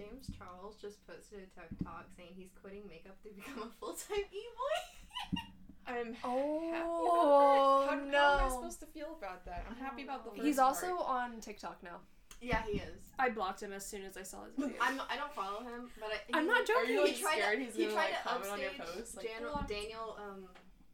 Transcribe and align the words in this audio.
James 0.00 0.30
Charles 0.38 0.76
just 0.80 1.06
posted 1.06 1.40
a 1.40 1.60
TikTok 1.60 2.06
saying 2.16 2.30
he's 2.36 2.50
quitting 2.60 2.82
makeup 2.88 3.20
to 3.22 3.28
become 3.30 3.62
a 3.68 3.70
full 3.78 3.92
time 3.94 4.24
e 4.32 4.42
boy. 4.56 5.40
I'm 5.86 6.16
Oh 6.24 6.70
how, 6.72 7.88
how 7.88 8.38
am 8.38 8.44
I 8.46 8.48
supposed 8.48 8.80
to 8.80 8.86
feel 8.86 9.16
about 9.18 9.44
that? 9.46 9.64
I'm 9.68 9.76
happy 9.76 10.04
about 10.04 10.24
the 10.24 10.30
first 10.30 10.42
He's 10.42 10.56
part. 10.56 10.68
also 10.76 10.98
on 10.98 11.40
TikTok 11.40 11.82
now. 11.82 11.96
yeah, 12.40 12.62
he 12.66 12.78
is. 12.78 13.00
I 13.18 13.30
blocked 13.30 13.62
him 13.62 13.72
as 13.72 13.84
soon 13.84 14.04
as 14.04 14.16
I 14.16 14.22
saw 14.22 14.44
his 14.44 14.54
video. 14.56 14.76
I'm, 14.80 15.00
I 15.10 15.16
don't 15.16 15.32
follow 15.34 15.60
him, 15.60 15.90
but 15.98 16.10
I, 16.10 16.38
I'm 16.38 16.44
he- 16.44 16.48
not 16.48 16.60
Are 16.62 16.64
joking. 16.64 16.94
you 16.94 17.02
like 17.04 17.12
he 17.12 17.22
tried 17.22 17.32
scared 17.38 17.58
to, 17.58 17.64
he's 17.64 17.74
he 17.74 17.82
gonna 17.84 17.94
tried 17.94 18.10
like 18.10 18.22
to 18.22 18.28
comment 18.28 18.50
on 18.52 18.60
your 18.60 18.70
post? 18.78 19.16
Like, 19.16 19.26
Daniel, 19.26 19.64
Daniel, 19.68 20.16
um, 20.18 20.44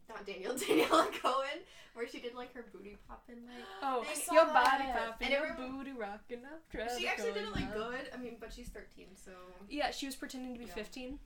not 0.08 0.26
Daniel, 0.26 0.54
Danielle 0.66 1.08
Cohn, 1.22 1.58
where 1.94 2.06
she 2.08 2.20
did 2.20 2.34
like 2.34 2.52
her 2.54 2.64
booty 2.72 2.96
popping 3.08 3.36
like. 3.46 3.64
Oh, 3.82 4.04
I 4.08 4.14
saw 4.14 4.32
your 4.34 4.46
body 4.46 4.84
that. 4.84 5.10
popping, 5.10 5.32
And 5.32 5.36
your 5.58 5.68
booty 5.70 5.92
rocking 5.92 6.42
up. 6.44 6.62
She 6.98 7.06
actually 7.08 7.32
did 7.32 7.44
it 7.44 7.52
like 7.54 7.72
good. 7.72 7.90
good. 7.90 8.10
I 8.14 8.16
mean, 8.18 8.36
but 8.40 8.52
she's 8.52 8.68
13, 8.68 9.06
so 9.14 9.32
Yeah, 9.68 9.90
she 9.90 10.06
was 10.06 10.14
pretending 10.16 10.52
to 10.54 10.58
be 10.58 10.66
Yeah. 10.66 10.74
15 10.74 11.18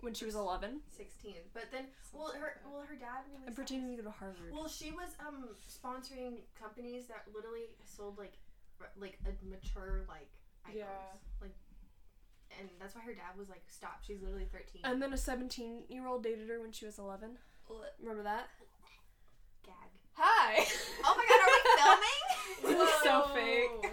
when 0.00 0.14
she 0.14 0.24
was 0.24 0.34
11 0.34 0.80
16. 0.96 1.34
But 1.54 1.64
then, 1.72 1.84
well, 2.12 2.32
her, 2.38 2.60
well, 2.70 2.82
her 2.88 2.94
dad 2.96 3.24
really. 3.32 3.46
and 3.46 3.54
pretending 3.56 3.96
to 3.96 4.02
go 4.02 4.08
to 4.10 4.14
Harvard. 4.16 4.52
Well, 4.52 4.68
she 4.68 4.90
was 4.92 5.10
um 5.20 5.48
sponsoring 5.68 6.38
companies 6.60 7.06
that 7.06 7.24
literally 7.34 7.70
sold 7.84 8.18
like 8.18 8.34
r- 8.80 8.90
like 9.00 9.18
a 9.26 9.30
mature 9.48 10.04
like 10.08 10.28
items. 10.66 10.78
Yeah. 10.78 11.40
Like, 11.40 11.54
and 12.60 12.68
that's 12.78 12.94
why 12.94 13.00
her 13.02 13.14
dad 13.14 13.38
was 13.38 13.48
like, 13.48 13.62
"Stop! 13.68 14.00
She's 14.06 14.20
literally 14.20 14.46
13." 14.52 14.82
And 14.84 15.00
then 15.00 15.12
a 15.12 15.16
17 15.16 15.84
year 15.88 16.06
old 16.06 16.22
dated 16.22 16.48
her 16.50 16.60
when 16.60 16.70
she 16.72 16.84
was 16.84 16.98
11. 16.98 17.38
Remember 18.00 18.22
that? 18.24 18.48
Gag. 19.64 19.74
Hi! 20.14 20.64
Oh 21.04 21.14
my 21.16 21.24
god, 21.28 21.40
are 21.40 21.50
we 21.52 21.60
filming? 22.68 22.78
This 22.78 22.88
is 22.88 23.02
so 23.02 23.28
fake. 23.34 23.92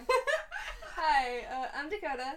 Hi, 0.95 1.41
uh, 1.51 1.67
I'm 1.77 1.89
Dakota. 1.89 2.35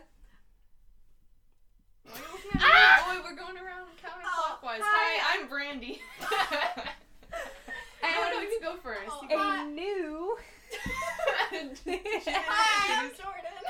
Why 2.05 2.13
are 2.13 2.19
you 2.19 2.25
looking 2.33 2.51
at 2.53 2.55
me? 2.57 2.61
Ah! 2.63 3.05
Oh, 3.09 3.21
we're 3.25 3.37
going 3.37 3.57
around 3.57 3.89
Oh, 3.89 4.09
counterclockwise. 4.09 4.81
hi, 4.83 5.19
hi, 5.21 5.41
I'm 5.41 5.49
Brandy. 5.49 6.01
I 8.05 8.31
know 8.33 8.41
you 8.41 8.59
can 8.61 8.75
go 8.75 8.77
first. 8.81 9.01
Oh, 9.11 9.23
You 9.23 9.29
can- 9.29 9.39
hi. 9.39 9.63
A 9.63 9.67
new. 9.69 10.37
Hi, 11.53 13.03
I'm 13.05 13.11
Jordan. 13.11 13.61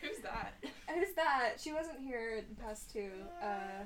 Who's 0.00 0.18
that? 0.22 0.54
Who's 0.94 1.12
that? 1.16 1.54
She 1.58 1.72
wasn't 1.72 1.98
here 2.00 2.42
the 2.48 2.62
past 2.62 2.92
two. 2.92 3.10
Uh, 3.42 3.84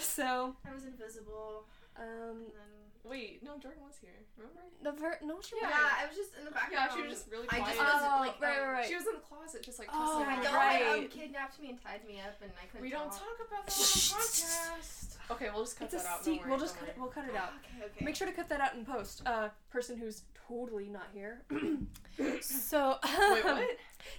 so, 0.00 0.56
I 0.68 0.74
was 0.74 0.84
invisible. 0.84 1.64
Um, 1.98 2.46
And 2.46 2.70
then... 2.72 2.84
Wait, 3.04 3.42
no, 3.42 3.56
Jordan 3.56 3.80
was 3.86 3.96
here. 4.00 4.12
Remember? 4.36 4.60
the 4.82 4.92
ver- 4.92 5.18
no, 5.24 5.40
she 5.40 5.56
Yeah. 5.56 5.70
wasn't. 5.70 5.98
I 6.02 6.06
was 6.06 6.16
just 6.16 6.32
in 6.36 6.44
the 6.44 6.52
Yeah, 6.70 6.92
she 6.94 7.00
was 7.02 7.10
just 7.12 7.30
really 7.30 7.48
I 7.48 7.58
quiet. 7.58 7.76
just 7.76 7.80
was 7.80 8.02
Oh, 8.04 8.20
like 8.20 8.40
right, 8.40 8.60
right, 8.60 8.72
right. 8.84 8.86
She 8.86 8.94
was 8.96 9.06
in 9.06 9.14
the 9.14 9.24
closet, 9.24 9.62
just 9.62 9.78
like 9.78 9.88
Oh, 9.90 10.20
kissing 10.20 10.28
I 10.28 10.36
her. 10.36 10.42
know. 10.44 10.52
right. 10.52 11.04
Um, 11.04 11.08
kidnapped 11.08 11.58
me 11.58 11.70
and 11.70 11.78
tied 11.82 12.04
me 12.06 12.20
up, 12.20 12.36
and 12.42 12.52
I 12.60 12.66
couldn't. 12.66 12.82
We 12.82 12.90
don't 12.90 13.08
talk. 13.10 13.24
talk 13.24 13.38
about 13.48 13.64
that 13.66 13.72
on 13.72 13.80
the 13.80 14.02
podcast. 14.12 15.16
Okay, 15.30 15.48
we'll 15.52 15.64
just 15.64 15.78
cut 15.78 15.86
It's 15.86 15.94
a 15.94 15.96
that 16.04 16.06
out. 16.06 16.24
se- 16.24 16.30
Don't 16.30 16.40
worry, 16.42 16.50
we'll 16.50 16.60
just 16.60 16.74
don't 16.76 16.84
cut 16.84 16.88
it, 16.88 16.98
worry. 16.98 17.02
we'll 17.08 17.14
cut 17.16 17.24
it 17.32 17.36
out. 17.36 17.52
Okay, 17.64 17.84
okay. 17.86 18.04
Make 18.04 18.14
sure 18.16 18.26
to 18.26 18.32
cut 18.34 18.48
that 18.50 18.60
out 18.60 18.74
in 18.74 18.84
post. 18.84 19.22
Uh, 19.24 19.48
person 19.70 19.96
who's 19.96 20.22
totally 20.46 20.88
not 20.88 21.08
here. 21.14 21.42
so. 22.42 22.98
Wait, 23.32 23.44
what? 23.44 23.66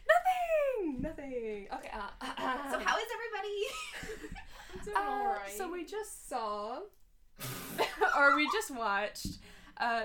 Nothing. 0.09 1.01
Nothing. 1.01 1.67
Okay. 1.73 1.91
Uh, 1.93 2.71
So 2.71 2.79
how 2.85 2.97
is 2.97 3.07
everybody? 3.13 3.57
I'm 4.73 4.83
doing 4.83 4.97
Uh, 4.97 4.99
alright. 4.99 5.51
So 5.55 5.71
we 5.71 5.85
just 5.85 6.27
saw, 6.29 6.79
or 8.17 8.35
we 8.35 8.49
just 8.51 8.71
watched, 8.71 9.37
uh, 9.77 10.03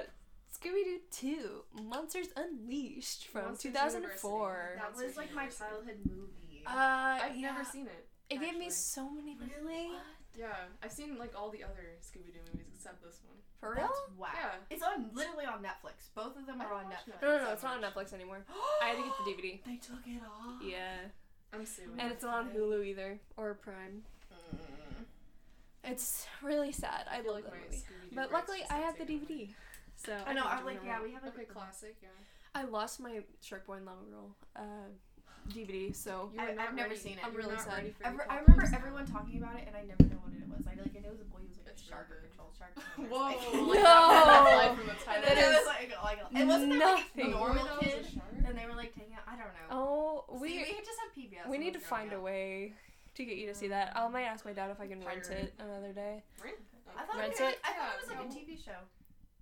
Scooby 0.53 0.85
Doo 0.85 0.99
Two: 1.11 1.83
Monsters 1.83 2.29
Unleashed 2.37 3.27
from 3.29 3.47
Monsters 3.47 3.73
2004. 3.73 4.79
that 4.79 4.97
was 4.97 5.17
like 5.17 5.35
my 5.35 5.47
childhood 5.47 5.99
movie. 6.09 6.65
Uh, 6.67 7.19
I've 7.23 7.37
yeah. 7.37 7.53
never 7.53 7.65
seen 7.65 7.87
it. 7.87 8.09
It 8.31 8.41
gave 8.41 8.57
me 8.57 8.71
so 8.71 9.11
many. 9.11 9.37
really? 9.39 9.91
Yeah, 10.37 10.49
I've 10.83 10.93
seen 10.93 11.19
like 11.19 11.33
all 11.39 11.51
the 11.51 11.63
other 11.63 11.95
Scooby 12.01 12.33
Doo 12.33 12.41
movies 12.53 12.67
except 12.75 13.03
this 13.03 13.21
one. 13.27 13.37
For 13.61 13.71
real? 13.75 13.83
That's 13.83 14.01
whack. 14.19 14.37
Yeah. 14.37 14.75
It's 14.77 14.83
on 14.83 15.11
literally 15.15 15.47
on 15.47 15.63
Netflix. 15.63 16.11
Both 16.15 16.37
of 16.37 16.47
them 16.47 16.61
are 16.61 16.73
on 16.73 16.85
don't 16.85 16.93
Netflix. 16.93 17.23
No, 17.23 17.39
no, 17.39 17.45
no. 17.45 17.53
It's 17.53 17.63
not 17.63 17.77
on 17.77 17.83
Netflix 17.83 18.13
anymore. 18.13 18.45
I 18.83 18.89
had 18.89 18.97
to 18.97 19.03
get 19.03 19.13
the 19.25 19.31
DVD. 19.31 19.61
They 19.67 19.77
took 19.77 20.05
it 20.07 20.21
off. 20.23 20.61
Yeah, 20.63 21.09
I'm 21.53 21.65
suing. 21.65 21.91
and 21.99 22.13
it's 22.13 22.23
not 22.25 22.45
on 22.45 22.51
Hulu 22.51 22.85
either 22.85 23.19
or 23.37 23.55
Prime. 23.55 24.03
Mm. 24.33 24.59
It's 25.85 26.27
really 26.43 26.73
sad. 26.73 27.07
I, 27.11 27.17
I 27.19 27.21
love 27.23 27.35
like 27.35 27.45
that 27.45 27.53
movie. 27.71 27.83
But 28.15 28.33
luckily, 28.33 28.61
I 28.71 28.79
have 28.79 28.97
the 28.99 29.05
taken 29.05 29.27
away. 29.27 29.35
DVD. 29.37 29.55
So 29.97 30.17
I 30.27 30.33
know. 30.33 30.45
I'm 30.45 30.65
like, 30.65 30.81
yeah, 30.85 31.03
we 31.03 31.13
have 31.13 31.23
like 31.25 31.35
Okay, 31.35 31.45
classic. 31.45 31.97
Yeah. 32.03 32.09
I 32.55 32.65
lost 32.65 33.01
my 33.01 33.21
Shark 33.41 33.67
Boy 33.67 33.75
and 33.75 33.87
Lava 33.87 34.05
Girl 34.11 34.31
uh, 34.57 34.63
DVD, 35.53 35.95
so 35.95 36.31
You 36.35 36.41
I- 36.41 36.47
were 36.51 36.55
not 36.55 36.69
I've 36.69 36.75
never 36.75 36.95
seen 36.97 37.13
it. 37.19 37.19
I'm 37.25 37.33
you 37.33 37.37
were 37.39 37.43
really 37.45 37.55
not 37.57 37.65
sad. 37.65 37.75
ready 37.79 37.95
for 37.99 38.07
I, 38.07 38.37
I 38.37 38.39
remember 38.41 38.65
everyone 38.75 39.07
talking 39.07 39.39
about 39.39 39.57
it, 39.57 39.65
and 39.67 39.77
I 39.77 39.83
never 39.83 40.05
know 40.05 40.21
what 40.25 40.33
it 40.35 40.49
was. 40.49 40.67
I 40.67 40.71
like 40.81 40.95
I 40.97 41.01
knew 41.01 41.09
it 41.09 41.13
was 41.13 41.21
a 41.21 41.25
boy 41.25 41.39
who 41.43 41.49
was 41.49 41.59
like 41.59 41.69
It's 41.75 41.83
a 41.83 41.87
shark 41.87 42.09
or 42.11 42.21
good. 42.23 42.31
control 42.31 42.51
shark. 42.57 42.73
Whoa! 43.11 43.67
Like, 43.69 43.83
No. 43.85 43.99
Live 44.57 44.77
from 44.79 44.87
the 44.87 44.93
and 44.93 45.01
title. 45.05 45.23
then 45.27 45.35
That 45.35 45.39
it 45.39 45.51
is 45.51 45.57
was 45.59 45.67
like, 45.67 45.91
like 46.03 46.19
it 46.43 46.47
wasn't 46.47 46.71
like, 46.71 46.79
nothing. 46.79 47.27
a 47.27 47.31
normal 47.31 47.65
Boy, 47.65 47.71
that 47.71 47.77
was 47.77 48.07
a 48.07 48.11
kid, 48.11 48.45
and 48.47 48.59
they 48.59 48.67
were 48.67 48.75
like 48.79 48.95
taking 48.95 49.15
out. 49.15 49.27
I 49.27 49.37
don't 49.37 49.53
know. 49.59 49.69
oh, 49.71 50.25
we 50.33 50.41
we 50.41 50.59
we 50.59 50.79
just 50.85 50.99
have 51.03 51.11
PBS. 51.17 51.51
we 51.51 51.59
need 51.59 51.75
to 51.75 51.81
find 51.81 52.13
a 52.13 52.21
way 52.21 52.73
to 53.15 53.25
get 53.25 53.37
you 53.37 53.47
to 53.49 53.55
see 53.55 53.69
that. 53.69 53.93
I 53.97 54.07
might 54.09 54.23
ask 54.25 54.45
my 54.45 54.53
dad 54.53 54.71
if 54.71 54.81
I 54.81 54.87
can 54.87 55.01
rent 55.05 55.29
it 55.31 55.55
another 55.59 55.93
day. 55.93 56.23
Rent? 56.43 56.57
I 56.97 57.03
thought, 57.05 57.17
Rent 57.19 57.33
it, 57.35 57.41
was, 57.43 57.53
it? 57.53 57.59
I 57.65 57.73
thought 57.73 57.89
it 57.95 58.01
was 58.03 58.11
Yeah, 58.11 58.19
like 58.21 58.31
a. 58.31 58.53
TV 58.53 58.65
show. 58.65 58.71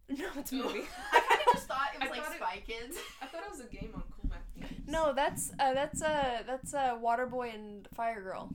No, 0.08 0.26
it's 0.40 0.52
a 0.52 0.54
movie. 0.56 0.80
I 1.12 1.20
kind 1.20 1.40
of 1.46 1.52
just 1.54 1.68
thought 1.68 1.88
it 1.94 2.02
I 2.02 2.04
was 2.08 2.10
like 2.10 2.22
thought 2.24 2.32
it- 2.34 2.38
Spy 2.38 2.62
Kids. 2.66 2.96
I 3.22 3.26
thought 3.26 3.42
it 3.44 3.50
was 3.50 3.60
a 3.60 3.64
game 3.64 3.92
on 3.94 4.02
Cool 4.10 4.30
Math 4.30 4.68
Games. 4.70 4.86
no, 4.88 5.12
that's 5.14 5.52
uh, 5.58 5.72
that's 5.72 6.02
uh, 6.02 6.42
that's 6.46 6.74
a 6.74 6.78
uh, 6.78 6.98
Waterboy 6.98 7.54
and 7.54 7.88
Fire 7.94 8.20
Girl. 8.20 8.50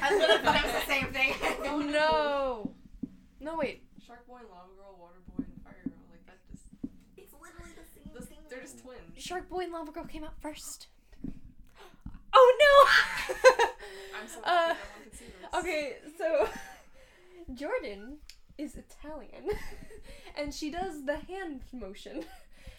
I 0.00 0.14
literally 0.14 0.42
thought 0.42 0.56
it 0.56 0.64
was 0.64 0.72
the 0.84 0.92
same 0.92 1.06
thing. 1.12 1.34
Oh 1.64 1.78
no, 1.80 2.70
no 3.40 3.56
wait. 3.56 3.82
Shark 4.06 4.26
Boy 4.28 4.36
and 4.40 4.48
Lava 4.50 4.68
Girl, 4.76 4.96
Water 5.00 5.14
Boy 5.36 5.44
and 5.44 5.62
Fire 5.64 5.80
Girl. 5.84 5.94
Like 6.10 6.26
that 6.26 6.38
just. 6.52 6.64
It's 7.16 7.32
literally 7.32 7.72
the 7.74 7.88
same 7.94 8.12
this- 8.14 8.26
thing. 8.26 8.38
They're 8.48 8.60
just 8.60 8.78
twins. 8.78 9.00
Shark 9.16 9.48
Boy 9.48 9.60
and 9.64 9.72
Lava 9.72 9.90
Girl 9.90 10.04
came 10.04 10.22
out 10.22 10.34
first. 10.40 10.88
Oh 12.38 12.48
no! 12.64 13.34
I'm 14.20 14.28
so 14.28 14.40
Uh, 14.44 14.50
no 14.50 14.66
one 14.68 14.76
can 15.02 15.12
see 15.18 15.24
this. 15.26 15.58
Okay, 15.60 15.96
so 16.18 16.48
Jordan 17.54 18.18
is 18.58 18.76
Italian, 18.76 19.44
and 20.36 20.52
she 20.52 20.70
does 20.70 21.04
the 21.04 21.16
hand 21.16 21.62
motion. 21.72 22.24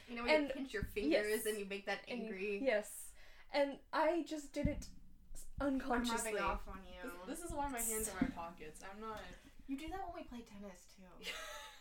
You 0.09 0.15
know 0.17 0.23
when 0.23 0.35
And- 0.35 0.47
you 0.49 0.53
pinch 0.53 0.73
your 0.73 0.83
fingers 0.83 1.27
yes. 1.29 1.45
and 1.45 1.57
you 1.57 1.65
make 1.65 1.85
that 1.87 1.99
And 2.07 2.21
angry. 2.23 2.61
yes, 2.63 2.89
and 3.53 3.77
I 3.91 4.23
just 4.27 4.53
did 4.53 4.67
it 4.67 4.87
unconsciously. 5.59 5.59
I'm 5.59 5.73
unconsciously. 5.73 6.33
rubbing 6.33 6.43
off 6.45 6.67
on 6.67 6.79
you. 6.85 7.11
This, 7.27 7.39
this 7.39 7.49
is 7.49 7.55
why 7.55 7.67
my 7.67 7.79
hands 7.81 8.09
are 8.13 8.19
in 8.25 8.31
my 8.31 8.35
pockets. 8.43 8.81
I'm 8.85 9.01
not. 9.01 9.19
You 9.67 9.77
do 9.77 9.87
that 9.89 9.99
when 10.07 10.23
we 10.23 10.27
play 10.29 10.45
tennis 10.47 10.79
too. 10.95 11.31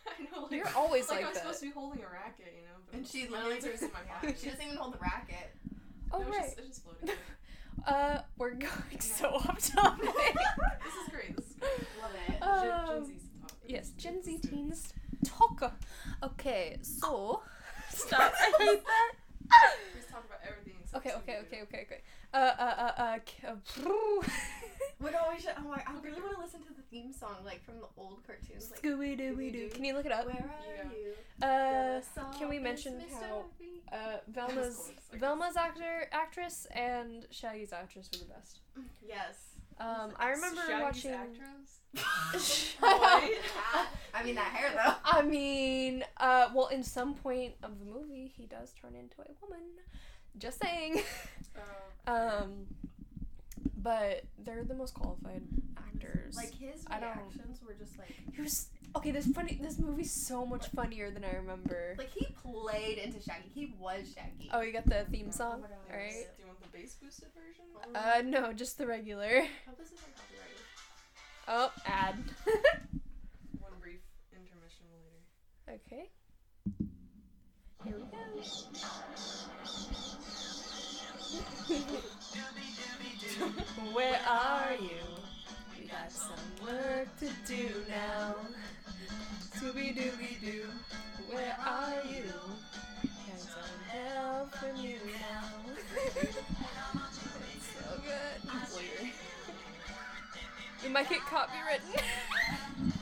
I 0.07 0.23
know, 0.31 0.43
like, 0.43 0.51
You're 0.51 0.69
always 0.75 1.09
like, 1.09 1.19
like, 1.19 1.27
I'm 1.27 1.33
that. 1.33 1.41
supposed 1.43 1.59
to 1.59 1.65
be 1.67 1.71
holding 1.71 1.99
a 2.03 2.07
racket, 2.11 2.53
you 2.55 2.63
know. 2.63 2.79
But 2.85 2.95
And 2.95 3.07
she 3.07 3.27
literally 3.27 3.53
hands 3.61 3.65
are 3.65 3.85
in 3.85 3.91
my 3.93 3.99
pocket. 4.07 4.37
She 4.41 4.49
doesn't 4.49 4.63
even 4.65 4.77
hold 4.77 4.93
the 4.93 4.99
racket. 4.99 5.55
oh 6.11 6.19
no, 6.19 6.27
it's 6.27 6.37
right. 6.37 6.45
just, 6.47 6.57
it's 6.59 6.67
just 6.67 6.83
floating. 6.83 7.15
Uh, 7.85 8.19
we're 8.37 8.51
going 8.53 8.99
so 8.99 9.27
off 9.35 9.59
topic. 9.73 10.09
this 10.83 10.93
is 11.03 11.09
great. 11.09 11.35
This 11.35 11.45
is 11.51 11.55
great. 11.55 11.87
Love 12.01 12.11
it. 12.27 12.41
Um, 12.43 12.63
Gen, 12.63 12.87
Gen 12.87 13.05
Z's 13.05 13.23
top. 13.41 13.51
yes, 13.67 13.89
Gen 13.97 14.23
Z 14.23 14.31
Let's 14.31 14.41
do 14.41 14.47
it. 14.47 14.51
teens 14.51 14.93
talk. 15.25 15.73
Okay, 16.23 16.77
so 16.81 17.41
stop. 17.89 18.33
I 18.39 18.63
hate 18.63 18.83
that. 18.85 19.13
Please 19.93 20.05
talk 20.11 20.25
about 20.25 20.39
everything. 20.47 20.73
Okay, 20.95 21.11
okay, 21.17 21.37
okay, 21.41 21.61
okay, 21.63 21.81
okay. 21.85 22.01
Uh, 22.33 22.37
uh, 22.37 22.91
uh, 22.97 23.01
uh. 23.01 24.21
k- 24.97 25.03
What 25.03 25.11
do 25.13 25.17
we 25.33 25.39
should? 25.41 25.51
Oh 25.57 25.67
my! 25.69 25.81
I 25.85 25.93
really 26.03 26.21
want 26.21 26.35
to 26.35 26.41
listen 26.41 26.61
to 26.63 26.73
the 26.73 26.81
theme 26.91 27.11
song, 27.13 27.37
like 27.45 27.63
from 27.63 27.75
the 27.79 27.87
old 27.97 28.19
cartoons. 28.25 28.71
Like, 28.71 28.81
Scooby 28.81 29.19
Dooby 29.19 29.51
Doo. 29.53 29.69
Can 29.73 29.83
you 29.85 29.93
look 29.93 30.05
it 30.05 30.11
up? 30.11 30.25
where 30.25 30.35
are 30.35 30.83
Yeah. 30.83 30.89
you? 30.91 31.13
Uh, 31.45 32.01
can 32.37 32.49
we 32.49 32.57
mention 32.59 33.01
how 33.21 33.45
uh, 33.91 34.17
Velma's 34.31 34.75
course, 34.77 34.91
I. 35.13 35.17
Velma's 35.17 35.55
actor 35.57 36.07
actress 36.11 36.67
and 36.71 37.25
Shaggy's 37.31 37.71
actress 37.73 38.09
were 38.11 38.19
the 38.19 38.33
best. 38.33 38.59
Yes. 39.07 39.51
Um, 39.79 40.13
I 40.17 40.29
remember 40.31 40.61
Shaggy's 40.67 40.81
watching. 40.81 41.11
actress? 41.11 41.73
What? 42.79 43.31
I 44.13 44.23
mean 44.23 44.35
that 44.35 44.45
hair 44.53 44.71
though. 44.75 44.93
I 45.03 45.21
mean, 45.21 46.03
uh, 46.17 46.49
well, 46.53 46.67
in 46.67 46.83
some 46.83 47.13
point 47.13 47.53
of 47.63 47.79
the 47.79 47.85
movie, 47.85 48.31
he 48.35 48.45
does 48.45 48.73
turn 48.79 48.95
into 48.95 49.21
a 49.21 49.25
woman. 49.45 49.63
Just 50.37 50.61
saying. 50.61 51.01
Uh, 51.55 51.61
Um, 52.43 52.67
but 53.87 54.23
they're 54.43 54.65
the 54.65 54.73
most 54.73 54.93
qualified 54.93 55.43
actors. 55.77 56.35
Like 56.35 56.53
his 56.53 56.83
I 56.87 56.99
don't- 56.99 57.15
reactions 57.15 57.61
were 57.65 57.73
just 57.73 57.97
like 57.97 58.13
he 58.33 58.41
was 58.41 58.67
okay. 58.97 59.11
This 59.11 59.27
funny. 59.27 59.57
This 59.61 59.79
movie's 59.79 60.11
so 60.11 60.45
much 60.45 60.67
funnier 60.75 61.09
than 61.09 61.23
I 61.23 61.31
remember. 61.37 61.95
like 61.97 62.11
he 62.11 62.25
played 62.43 62.97
into 62.97 63.21
Shaggy. 63.21 63.47
He 63.53 63.73
was 63.79 64.13
Shaggy. 64.13 64.49
Oh, 64.51 64.59
you 64.59 64.73
got 64.73 64.85
the 64.87 65.05
theme 65.09 65.27
Oh 65.29 65.31
song, 65.31 65.61
my 65.61 65.67
God. 65.69 65.77
all 65.89 65.95
right? 65.97 66.11
Do 66.35 66.41
you 66.41 66.47
want 66.47 66.59
the 66.61 66.67
bass 66.77 66.95
boosted 67.01 67.29
version? 67.33 67.63
Uh, 67.95 68.21
no, 68.25 68.51
just 68.51 68.77
the 68.77 68.85
regular. 68.85 69.39
Hope 69.65 69.77
this 69.77 69.87
isn't 69.87 70.15
copyrighted. 70.17 70.65
Oh, 71.47 71.71
ad. 71.85 72.15
One 73.61 73.71
brief 73.81 74.01
intermission 74.33 74.85
later. 74.91 75.79
okay. 75.87 76.11
Here 77.85 77.95
we 77.95 78.03
go. 78.11 78.17
where 83.97 84.19
are 84.29 84.75
you? 84.79 85.01
We 85.75 85.87
got 85.87 86.11
some 86.11 86.37
work 86.63 87.07
to 87.17 87.29
do 87.47 87.67
now. 87.89 88.35
Scooby 89.55 89.97
Dooby 89.97 90.39
Doo, 90.39 90.67
where 91.31 91.57
are 91.65 92.03
you? 92.07 92.31
Here's 93.25 93.41
some 93.41 93.79
help 93.89 94.53
from 94.53 94.75
you 94.75 94.97
now. 95.19 95.49
it's 96.15 96.35
so 97.73 97.99
good. 98.05 98.61
It's 98.61 98.75
weird. 98.75 99.13
We 100.83 100.89
might 100.89 101.09
get 101.09 101.21
copywritten. 101.21 101.99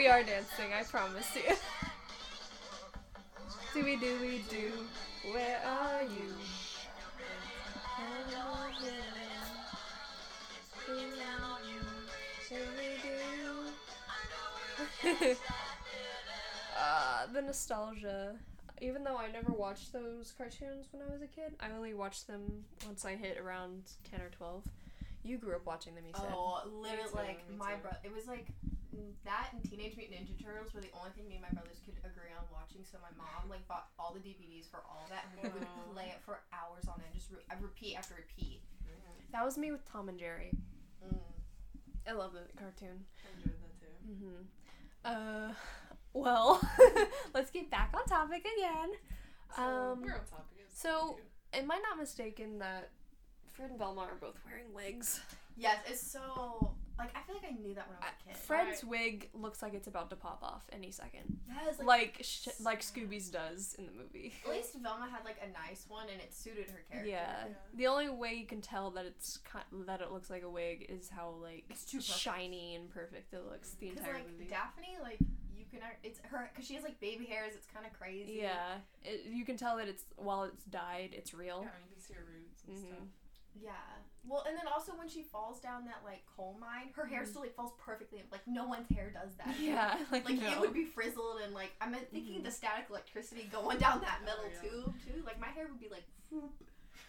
we 0.00 0.08
are 0.08 0.22
dancing, 0.22 0.72
I 0.72 0.82
promise 0.84 1.28
you. 1.36 1.42
Dooby 3.74 4.00
dooby 4.00 4.48
doo, 4.48 4.72
where 5.30 5.60
are 5.62 6.04
you? 6.04 6.34
uh, 16.78 17.26
the 17.34 17.42
nostalgia. 17.42 18.36
Even 18.80 19.04
though 19.04 19.18
I 19.18 19.30
never 19.30 19.52
watched 19.52 19.92
those 19.92 20.32
cartoons 20.38 20.86
when 20.92 21.02
I 21.06 21.12
was 21.12 21.20
a 21.20 21.26
kid, 21.26 21.52
I 21.60 21.72
only 21.76 21.92
watched 21.92 22.26
them 22.26 22.64
once 22.86 23.04
I 23.04 23.16
hit 23.16 23.36
around 23.38 23.82
10 24.10 24.22
or 24.22 24.30
12. 24.30 24.62
You 25.24 25.36
grew 25.36 25.56
up 25.56 25.66
watching 25.66 25.94
them, 25.94 26.04
you 26.06 26.14
said. 26.16 26.32
Oh, 26.32 26.62
literally, 26.72 27.10
like 27.14 27.44
my 27.58 27.74
brother. 27.74 27.98
It 28.02 28.14
was 28.14 28.26
like 28.26 28.46
that 29.24 29.48
and 29.52 29.62
Teenage 29.62 29.96
Mutant 29.96 30.26
Ninja 30.26 30.34
Turtles 30.42 30.74
were 30.74 30.80
the 30.80 30.90
only 30.98 31.10
thing 31.14 31.28
me 31.28 31.36
and 31.38 31.44
my 31.46 31.52
brothers 31.54 31.78
could 31.84 31.94
agree 32.02 32.32
on 32.36 32.44
watching. 32.52 32.82
So 32.84 32.98
my 33.02 33.12
mom 33.16 33.48
like 33.48 33.66
bought 33.68 33.88
all 33.98 34.12
the 34.12 34.20
DVDs 34.20 34.68
for 34.70 34.82
all 34.88 35.06
that, 35.10 35.26
and 35.30 35.42
we 35.42 35.48
would 35.58 35.66
play 35.94 36.10
it 36.14 36.20
for 36.24 36.40
hours 36.52 36.84
on 36.88 36.98
end, 37.04 37.14
just 37.14 37.30
re- 37.30 37.44
repeat 37.60 37.96
after 37.96 38.14
repeat. 38.14 38.62
That 39.32 39.44
was 39.44 39.56
me 39.56 39.70
with 39.70 39.84
Tom 39.86 40.08
and 40.08 40.18
Jerry. 40.18 40.50
Mm. 41.06 41.16
I 42.08 42.12
love 42.12 42.32
the 42.32 42.42
cartoon. 42.58 43.04
I 43.22 43.28
enjoyed 43.38 43.54
that 43.62 43.74
too. 43.78 43.94
Mm-hmm. 44.10 44.40
Uh, 45.04 45.52
well, 46.12 46.60
let's 47.34 47.50
get 47.50 47.70
back 47.70 47.94
on 47.94 48.04
topic 48.06 48.40
again. 48.42 48.90
So, 49.54 49.62
Um, 49.62 50.02
we're 50.02 50.14
on 50.14 50.24
topic. 50.26 50.66
So- 50.72 51.18
Am 51.52 51.68
I 51.70 51.78
not 51.78 51.98
mistaken 51.98 52.60
that 52.60 52.90
Fred 53.48 53.70
and 53.70 53.78
Velma 53.78 54.02
are 54.02 54.14
both 54.20 54.38
wearing 54.46 54.72
wigs? 54.72 55.20
Yes, 55.56 55.78
it's 55.88 56.00
so 56.00 56.74
like 57.00 57.16
I 57.16 57.20
feel 57.26 57.34
like 57.34 57.44
I 57.50 57.56
knew 57.60 57.74
that 57.74 57.88
when 57.88 57.96
I 58.00 58.06
was 58.06 58.10
a 58.24 58.28
kid. 58.28 58.36
Fred's 58.36 58.84
wig 58.84 59.28
looks 59.34 59.62
like 59.62 59.74
it's 59.74 59.88
about 59.88 60.10
to 60.10 60.16
pop 60.16 60.38
off 60.42 60.62
any 60.72 60.90
second, 60.90 61.38
yes, 61.48 61.78
like, 61.78 61.86
like 61.86 62.18
sh- 62.22 62.48
like 62.60 62.80
Scooby's 62.82 63.28
does 63.30 63.74
in 63.78 63.86
the 63.86 63.92
movie. 63.92 64.32
at 64.44 64.50
least 64.54 64.74
Velma 64.74 65.08
had 65.10 65.24
like 65.24 65.38
a 65.42 65.48
nice 65.66 65.86
one 65.88 66.06
and 66.12 66.20
it 66.20 66.32
suited 66.34 66.68
her 66.70 66.82
character. 66.90 67.10
Yeah. 67.10 67.34
Yeah. 67.48 67.54
The 67.74 67.86
only 67.86 68.08
way 68.10 68.34
you 68.34 68.46
can 68.46 68.60
tell 68.60 68.90
that 68.92 69.06
it's 69.06 69.38
ki- 69.52 69.84
that 69.86 70.00
it 70.00 70.12
looks 70.12 70.30
like 70.30 70.42
a 70.42 70.50
wig 70.50 70.86
is 70.88 71.08
how 71.08 71.34
like 71.42 71.64
It's 71.70 71.84
too 71.84 72.00
shiny 72.00 72.76
and 72.76 72.88
perfect 72.90 73.32
it 73.34 73.42
looks 73.50 73.70
the 73.72 73.88
Because 73.88 74.00
entire 74.00 74.14
like 74.14 74.30
movie. 74.30 74.46
Daphne, 74.50 74.96
like 75.02 75.18
you 75.56 75.64
can 75.70 75.80
it's 76.02 76.20
her 76.30 76.50
because 76.52 76.66
she 76.66 76.74
has 76.74 76.82
like 76.84 76.98
baby 77.00 77.24
hairs. 77.26 77.52
It's 77.54 77.66
kind 77.72 77.86
of 77.86 77.92
crazy. 77.92 78.38
yeah, 78.42 78.76
it, 79.04 79.24
you 79.32 79.44
can 79.44 79.56
tell 79.56 79.76
that 79.76 79.88
it's 79.88 80.04
while 80.16 80.44
it's 80.44 80.64
dyed, 80.64 81.10
it's 81.12 81.32
real. 81.32 81.60
Yeah, 81.62 81.68
you 81.86 81.94
can 81.94 82.00
see 82.02 82.14
her 82.14 82.24
roots 82.26 82.62
and 82.66 82.76
Mhm. 82.76 82.80
stuff. 82.80 83.08
Yeah. 83.54 83.70
Well, 84.26 84.44
and 84.46 84.54
then 84.56 84.66
also 84.66 84.92
when 84.96 85.08
she 85.08 85.22
falls 85.22 85.60
down 85.60 85.86
that 85.86 86.02
like 86.04 86.22
coal 86.36 86.56
mine, 86.60 86.90
her 86.94 87.06
hair 87.06 87.22
Mhm. 87.22 87.28
still 87.28 87.40
like 87.42 87.54
falls 87.54 87.72
perfectly. 87.78 88.22
Like 88.30 88.46
no 88.46 88.66
one's 88.66 88.88
hair 88.94 89.10
does 89.10 89.34
that. 89.36 89.58
Yeah, 89.60 89.96
like, 90.12 90.24
Like 90.26 90.38
no. 90.40 90.52
it 90.52 90.60
would 90.60 90.74
be 90.74 90.84
frizzled 90.84 91.40
and 91.42 91.54
like 91.54 91.72
I'm 91.80 91.94
thinking 91.94 92.40
Mhm. 92.40 92.44
the 92.44 92.50
static 92.50 92.86
electricity 92.90 93.44
going 93.50 93.78
down 93.78 94.00
that 94.02 94.20
metal 94.24 94.44
Oh, 94.44 94.50
yeah. 94.52 94.60
tube 94.70 94.94
too. 95.06 95.22
Like 95.24 95.40
my 95.40 95.48
hair 95.48 95.66
would 95.68 95.80
be 95.80 95.88
like. 95.88 96.04
whoop. 96.30 96.52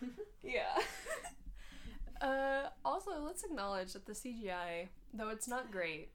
Yeah. 0.44 0.82
uh, 2.22 2.70
also, 2.86 3.20
let's 3.20 3.44
acknowledge 3.44 3.94
that 3.94 4.06
the 4.06 4.14
CGI, 4.14 4.88
though 5.14 5.30
it's 5.30 5.48
not 5.48 5.72
great, 5.72 6.10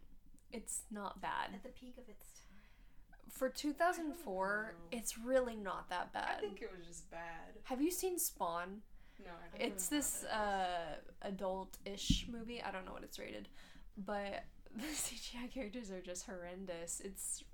it's 0.52 0.82
not 0.90 1.20
bad. 1.20 1.50
At 1.55 1.62
the 1.62 1.69
peak 1.69 1.96
of 1.99 2.08
its 2.08 2.26
time. 2.31 3.31
For 3.31 3.49
2004, 3.49 4.75
it's 4.90 5.19
really 5.19 5.56
not 5.56 5.88
that 5.90 6.12
bad. 6.12 6.37
I 6.38 6.40
think 6.40 6.62
it 6.62 6.70
was 6.76 6.87
just 6.87 7.11
bad. 7.11 7.58
Have 7.64 7.81
you 7.82 7.90
seen 7.90 8.19
Spawn? 8.19 8.82
No, 9.25 9.31
I 9.31 9.59
don't 9.59 9.69
It's 9.73 9.91
know 9.91 9.97
this 9.99 10.23
what 10.23 10.31
that 10.31 11.01
uh, 11.23 11.29
adult-ish 11.29 12.27
movie. 12.31 12.63
I 12.63 12.71
don't 12.71 12.85
know 12.85 12.93
what 12.93 13.03
it's 13.03 13.19
rated, 13.19 13.49
but 13.97 14.45
the 14.77 14.83
CGI 14.85 15.51
characters 15.53 15.91
are 15.91 16.01
just 16.01 16.27
horrendous. 16.27 17.01
It's 17.05 17.45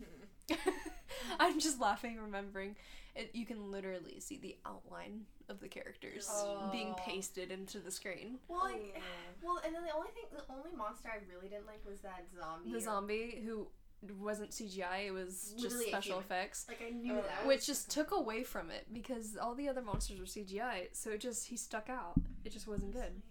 is. 0.00 0.56
I'm 1.40 1.58
just 1.60 1.80
laughing 1.80 2.18
remembering 2.18 2.76
it. 3.14 3.30
You 3.34 3.44
can 3.46 3.70
literally 3.70 4.20
see 4.20 4.38
the 4.38 4.56
outline 4.64 5.22
of 5.48 5.60
the 5.60 5.68
characters 5.68 6.30
being 6.72 6.94
Oh. 6.96 7.02
pasted 7.02 7.50
into 7.50 7.80
the 7.80 7.90
screen. 7.90 8.38
Well, 8.48 8.64
like, 8.64 9.02
well, 9.42 9.60
and 9.64 9.74
then 9.74 9.82
the 9.84 9.92
only 9.94 10.08
thing, 10.10 10.24
the 10.30 10.44
only 10.52 10.70
monster 10.76 11.08
I 11.12 11.18
really 11.32 11.48
didn't 11.48 11.66
like 11.66 11.80
was 11.86 11.98
that 12.00 12.24
zombie. 12.38 12.70
The 12.70 12.76
or- 12.78 12.80
zombie 12.80 13.42
who 13.44 13.66
wasn't 14.18 14.50
CGI, 14.50 15.06
it 15.06 15.10
was 15.12 15.52
just 15.58 15.62
Literally 15.76 15.84
a 15.86 15.88
special 15.88 16.18
effects. 16.20 16.66
Like 16.68 16.82
I 16.86 16.90
knew 16.90 17.14
Oh, 17.14 17.22
that. 17.22 17.46
Which 17.46 17.66
just 17.66 17.90
took 17.90 18.12
away 18.12 18.44
from 18.44 18.70
it 18.70 18.86
because 18.92 19.36
all 19.40 19.54
the 19.54 19.68
other 19.68 19.82
monsters 19.82 20.18
were 20.20 20.26
CGI, 20.26 20.88
so 20.92 21.10
it 21.10 21.20
just 21.20 21.46
he 21.48 21.56
stuck 21.56 21.88
out. 21.88 22.14
It 22.44 22.52
just 22.52 22.68
wasn't 22.68 22.92
good. 22.92 23.22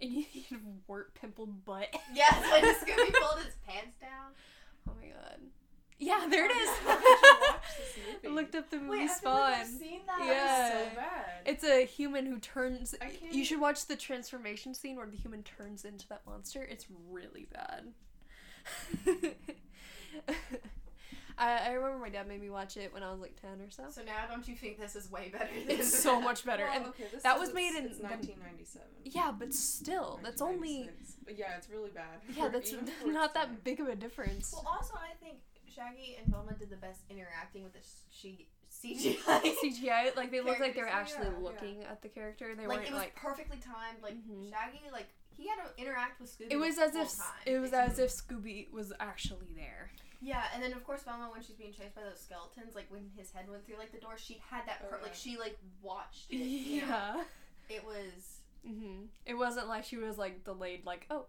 And 0.00 0.10
he 0.12 0.46
had 0.50 0.58
a 0.58 0.62
wart 0.86 1.14
pimpled 1.14 1.64
butt. 1.64 1.88
Yes, 2.14 2.34
when 2.50 2.62
Scooby 2.74 3.12
pulled 3.14 3.42
his 3.44 3.54
pants 3.66 3.96
down. 4.00 4.32
Oh 4.88 4.92
my 5.00 5.08
god. 5.08 5.40
Yeah, 5.98 6.26
there 6.28 6.44
it 6.44 6.50
oh 6.54 6.62
is. 6.62 6.68
How 6.86 6.96
did 6.96 8.22
you 8.24 8.30
I 8.30 8.34
looked 8.34 8.54
up 8.54 8.68
the 8.68 8.76
movie 8.78 8.98
Wait, 9.00 9.10
Spawn. 9.10 9.52
I've 9.54 9.66
seen 9.66 10.00
that. 10.06 10.18
Yeah. 10.20 10.34
That 10.34 10.90
so 10.90 10.96
bad. 10.96 11.24
It's 11.46 11.64
a 11.64 11.86
human 11.86 12.26
who 12.26 12.38
turns. 12.38 12.94
I 13.00 13.06
can't- 13.06 13.32
You 13.32 13.44
should 13.46 13.60
watch 13.60 13.86
the 13.86 13.96
transformation 13.96 14.74
scene 14.74 14.96
where 14.96 15.06
the 15.06 15.16
human 15.16 15.42
turns 15.42 15.86
into 15.86 16.06
that 16.08 16.20
monster. 16.26 16.62
It's 16.62 16.84
really 17.10 17.46
bad. 17.50 17.94
I, 21.38 21.68
I 21.68 21.72
remember 21.72 21.98
my 21.98 22.08
dad 22.08 22.26
made 22.26 22.40
me 22.40 22.48
watch 22.48 22.78
it 22.78 22.94
when 22.94 23.02
I 23.02 23.10
was 23.12 23.20
like 23.20 23.38
10 23.42 23.60
or 23.60 23.70
so. 23.70 23.84
So 23.90 24.00
now 24.06 24.24
don't 24.30 24.48
you 24.48 24.54
think 24.54 24.80
this 24.80 24.96
is 24.96 25.10
way 25.10 25.28
better 25.30 25.50
than 25.66 25.78
It's 25.78 25.92
so 26.02 26.18
much 26.18 26.46
better. 26.46 26.64
Well, 26.64 26.72
and 26.76 26.86
okay, 26.86 27.04
this 27.12 27.22
that 27.24 27.34
says 27.34 27.40
was 27.48 27.54
made 27.54 27.76
in 27.76 27.84
it's 27.84 27.98
the- 27.98 28.04
1997. 28.04 28.86
yeah, 29.04 29.32
but 29.38 29.52
still, 29.52 30.18
that's 30.22 30.40
only. 30.40 30.88
1996. 30.88 31.16
But 31.26 31.38
yeah, 31.38 31.56
it's 31.58 31.68
really 31.68 31.90
bad. 31.90 32.20
Yeah, 32.34 32.44
for- 32.46 32.50
that's 32.52 32.72
even 32.72 32.86
for 32.86 33.08
not 33.12 33.26
its 33.26 33.34
time. 33.34 33.48
that 33.52 33.64
big 33.64 33.80
of 33.80 33.88
a 33.88 33.94
difference. 33.96 34.50
Well, 34.54 34.64
also 34.66 34.94
I 34.94 35.12
think 35.22 35.36
Shaggy 35.68 36.16
and 36.18 36.32
Velma 36.32 36.54
did 36.54 36.70
the 36.70 36.76
best 36.76 37.00
interacting 37.10 37.64
with 37.64 37.74
the 37.74 37.80
she 38.10 38.48
CGI. 38.72 39.18
CGI, 39.62 40.16
like 40.16 40.30
they 40.30 40.40
looked 40.40 40.60
like 40.60 40.74
they 40.74 40.80
were 40.80 40.86
Characters, 40.88 41.16
actually 41.16 41.26
yeah, 41.32 41.38
yeah. 41.38 41.44
looking 41.44 41.84
at 41.84 42.00
the 42.00 42.08
character. 42.08 42.54
They 42.56 42.66
like 42.66 42.78
weren't 42.78 42.88
it 42.88 42.92
was 42.94 43.02
like. 43.02 43.14
perfectly 43.14 43.58
timed. 43.58 44.02
Like 44.02 44.14
Mhm. 44.14 44.48
Shaggy, 44.48 44.80
like 44.90 45.08
he 45.36 45.48
had 45.48 45.56
to 45.56 45.82
interact 45.82 46.18
with 46.18 46.30
Scooby. 46.30 46.46
It 46.48 46.56
was 46.56 46.76
the 46.76 46.82
as 46.84 46.92
whole 46.94 47.02
if 47.02 47.16
time, 47.18 47.26
it 47.44 47.58
was 47.58 47.72
as 47.74 47.98
if 47.98 48.10
Scooby 48.10 48.72
was 48.72 48.90
actually 49.00 49.48
there. 49.54 49.90
Yeah, 50.20 50.42
and 50.54 50.62
then 50.62 50.72
of 50.72 50.82
course 50.84 51.02
Velma 51.02 51.28
when 51.30 51.42
she's 51.42 51.56
being 51.56 51.72
chased 51.72 51.94
by 51.94 52.02
those 52.02 52.20
skeletons, 52.20 52.74
like 52.74 52.86
when 52.90 53.10
his 53.16 53.30
head 53.32 53.48
went 53.50 53.64
through 53.66 53.76
like 53.78 53.92
the 53.92 53.98
door, 54.00 54.14
she 54.16 54.40
had 54.50 54.66
that 54.66 54.88
per- 54.88 54.98
Oh, 55.00 55.02
like 55.02 55.14
she 55.14 55.36
like 55.36 55.58
watched 55.82 56.26
it. 56.30 56.36
Yeah. 56.38 57.22
It 57.68 57.84
was 57.84 58.40
hmm 58.66 59.04
It 59.24 59.34
wasn't 59.34 59.68
like 59.68 59.84
she 59.84 59.96
was 59.96 60.16
like 60.18 60.44
delayed, 60.44 60.84
like 60.86 61.06
oh, 61.10 61.26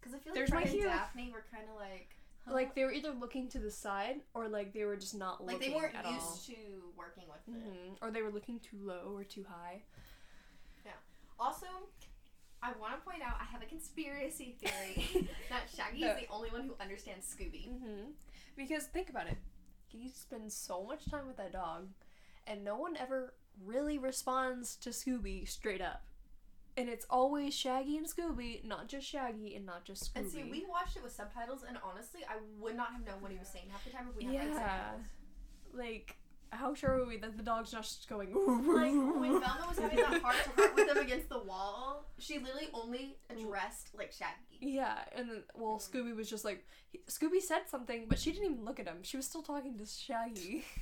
because 0.00 0.14
I 0.14 0.18
feel 0.18 0.32
like 0.32 0.34
There's 0.34 0.50
my 0.52 0.62
Fred 0.62 0.74
and. 0.74 0.82
Daphne 0.84 1.30
were 1.32 1.44
kind 1.52 1.64
of 1.72 1.76
like. 1.80 2.08
huh? 2.46 2.52
like 2.54 2.74
they 2.74 2.84
were 2.84 2.92
either 2.92 3.10
looking 3.12 3.48
to 3.50 3.58
the 3.58 3.70
side 3.70 4.16
or 4.34 4.48
like 4.48 4.72
they 4.72 4.84
were 4.84 4.96
just 4.96 5.14
not 5.14 5.44
like 5.44 5.60
they 5.60 5.70
weren't 5.70 5.94
at 5.94 6.04
used 6.10 6.24
all. 6.26 6.40
to 6.48 6.54
working 6.96 7.24
with 7.28 7.56
it. 7.56 7.60
hmm 7.62 7.94
Or 8.02 8.10
they 8.10 8.22
were 8.22 8.30
looking 8.30 8.58
too 8.60 8.78
low 8.82 9.12
or 9.14 9.24
too 9.24 9.44
high. 9.48 9.82
Yeah. 10.84 10.92
Also, 11.38 11.66
I 12.66 12.72
want 12.80 12.94
to 12.94 13.00
point 13.08 13.22
out 13.22 13.36
I 13.40 13.44
have 13.44 13.62
a 13.62 13.66
conspiracy 13.66 14.56
theory 14.60 15.28
that 15.50 15.62
Shaggy 15.74 16.02
is 16.04 16.16
the 16.20 16.26
only 16.34 16.50
one 16.50 16.62
who 16.62 16.74
understands 16.80 17.26
Scooby. 17.32 17.68
hmm 17.68 18.10
Because 18.56 18.84
think 18.84 19.08
about 19.08 19.28
it, 19.28 19.36
he 19.86 20.08
spends 20.08 20.54
so 20.54 20.82
much 20.82 21.08
time 21.08 21.26
with 21.28 21.36
that 21.36 21.52
dog, 21.52 21.88
and 22.46 22.64
no 22.64 22.76
one 22.76 22.96
ever 22.96 23.34
really 23.64 23.98
responds 23.98 24.74
to 24.76 24.90
Scooby 24.90 25.48
straight 25.48 25.80
up. 25.80 26.02
And 26.76 26.88
it's 26.88 27.06
always 27.08 27.54
Shaggy 27.54 27.96
and 27.96 28.06
Scooby, 28.06 28.62
not 28.64 28.88
just 28.88 29.06
Shaggy 29.06 29.54
and 29.56 29.64
not 29.64 29.84
just 29.84 30.12
Scooby. 30.12 30.16
And 30.20 30.30
see, 30.30 30.42
we 30.44 30.66
watched 30.68 30.96
it 30.96 31.02
with 31.04 31.12
subtitles, 31.12 31.64
and 31.66 31.78
honestly, 31.84 32.20
I 32.28 32.34
would 32.60 32.76
not 32.76 32.92
have 32.92 33.06
known 33.06 33.22
what 33.22 33.30
he 33.30 33.38
was 33.38 33.48
saying 33.48 33.66
half 33.70 33.84
the 33.84 33.90
time 33.90 34.08
if 34.10 34.16
we 34.16 34.24
had 34.24 34.34
Yeah. 34.34 34.54
subtitles. 34.56 35.06
like, 35.72 36.16
how 36.56 36.74
sure 36.74 36.98
are 37.00 37.06
we 37.06 37.16
that 37.18 37.36
the 37.36 37.42
dog's 37.42 37.72
not 37.72 37.82
just 37.82 38.08
going? 38.08 38.28
Like 38.34 38.92
when 38.92 39.40
Velma 39.40 39.66
was 39.68 39.78
having 39.78 39.96
that 39.98 40.20
heart 40.22 40.36
to 40.44 40.50
heart 40.50 40.74
with 40.74 40.88
him 40.88 40.96
against 41.06 41.28
the 41.28 41.38
wall, 41.38 42.06
she 42.18 42.38
literally 42.38 42.68
only 42.74 43.16
addressed 43.30 43.90
like 43.96 44.12
Shaggy. 44.12 44.58
Yeah, 44.60 44.96
and 45.14 45.28
then 45.30 45.42
well, 45.54 45.78
Scooby 45.78 46.14
was 46.16 46.28
just 46.28 46.44
like 46.44 46.64
he, 46.90 47.00
Scooby 47.08 47.40
said 47.40 47.62
something, 47.70 48.06
but 48.08 48.18
she 48.18 48.32
didn't 48.32 48.52
even 48.52 48.64
look 48.64 48.80
at 48.80 48.86
him. 48.86 48.98
She 49.02 49.16
was 49.16 49.26
still 49.26 49.42
talking 49.42 49.76
to 49.78 49.86
Shaggy. 49.86 50.64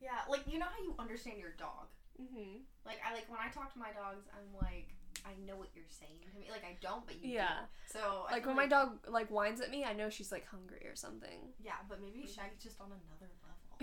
Yeah, 0.00 0.18
like 0.28 0.42
you 0.50 0.58
know 0.58 0.66
how 0.66 0.82
you 0.82 0.94
understand 0.98 1.38
your 1.38 1.54
dog. 1.58 1.86
mm-hmm. 2.20 2.58
Like 2.84 2.98
I 3.08 3.14
like 3.14 3.30
when 3.30 3.38
I 3.38 3.50
talk 3.52 3.72
to 3.74 3.78
my 3.78 3.92
dogs, 3.94 4.26
I'm 4.34 4.50
like, 4.60 4.88
I 5.24 5.30
know 5.46 5.54
what 5.54 5.68
you're 5.76 5.86
saying 5.88 6.18
to 6.26 6.30
me. 6.34 6.48
Like 6.50 6.64
I 6.64 6.76
don't, 6.82 7.06
but 7.06 7.22
you 7.22 7.34
Yeah. 7.38 7.70
do. 7.86 7.98
So 8.00 8.26
Like 8.30 8.44
when 8.44 8.56
my 8.56 8.66
dog 8.66 8.98
like 9.06 9.28
whines 9.30 9.60
at 9.60 9.70
me, 9.70 9.84
I 9.84 9.92
know 9.92 10.10
she's 10.10 10.32
like 10.32 10.44
hungry 10.46 10.82
or 10.90 10.96
something. 10.96 11.54
Yeah, 11.62 11.78
but 11.88 12.02
maybe 12.02 12.26
Shaggy's 12.26 12.62
just 12.62 12.80
on 12.80 12.88
another. 12.90 13.30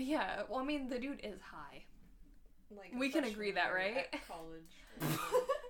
Yeah, 0.00 0.42
well, 0.48 0.60
I 0.60 0.64
mean, 0.64 0.88
the 0.88 0.98
dude 0.98 1.20
is 1.22 1.40
high. 1.40 1.84
Like 2.76 2.92
We 2.96 3.08
can 3.10 3.24
agree 3.24 3.52
that, 3.52 3.72
right? 3.74 4.06
College. 4.28 5.10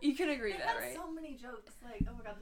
You 0.03 0.15
can 0.15 0.31
agree 0.31 0.55
that, 0.55 0.79
right? 0.79 0.95
so 0.95 1.11
many 1.13 1.35
jokes. 1.35 1.75
Like, 1.85 2.07
oh 2.09 2.15
my 2.17 2.25
god. 2.25 2.37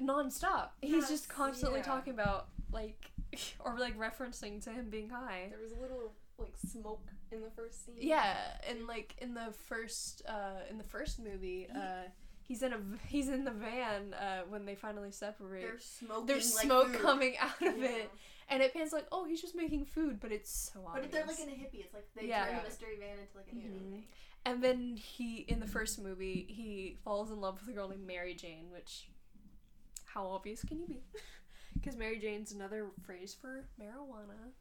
Non-stop. 0.00 0.74
He's 0.80 1.06
just 1.06 1.28
constantly 1.28 1.80
yeah. 1.80 1.84
talking 1.84 2.14
about 2.14 2.48
like, 2.72 3.10
or 3.60 3.78
like 3.78 3.98
referencing 3.98 4.64
to 4.64 4.70
him 4.70 4.88
being 4.88 5.10
high. 5.10 5.48
There 5.50 5.60
was 5.60 5.72
a 5.72 5.80
little 5.80 6.14
like 6.38 6.54
smoke 6.56 7.06
in 7.30 7.42
the 7.42 7.50
first 7.50 7.84
scene. 7.84 7.96
Yeah, 7.98 8.36
and 8.68 8.86
like 8.86 9.16
in 9.18 9.34
the 9.34 9.52
first, 9.68 10.22
uh, 10.26 10.62
in 10.70 10.78
the 10.78 10.84
first 10.84 11.20
movie, 11.22 11.68
uh, 11.74 12.08
he's 12.42 12.62
in 12.62 12.72
a 12.72 12.78
he's 13.06 13.28
in 13.28 13.44
the 13.44 13.50
van 13.50 14.14
uh, 14.14 14.42
when 14.48 14.64
they 14.64 14.74
finally 14.74 15.10
separate. 15.10 15.62
There's 15.62 15.84
smoke. 15.84 16.26
There's 16.26 16.54
smoke 16.54 16.94
coming 17.00 17.36
out 17.38 17.60
of 17.60 17.78
Yeah. 17.78 17.88
it, 17.88 18.10
and 18.48 18.62
it 18.62 18.72
pans 18.74 18.92
like, 18.92 19.06
oh, 19.12 19.24
he's 19.24 19.40
just 19.40 19.54
making 19.54 19.84
food, 19.86 20.20
but 20.20 20.30
it's 20.32 20.70
so 20.72 20.80
obvious. 20.86 21.06
But 21.06 21.12
they're 21.12 21.26
like 21.26 21.40
in 21.40 21.48
a 21.48 21.52
hippie. 21.52 21.84
It's 21.84 21.94
like 21.94 22.08
they 22.14 22.26
Yeah. 22.28 22.46
turn 22.46 22.56
the 22.58 22.62
mystery 22.64 22.96
van 22.98 23.18
into 23.18 23.36
like 23.36 23.46
a 23.48 23.54
hippie 23.54 23.70
Mhm. 23.72 23.90
thing. 23.92 24.04
And 24.46 24.62
then 24.62 24.96
he, 24.96 25.38
in 25.48 25.58
the 25.60 25.66
first 25.66 25.98
movie, 25.98 26.46
he 26.48 26.98
falls 27.02 27.30
in 27.30 27.40
love 27.40 27.58
with 27.60 27.68
a 27.70 27.72
girl 27.72 27.88
named 27.88 28.06
Mary 28.06 28.34
Jane, 28.34 28.70
which, 28.70 29.08
how 30.06 30.26
obvious 30.26 30.62
can 30.62 30.80
you 30.80 30.86
be? 30.86 31.02
Because 31.74 31.96
Mary 31.96 32.18
Jane's 32.20 32.52
another 32.52 32.90
phrase 33.04 33.34
for 33.38 33.64
marijuana. 33.80 34.52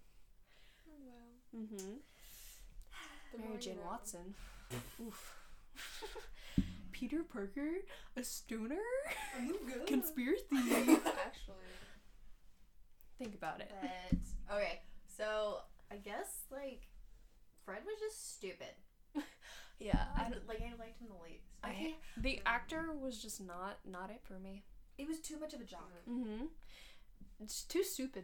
Oh, 0.90 0.92
wow. 1.06 1.60
Mm-hmm. 1.62 1.94
The 3.32 3.38
Mary 3.38 3.58
Jane. 3.60 3.78
Watson. 3.86 4.34
Oof. 5.00 5.36
Peter 6.92 7.24
Parker, 7.24 7.70
a 8.18 8.24
stoner, 8.24 8.80
conspiracy. 9.86 10.44
Actually. 10.52 11.70
Think 13.20 13.36
about 13.36 13.62
it. 13.62 13.72
But 13.82 14.56
okay, 14.56 14.82
so 15.08 15.60
I 15.92 15.96
guess 15.98 16.44
like 16.52 16.88
Fred 17.66 17.80
was 17.86 18.00
just 18.00 18.36
stupid. 18.36 18.74
Yeah, 19.80 20.06
I 20.16 20.22
I, 20.22 20.28
like 20.48 20.62
I 20.62 20.72
liked 20.80 21.00
him 21.02 21.10
the 21.10 21.22
least. 21.28 21.50
I, 21.64 21.70
I- 21.70 21.96
the 22.22 22.40
actor 22.46 22.94
was 22.94 23.18
just 23.22 23.42
not 23.42 23.80
not 23.84 24.10
it 24.12 24.22
for 24.24 24.40
me. 24.40 24.64
It 24.98 25.08
was 25.08 25.20
too 25.20 25.38
much 25.40 25.54
of 25.54 25.60
a 25.62 25.66
jock. 25.66 25.90
Mm-hmm. 26.10 26.46
It's 27.42 27.64
too 27.64 27.84
stupid. 27.84 28.24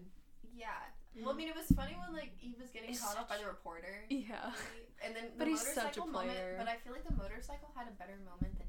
Yeah. 0.56 0.68
Well, 1.20 1.34
I 1.34 1.38
mean, 1.40 1.50
it 1.50 1.56
was 1.58 1.66
funny 1.76 1.98
when 2.00 2.14
like 2.14 2.32
he 2.38 2.54
was 2.62 2.70
getting 2.70 2.90
He's 2.90 3.02
caught 3.02 3.18
up 3.18 3.28
by 3.28 3.38
the 3.38 3.46
reporter. 3.48 4.06
Yeah. 4.10 4.54
And 5.04 5.16
then 5.16 5.24
the 5.36 5.40
But 5.40 5.48
he's 5.50 5.60
such 5.60 5.98
a 5.98 6.06
motorcycle 6.06 6.08
moment, 6.08 6.30
player. 6.38 6.56
but 6.60 6.68
I 6.70 6.76
feel 6.78 6.94
like 6.94 7.04
the 7.08 7.16
motorcycle 7.18 7.70
had 7.76 7.88
a 7.88 7.96
better 7.98 8.16
moment 8.24 8.54
than 8.56 8.68
he 8.68 8.69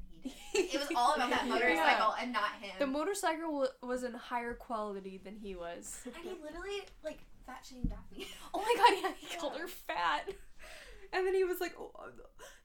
it 0.73 0.79
was 0.79 0.89
all 0.95 1.13
about 1.15 1.29
that 1.29 1.43
Yeah. 1.47 1.53
motorcycle 1.53 2.13
and 2.21 2.31
not 2.33 2.51
him. 2.61 2.71
The 2.79 2.87
motorcycle 2.87 3.51
w- 3.51 3.71
was 3.83 4.03
in 4.03 4.13
higher 4.13 4.53
quality 4.53 5.19
than 5.23 5.35
he 5.35 5.55
was. 5.55 5.99
and 6.05 6.15
he 6.23 6.29
literally 6.43 6.81
like 7.03 7.19
fat 7.45 7.65
shamed 7.67 7.89
Daphne. 7.89 8.27
Oh 8.53 8.59
my 8.61 8.73
god, 8.77 8.99
yeah, 9.01 9.11
he 9.17 9.27
Yeah. 9.33 9.39
called 9.39 9.57
her 9.57 9.67
fat. 9.67 10.29
And 11.13 11.27
then 11.27 11.33
he 11.33 11.43
was 11.43 11.59
like, 11.59 11.73
oh, 11.77 11.91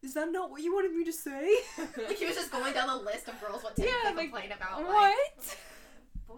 "Is 0.02 0.14
that 0.14 0.30
not 0.30 0.50
what 0.52 0.62
you 0.62 0.72
wanted 0.72 0.92
me 0.94 1.04
to 1.04 1.12
say?" 1.12 1.52
like 1.96 2.16
he 2.18 2.26
was 2.26 2.36
just 2.36 2.52
going 2.52 2.72
down 2.74 2.86
the 2.86 3.04
list 3.04 3.26
of 3.28 3.40
girls 3.40 3.64
what 3.64 3.74
to 3.76 3.82
Yeah, 3.82 3.90
like, 4.14 4.30
complain 4.30 4.52
about. 4.52 4.78
Like, 4.82 4.88
what? 4.88 5.56
boy, 6.28 6.36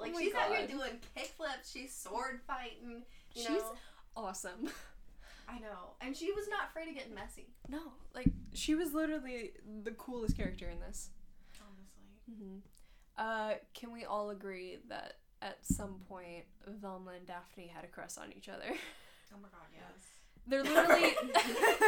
like 0.00 0.12
Oh 0.14 0.18
she's 0.18 0.34
out 0.34 0.48
here 0.48 0.60
God. 0.66 0.70
doing 0.70 0.90
kickflips. 1.16 1.70
She's 1.72 1.94
sword 1.94 2.40
fighting. 2.46 3.02
You 3.34 3.42
She's 3.42 3.48
know. 3.50 3.74
awesome. 4.16 4.68
I 5.54 5.58
know, 5.58 5.94
and 6.00 6.16
she 6.16 6.32
was 6.32 6.48
not 6.48 6.68
afraid 6.70 6.88
of 6.88 6.94
getting 6.94 7.14
messy. 7.14 7.48
No, 7.68 7.92
like 8.14 8.28
she 8.54 8.74
was 8.74 8.94
literally 8.94 9.50
the 9.84 9.90
coolest 9.92 10.36
character 10.36 10.68
in 10.70 10.80
this. 10.80 11.10
Honestly. 11.60 12.44
hmm 12.46 12.58
Uh, 13.18 13.54
can 13.74 13.92
we 13.92 14.04
all 14.04 14.30
agree 14.30 14.78
that 14.88 15.18
at 15.42 15.58
some 15.62 16.00
point 16.08 16.44
Velma 16.66 17.10
and 17.12 17.26
Daphne 17.26 17.66
had 17.66 17.84
a 17.84 17.88
crush 17.88 18.16
on 18.16 18.32
each 18.36 18.48
other? 18.48 18.64
Oh 19.34 19.38
my 19.42 19.48
god, 19.48 19.68
yes. 19.72 20.06
They're 20.46 20.64
literally 20.64 21.12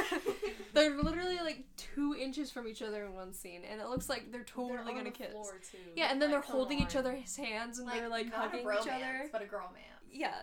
they're 0.74 1.02
literally 1.02 1.38
like 1.38 1.64
two 1.76 2.14
inches 2.14 2.50
from 2.52 2.68
each 2.68 2.82
other 2.82 3.04
in 3.04 3.14
one 3.14 3.32
scene, 3.32 3.62
and 3.68 3.80
it 3.80 3.88
looks 3.88 4.08
like 4.08 4.30
they're 4.30 4.44
totally 4.44 4.76
They're 4.76 4.88
on 4.90 4.96
gonna 4.96 5.10
kiss. 5.10 5.32
too. 5.72 5.78
Yeah, 5.96 6.12
and 6.12 6.22
then 6.22 6.30
Like, 6.30 6.44
they're 6.44 6.52
holding 6.52 6.80
each 6.80 6.94
other's 6.96 7.34
hands 7.36 7.78
and 7.80 7.88
they're 7.88 8.08
like 8.08 8.32
hugging 8.32 8.64
a 8.66 8.72
each 8.80 8.86
other. 8.88 9.28
but 9.32 9.42
a 9.42 9.46
girl 9.46 9.70
man. 9.72 9.82
Yeah, 10.12 10.34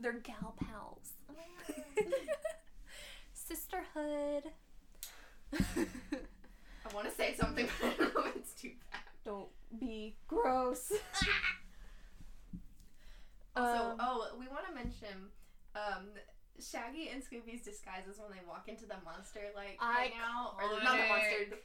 they're 0.00 0.14
gal 0.14 0.54
pals. 0.58 1.12
Sisterhood. 3.52 4.44
I 5.52 6.94
want 6.94 7.06
to 7.06 7.14
say 7.14 7.34
something, 7.38 7.68
but 7.80 7.86
I 7.90 7.94
don't 7.98 8.14
know 8.14 8.24
if 8.24 8.36
it's 8.36 8.52
too 8.54 8.70
bad. 8.90 9.02
Don't 9.26 9.48
be 9.78 10.16
gross. 10.26 10.90
Also, 13.54 13.90
Um, 13.90 13.96
oh, 14.00 14.28
we 14.40 14.48
want 14.48 14.66
to 14.66 14.74
mention 14.74 15.28
um, 15.76 16.06
Shaggy 16.58 17.10
and 17.12 17.22
Scooby's 17.22 17.60
disguises 17.60 18.18
when 18.18 18.30
they 18.30 18.40
walk 18.48 18.64
into 18.66 18.86
the 18.86 18.94
monster 19.04 19.40
like 19.54 19.76
hangout, 19.78 20.56
or 20.56 20.70
the, 20.78 20.82
not 20.82 20.96
the 20.96 21.06
monster. 21.06 21.56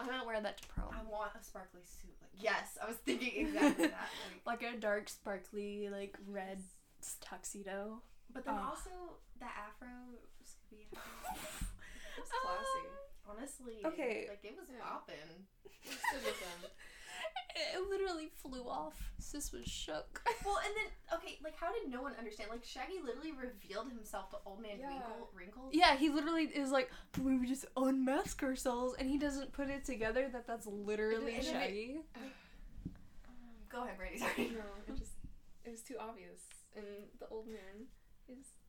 I'm 0.00 0.06
not 0.08 0.26
wearing 0.26 0.42
that 0.42 0.60
to 0.60 0.66
prom. 0.66 0.88
I 0.90 1.08
want 1.08 1.30
a 1.40 1.44
sparkly 1.44 1.82
suit. 1.84 2.10
Like 2.20 2.32
yes, 2.42 2.76
I 2.82 2.88
was 2.88 2.96
thinking 2.96 3.46
exactly 3.46 3.86
that. 3.86 4.08
Like, 4.44 4.62
Like 4.62 4.74
a 4.74 4.76
dark, 4.80 5.08
sparkly, 5.08 5.88
like 5.92 6.16
red 6.26 6.58
tuxedo. 7.20 8.02
but 8.34 8.44
then 8.44 8.54
Oh. 8.58 8.70
also 8.70 8.90
the 9.38 9.46
afro 9.46 9.86
Scooby. 10.72 10.96
Afro. 10.96 11.36
It's 12.18 12.30
classy. 12.30 12.86
Um, 12.88 12.98
Honestly, 13.36 13.80
Okay. 13.84 14.26
like 14.28 14.44
it 14.44 14.56
was 14.58 14.68
Yeah. 14.68 14.82
popping. 14.82 15.46
It 15.84 15.92
stood 16.08 16.24
with 16.24 16.40
them. 16.40 16.70
It 17.54 17.88
literally 17.90 18.28
flew 18.34 18.66
off. 18.68 19.12
Sis 19.18 19.52
was 19.52 19.64
shook. 19.66 20.22
Well, 20.44 20.58
and 20.64 20.74
then 20.74 21.18
okay, 21.18 21.38
like 21.44 21.54
how 21.56 21.70
did 21.72 21.88
no 21.88 22.02
one 22.02 22.14
understand? 22.18 22.50
Like 22.50 22.64
Shaggy 22.64 22.98
literally 23.04 23.32
revealed 23.32 23.88
himself 23.90 24.30
to 24.30 24.36
Old 24.44 24.60
Man 24.60 24.78
Yeah. 24.80 24.88
Wrinkle. 24.88 25.30
Wrinkles. 25.34 25.70
Yeah, 25.74 25.96
he 25.96 26.08
literally 26.08 26.44
is 26.44 26.70
like, 26.70 26.90
we 27.22 27.36
would 27.38 27.46
just 27.48 27.66
unmask 27.76 28.42
ourselves, 28.42 28.96
and 28.98 29.08
he 29.08 29.18
doesn't 29.18 29.52
put 29.52 29.68
it 29.68 29.84
together 29.84 30.28
that 30.32 30.46
that's 30.46 30.66
literally 30.66 31.36
And 31.36 31.44
then 31.44 31.54
it- 31.54 31.62
Shaggy. 31.62 32.00
Um, 33.28 33.32
go 33.70 33.84
ahead, 33.84 33.96
Brady. 33.98 34.18
Sorry. 34.18 34.50
No, 34.54 34.64
it 34.88 34.98
just 34.98 35.12
it 35.64 35.70
was 35.70 35.82
too 35.82 35.96
obvious. 36.00 36.40
And 36.74 36.86
the 37.20 37.28
old 37.28 37.46
man 37.46 37.86
is 37.86 37.88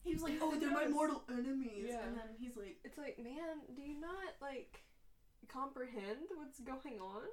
He 0.04 0.14
was 0.14 0.22
like, 0.24 0.36
"Oh, 0.42 0.52
they're 0.60 0.70
my 0.70 0.88
mortal 0.88 1.24
enemies," 1.32 1.88
Yeah. 1.90 2.04
and 2.04 2.18
then 2.18 2.36
he's 2.38 2.56
like, 2.58 2.78
It's 2.84 2.98
like, 2.98 3.18
man, 3.18 3.64
do 3.76 3.82
you 3.82 4.00
not 4.00 4.36
like 4.42 4.84
comprehend 5.48 6.28
what's 6.36 6.60
going 6.60 7.00
on? 7.00 7.24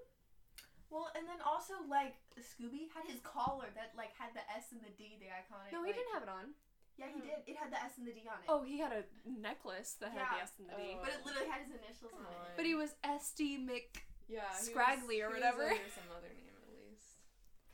"Well," 0.89 1.11
and 1.19 1.27
then 1.27 1.43
also 1.43 1.75
like 1.89 2.15
Scooby 2.39 2.87
had 2.95 3.07
his 3.11 3.21
collar 3.21 3.67
that 3.75 3.93
like 3.97 4.15
had 4.15 4.31
the 4.35 4.45
S 4.55 4.71
and 4.71 4.81
the 4.83 4.91
D, 4.95 5.19
the 5.19 5.27
iconic. 5.35 5.73
No, 5.75 5.83
he 5.83 5.91
like- 5.91 5.99
didn't 5.99 6.15
have 6.15 6.23
it 6.23 6.31
on. 6.31 6.55
Yeah, 6.99 7.07
he 7.15 7.21
did. 7.23 7.41
It 7.47 7.57
had 7.57 7.73
the 7.73 7.81
S 7.83 7.97
and 7.99 8.07
the 8.07 8.13
D 8.13 8.23
on 8.29 8.39
it. 8.45 8.47
Oh, 8.47 8.63
he 8.63 8.79
had 8.79 8.93
a 8.93 9.05
necklace 9.25 9.97
that 10.01 10.13
had 10.13 10.27
the 10.37 10.43
S 10.43 10.53
and 10.59 10.69
the 10.69 10.77
D. 10.77 10.95
Oh. 10.95 11.01
but 11.03 11.11
it 11.11 11.25
literally 11.25 11.49
had 11.49 11.63
his 11.65 11.73
initials 11.75 12.13
Come 12.13 12.27
on 12.29 12.35
on. 12.35 12.47
it. 12.53 12.57
But 12.61 12.67
he 12.67 12.75
was 12.75 12.95
SD 13.03 13.57
Mc 13.65 14.05
yeah, 14.29 14.47
he 14.61 14.71
Scraggly 14.71 15.23
or 15.23 15.31
whatever. 15.31 15.67
He 15.67 15.81
was 15.83 15.91
under 15.91 15.91
some 16.07 16.11
other 16.15 16.29
name 16.31 16.55
at 16.55 16.71
least. 16.71 17.19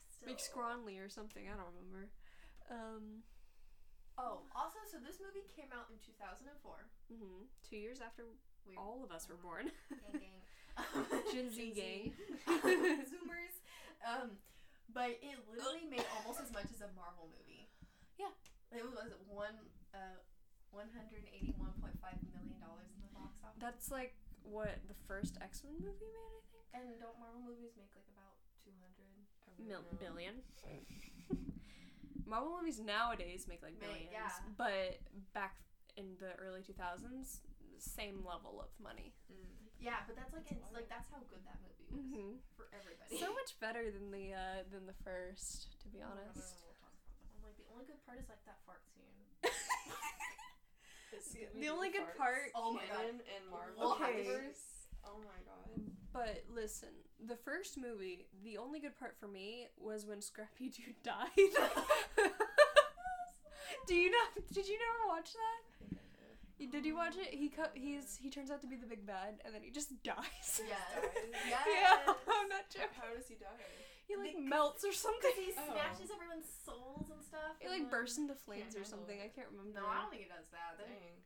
Still. 0.09 0.33
McScronley 0.33 0.97
or 1.05 1.09
something. 1.11 1.45
I 1.45 1.57
don't 1.59 1.69
remember. 1.77 2.09
Um, 2.71 3.05
Oh, 4.17 4.49
also, 4.57 4.81
so 4.89 4.97
this 5.05 5.21
movie 5.21 5.45
came 5.53 5.69
out 5.77 5.93
in 5.93 6.01
2004. 6.01 6.49
hmm 7.13 7.45
two 7.69 7.77
years 7.77 8.01
after 8.01 8.25
We 8.65 8.75
all 8.77 9.05
of 9.05 9.13
us 9.13 9.29
were 9.29 9.37
born. 9.39 9.69
gang 9.93 10.21
gang. 10.25 10.41
Gen 11.33 11.49
Z 11.53 11.61
gang. 11.77 12.13
Zoomers. 13.13 13.57
Um, 14.05 14.37
but 14.93 15.17
it 15.21 15.37
literally 15.51 15.85
made 15.89 16.05
almost 16.17 16.41
as 16.41 16.49
much 16.53 16.69
as 16.73 16.81
a 16.81 16.89
Marvel 16.97 17.29
movie. 17.37 17.69
Yeah. 18.17 18.33
It 18.73 18.85
was 18.85 19.13
one 19.29 19.57
uh, 19.93 20.17
one 20.73 20.89
hundred 20.97 21.29
eighty-one 21.33 21.73
point 21.81 21.97
five 22.01 22.17
million 22.33 22.57
dollars 22.61 22.89
in 22.97 23.01
the 23.05 23.13
box 23.13 23.37
office. 23.45 23.61
That's 23.61 23.89
like 23.93 24.17
what 24.45 24.81
the 24.89 24.97
first 25.09 25.37
X 25.43 25.61
Men 25.65 25.77
movie 25.81 26.09
made, 26.13 26.33
I 26.33 26.43
think. 26.53 26.65
And 26.77 26.85
don't 27.03 27.17
Marvel 27.21 27.41
movies 27.45 27.73
make 27.77 27.93
like 27.97 28.09
about 28.17 28.37
two 28.65 28.73
hundred? 28.81 29.13
I 29.45 29.51
Mil- 29.61 29.85
don't 29.85 30.01
billion. 30.01 30.41
Marvel 32.27 32.59
movies 32.59 32.81
nowadays 32.83 33.47
make 33.49 33.63
like 33.63 33.79
Make- 33.79 34.11
billions, 34.11 34.13
yeah. 34.13 34.31
but 34.59 34.99
back 35.33 35.57
in 35.97 36.19
the 36.19 36.35
early 36.43 36.61
2000s, 36.61 37.41
same 37.79 38.21
level 38.27 38.59
of 38.61 38.69
money. 38.83 39.15
Mm. 39.31 39.47
Yeah, 39.79 40.03
but 40.09 40.17
that's 40.17 40.33
like 40.35 40.49
That's 40.49 40.59
it's 40.67 40.73
like 40.75 40.89
that's 40.91 41.07
how 41.13 41.21
good 41.31 41.41
that 41.47 41.61
movie 41.63 41.87
was 41.87 42.03
Mm-hmm. 42.03 42.43
for 42.59 42.67
everybody. 42.75 43.17
So 43.23 43.31
much 43.33 43.55
better 43.63 43.89
than 43.93 44.11
the 44.11 44.35
uh, 44.35 44.67
than 44.73 44.85
the 44.91 44.97
first, 45.07 45.79
to 45.85 45.89
be 45.93 46.01
my 46.03 46.11
God, 46.11 46.19
honest. 46.35 46.59
we'll 46.65 46.75
talk 46.81 46.91
about 46.97 47.13
that. 47.15 47.31
I'm 47.31 47.41
like 47.47 47.57
the 47.61 47.69
only 47.71 47.85
good 47.87 48.01
part 48.09 48.19
is 48.19 48.27
like 48.27 48.43
that 48.49 48.59
fart 48.67 48.83
scene. 48.91 49.07
The 51.13 51.61
The 51.61 51.69
only 51.69 51.89
good 51.91 52.03
Scooby-Doo 52.03 52.19
part- 52.19 52.51
farts, 52.53 52.59
Oh 52.59 52.73
my 52.73 52.85
God. 52.91 52.97
canon 52.99 53.21
and 53.25 53.43
Marvel 53.49 53.93
Okay. 53.97 54.27
Oh 55.07 55.17
my 55.23 55.39
god. 55.47 55.71
But 56.17 56.45
listen, 56.49 56.89
the 57.21 57.37
first 57.37 57.77
movie, 57.77 58.25
the 58.43 58.57
only 58.57 58.81
good 58.81 58.97
part 58.99 59.17
for 59.21 59.29
me 59.29 59.69
was 59.77 60.07
when 60.07 60.23
Scrappy 60.23 60.69
Doo 60.77 60.97
died. 61.05 61.29
Do 63.87 63.95
you 63.95 64.11
know? 64.11 64.27
Did 64.53 64.67
you 64.67 64.79
never 64.81 65.03
watch 65.13 65.31
that? 65.37 65.59
I 65.85 65.85
think 65.93 66.01
I 66.01 66.09
did. 66.17 66.35
You- 66.59 66.71
Did 66.73 66.85
you 66.89 66.97
watch 66.97 67.15
it? 67.21 67.35
He 67.37 67.49
co- 67.51 67.71
he's 67.75 68.17
he 68.17 68.31
turns 68.31 68.51
out 68.51 68.61
to 68.63 68.67
be 68.67 68.75
the 68.77 68.87
big 68.89 69.05
bad, 69.07 69.39
and 69.45 69.53
then 69.55 69.61
he 69.63 69.71
just 69.71 69.93
dies. 70.03 70.61
Yes. 70.65 70.91
Yes. 71.53 71.63
yeah, 71.69 72.01
I'm 72.09 72.49
not 72.49 72.67
joking. 72.73 72.97
How 72.99 73.13
does 73.15 73.29
he 73.29 73.37
die? 73.37 73.47
He 74.09 74.17
like 74.17 74.35
Because- 74.35 74.49
melts 74.51 74.83
or 74.89 74.93
something. 74.97 75.21
Because 75.37 75.39
he 75.39 75.53
Oh. 75.55 75.69
smashes 75.71 76.09
everyone's 76.11 76.49
souls 76.65 77.07
and 77.13 77.21
stuff. 77.23 77.55
He 77.61 77.67
and 77.69 77.75
like 77.77 77.85
then- 77.87 77.93
bursts 77.93 78.19
into 78.19 78.35
flames 78.35 78.75
or 78.75 78.83
handle 78.83 78.91
something. 78.99 79.19
it. 79.21 79.29
I 79.29 79.31
can't 79.31 79.51
remember. 79.53 79.79
No, 79.79 79.87
I 79.87 80.01
don't 80.03 80.11
think 80.11 80.23
he 80.27 80.31
does 80.33 80.49
that. 80.51 80.81
Then- 80.81 80.91
Dang. 80.91 81.21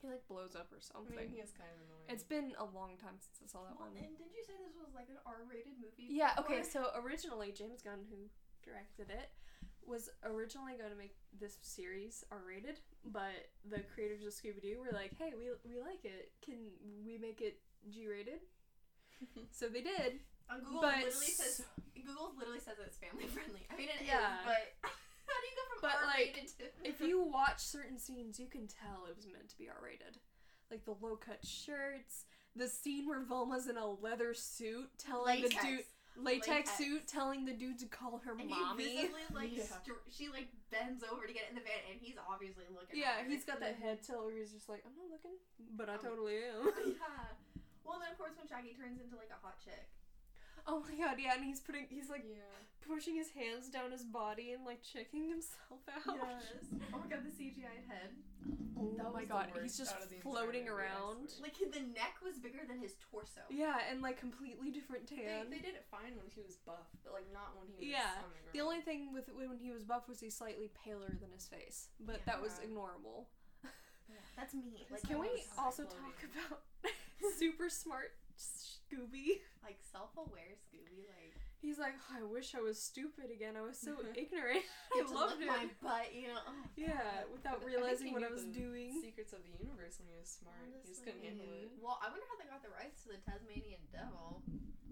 He 0.00 0.08
like 0.08 0.24
blows 0.32 0.56
up 0.56 0.72
or 0.72 0.80
I 0.80 0.84
something. 0.84 1.12
mean, 1.16 1.28
he 1.28 1.44
is 1.44 1.52
kind 1.52 1.68
of 1.68 1.76
annoying. 1.84 2.08
It's 2.08 2.24
been 2.24 2.56
a 2.56 2.64
long 2.64 2.96
time 2.96 3.20
since 3.20 3.36
I 3.44 3.46
saw 3.46 3.68
that 3.68 3.76
Well, 3.76 3.92
one. 3.92 4.00
and 4.00 4.16
did 4.16 4.32
you 4.32 4.42
say 4.48 4.56
this 4.64 4.72
was 4.80 4.96
like 4.96 5.12
an 5.12 5.20
R-rated 5.28 5.76
movie? 5.76 6.08
Yeah, 6.08 6.32
okay, 6.40 6.64
so 6.64 6.88
originally 6.96 7.52
James 7.52 7.84
Gunn, 7.84 8.08
who 8.08 8.32
directed 8.64 9.12
it, 9.12 9.28
was 9.84 10.08
originally 10.24 10.80
going 10.80 10.88
to 10.92 10.96
make 10.96 11.16
this 11.36 11.60
series 11.60 12.24
R 12.32 12.40
rated, 12.46 12.80
but 13.04 13.52
the 13.68 13.84
creators 13.92 14.24
of 14.24 14.32
Scooby 14.32 14.62
Doo 14.64 14.80
were 14.80 14.92
like, 14.96 15.12
hey, 15.20 15.36
we, 15.36 15.52
we 15.68 15.76
like 15.76 16.04
it. 16.08 16.32
Can 16.40 16.72
we 17.04 17.20
make 17.20 17.40
it 17.44 17.60
G 17.92 18.08
rated? 18.08 18.40
so 19.52 19.68
they 19.68 19.84
did. 19.84 20.24
On 20.50 20.58
Google 20.66 20.82
but 20.82 20.98
literally 21.06 21.30
says 21.30 21.62
Google 21.94 22.34
literally 22.34 22.58
says 22.58 22.74
it's 22.82 22.98
family 22.98 23.30
friendly. 23.30 23.62
I 23.70 23.78
mean 23.78 23.86
it 23.86 24.02
is, 24.02 24.08
Yeah. 24.10 24.42
but 24.42 24.74
how 24.82 25.36
do 25.38 25.46
you 25.46 25.54
go 25.54 25.64
from 25.69 25.69
But, 25.80 25.96
like, 26.06 26.48
if 26.84 27.00
you 27.00 27.22
watch 27.22 27.60
certain 27.60 27.98
scenes, 27.98 28.38
you 28.38 28.46
can 28.46 28.66
tell 28.66 29.06
it 29.08 29.16
was 29.16 29.26
meant 29.26 29.48
to 29.50 29.58
be 29.58 29.68
R 29.68 29.76
rated. 29.82 30.18
Like 30.70 30.84
the 30.84 30.94
low 31.00 31.16
cut 31.16 31.44
shirts, 31.44 32.24
the 32.54 32.68
scene 32.68 33.08
where 33.08 33.20
Velma's 33.20 33.66
in 33.66 33.76
a 33.76 33.86
leather 33.86 34.34
suit 34.34 34.88
telling 34.98 35.42
latex, 35.42 35.54
the 35.56 35.66
dude 35.66 35.84
latex, 36.18 36.48
Latex. 36.48 36.78
suit 36.78 37.06
telling 37.08 37.44
the 37.44 37.52
dude 37.54 37.78
to 37.80 37.86
call 37.86 38.20
her 38.24 38.38
and 38.38 38.50
mommy. 38.50 38.84
he 38.84 38.96
visibly 39.02 39.26
like 39.34 39.50
Yeah. 39.56 39.64
str- 39.82 40.04
she 40.10 40.28
like 40.28 40.46
bends 40.70 41.02
over 41.02 41.26
to 41.26 41.32
get 41.32 41.50
in 41.50 41.54
the 41.58 41.62
van, 41.62 41.82
and 41.90 41.98
he's 41.98 42.14
obviously 42.22 42.66
looking. 42.70 43.00
Yeah, 43.02 43.18
at 43.18 43.24
her. 43.26 43.30
he's 43.30 43.42
got 43.44 43.58
that 43.58 43.82
head 43.82 44.02
tilt 44.06 44.26
where 44.30 44.36
he's 44.38 44.52
just 44.54 44.68
like, 44.68 44.82
I'm 44.86 44.94
not 44.94 45.10
looking, 45.10 45.38
but 45.74 45.88
I 45.90 45.94
Um, 45.98 46.02
totally 46.06 46.38
am. 46.46 46.70
yeah. 46.86 46.94
Well, 47.82 47.98
then 47.98 48.12
of 48.14 48.18
course 48.22 48.38
when 48.38 48.46
Shaggy 48.46 48.78
turns 48.78 49.02
into 49.02 49.16
like 49.18 49.34
a 49.34 49.40
hot 49.42 49.58
chick. 49.58 49.90
Oh 50.66 50.82
my 50.88 50.94
god, 51.04 51.16
yeah, 51.18 51.34
and 51.34 51.44
he's 51.44 51.60
putting, 51.60 51.86
he's 51.88 52.08
like 52.10 52.24
yeah. 52.28 52.42
pushing 52.86 53.14
his 53.16 53.30
hands 53.30 53.68
down 53.68 53.90
his 53.92 54.04
body 54.04 54.52
and 54.52 54.64
like 54.64 54.82
checking 54.82 55.28
himself 55.28 55.80
out. 55.88 56.18
Oh 56.92 56.98
my 56.98 57.06
god, 57.06 57.22
the 57.24 57.30
CGI 57.30 57.86
head. 57.88 58.10
Oh 58.78 58.94
That 58.96 59.12
my 59.12 59.24
god, 59.24 59.48
he's 59.62 59.76
just 59.76 59.94
out 59.94 60.02
of 60.02 60.08
the 60.08 60.16
entire 60.16 60.32
floating 60.32 60.68
around. 60.68 61.28
swear. 61.30 61.50
Like 61.50 61.56
the 61.60 61.84
neck 61.94 62.18
was 62.24 62.38
bigger 62.38 62.64
than 62.66 62.80
his 62.80 62.94
torso. 63.10 63.44
Yeah, 63.50 63.76
and 63.90 64.00
like 64.02 64.18
completely 64.18 64.70
different 64.70 65.06
They, 65.08 65.16
tan. 65.22 65.50
they 65.50 65.58
did 65.60 65.76
it 65.76 65.84
fine 65.90 66.16
when 66.16 66.26
he 66.34 66.40
was 66.42 66.56
buff, 66.64 66.88
but 67.04 67.12
like 67.12 67.28
not 67.32 67.52
when 67.58 67.68
he 67.68 67.76
was 67.76 67.86
Yeah, 67.86 68.24
on 68.24 68.30
the 68.32 68.58
the 68.58 68.64
only 68.64 68.80
thing 68.80 69.12
with 69.12 69.28
when 69.34 69.58
he 69.60 69.70
was 69.70 69.84
buff 69.84 70.08
was 70.08 70.18
he's 70.20 70.34
slightly 70.36 70.70
paler 70.84 71.12
than 71.20 71.30
his 71.34 71.46
face, 71.46 71.88
but 72.00 72.24
that 72.26 72.40
was 72.40 72.58
Yeah. 72.58 72.68
ignorable. 72.72 73.26
That's 74.36 74.54
me. 74.54 74.86
Like 74.90 75.06
Can 75.06 75.20
we 75.20 75.44
also 75.58 75.84
floating. 75.84 76.00
talk 76.00 76.18
about 76.32 76.60
super 77.38 77.68
smart 77.68 78.16
Scooby? 78.90 79.38
like 79.64 79.78
self-aware 79.94 80.58
Scooby? 80.66 81.06
Like 81.06 81.38
He's 81.62 81.76
like, 81.78 81.94
I 82.08 82.24
wish 82.24 82.56
I 82.56 82.64
was 82.64 82.80
stupid 82.80 83.28
again. 83.30 83.52
I 83.54 83.60
was 83.62 83.76
so 83.76 84.00
ignorant. 84.18 84.64
I 84.96 85.04
loved 85.12 85.38
lick 85.38 85.46
it. 85.46 85.52
my 85.52 85.68
butt, 85.84 86.08
you 86.16 86.32
know. 86.32 86.40
Oh, 86.48 86.56
Yeah, 86.74 87.28
without 87.30 87.60
realizing 87.62 88.08
he 88.10 88.12
what 88.16 88.24
I 88.24 88.32
was 88.32 88.48
the 88.48 88.56
doing. 88.56 88.96
Secrets 89.04 89.36
of 89.36 89.44
the 89.44 89.52
universe 89.60 90.00
when 90.00 90.08
he 90.08 90.16
was 90.16 90.24
smart. 90.32 90.56
he 90.72 90.80
just 90.88 91.04
couldn't 91.04 91.20
handle 91.20 91.52
it. 91.52 91.68
Well, 91.78 92.00
I 92.00 92.08
wonder 92.08 92.24
how 92.32 92.40
they 92.40 92.48
got 92.48 92.64
the 92.64 92.72
rights 92.72 93.04
to 93.04 93.12
the 93.12 93.20
Tasmanian 93.28 93.84
Devil. 93.92 94.40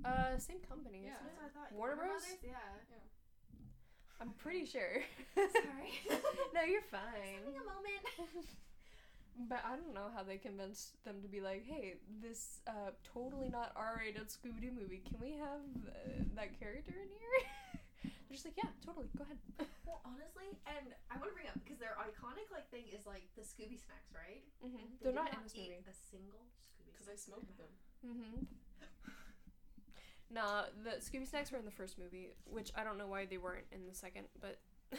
Uh, 0.05 0.37
same 0.37 0.61
company. 0.69 1.09
Yeah. 1.09 1.17
isn't 1.19 1.25
That's 1.25 1.35
it? 1.35 1.41
what 1.41 1.49
I 1.49 1.53
thought. 1.57 1.71
Warner 1.73 1.97
Bros? 1.97 2.21
Brothers? 2.21 2.45
Yeah. 2.45 2.69
I'm 4.21 4.37
pretty 4.37 4.67
sure. 4.69 5.01
Sorry. 5.35 5.91
no, 6.53 6.63
you're 6.69 6.85
Just 6.85 6.93
fine. 6.93 7.41
having 7.49 7.57
a 7.57 7.65
moment. 7.65 8.05
But 9.39 9.63
I 9.63 9.79
don't 9.79 9.95
know 9.95 10.11
how 10.11 10.27
they 10.27 10.37
convinced 10.37 10.99
them 11.07 11.23
to 11.23 11.29
be 11.29 11.39
like, 11.41 11.63
hey, 11.63 11.95
this 12.21 12.59
uh, 12.67 12.91
totally 13.07 13.47
not 13.49 13.71
R-rated 13.79 14.27
Scooby 14.27 14.59
Doo 14.59 14.75
movie. 14.75 14.99
Can 15.07 15.23
we 15.23 15.39
have 15.39 15.63
uh, 15.87 16.27
that 16.35 16.59
character 16.59 16.99
in 16.99 17.07
here? 17.07 17.39
They're 18.27 18.35
just 18.35 18.45
like, 18.45 18.59
yeah, 18.59 18.75
totally. 18.83 19.07
Go 19.15 19.23
ahead. 19.23 19.39
Well, 19.87 20.03
honestly, 20.03 20.59
and 20.67 20.91
I 21.07 21.17
want 21.23 21.31
to 21.31 21.37
bring 21.39 21.47
up 21.47 21.55
because 21.63 21.79
their 21.79 21.95
iconic 22.03 22.51
like 22.51 22.67
thing 22.75 22.91
is 22.91 23.07
like 23.07 23.31
the 23.39 23.47
Scooby 23.47 23.79
snacks, 23.79 24.11
right? 24.11 24.43
hmm 24.59 24.75
They 25.01 25.09
They're 25.09 25.15
did 25.15 25.23
not 25.23 25.31
in 25.31 25.41
this 25.47 25.55
eat 25.55 25.71
movie. 25.71 25.87
A 25.87 25.95
single 25.95 26.43
Scooby. 26.67 26.91
Because 26.91 27.07
I 27.09 27.17
smoked 27.17 27.55
them. 27.57 27.73
Mm-hmm. 28.03 28.43
Nah, 30.31 30.69
the 30.85 31.01
Scooby 31.01 31.27
snacks 31.27 31.51
were 31.51 31.57
in 31.59 31.65
the 31.65 31.73
first 31.73 31.97
movie, 31.99 32.29
which 32.45 32.71
I 32.77 32.85
don't 32.85 32.99
know 32.99 33.07
why 33.09 33.25
they 33.25 33.39
weren't 33.39 33.65
in 33.73 33.87
the 33.89 33.95
second, 33.95 34.27
but. 34.41 34.59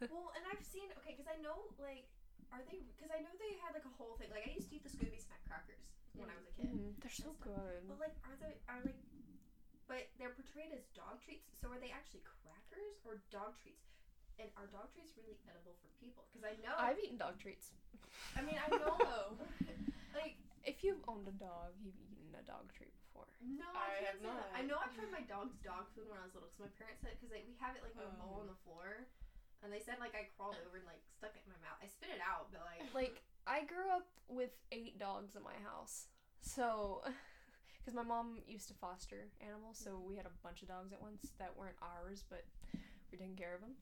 Well, 0.00 0.32
and 0.32 0.44
I've 0.48 0.64
seen 0.64 0.88
okay 1.00 1.12
because 1.12 1.28
I 1.28 1.36
know 1.44 1.68
like 1.76 2.08
are 2.52 2.62
they 2.66 2.82
because 2.94 3.10
I 3.14 3.20
know 3.22 3.32
they 3.38 3.54
had 3.62 3.72
like 3.74 3.86
a 3.86 3.94
whole 3.98 4.14
thing 4.18 4.28
like 4.34 4.46
I 4.46 4.52
used 4.54 4.68
to 4.70 4.76
eat 4.78 4.84
the 4.86 4.92
Scooby 4.92 5.18
snack 5.22 5.42
crackers 5.46 5.82
when 6.18 6.28
I 6.30 6.36
was 6.38 6.46
a 6.50 6.54
kid. 6.58 6.70
Mhm, 6.74 6.98
They're 7.00 7.14
so 7.24 7.32
good. 7.40 7.86
But 7.86 7.98
like, 8.02 8.16
are 8.26 8.36
they 8.42 8.58
are 8.66 8.82
like, 8.82 8.98
but 9.86 10.06
they're 10.18 10.34
portrayed 10.34 10.70
as 10.74 10.86
dog 10.94 11.18
treats. 11.22 11.50
So 11.58 11.70
are 11.70 11.78
they 11.80 11.90
actually 11.94 12.22
crackers 12.26 12.98
or 13.06 13.22
dog 13.30 13.58
treats? 13.62 13.86
And 14.40 14.48
are 14.56 14.66
dog 14.72 14.88
treats 14.96 15.12
really 15.20 15.36
edible 15.50 15.76
for 15.84 15.90
people? 16.00 16.24
Because 16.32 16.48
I 16.48 16.54
know. 16.64 16.72
I've 16.78 16.96
eaten 17.02 17.20
dog 17.20 17.36
treats. 17.36 17.76
I 18.38 18.40
mean, 18.40 18.56
I 18.56 18.68
know. 18.72 19.36
Like, 20.16 20.34
If 20.66 20.82
you've 20.82 20.98
owned 21.06 21.28
a 21.30 21.36
dog, 21.38 21.70
you've 21.78 21.94
eaten 22.10 22.34
a 22.34 22.42
dog 22.42 22.66
treat 22.74 22.90
before. 23.06 23.30
no, 23.38 23.62
I 23.78 23.78
I, 23.78 24.10
have 24.10 24.18
can't 24.18 24.18
say 24.26 24.32
that. 24.32 24.50
I 24.58 24.62
know 24.66 24.76
I 24.82 24.90
tried 24.90 25.12
my 25.14 25.22
dog's 25.30 25.54
dog 25.62 25.86
food 25.94 26.10
when 26.10 26.18
I 26.18 26.24
was 26.26 26.34
little. 26.34 26.50
Because 26.50 26.66
my 26.66 26.74
parents 26.82 27.00
said 27.04 27.14
because 27.14 27.30
like, 27.30 27.46
we 27.46 27.54
have 27.62 27.78
it 27.78 27.82
like 27.86 27.94
in 27.94 28.02
a 28.02 28.14
bowl 28.18 28.40
Oh. 28.40 28.42
on 28.42 28.48
the 28.50 28.58
floor, 28.66 29.06
and 29.62 29.72
they 29.72 29.80
said 29.80 29.96
like 30.00 30.14
I 30.14 30.28
crawled 30.36 30.56
over 30.66 30.76
and 30.80 30.86
like 30.86 31.02
stuck 31.16 31.32
it 31.36 31.42
in 31.44 31.50
my 31.52 31.60
mouth. 31.64 31.78
I 31.82 31.88
spit 31.88 32.10
it 32.12 32.22
out, 32.24 32.48
but 32.52 32.62
like. 32.64 32.82
Like, 32.94 33.22
I 33.46 33.64
grew 33.64 33.88
up 33.90 34.06
with 34.28 34.50
eight 34.72 34.98
dogs 34.98 35.34
in 35.36 35.42
my 35.42 35.56
house. 35.64 36.06
So, 36.42 37.02
because 37.80 37.94
my 37.94 38.02
mom 38.04 38.40
used 38.46 38.68
to 38.68 38.74
foster 38.74 39.28
animals, 39.40 39.80
so 39.80 40.00
we 40.00 40.16
had 40.16 40.26
a 40.26 40.34
bunch 40.44 40.62
of 40.62 40.68
dogs 40.68 40.92
at 40.92 41.00
once 41.00 41.32
that 41.38 41.52
weren't 41.56 41.76
ours, 41.80 42.24
but 42.28 42.44
we 42.72 43.16
were 43.16 43.20
taking 43.20 43.36
care 43.36 43.54
of 43.54 43.60
them. 43.60 43.74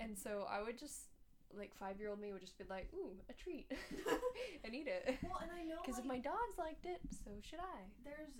And 0.00 0.16
so 0.18 0.46
I 0.50 0.62
would 0.62 0.78
just, 0.78 1.10
like, 1.54 1.74
five 1.74 1.98
year 1.98 2.08
old 2.10 2.18
me 2.20 2.32
would 2.32 2.40
just 2.42 2.58
be 2.58 2.64
like, 2.70 2.88
ooh, 2.94 3.14
a 3.30 3.34
treat, 3.34 3.70
and 4.64 4.74
eat 4.74 4.86
it. 4.90 5.18
Well, 5.22 5.38
and 5.42 5.50
I 5.52 5.62
know 5.66 5.82
Because 5.82 5.98
if 5.98 6.06
my 6.06 6.18
dogs 6.18 6.58
liked 6.58 6.86
it, 6.86 7.00
so 7.10 7.30
should 7.42 7.60
I. 7.62 7.86
there's 8.04 8.34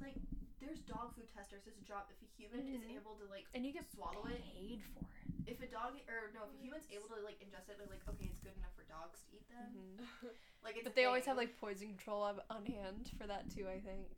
like 0.00 0.16
there's 0.60 0.80
dog 0.84 1.14
food 1.14 1.28
testers. 1.32 1.62
There's 1.64 1.78
a 1.80 1.86
job 1.86 2.08
if 2.12 2.18
a 2.20 2.28
human 2.36 2.66
is 2.68 2.80
Mhm. 2.84 2.96
able 2.96 3.14
to 3.20 3.24
like 3.30 3.46
And 3.54 3.64
you 3.64 3.72
get 3.72 3.84
swallow 3.92 4.24
it. 4.28 4.40
paid 4.56 4.80
for 4.92 5.00
it. 5.04 5.15
If 5.46 5.62
a 5.62 5.70
dog 5.70 5.94
or 6.10 6.30
no, 6.34 6.42
if 6.50 6.52
a 6.54 6.58
human's 6.62 6.86
able 6.90 7.06
to 7.14 7.22
like 7.22 7.38
ingest 7.38 7.70
it, 7.70 7.78
they're 7.78 7.86
like 7.90 8.02
okay, 8.10 8.26
it's 8.30 8.42
good 8.42 8.54
enough 8.58 8.74
for 8.74 8.82
dogs 8.90 9.22
to 9.30 9.36
eat 9.38 9.46
them. 9.48 9.70
Mhm. 9.72 10.34
Like 10.66 10.74
it's. 10.76 10.82
But 10.82 10.92
a 10.92 10.96
they 10.98 11.04
always 11.06 11.22
have 11.30 11.36
like 11.38 11.54
poison 11.62 11.94
control 11.94 12.22
on 12.26 12.42
on 12.50 12.66
hand 12.66 13.14
for 13.14 13.26
that 13.30 13.46
too, 13.54 13.70
I 13.70 13.78
think. 13.78 14.10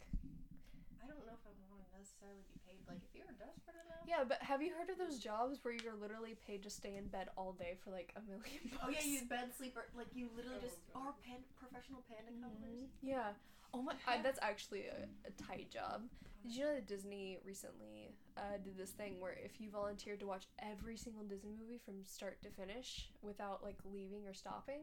I 0.96 1.04
don't 1.04 1.20
know 1.28 1.36
if 1.36 1.44
I 1.44 1.52
want 1.68 1.84
to 1.84 1.92
necessarily 1.92 2.40
be 2.48 2.56
paid. 2.64 2.80
Like 2.88 3.04
if 3.04 3.12
you're 3.12 3.28
desperate 3.36 3.76
enough. 3.84 4.08
Yeah, 4.08 4.24
but 4.24 4.40
have 4.40 4.64
you 4.64 4.72
heard 4.72 4.88
of 4.88 4.96
those 4.96 5.20
jobs 5.20 5.60
where 5.60 5.76
you're 5.76 5.92
literally 6.00 6.40
paid 6.48 6.64
to 6.64 6.70
stay 6.72 6.96
in 6.96 7.12
bed 7.12 7.28
all 7.36 7.52
day 7.52 7.76
for 7.84 7.92
like 7.92 8.16
a 8.16 8.24
million 8.24 8.64
bucks? 8.72 8.80
Oh 8.80 8.88
yeah, 8.88 9.04
you 9.04 9.20
bed 9.28 9.52
sleeper. 9.52 9.84
Like 9.92 10.08
you 10.16 10.32
literally 10.32 10.56
Oh, 10.64 10.64
just 10.64 10.80
God. 10.96 11.12
are 11.12 11.14
pan- 11.20 11.44
professional 11.60 12.00
panda 12.08 12.32
cuddlers. 12.40 12.88
Mhm. 12.88 13.04
Yeah. 13.04 13.36
Oh 13.74 13.83
my, 13.83 13.92
I, 14.07 14.22
that's 14.22 14.38
actually 14.42 14.85
a, 14.87 15.04
a 15.28 15.31
tight 15.46 15.70
job. 15.70 16.02
Did 16.42 16.52
you 16.54 16.64
know 16.64 16.74
that 16.74 16.87
Disney 16.87 17.38
recently 17.44 18.14
uh, 18.37 18.57
did 18.64 18.78
this 18.78 18.90
thing 18.90 19.20
where 19.20 19.37
if 19.44 19.61
you 19.61 19.70
volunteered 19.70 20.20
to 20.20 20.26
watch 20.26 20.46
every 20.59 20.96
single 20.96 21.24
Disney 21.24 21.52
movie 21.59 21.81
from 21.85 22.04
start 22.04 22.40
to 22.42 22.48
finish 22.50 23.11
without 23.22 23.62
like 23.62 23.76
leaving 23.92 24.26
or 24.26 24.33
stopping, 24.33 24.81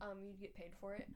um, 0.00 0.18
you'd 0.24 0.40
get 0.40 0.54
paid 0.54 0.72
for 0.80 0.94
it. 0.94 1.08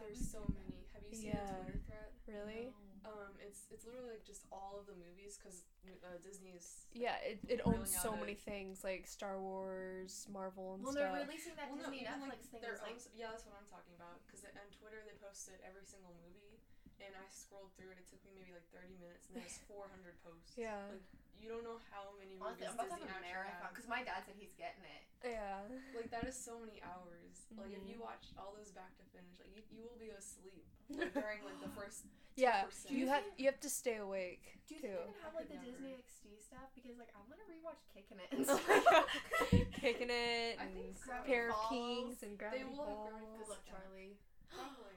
There's 0.00 0.18
so 0.18 0.38
many. 0.54 0.84
Have 0.94 1.02
you 1.10 1.16
seen 1.16 1.30
Yeah. 1.30 1.46
the 1.46 1.62
Twitter 1.62 1.80
thread? 1.86 2.10
Really? 2.26 2.72
Um, 3.06 3.34
it's 3.38 3.66
it's 3.70 3.84
literally 3.86 4.16
like 4.18 4.24
just 4.26 4.46
all 4.50 4.78
of 4.80 4.86
the 4.90 4.96
movies 4.98 5.38
because 5.38 5.62
uh, 6.02 6.18
Disney 6.22 6.54
is. 6.56 6.86
Yeah, 6.94 7.14
it, 7.22 7.38
it 7.46 7.60
owns 7.66 7.90
so 7.94 8.16
many 8.16 8.34
it. 8.34 8.42
things 8.42 8.82
like 8.82 9.06
Star 9.06 9.38
Wars, 9.38 10.26
Marvel, 10.32 10.74
and 10.74 10.82
Well, 10.82 10.92
stuff. 10.96 11.14
they're 11.14 11.24
releasing 11.26 11.54
that 11.58 11.70
Well, 11.70 11.78
no, 11.78 11.88
Disney 11.90 12.02
even, 12.08 12.18
Netflix 12.18 12.30
like, 12.30 12.42
thing. 12.50 12.62
their 12.64 12.76
Is 12.78 12.82
like 12.82 12.98
yeah, 13.14 13.30
that's 13.34 13.46
what 13.46 13.54
I'm 13.58 13.68
talking 13.70 13.94
about. 13.94 14.18
Because 14.26 14.42
on 14.48 14.66
Twitter 14.74 15.00
they 15.06 15.14
posted 15.22 15.58
every 15.62 15.86
single 15.86 16.12
movie, 16.24 16.58
and 16.98 17.14
I 17.14 17.24
scrolled 17.30 17.70
through 17.78 17.94
it. 17.94 18.02
It 18.02 18.06
took 18.10 18.20
me 18.26 18.34
maybe 18.34 18.50
like 18.56 18.66
30 18.74 18.96
minutes, 18.98 19.28
and 19.30 19.38
there's 19.38 19.58
400 19.70 20.18
posts. 20.26 20.56
Yeah. 20.58 20.76
Like 20.90 21.04
you 21.38 21.46
don't 21.46 21.62
know 21.62 21.78
how 21.94 22.10
many 22.18 22.34
honestly, 22.42 22.66
movies 22.66 22.74
I'm 22.74 22.82
about 22.82 22.98
to 22.98 23.06
Disney 23.06 23.14
have 23.14 23.22
a 23.22 23.30
marathon 23.30 23.62
has. 23.62 23.70
because 23.70 23.86
my 23.86 24.02
dad 24.02 24.26
said 24.26 24.34
he's 24.42 24.58
getting 24.58 24.82
it. 24.82 25.02
yeah. 25.22 25.62
Like 25.94 26.10
that 26.10 26.26
is 26.26 26.34
so 26.34 26.58
many 26.58 26.82
hours. 26.82 27.46
Like 27.54 27.70
if 27.70 27.86
you 27.86 28.02
watch 28.02 28.34
all 28.34 28.58
those 28.58 28.74
back 28.74 28.90
to 28.98 29.04
finish, 29.14 29.38
like 29.38 29.54
you, 29.54 29.62
you 29.70 29.86
will 29.86 29.94
be 30.02 30.10
asleep 30.10 30.66
like, 30.90 31.14
during 31.14 31.46
like 31.46 31.62
the 31.62 31.70
first. 31.78 32.10
Yeah, 32.38 32.62
2%. 32.70 32.90
you 32.90 32.96
you 33.02 33.06
have 33.10 33.24
you 33.36 33.46
have 33.50 33.58
to 33.66 33.70
stay 33.70 33.96
awake 33.98 34.62
Do 34.70 34.74
you 34.78 34.80
too. 34.80 34.94
think 34.94 35.10
they're 35.10 35.26
have 35.26 35.34
like 35.34 35.50
could 35.50 35.58
the 35.58 35.74
Disney. 35.74 35.98
XD 35.98 36.24
stuff? 36.38 36.70
Because 36.78 36.94
like 37.02 37.10
I'm 37.18 37.26
gonna 37.26 37.42
rewatch 37.50 37.82
Kicking 37.90 38.22
It 38.22 38.30
and 38.30 38.46
Oh 38.46 38.54
stuff. 38.62 39.66
Kicking 39.82 40.10
it 40.10 40.54
I 40.58 40.62
and 40.62 40.70
think 40.74 40.94
so. 41.02 41.12
Pair 41.26 41.50
of 41.50 41.58
Kings 41.68 42.22
and 42.22 42.38
Gravity 42.38 42.62
will 42.70 42.78
have 42.78 42.86
Falls. 42.86 43.10
Gravity 43.10 43.38
Good 43.42 43.50
luck, 43.50 43.62
Charlie. 43.66 44.14
Probably. 44.54 44.96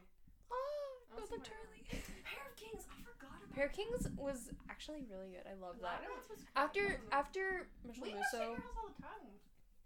Ah, 0.50 0.54
oh, 0.54 0.94
I'll 1.12 1.26
good 1.26 1.32
luck, 1.34 1.50
Charlie. 1.50 1.84
Pair 1.90 2.44
of 2.46 2.54
Kings. 2.62 2.84
I 2.94 2.98
forgot 3.02 3.34
about. 3.42 3.52
Pair 3.58 3.66
of 3.68 3.74
Kings 3.74 4.02
was 4.22 4.54
actually 4.70 5.02
really 5.10 5.34
good. 5.34 5.50
I 5.50 5.58
love 5.58 5.82
that. 5.82 6.06
Labyrinth 6.06 6.30
was. 6.30 6.46
After 6.54 6.84
I 6.86 7.02
don't 7.02 7.10
after 7.12 7.44
Mitchel 7.82 8.06
we 8.06 8.14
watch 8.14 8.22
it 8.22 8.38
Musso, 8.38 8.42
your 8.54 8.70
all 8.78 8.86
the 8.86 8.98
time. 9.02 9.26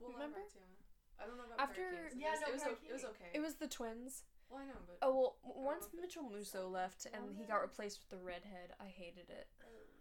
Well, 0.03 0.11
Remember? 0.11 0.43
Labyrinth. 0.43 0.83
I 1.15 1.23
don't 1.23 1.39
know 1.39 1.47
about 1.47 1.63
After- 1.63 1.87
Pair 1.87 2.11
of 2.11 2.11
Kings. 2.11 2.19
Yeah, 2.19 2.35
it 2.35 2.35
was, 2.35 2.43
no, 2.43 2.51
it 2.51 2.53
was, 2.59 2.61
Pair 2.67 2.67
o- 2.67 2.75
of 2.75 2.83
it 2.83 2.93
was 2.99 3.05
okay. 3.15 3.29
it 3.31 3.41
was 3.41 3.55
the 3.63 3.69
twins. 3.71 4.11
Well, 4.55 4.63
Well, 4.63 4.63
I 4.63 4.71
know, 4.71 4.79
but 4.87 4.97
Oh 5.03 5.11
well, 5.11 5.35
once 5.43 5.91
Mitchel 5.91 6.23
Musso 6.31 6.63
solid. 6.63 6.71
left 6.71 7.07
and 7.11 7.35
he 7.35 7.43
got 7.43 7.59
replaced 7.59 7.99
with 7.99 8.07
the 8.15 8.23
redhead, 8.23 8.71
I 8.79 8.87
hated 8.87 9.27
it. 9.27 9.51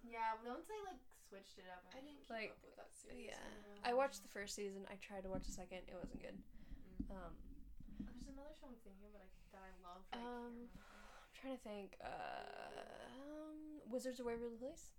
Yeah, 0.06 0.38
once 0.46 0.70
they 0.70 0.78
like 0.86 1.02
switched 1.26 1.58
it 1.58 1.66
up. 1.66 1.82
I 1.90 1.98
didn't 1.98 2.22
keep 2.22 2.30
Like, 2.30 2.54
up 2.54 2.62
with 2.62 2.76
that 2.78 2.94
series. 2.94 3.34
Yeah, 3.34 3.42
anymore. 3.50 3.82
I 3.82 3.90
watched 3.98 4.22
the 4.22 4.30
first 4.30 4.54
season. 4.54 4.86
I 4.86 4.94
tried 5.02 5.26
to 5.26 5.30
watch 5.32 5.42
the 5.50 5.56
second. 5.56 5.82
It 5.90 5.96
wasn't 5.98 6.22
good. 6.22 6.38
Mm. 6.38 7.18
Um, 7.18 7.34
There's 8.14 8.30
another 8.30 8.54
show 8.54 8.70
I'm 8.70 8.78
thinking, 8.86 9.10
but 9.10 9.24
I, 9.24 9.26
that 9.58 9.64
I 9.66 9.72
love. 9.82 10.02
But 10.14 10.22
I 10.22 10.22
Um, 10.22 10.70
can't 10.70 10.86
remember. 10.86 11.18
I'm 11.18 11.34
trying 11.34 11.56
to 11.58 11.62
think. 11.66 11.88
Uh, 11.98 12.94
um, 13.18 13.58
Wizards 13.90 14.20
of 14.22 14.26
Waverly 14.30 14.54
Place. 14.60 14.94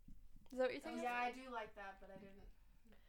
Is 0.52 0.60
that 0.60 0.68
what 0.68 0.76
you're 0.76 0.84
Oh, 0.84 0.90
thinking? 0.92 1.08
yeah, 1.08 1.16
I 1.16 1.32
do 1.32 1.48
like 1.54 1.72
that, 1.80 1.96
but 2.04 2.12
I 2.12 2.18
didn't. 2.20 2.44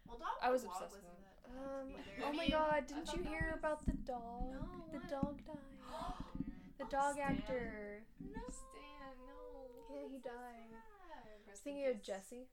Well, 0.07 0.19
Dog 0.23 0.39
I 0.39 0.51
was 0.55 0.63
obsessed 0.63 0.95
with 0.95 1.03
that 1.03 1.43
Um, 1.51 1.91
oh 2.23 2.33
my 2.33 2.47
god, 2.49 2.87
didn't 2.87 3.11
you 3.17 3.23
hear 3.27 3.51
was- 3.51 3.59
about 3.59 3.83
the 3.87 3.97
dog? 4.07 4.53
No, 4.55 4.63
the 4.95 5.03
what? 5.03 5.11
dog 5.11 5.35
died. 5.43 5.75
The 6.79 6.85
Oh, 6.85 6.89
dog 6.93 7.15
Stan. 7.17 7.37
actor. 7.41 8.05
No. 8.21 8.43
Stan, 8.53 9.15
no. 9.25 9.41
Yeah, 9.89 10.09
he 10.09 10.19
That's 10.21 10.25
so 10.25 10.37
died. 10.37 10.73
I 11.47 11.51
was 11.51 11.61
thinking 11.61 11.87
of 11.89 12.03
Jessie. 12.03 12.49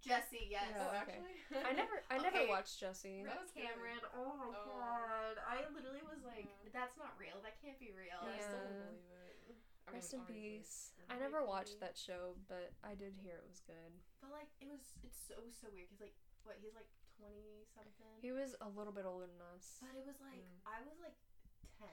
Jessie, 0.00 0.48
yes. 0.48 0.64
Yeah. 0.72 0.80
Oh, 0.80 0.96
okay. 1.04 1.20
actually? 1.20 1.36
I 1.62 1.72
never, 1.76 2.02
I 2.10 2.16
never 2.18 2.40
Okay. 2.42 2.48
watched 2.48 2.80
Jessie. 2.80 3.20
That 3.22 3.36
Red 3.36 3.42
was 3.44 3.52
good. 3.52 3.68
Cameron. 3.68 4.00
Oh 4.16 4.32
my 4.34 4.48
Oh. 4.48 4.64
god. 4.64 5.36
I 5.44 5.68
literally 5.70 6.00
was 6.08 6.24
like, 6.24 6.48
Yeah. 6.48 6.72
that's 6.72 6.96
not 6.96 7.12
real. 7.20 7.36
That 7.44 7.60
can't 7.60 7.78
be 7.78 7.92
real. 7.92 8.16
Yeah, 8.24 8.32
I 8.34 8.40
still 8.40 8.56
Yeah. 8.58 8.64
don't 8.64 8.96
believe 8.96 9.12
it. 9.12 9.56
I 9.86 9.92
Rest 9.92 10.12
mean, 10.14 10.22
in 10.22 10.26
peace. 10.26 10.92
I 11.10 11.18
never 11.18 11.44
watched 11.44 11.78
that 11.80 11.98
show, 11.98 12.34
but 12.48 12.72
I 12.82 12.94
did 12.94 13.14
hear 13.20 13.36
it 13.36 13.46
was 13.46 13.60
good. 13.60 13.92
But 14.22 14.30
like, 14.32 14.48
it 14.60 14.68
was, 14.68 14.80
it's 15.04 15.18
so, 15.20 15.34
so 15.50 15.68
weird 15.70 15.88
because 15.90 16.00
like, 16.00 16.14
what, 16.44 16.56
he's 16.62 16.74
like 16.74 16.88
20 17.18 17.66
something? 17.74 18.16
He 18.22 18.32
was 18.32 18.54
a 18.62 18.68
little 18.68 18.92
bit 18.94 19.04
older 19.04 19.26
than 19.26 19.42
us. 19.54 19.78
But 19.82 19.94
it 19.98 20.06
was 20.06 20.16
like, 20.22 20.40
Mm. 20.40 20.64
I 20.64 20.80
was 20.82 20.96
like 20.98 21.18
10. 21.78 21.88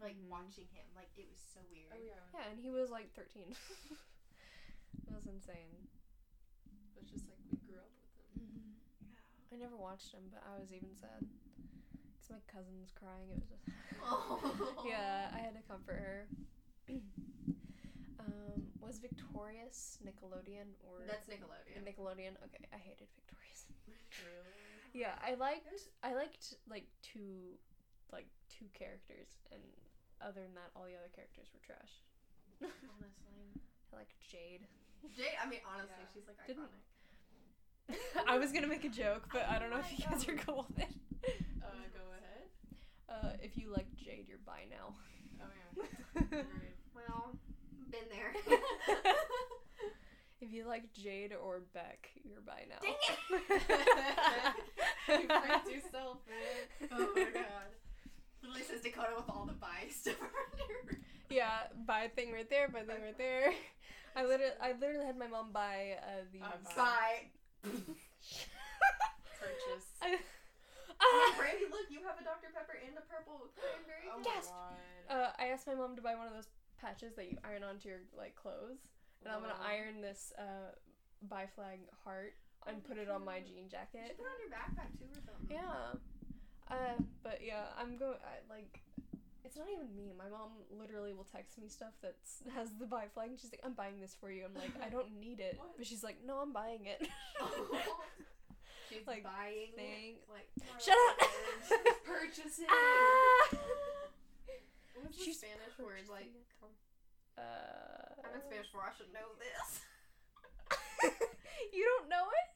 Like, 0.00 0.16
Mhm. 0.16 0.28
watching 0.28 0.68
him. 0.72 0.86
Like, 0.94 1.10
it 1.16 1.28
was 1.28 1.38
so 1.40 1.60
weird. 1.70 1.92
Oh 1.92 1.98
yeah. 2.00 2.20
Yeah, 2.34 2.50
and 2.50 2.58
he 2.60 2.70
was 2.70 2.90
like 2.90 3.12
13. 3.14 3.52
it 5.08 5.12
was 5.14 5.26
insane. 5.26 5.88
It's 7.00 7.10
just 7.10 7.28
like 7.28 7.38
we 7.50 7.56
grew 7.66 7.78
up 7.80 7.90
with 7.92 8.42
him. 8.42 8.76
Yeah. 9.00 9.52
I 9.52 9.56
never 9.56 9.76
watched 9.76 10.12
him, 10.12 10.28
but 10.32 10.42
I 10.44 10.58
was 10.58 10.72
even 10.72 10.94
sad 10.96 11.20
because 11.20 12.30
my 12.30 12.40
cousin's 12.50 12.90
crying. 12.92 13.28
It 13.30 13.38
was 13.40 13.48
just 13.48 13.64
Oh. 14.02 14.84
yeah. 14.86 15.30
I 15.34 15.38
had 15.38 15.54
to 15.54 15.62
comfort 15.68 15.96
her. 15.98 16.28
um, 18.20 18.72
was 18.80 18.98
Victorious 18.98 19.98
Nickelodeon 20.04 20.72
or 20.84 21.04
That's 21.06 21.28
Nickelodeon. 21.28 21.84
Nickelodeon? 21.84 22.34
Okay, 22.44 22.64
I 22.72 22.78
hated 22.78 23.08
Victorious. 23.14 23.66
Really? 24.24 25.02
Yeah, 25.04 25.12
I 25.22 25.34
liked 25.34 25.68
I 26.02 26.14
liked 26.14 26.54
like 26.70 26.86
two 27.02 27.58
like 28.10 28.26
two 28.48 28.64
characters, 28.72 29.28
and 29.52 29.60
other 30.20 30.40
than 30.42 30.54
that, 30.54 30.70
all 30.74 30.84
the 30.84 30.96
other 30.96 31.10
characters 31.14 31.46
were 31.52 31.60
trash. 31.64 32.02
Honestly. 32.62 33.60
I 33.92 33.96
liked 33.96 34.14
Jade. 34.30 34.66
Jade, 35.16 35.36
I 35.42 35.48
mean, 35.48 35.60
honestly, 35.66 35.94
Yeah. 36.00 36.12
she's 36.12 36.26
like 36.28 36.38
Didn't- 36.46 36.64
iconic. 36.68 36.84
I 38.28 38.38
was 38.38 38.50
gonna 38.52 38.66
make 38.66 38.84
a 38.84 38.88
joke, 38.88 39.28
but 39.32 39.46
I 39.48 39.58
don't 39.58 39.70
know 39.70 39.78
if 39.78 39.92
you 39.96 40.04
guys 40.04 40.26
Oh 40.28 40.32
are 40.32 40.36
cool 40.38 40.66
with 40.68 40.78
it. 40.82 40.90
Uh, 41.62 41.86
go 41.94 42.02
ahead. 42.10 42.46
Uh, 43.08 43.32
if 43.42 43.56
you 43.56 43.70
like 43.72 43.86
Jade, 43.94 44.26
you're 44.28 44.42
bi 44.44 44.64
now. 44.70 44.94
Oh 45.40 45.44
yeah. 45.54 46.42
Well, 46.94 47.36
been 47.90 48.08
there. 48.10 48.32
if 50.40 50.50
you 50.52 50.66
like 50.66 50.92
Jade 50.94 51.32
or 51.32 51.60
Beck, 51.74 52.08
you're 52.24 52.40
bi 52.40 52.64
now. 52.68 52.80
Dang 52.82 52.96
it! 55.08 55.22
you 55.22 55.28
pranked 55.28 55.70
yourself, 55.70 56.18
man. 56.28 56.88
oh 56.92 57.12
my 57.14 57.24
god. 57.32 57.70
Literally 58.46 58.62
says 58.62 58.80
Dakota 58.82 59.12
with 59.16 59.28
all 59.28 59.44
the 59.46 59.52
bi 59.54 59.88
stuff. 59.90 60.14
yeah, 61.30 61.66
bi 61.86 62.08
thing 62.14 62.32
right 62.32 62.48
there, 62.48 62.68
bi 62.68 62.80
thing 62.82 63.02
right 63.02 63.18
there. 63.18 63.52
I 64.16 64.24
literally, 64.24 64.54
I 64.62 64.72
literally 64.72 65.04
had 65.04 65.18
my 65.18 65.26
mom 65.26 65.52
buy 65.52 65.98
uh, 66.00 66.24
these. 66.32 66.40
Uh, 66.42 66.56
Bi. 66.76 67.28
Purchase. 69.40 69.86
I, 70.02 70.16
Oh, 70.96 71.28
Ah! 71.28 71.36
Brandy, 71.36 71.68
look, 71.68 71.84
you 71.92 72.00
have 72.08 72.16
a 72.16 72.24
Dr. 72.24 72.48
Pepper 72.56 72.80
and 72.80 72.96
a 72.96 73.04
purple 73.04 73.52
cranberry. 73.52 74.08
Oh 74.08 74.22
Yes. 74.24 74.48
my 74.48 75.12
god. 75.12 75.28
uh, 75.28 75.30
I 75.36 75.52
asked 75.52 75.66
my 75.68 75.74
mom 75.76 75.92
to 75.96 76.00
buy 76.00 76.14
one 76.16 76.26
of 76.26 76.32
those 76.32 76.48
patches 76.80 77.12
that 77.20 77.28
you 77.28 77.36
iron 77.44 77.60
onto 77.64 77.88
your 77.92 78.00
like 78.16 78.32
clothes, 78.34 78.80
and 79.20 79.28
I'm 79.28 79.42
gonna 79.44 79.60
iron 79.60 80.00
this 80.00 80.32
uh, 80.40 80.72
bi 81.28 81.44
flag 81.52 81.84
heart 82.00 82.32
and 82.66 82.80
put 82.82 82.96
it 82.96 83.10
on 83.12 83.24
my 83.28 83.44
jean 83.44 83.68
You 83.68 83.76
should 83.76 83.92
jacket. 83.92 84.16
put 84.16 84.24
it 84.24 84.32
on 84.32 84.40
your 84.40 84.52
backpack 84.56 84.90
too 84.96 85.04
or 85.12 85.20
something. 85.20 85.52
Yeah. 85.52 86.00
Uh, 86.70 86.98
but 87.22 87.40
yeah, 87.44 87.64
I'm 87.78 87.96
going. 87.96 88.18
I, 88.26 88.42
like, 88.52 88.80
it's 89.44 89.56
not 89.56 89.66
even 89.72 89.94
me. 89.94 90.12
My 90.18 90.28
mom 90.28 90.50
literally 90.78 91.12
will 91.12 91.26
text 91.30 91.58
me 91.58 91.68
stuff 91.68 91.94
that 92.02 92.16
has 92.54 92.70
the 92.78 92.86
bi 92.86 93.06
flag, 93.14 93.30
and 93.30 93.38
she's 93.38 93.52
like, 93.52 93.62
"I'm 93.64 93.74
buying 93.74 94.00
this 94.00 94.16
for 94.18 94.30
you." 94.30 94.44
I'm 94.44 94.54
like, 94.54 94.72
"I 94.84 94.88
don't 94.90 95.18
need 95.20 95.38
it," 95.40 95.54
What? 95.58 95.76
but 95.78 95.86
she's 95.86 96.02
like, 96.02 96.18
"No, 96.26 96.38
I'm 96.38 96.52
buying 96.52 96.86
it." 96.86 97.06
She's 98.88 99.02
Like, 99.02 99.26
buying 99.26 99.74
it. 99.74 100.22
Like, 100.30 100.46
Shut 100.78 100.94
up! 100.94 101.18
Purchase 102.06 102.62
it. 102.62 102.70
ah! 102.70 103.58
What's 105.02 105.18
the 105.18 105.24
She's 105.26 105.42
Spanish 105.42 105.74
word? 105.82 106.06
Like, 106.06 106.30
Uh, 107.34 108.14
I'm 108.22 108.30
in 108.38 108.42
Spanish 108.46 108.70
for 108.70 108.86
I 108.86 108.94
should 108.94 109.10
know 109.10 109.26
this. 109.42 109.82
you 111.74 111.82
don't 111.82 112.06
know 112.08 112.30
it? 112.30 112.48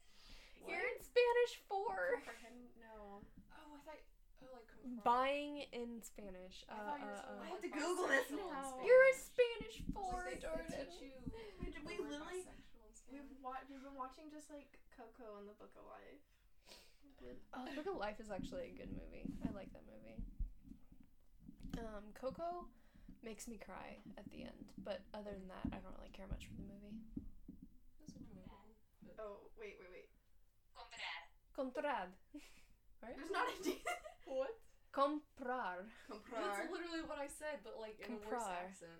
What? 0.62 0.70
You're 0.70 0.86
in 0.86 1.02
Spanish 1.02 1.52
for 1.66 2.22
Comprehend? 2.22 2.78
No. 2.78 3.26
Oh, 3.50 3.74
I 3.74 3.82
thought. 3.82 3.98
Oh, 4.46 4.54
like. 4.54 4.69
confirm. 4.69 4.69
Buying 5.04 5.64
in 5.72 6.00
Spanish. 6.02 6.64
I 6.68 6.74
Uh, 6.74 6.84
thought 6.84 7.00
you 7.00 7.06
were 7.06 7.12
uh, 7.12 7.22
talking 7.22 7.36
uh, 7.36 7.42
I 7.42 7.48
about, 7.48 7.50
have 7.50 7.62
to 7.62 7.70
like, 7.70 7.78
Google 7.80 8.06
this 8.08 8.26
bisexual 8.30 8.40
in 8.40 8.50
now. 8.50 8.64
Spanish. 8.70 8.86
You're 8.86 9.04
a 9.06 9.14
Spanish 9.16 9.76
Like, 9.80 9.94
for 9.94 10.14
they- 10.24 10.34
they 10.34 10.40
Jordan. 10.40 10.66
We, 11.60 11.66
the 11.70 11.80
we 11.86 11.94
literally 12.00 12.42
we've 13.10 13.26
Spanish. 13.26 13.42
wa- 13.44 13.64
we've 13.68 13.82
been 13.84 13.96
watching 13.98 14.26
just 14.32 14.48
like 14.50 14.78
Coco 14.96 15.38
and 15.40 15.46
the 15.48 15.56
Book 15.60 15.72
of 15.76 15.84
Life. 15.88 16.24
Oh, 17.52 17.68
Book 17.76 17.86
of 17.92 17.96
Life 18.00 18.16
is 18.20 18.30
actually 18.32 18.72
a 18.72 18.76
good 18.80 18.88
movie. 18.96 19.28
I 19.44 19.52
like 19.52 19.68
that 19.76 19.84
movie. 19.84 20.16
Um, 21.76 22.04
Coco 22.16 22.64
makes 23.22 23.44
me 23.48 23.60
cry 23.60 24.00
at 24.16 24.24
the 24.32 24.42
end, 24.48 24.72
but 24.84 25.04
other 25.12 25.30
than 25.36 25.48
that, 25.52 25.68
I 25.68 25.78
don't 25.84 25.92
really 26.00 26.12
care 26.16 26.24
much 26.32 26.48
for 26.48 26.56
the 26.56 26.64
movie. 26.64 26.96
That's 28.00 28.16
a 28.16 28.20
movie. 28.24 28.48
Oh 29.20 29.52
wait 29.60 29.76
wait 29.80 29.90
wait. 29.92 30.08
Comprad. 31.54 32.08
There's 33.04 33.30
not 33.30 33.46
a 33.48 33.62
D. 33.62 33.82
What? 34.24 34.54
Comprar. 34.92 35.86
That's 36.08 36.70
literally 36.72 37.02
what 37.06 37.18
I 37.18 37.28
said, 37.28 37.60
but 37.64 37.76
like 37.80 37.98
in 38.06 38.12
a 38.14 38.16
worse 38.28 38.42
accent. 38.48 38.90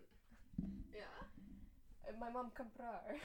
Yeah. 0.94 1.03
Uh, 2.09 2.12
My 2.20 2.31
mom 2.31 2.50
comprar. 2.57 3.16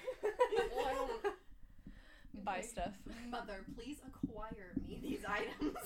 Well, 0.75 1.09
Buy 2.43 2.57
Okay. 2.59 2.67
stuff. 2.67 2.93
Mother, 3.29 3.63
please 3.75 3.99
acquire 4.05 4.73
me 4.87 4.99
these 5.01 5.23
items. 5.29 5.77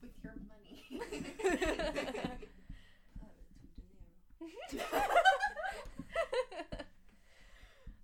With 0.00 0.14
your 0.22 0.34
money. 0.46 1.02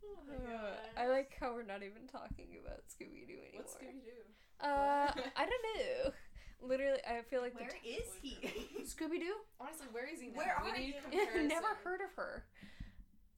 Oh 0.04 0.16
my 0.28 0.34
Uh. 0.34 0.76
I 0.96 1.06
like 1.08 1.32
how 1.40 1.52
we're 1.54 1.62
not 1.64 1.82
even 1.82 2.06
talking 2.10 2.56
about 2.62 2.80
Scooby 2.88 3.26
Doo 3.26 3.34
anymore. 3.34 3.62
What's 3.64 3.74
Scooby 3.74 4.04
Doo? 4.04 4.24
Uh, 4.60 5.10
I 5.36 5.46
don't 5.46 5.64
know. 5.76 6.12
Literally, 6.62 7.00
I 7.04 7.20
feel 7.28 7.42
like 7.42 7.54
Where 7.58 7.68
the 7.68 7.88
is 7.88 8.08
he? 8.22 8.38
Scooby 8.88 9.20
Doo. 9.20 9.36
Honestly, 9.60 9.86
where 9.92 10.08
is 10.08 10.20
he 10.20 10.28
now? 10.28 10.40
Where 10.40 10.56
we 10.64 10.70
are 10.70 10.78
you? 10.80 10.94
Never 11.48 11.76
heard 11.84 12.00
of 12.00 12.08
her. 12.16 12.44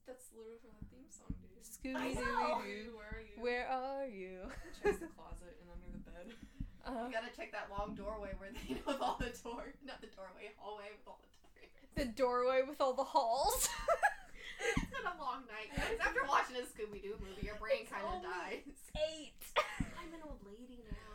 That's 0.07 0.31
literally 0.31 0.59
from 0.63 0.71
the 0.79 0.87
theme 0.87 1.09
song, 1.11 1.35
dude. 1.43 1.59
Scooby. 1.67 2.15
Doo. 2.15 2.95
Where 2.95 3.11
are 3.11 3.19
you? 3.19 3.41
Where 3.43 3.67
are 3.67 4.07
you? 4.07 4.37
Check 4.79 4.99
the 5.03 5.11
closet 5.11 5.59
and 5.59 5.67
under 5.67 5.89
the 5.91 6.03
bed. 6.07 6.27
Uh, 6.87 7.07
You 7.07 7.11
gotta 7.11 7.35
check 7.35 7.51
that 7.51 7.67
long 7.67 7.95
doorway 7.99 8.31
where 8.39 8.47
they 8.55 8.79
with 8.87 9.01
all 9.03 9.19
the 9.19 9.35
door, 9.43 9.75
not 9.83 9.99
the 9.99 10.07
doorway, 10.15 10.55
hallway 10.55 10.87
with 10.95 11.03
all 11.03 11.19
the 11.19 11.27
doors. 11.35 11.67
the 11.99 12.05
doorway 12.15 12.61
with 12.63 12.79
all 12.79 12.93
the 12.95 13.03
halls. 13.03 13.67
it's 14.71 14.87
been 14.87 15.03
a 15.03 15.19
long 15.19 15.43
night, 15.51 15.67
guys. 15.75 15.99
After 15.99 16.23
watching 16.31 16.55
a 16.55 16.63
Scooby 16.63 17.03
Doo 17.03 17.19
movie, 17.19 17.43
your 17.43 17.59
brain 17.59 17.83
kind 17.91 18.07
of 18.07 18.23
dies. 18.23 18.63
Eight. 19.11 19.35
I'm 19.99 20.15
an 20.15 20.23
old 20.23 20.39
lady 20.47 20.79
now. 20.87 21.06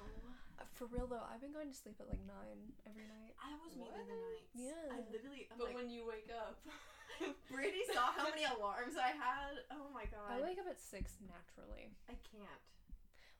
For 0.82 0.90
real 0.90 1.06
though, 1.06 1.22
I've 1.22 1.38
been 1.38 1.54
going 1.54 1.70
to 1.70 1.78
sleep 1.78 1.94
at 2.02 2.10
like 2.10 2.18
nine 2.26 2.74
every 2.90 3.06
night. 3.06 3.38
I 3.38 3.54
was 3.62 3.70
What? 3.78 3.94
meeting 3.94 4.10
the 4.10 4.18
nights. 4.18 4.50
Yeah. 4.50 4.90
I 4.90 4.98
literally. 5.14 5.46
I'm 5.46 5.54
But 5.62 5.70
like, 5.70 5.78
when 5.78 5.86
you 5.94 6.02
wake 6.02 6.26
up, 6.34 6.58
Brady 7.54 7.86
saw 7.86 8.10
how 8.10 8.26
many 8.26 8.42
alarms 8.58 8.98
I 8.98 9.14
had. 9.14 9.62
Oh 9.70 9.86
my 9.94 10.10
god. 10.10 10.26
I 10.26 10.42
wake 10.42 10.58
up 10.58 10.66
at 10.66 10.82
six 10.82 11.22
naturally. 11.22 11.94
I 12.10 12.18
can't. 12.26 12.62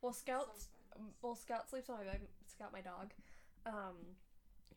Well, 0.07 0.15
Scout, 0.15 0.55
Sometimes. 0.55 1.19
well, 1.19 1.35
Scout 1.35 1.67
sleeps 1.67 1.91
on 1.91 1.99
my 1.99 2.07
bed. 2.07 2.23
Scout, 2.47 2.71
my 2.71 2.79
dog. 2.83 3.11
Um, 3.67 4.15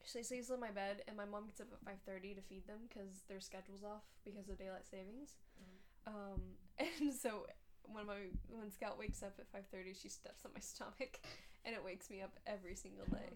she 0.01 0.25
sleeps 0.25 0.49
on 0.49 0.57
my 0.57 0.73
bed, 0.73 1.05
and 1.05 1.13
my 1.13 1.25
mom 1.29 1.45
gets 1.45 1.61
up 1.61 1.69
at 1.69 1.85
five 1.85 2.01
thirty 2.01 2.33
to 2.33 2.41
feed 2.41 2.65
them 2.65 2.89
because 2.89 3.29
their 3.29 3.41
schedule's 3.45 3.85
off 3.85 4.09
because 4.25 4.49
of 4.49 4.57
daylight 4.57 4.89
savings. 4.89 5.37
Mm. 5.61 5.77
Um, 6.09 6.41
and 6.81 7.13
so 7.13 7.45
when 7.85 8.09
my 8.09 8.33
when 8.49 8.73
Scout 8.73 8.97
wakes 8.97 9.21
up 9.21 9.37
at 9.37 9.45
five 9.53 9.69
thirty, 9.69 9.93
she 9.93 10.09
steps 10.09 10.41
on 10.45 10.51
my 10.57 10.61
stomach, 10.65 11.21
and 11.65 11.75
it 11.75 11.83
wakes 11.83 12.09
me 12.09 12.21
up 12.21 12.31
every 12.45 12.75
single 12.75 13.05
day. 13.11 13.33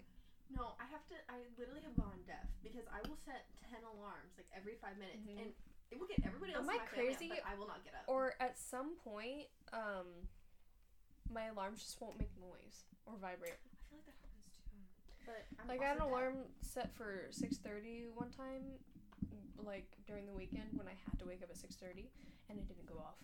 No, 0.50 0.74
I 0.80 0.86
have 0.90 1.06
to. 1.10 1.14
I 1.28 1.38
literally 1.58 1.82
have 1.82 1.94
gone 1.94 2.18
deaf 2.26 2.46
because 2.62 2.86
I 2.90 2.98
will 3.08 3.18
set 3.26 3.46
ten 3.62 3.82
alarms 3.84 4.34
like 4.38 4.46
every 4.54 4.74
five 4.82 4.96
minutes, 4.98 5.22
Mhm. 5.26 5.42
and 5.42 5.54
it 5.90 5.98
will 5.98 6.06
get 6.08 6.24
everybody 6.24 6.54
else 6.54 6.64
Am 6.64 6.70
I 6.70 6.78
my 6.78 6.86
family 6.86 7.10
up, 7.10 7.18
crazy? 7.18 7.40
I 7.42 7.54
will 7.54 7.66
not 7.68 7.84
get 7.84 7.94
up. 7.94 8.04
Or 8.08 8.34
at 8.40 8.58
some 8.58 8.96
point, 8.96 9.46
um, 9.72 10.06
my 11.30 11.46
alarms 11.46 11.82
just 11.82 12.00
won't 12.00 12.18
make 12.18 12.34
noise 12.38 12.82
or 13.06 13.14
vibrate. 13.18 13.52
I 13.62 13.78
feel 13.90 13.98
like 13.98 14.06
that 14.06 14.16
happens 14.22 14.58
too. 14.58 15.26
But 15.26 15.46
I'm 15.60 15.68
Like 15.68 15.80
I 15.82 15.84
had 15.86 15.98
an 15.98 16.02
deaf. 16.02 16.08
alarm 16.10 16.54
set 16.62 16.90
for 16.94 17.28
six 17.30 17.58
thirty 17.58 18.08
one 18.08 18.30
time, 18.30 18.78
like 19.62 19.86
during 20.06 20.26
the 20.26 20.34
weekend 20.34 20.76
when 20.76 20.88
I 20.88 20.94
had 20.94 21.18
to 21.20 21.26
wake 21.26 21.42
up 21.42 21.50
at 21.50 21.56
six 21.58 21.76
thirty, 21.76 22.10
and 22.48 22.58
it 22.58 22.66
didn't 22.66 22.86
go 22.86 22.98
off, 22.98 23.18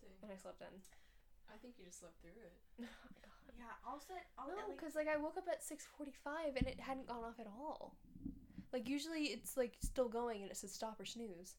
Dang. 0.00 0.16
and 0.22 0.32
I 0.32 0.36
slept 0.36 0.62
in. 0.62 0.80
I 1.52 1.56
think 1.62 1.74
you 1.78 1.84
just 1.84 2.00
slept 2.00 2.20
through 2.20 2.36
it. 2.38 2.52
oh 2.80 3.08
my 3.10 3.20
god. 3.22 3.54
Yeah, 3.58 3.74
I'll 3.86 4.00
set. 4.00 4.26
I'll 4.38 4.48
No, 4.48 4.74
because 4.74 4.94
like 4.94 5.08
I 5.08 5.16
woke 5.16 5.36
up 5.36 5.46
at 5.50 5.62
six 5.62 5.86
forty-five 5.96 6.56
and 6.56 6.66
it 6.66 6.80
hadn't 6.80 7.06
gone 7.06 7.24
off 7.24 7.38
at 7.38 7.46
all. 7.46 7.94
Like 8.72 8.88
usually 8.88 9.30
it's 9.30 9.56
like 9.56 9.74
still 9.80 10.08
going 10.08 10.42
and 10.42 10.50
it 10.50 10.56
says 10.56 10.72
stop 10.72 10.98
or 10.98 11.04
snooze, 11.04 11.54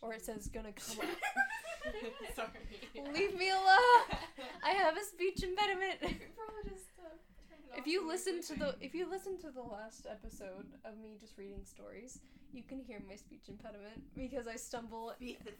or 0.00 0.14
it 0.14 0.24
says 0.24 0.48
gonna 0.48 0.72
come. 0.72 1.00
on. 1.00 1.14
Sorry. 2.36 2.48
Leave 3.12 3.36
me 3.36 3.50
alone. 3.50 4.20
I 4.62 4.70
have 4.70 4.96
a 4.96 5.04
speech 5.04 5.42
impediment. 5.42 5.98
Just 6.00 6.94
uh, 7.02 7.76
if 7.76 7.86
you 7.86 8.06
listen 8.06 8.40
to 8.42 8.54
the 8.54 8.76
if 8.80 8.94
you 8.94 9.08
listen 9.10 9.38
to 9.38 9.50
the 9.50 9.62
last 9.62 10.06
episode 10.08 10.66
of 10.84 10.96
me 10.98 11.16
just 11.20 11.36
reading 11.36 11.64
stories, 11.64 12.20
you 12.52 12.62
can 12.62 12.78
hear 12.80 13.02
my 13.08 13.16
speech 13.16 13.48
impediment 13.48 14.00
because 14.14 14.46
I 14.46 14.56
stumble. 14.56 15.12
Beat 15.18 15.44
the 15.44 15.50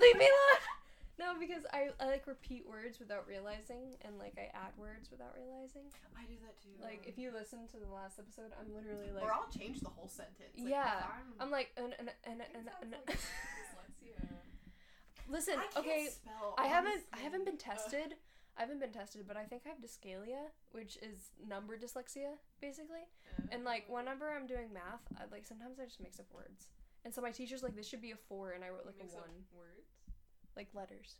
Leave 0.00 0.16
me 0.16 0.26
alone. 0.26 0.87
No, 1.18 1.34
because 1.38 1.66
I, 1.72 1.90
I 1.98 2.06
like 2.06 2.26
repeat 2.26 2.62
words 2.68 3.00
without 3.00 3.26
realizing, 3.26 3.98
and 4.06 4.18
like 4.18 4.38
I 4.38 4.54
add 4.54 4.70
words 4.78 5.10
without 5.10 5.34
realizing. 5.34 5.90
I 6.16 6.22
do 6.30 6.38
that 6.46 6.54
too. 6.62 6.70
Like 6.80 7.04
if 7.06 7.18
you 7.18 7.32
listen 7.34 7.66
to 7.74 7.78
the 7.78 7.90
last 7.92 8.18
episode, 8.18 8.54
I'm 8.54 8.70
literally 8.72 9.10
like 9.10 9.24
or 9.24 9.32
I'll 9.32 9.50
change 9.50 9.80
the 9.80 9.90
whole 9.90 10.08
sentence. 10.08 10.54
Like, 10.56 10.70
Yeah, 10.70 11.02
I'm, 11.02 11.34
I'm 11.40 11.50
like, 11.50 11.70
and, 11.76 11.94
and, 11.98 12.08
It 12.08 12.14
and, 12.24 12.38
sounds 12.38 12.94
like 12.94 13.06
dyslexia. 13.18 14.22
listen, 15.28 15.54
I 15.58 15.80
okay, 15.80 16.08
spell, 16.10 16.54
I 16.56 16.66
haven't, 16.68 17.02
I 17.12 17.18
haven't 17.18 17.44
been 17.44 17.58
tested. 17.58 18.14
I 18.56 18.62
haven't 18.62 18.80
been 18.80 18.90
tested, 18.90 19.22
but 19.26 19.36
I 19.36 19.44
think 19.44 19.62
I 19.66 19.68
have 19.70 19.78
dyscalculia, 19.78 20.50
which 20.72 20.98
is 20.98 21.30
number 21.46 21.78
dyslexia, 21.78 22.34
basically. 22.60 23.06
And 23.52 23.62
like 23.64 23.86
Uh, 23.88 23.94
whenever 23.94 24.30
I'm 24.30 24.46
doing 24.46 24.72
math, 24.74 25.02
I, 25.16 25.30
like 25.30 25.46
sometimes 25.46 25.78
I 25.78 25.84
just 25.84 26.00
mix 26.00 26.18
up 26.18 26.26
words. 26.34 26.66
And 27.04 27.14
so 27.14 27.22
my 27.22 27.30
teacher's 27.30 27.62
like, 27.62 27.76
"This 27.76 27.86
should 27.86 28.02
be 28.02 28.10
a 28.10 28.16
four, 28.16 28.50
and 28.50 28.64
I 28.64 28.70
wrote 28.70 28.84
like 28.84 28.98
a 29.00 29.06
one, 29.14 29.46
Words. 29.54 29.77
Like 30.58 30.68
letters. 30.74 31.16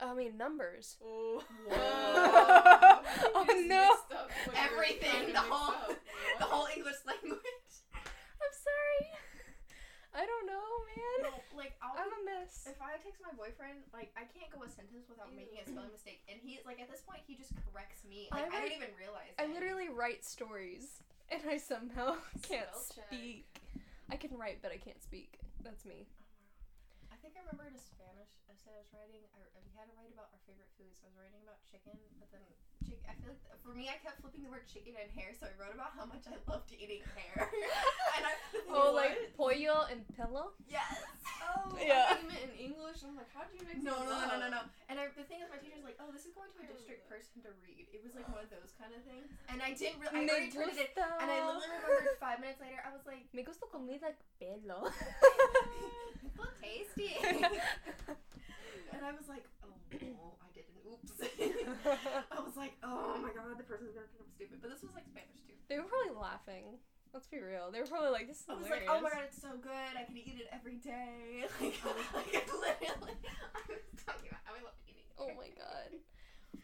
I 0.00 0.12
mean 0.14 0.36
numbers. 0.36 0.96
Oh. 1.04 1.42
Oh, 3.34 3.46
no. 3.66 3.86
Everything, 4.54 5.32
the 5.32 5.40
whole, 5.40 5.74
the 6.38 6.44
whole 6.44 6.66
English 6.74 7.00
language. 7.06 7.72
I'm 7.94 8.54
sorry. 8.54 9.02
I 10.14 10.26
don't 10.26 10.46
know, 10.46 10.66
man. 10.90 11.30
No, 11.30 11.32
like 11.56 11.74
I'll 11.82 11.94
I'm 11.96 12.10
a 12.10 12.20
mess. 12.26 12.66
If 12.66 12.80
I 12.82 12.98
text 13.02 13.22
my 13.22 13.30
boyfriend, 13.38 13.86
like 13.94 14.10
I 14.18 14.26
can't 14.34 14.50
go 14.50 14.62
a 14.66 14.68
sentence 14.70 15.06
without 15.08 15.30
making 15.34 15.62
a 15.62 15.64
spelling 15.68 15.92
mistake, 15.94 16.20
and 16.28 16.38
he 16.42 16.58
like 16.66 16.80
at 16.80 16.90
this 16.90 17.00
point 17.06 17.22
he 17.26 17.34
just 17.38 17.54
corrects 17.64 18.02
me. 18.08 18.28
Like 18.32 18.50
I 18.52 18.58
I, 18.58 18.60
don't 18.66 18.74
even 18.82 18.92
realize. 18.98 19.32
I 19.38 19.44
it. 19.46 19.54
literally 19.54 19.88
write 19.88 20.24
stories, 20.24 21.00
and 21.30 21.42
I 21.48 21.56
somehow 21.58 22.18
can't 22.42 22.66
Spell 22.74 23.06
check. 23.06 23.08
speak. 23.14 23.46
I 24.10 24.16
can 24.16 24.34
write, 24.36 24.58
but 24.62 24.72
I 24.72 24.78
can't 24.78 25.00
speak. 25.02 25.38
That's 25.62 25.84
me. 25.84 26.06
I 27.28 27.30
think 27.30 27.44
I 27.44 27.52
remember 27.52 27.68
in 27.68 27.76
a 27.76 27.84
Spanish 27.84 28.40
essay 28.48 28.72
I 28.72 28.80
was 28.80 28.88
writing. 28.88 29.20
I, 29.36 29.44
we 29.60 29.68
had 29.76 29.84
to 29.84 29.92
write 30.00 30.08
about 30.08 30.32
our 30.32 30.40
favorite 30.48 30.72
foods. 30.80 30.96
I 31.04 31.12
was 31.12 31.16
writing 31.20 31.44
about 31.44 31.60
chicken, 31.60 31.92
but 32.16 32.32
then 32.32 32.40
chick. 32.88 33.02
I 33.04 33.14
feel 33.20 33.30
like 33.36 33.42
th- 33.44 33.60
for 33.60 33.72
me, 33.76 33.92
I 33.92 34.00
kept 34.00 34.20
flipping 34.24 34.42
the 34.42 34.50
word 34.52 34.64
chicken 34.66 34.96
and 34.96 35.08
hair, 35.12 35.36
so 35.36 35.44
I 35.46 35.52
wrote 35.60 35.76
about 35.76 35.92
how 35.92 36.08
much 36.08 36.24
I 36.24 36.36
loved 36.48 36.72
eating 36.72 37.04
hair. 37.12 37.36
and 38.16 38.22
I, 38.24 38.32
the 38.52 38.64
thing 38.64 38.72
Oh, 38.72 38.96
is, 38.96 38.96
like 38.96 39.14
pollo 39.36 39.84
and 39.92 40.00
pillow. 40.16 40.56
yes. 40.64 40.88
Oh, 41.44 41.76
Yeah. 41.78 42.08
I 42.10 42.16
thought 42.16 42.22
you 42.24 42.28
meant 42.32 42.44
in 42.48 42.54
English. 42.58 43.04
and 43.04 43.12
I'm 43.14 43.18
like, 43.20 43.30
how 43.32 43.44
did 43.46 43.54
you 43.60 43.64
mix 43.68 43.78
No, 43.84 43.94
no, 44.02 44.10
no, 44.10 44.26
no, 44.26 44.36
no, 44.40 44.48
no. 44.50 44.60
And 44.90 44.96
I, 44.98 45.12
the 45.12 45.22
thing 45.28 45.38
is, 45.44 45.48
my 45.52 45.60
teacher's 45.60 45.84
like, 45.84 46.00
"Oh, 46.00 46.08
this 46.10 46.24
is 46.24 46.32
going 46.32 46.48
to 46.50 46.60
a 46.64 46.66
district 46.66 47.04
person 47.06 47.44
to 47.44 47.52
read." 47.62 47.86
It 47.92 48.00
was 48.02 48.16
like 48.16 48.24
one 48.32 48.40
of 48.42 48.50
those 48.50 48.72
kind 48.80 48.90
of 48.96 49.04
things, 49.04 49.28
and 49.52 49.60
I 49.60 49.76
didn't 49.76 50.00
really. 50.00 50.16
I 50.16 50.24
Me 50.24 50.32
already 50.32 50.50
turned 50.50 50.74
it 50.80 50.96
in, 50.96 51.04
and 51.20 51.28
I 51.28 51.38
literally 51.44 51.76
remembered 51.84 52.18
five 52.18 52.40
minutes 52.40 52.58
later. 52.60 52.80
I 52.82 52.90
was 52.90 53.04
like, 53.04 53.28
Me 53.36 53.44
gusta 53.44 53.68
comida 53.70 54.16
pelo. 54.40 54.88
"So 56.36 56.44
tasty," 56.60 57.14
and 58.92 59.00
I 59.04 59.12
was 59.12 59.28
like, 59.28 59.44
"Oh, 59.62 59.68
oh 59.70 59.76
I 59.92 59.96
didn't. 59.98 60.16
Oops." 60.18 60.47
I 62.32 62.40
was 62.40 62.56
like, 62.56 62.74
"Oh 62.82 63.18
my 63.22 63.30
god, 63.34 63.58
the 63.58 63.64
person's 63.64 63.94
gonna 63.94 64.06
think 64.12 64.22
I'm 64.24 64.32
stupid." 64.34 64.58
But 64.62 64.70
this 64.70 64.82
was 64.82 64.92
like 64.94 65.06
Spanish 65.10 65.38
too. 65.46 65.54
they 65.68 65.78
were 65.78 65.88
probably 65.88 66.14
laughing. 66.18 66.78
Let's 67.12 67.26
be 67.26 67.40
real. 67.40 67.70
They 67.72 67.80
were 67.80 67.88
probably 67.90 68.10
like, 68.12 68.28
"This 68.28 68.44
is 68.44 68.46
I 68.48 68.54
was 68.54 68.66
hilarious." 68.68 68.88
like, 68.88 68.96
"Oh 68.96 69.02
my 69.02 69.10
god, 69.10 69.24
it's 69.26 69.40
so 69.40 69.52
good. 69.58 69.92
I 69.96 70.04
can 70.04 70.16
eat 70.16 70.38
it 70.38 70.48
every 70.52 70.76
day." 70.78 71.48
Like, 71.58 71.74
like 72.14 72.46
literally, 72.52 73.16
I 73.54 73.60
was 73.66 73.82
talking 74.04 74.28
about 74.28 74.44
how 74.44 74.54
I 74.54 74.62
love 74.62 74.76
eating. 74.86 75.08
Oh 75.18 75.32
my 75.34 75.48
god. 75.56 75.98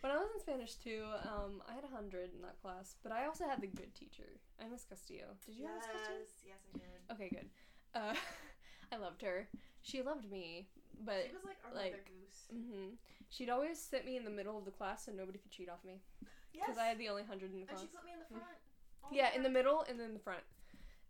When 0.01 0.13
I 0.13 0.17
was 0.21 0.29
in 0.37 0.41
Spanish 0.41 0.75
too, 0.77 1.03
um, 1.25 1.63
I 1.67 1.73
had 1.73 1.85
a 1.85 1.89
hundred 1.95 2.31
in 2.37 2.43
that 2.43 2.61
class, 2.61 2.97
but 3.03 3.11
I 3.13 3.25
also 3.25 3.49
had 3.49 3.61
the 3.63 3.67
good 3.73 3.95
teacher. 3.95 4.37
I 4.61 4.69
miss 4.69 4.85
Castillo. 4.85 5.33
Did 5.47 5.57
you 5.57 5.65
have 5.65 5.77
Miss 5.81 5.87
Castillo? 5.89 6.21
yes, 6.45 6.61
I 6.69 6.73
did. 6.77 7.01
Okay, 7.17 7.29
good. 7.33 7.49
Uh, 7.95 8.15
I 8.93 8.97
loved 9.01 9.23
her. 9.23 9.49
She 9.81 10.03
loved 10.03 10.31
me, 10.31 10.69
but 11.03 11.27
she 11.27 11.35
was 11.35 11.45
like 11.45 11.59
our 11.67 11.75
like, 11.75 11.93
mother 11.93 12.05
goose. 12.07 12.41
hmm 12.53 12.95
she'd 13.31 13.51
always 13.51 13.81
sit 13.81 14.05
me 14.05 14.17
in 14.17 14.25
the 14.25 14.31
middle 14.31 14.57
of 14.59 14.65
the 14.65 14.71
class 14.71 15.05
so 15.07 15.13
nobody 15.13 15.39
could 15.39 15.51
cheat 15.51 15.69
off 15.69 15.83
me 15.85 16.01
Yes. 16.55 16.67
because 16.71 16.79
I 16.79 16.87
had 16.87 16.99
the 16.99 17.09
only 17.09 17.25
hundred 17.25 17.51
in 17.51 17.59
the 17.59 17.67
and 17.67 17.75
class. 17.75 17.83
she 17.83 17.89
put 17.91 18.05
me 18.05 18.13
in 18.15 18.21
the 18.23 18.31
front. 18.31 18.59
all 19.03 19.11
Yeah, 19.11 19.35
in 19.35 19.43
the 19.43 19.51
middle 19.51 19.83
and 19.89 19.99
then 19.99 20.15
the 20.15 20.23
front. 20.23 20.45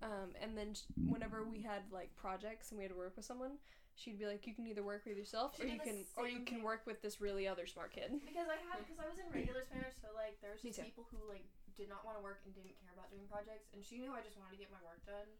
Um, 0.02 0.32
and 0.40 0.56
then 0.56 0.72
sh- 0.74 0.88
whenever 1.08 1.44
we 1.44 1.60
had 1.60 1.84
like 1.92 2.12
projects 2.16 2.72
and 2.72 2.76
we 2.80 2.84
had 2.84 2.92
to 2.92 2.98
work 2.98 3.12
with 3.16 3.24
someone, 3.24 3.56
she'd 3.96 4.18
be 4.18 4.26
like, 4.28 4.44
"You 4.44 4.52
can 4.52 4.66
either 4.68 4.82
work 4.84 5.06
with 5.08 5.16
yourself, 5.16 5.56
She 5.56 5.64
or 5.64 5.66
you 5.70 5.80
can, 5.80 6.04
or 6.18 6.26
you 6.28 6.44
can 6.44 6.60
work 6.60 6.84
with 6.84 7.00
this 7.00 7.20
really 7.24 7.46
other 7.48 7.64
smart 7.64 7.92
kid." 7.94 8.12
Because 8.20 8.48
I 8.50 8.58
had, 8.68 8.84
because 8.84 9.00
I 9.00 9.08
was 9.08 9.16
in 9.16 9.28
regular 9.36 9.64
Spanish, 9.64 9.96
so 10.02 10.12
like 10.12 10.36
there 10.44 10.52
was 10.52 10.60
just 10.60 10.80
people 10.82 11.08
who 11.08 11.22
like 11.30 11.46
did 11.78 11.88
not 11.88 12.04
want 12.04 12.18
to 12.18 12.22
work 12.24 12.42
and 12.44 12.52
didn't 12.52 12.76
care 12.82 12.92
about 12.92 13.08
doing 13.14 13.24
projects, 13.30 13.70
and 13.72 13.80
she 13.80 13.96
knew 14.02 14.12
I 14.12 14.20
just 14.20 14.36
wanted 14.36 14.58
to 14.58 14.60
get 14.60 14.68
my 14.74 14.82
work 14.84 15.00
done, 15.08 15.30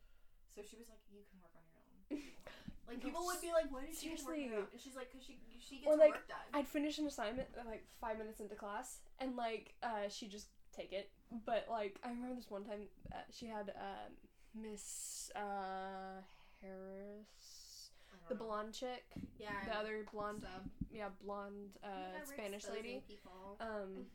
so 0.55 0.63
she 0.65 0.79
was 0.81 0.89
like, 0.89 1.03
"You 1.13 1.27
can 1.29 1.37
work 1.45 1.53
on 1.59 1.65
your 1.69 1.74
own." 2.11 2.19
if 2.19 2.25
you 2.25 2.31
want." 2.31 2.89
like 2.89 3.03
people 3.03 3.25
would 3.27 3.41
be 3.41 3.53
like, 3.53 3.73
"Why 3.73 3.87
did 3.87 3.97
she 3.97 4.11
work 4.11 4.37
on? 4.37 4.67
And 4.73 4.81
she's 4.81 4.97
like, 4.97 5.13
"Cause 5.13 5.23
she 5.27 5.39
she 5.61 5.77
gets 5.77 5.87
Or, 5.89 5.93
her 5.93 5.99
like, 5.99 6.13
work 6.13 6.29
done." 6.29 6.39
I'd 6.53 6.69
finish 6.69 6.99
an 6.99 7.07
assignment 7.07 7.49
uh, 7.59 7.69
like 7.69 7.85
five 8.01 8.19
minutes 8.19 8.41
into 8.41 8.55
class, 8.55 8.99
and 9.19 9.37
like 9.37 9.75
uh, 9.83 10.09
she 10.09 10.29
just 10.29 10.49
take 10.77 10.93
it. 10.93 11.11
But 11.47 11.67
like 11.71 11.99
I 12.05 12.11
remember 12.11 12.35
this 12.37 12.51
one 12.51 12.65
time 12.65 12.81
uh, 13.13 13.17
she 13.31 13.47
had 13.47 13.71
um, 13.71 14.13
Miss 14.55 15.31
uh, 15.35 16.21
Harris, 16.61 17.91
the 18.29 18.35
know. 18.35 18.45
blonde 18.45 18.73
chick, 18.75 19.05
yeah, 19.39 19.51
the 19.67 19.77
other 19.77 20.05
blonde, 20.13 20.43
sub. 20.43 20.71
yeah, 20.93 21.09
blonde 21.25 21.71
uh, 21.83 22.25
Spanish 22.25 22.65
lady. 22.73 23.03
People. 23.09 23.57
Um, 23.61 24.07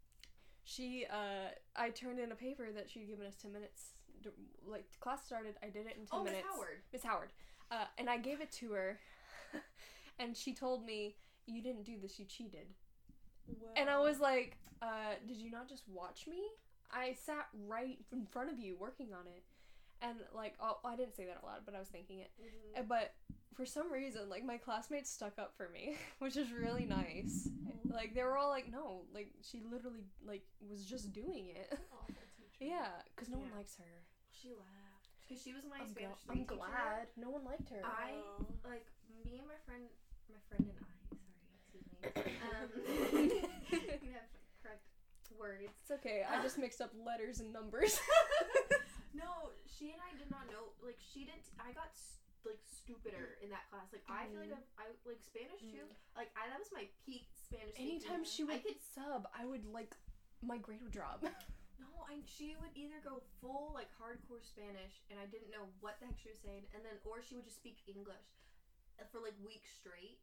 she, 0.64 1.06
uh, 1.10 1.50
I 1.74 1.90
turned 1.90 2.18
in 2.18 2.30
a 2.30 2.36
paper 2.36 2.68
that 2.74 2.90
she'd 2.90 3.08
given 3.08 3.26
us 3.26 3.36
ten 3.36 3.52
minutes. 3.52 3.92
Like 4.66 4.84
class 5.00 5.24
started, 5.24 5.54
I 5.62 5.66
did 5.66 5.86
it 5.86 5.96
in 5.98 6.06
ten 6.06 6.20
oh, 6.20 6.24
Miss 6.24 6.32
minutes. 6.32 6.48
Howard. 6.52 6.78
Miss 6.92 7.02
Howard, 7.02 7.32
uh, 7.70 7.84
and 7.96 8.08
I 8.08 8.18
gave 8.18 8.40
it 8.40 8.50
to 8.52 8.72
her, 8.72 8.98
and 10.18 10.36
she 10.36 10.54
told 10.54 10.84
me, 10.84 11.16
"You 11.46 11.62
didn't 11.62 11.84
do 11.84 11.96
this. 12.00 12.18
You 12.18 12.24
cheated." 12.24 12.68
And 13.76 13.88
I 13.88 13.98
was 13.98 14.20
like, 14.20 14.58
uh, 14.82 15.14
"Did 15.26 15.38
you 15.38 15.50
not 15.50 15.68
just 15.68 15.84
watch 15.88 16.26
me? 16.26 16.42
I 16.90 17.14
sat 17.14 17.48
right 17.66 17.98
in 18.12 18.26
front 18.26 18.50
of 18.50 18.58
you 18.58 18.76
working 18.78 19.12
on 19.12 19.26
it." 19.26 19.42
And 20.00 20.18
like, 20.32 20.54
oh, 20.60 20.78
I 20.84 20.94
didn't 20.96 21.16
say 21.16 21.24
that 21.24 21.38
out 21.38 21.44
loud, 21.44 21.60
but 21.64 21.74
I 21.74 21.80
was 21.80 21.88
thinking 21.88 22.20
it. 22.20 22.30
Mhm. 22.40 22.80
Uh, 22.80 22.82
But 22.84 23.14
for 23.54 23.66
some 23.66 23.90
reason, 23.92 24.28
like 24.28 24.44
my 24.44 24.56
classmates 24.56 25.10
stuck 25.10 25.38
up 25.38 25.56
for 25.56 25.68
me, 25.70 25.96
which 26.20 26.36
is 26.36 26.52
really 26.52 26.84
nice. 26.84 27.48
Like 27.84 28.14
they 28.14 28.22
were 28.22 28.36
all 28.36 28.48
like, 28.50 28.70
"No, 28.70 29.02
like 29.12 29.32
she 29.42 29.62
literally 29.68 30.04
like 30.24 30.46
was 30.68 30.84
just 30.84 31.12
doing 31.12 31.48
it." 31.48 31.78
Yeah, 32.60 32.88
because 33.14 33.28
no 33.28 33.38
one 33.38 33.50
likes 33.56 33.76
her. 33.76 34.02
She 34.40 34.50
laughed 34.54 35.08
because 35.26 35.42
she 35.42 35.52
was 35.52 35.64
my 35.66 35.82
I'm, 35.82 35.88
Spanish. 35.90 36.18
gl- 36.22 36.30
I'm 36.30 36.36
teacher. 36.46 36.54
glad 36.56 37.06
no 37.18 37.30
one 37.30 37.44
liked 37.44 37.68
her. 37.70 37.82
I 37.84 38.14
Oh. 38.22 38.46
like 38.64 38.86
me 39.24 39.38
and 39.42 39.48
my 39.50 39.58
friend, 39.66 39.84
my 40.30 40.38
friend 40.48 40.64
and 40.70 40.78
I. 40.78 40.94
Sorry, 41.18 41.58
excuse 41.58 41.86
me. 41.90 41.98
Um, 42.48 42.70
we 44.06 44.14
have 44.14 44.30
correct 44.62 44.86
words. 45.36 45.66
it's 45.82 45.90
okay. 45.98 46.22
I 46.24 46.40
just 46.42 46.56
mixed 46.62 46.80
up 46.80 46.90
letters 47.04 47.40
and 47.40 47.52
numbers. 47.52 47.98
no, 49.14 49.50
she 49.66 49.90
and 49.90 50.00
I 50.00 50.14
did 50.16 50.30
not 50.30 50.46
know. 50.50 50.70
Like 50.84 50.96
she 51.02 51.26
didn't. 51.26 51.44
I 51.58 51.72
got 51.74 51.90
s- 51.92 52.22
like 52.46 52.62
stupider 52.62 53.36
in 53.42 53.50
that 53.50 53.66
class. 53.74 53.90
Like 53.92 54.06
I 54.08 54.30
feel 54.30 54.40
like 54.40 54.54
Mhm. 54.54 54.62
I've, 54.78 54.94
I 55.04 55.08
like 55.10 55.20
Spanish 55.20 55.60
too. 55.66 55.84
Like 56.16 56.30
I 56.38 56.46
that 56.48 56.58
was 56.62 56.70
my 56.72 56.86
peak 57.04 57.26
Spanish. 57.34 57.74
speaking. 57.74 57.98
Anytime 57.98 58.22
she 58.24 58.42
I 58.46 58.46
would 58.54 58.62
could 58.64 58.80
sub, 58.80 59.26
I 59.34 59.44
would 59.44 59.66
like 59.66 59.92
my 60.40 60.56
grade 60.58 60.80
would 60.86 60.94
drop. 60.94 61.26
No. 61.80 61.88
I 62.10 62.20
she 62.26 62.54
would 62.60 62.74
either 62.74 62.98
go 63.04 63.22
full 63.40 63.70
like 63.74 63.88
hardcore 63.98 64.42
Spanish 64.42 65.00
and 65.10 65.16
I 65.18 65.26
didn't 65.30 65.50
know 65.54 65.66
what 65.80 65.98
the 66.02 66.06
heck 66.10 66.18
she 66.18 66.30
was 66.30 66.40
saying, 66.42 66.66
and 66.74 66.82
then 66.84 66.98
or 67.06 67.22
she 67.22 67.34
would 67.38 67.44
just 67.46 67.58
speak 67.62 67.80
English 67.86 68.28
uh, 68.98 69.06
for 69.10 69.18
like 69.22 69.34
weeks 69.44 69.70
straight. 69.78 70.18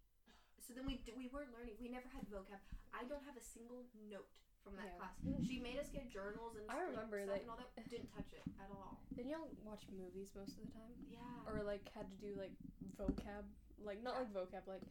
So 0.62 0.74
then 0.74 0.86
we 0.90 0.98
d- 1.06 1.14
we 1.16 1.30
weren't 1.30 1.54
learning. 1.54 1.78
We 1.80 1.88
never 1.94 2.10
had 2.10 2.26
vocab. 2.32 2.58
I 2.92 3.06
don't 3.06 3.22
have 3.28 3.38
a 3.38 3.44
single 3.44 3.86
note 4.10 4.28
from 4.66 4.74
that 4.82 4.90
Yeah. 4.90 4.98
class. 4.98 5.16
She 5.46 5.62
made 5.62 5.78
us 5.78 5.94
get 5.94 6.10
journals 6.10 6.58
and 6.58 6.66
I 6.72 6.82
remember 6.90 7.22
stuff 7.22 7.38
that- 7.38 7.42
and 7.46 7.50
all 7.54 7.60
that. 7.62 7.70
Didn't 7.86 8.10
touch 8.18 8.34
it 8.34 8.42
at 8.58 8.70
all. 8.74 8.98
Didn't 9.14 9.30
y'all 9.30 9.46
watch 9.62 9.86
movies 9.94 10.34
most 10.34 10.58
of 10.58 10.66
the 10.66 10.72
time? 10.74 10.90
Yeah. 11.06 11.22
Or 11.46 11.62
like 11.62 11.86
had 11.94 12.10
to 12.10 12.18
do 12.18 12.34
like 12.34 12.56
vocab, 12.98 13.46
like 13.84 14.02
not 14.02 14.16
Yeah. 14.18 14.20
like 14.26 14.32
vocab, 14.34 14.66
like 14.68 14.82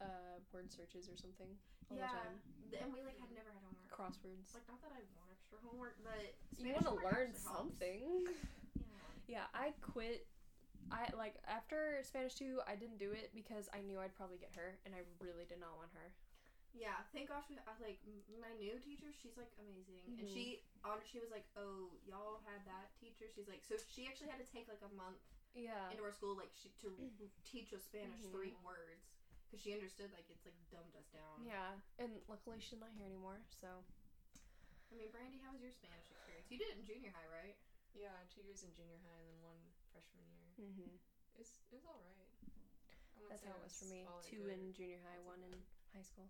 uh 0.00 0.40
word 0.54 0.70
searches 0.72 1.10
or 1.10 1.16
something 1.18 1.50
all 1.90 1.96
yeah. 1.98 2.08
the 2.08 2.16
time. 2.24 2.36
Th- 2.70 2.80
And 2.82 2.88
we 2.94 3.02
like 3.04 3.18
had 3.20 3.28
never 3.36 3.50
had 3.52 3.60
homework. 3.60 3.90
Crosswords. 3.92 4.54
Like 4.56 4.64
not 4.70 4.80
that 4.80 4.92
I 4.96 5.02
want 5.18 5.27
extra 5.48 5.58
homework, 5.64 5.96
but 6.04 6.36
You 6.60 6.74
want 6.76 6.86
to 6.86 7.00
learn 7.04 7.32
something. 7.32 8.24
Yeah. 8.76 9.40
Yeah, 9.40 9.46
I 9.56 9.72
quit. 9.80 10.26
I 10.92 11.08
like 11.16 11.36
after 11.44 12.00
Spanish 12.04 12.34
2, 12.36 12.60
I 12.64 12.76
didn't 12.76 12.96
do 12.96 13.12
it 13.12 13.32
because 13.36 13.68
I 13.76 13.80
knew 13.84 14.00
I'd 14.00 14.16
probably 14.16 14.40
get 14.40 14.52
her 14.56 14.80
and 14.84 14.96
I 14.96 15.04
really 15.20 15.44
did 15.44 15.60
not 15.60 15.76
want 15.76 15.92
her. 15.92 16.12
Yeah, 16.76 17.00
thank 17.16 17.28
gosh 17.32 17.48
we 17.48 17.56
I, 17.64 17.72
like 17.80 18.00
my 18.40 18.52
new 18.60 18.76
teacher. 18.76 19.08
She's 19.08 19.36
like 19.40 19.48
amazing, 19.56 20.04
and 20.20 20.28
Mhm. 20.28 20.32
she 20.32 20.44
on 20.84 21.00
she 21.00 21.16
was 21.18 21.32
like, 21.32 21.48
"Oh, 21.56 21.96
y'all 22.04 22.44
had 22.44 22.60
that 22.68 22.92
teacher." 23.00 23.24
She's 23.24 23.48
like, 23.48 23.64
so 23.64 23.76
she 23.88 24.04
actually 24.04 24.28
had 24.28 24.36
to 24.38 24.44
take 24.52 24.68
like 24.68 24.84
a 24.84 24.92
month 24.92 25.16
Yeah. 25.56 25.88
into 25.90 26.04
our 26.04 26.12
school 26.12 26.36
like 26.36 26.52
she 26.52 26.68
to 26.84 26.92
teach 27.44 27.72
us 27.72 27.84
Spanish 27.88 28.20
Mhm. 28.20 28.32
three 28.32 28.52
words 28.62 29.16
because 29.48 29.64
she 29.64 29.72
understood 29.72 30.12
like 30.12 30.28
it's 30.28 30.44
like 30.44 30.54
dumbed 30.70 30.94
us 30.94 31.08
down. 31.08 31.40
Yeah, 31.44 31.80
and 31.98 32.20
luckily 32.28 32.60
she's 32.60 32.80
not 32.80 32.92
here 32.92 33.06
anymore, 33.06 33.40
so 33.60 33.82
I 34.88 34.96
mean, 34.96 35.10
Brandy, 35.12 35.38
how 35.44 35.52
was 35.52 35.60
your 35.62 35.72
Spanish 35.74 36.08
experience? 36.08 36.48
You 36.48 36.58
did 36.58 36.72
it 36.72 36.78
in 36.80 36.84
junior 36.86 37.12
high, 37.12 37.28
right? 37.28 37.56
Yeah, 37.92 38.14
two 38.32 38.40
years 38.44 38.64
in 38.64 38.72
junior 38.72 38.98
high 39.04 39.20
and 39.20 39.28
then 39.32 39.40
one 39.44 39.60
freshman 39.92 40.24
year. 40.32 40.48
mm-hmm. 40.60 40.94
It's 41.38 41.60
it 41.70 41.78
was 41.78 41.86
all 41.86 42.00
right. 42.02 42.16
That's 43.28 43.44
how 43.44 43.52
it 43.58 43.62
was 43.62 43.76
for 43.76 43.86
me. 43.92 44.08
Two 44.24 44.48
good. 44.48 44.56
in 44.56 44.72
junior 44.72 44.98
high, 45.04 45.20
Not 45.20 45.36
one 45.36 45.40
in 45.44 45.52
high 45.92 46.02
school. 46.06 46.26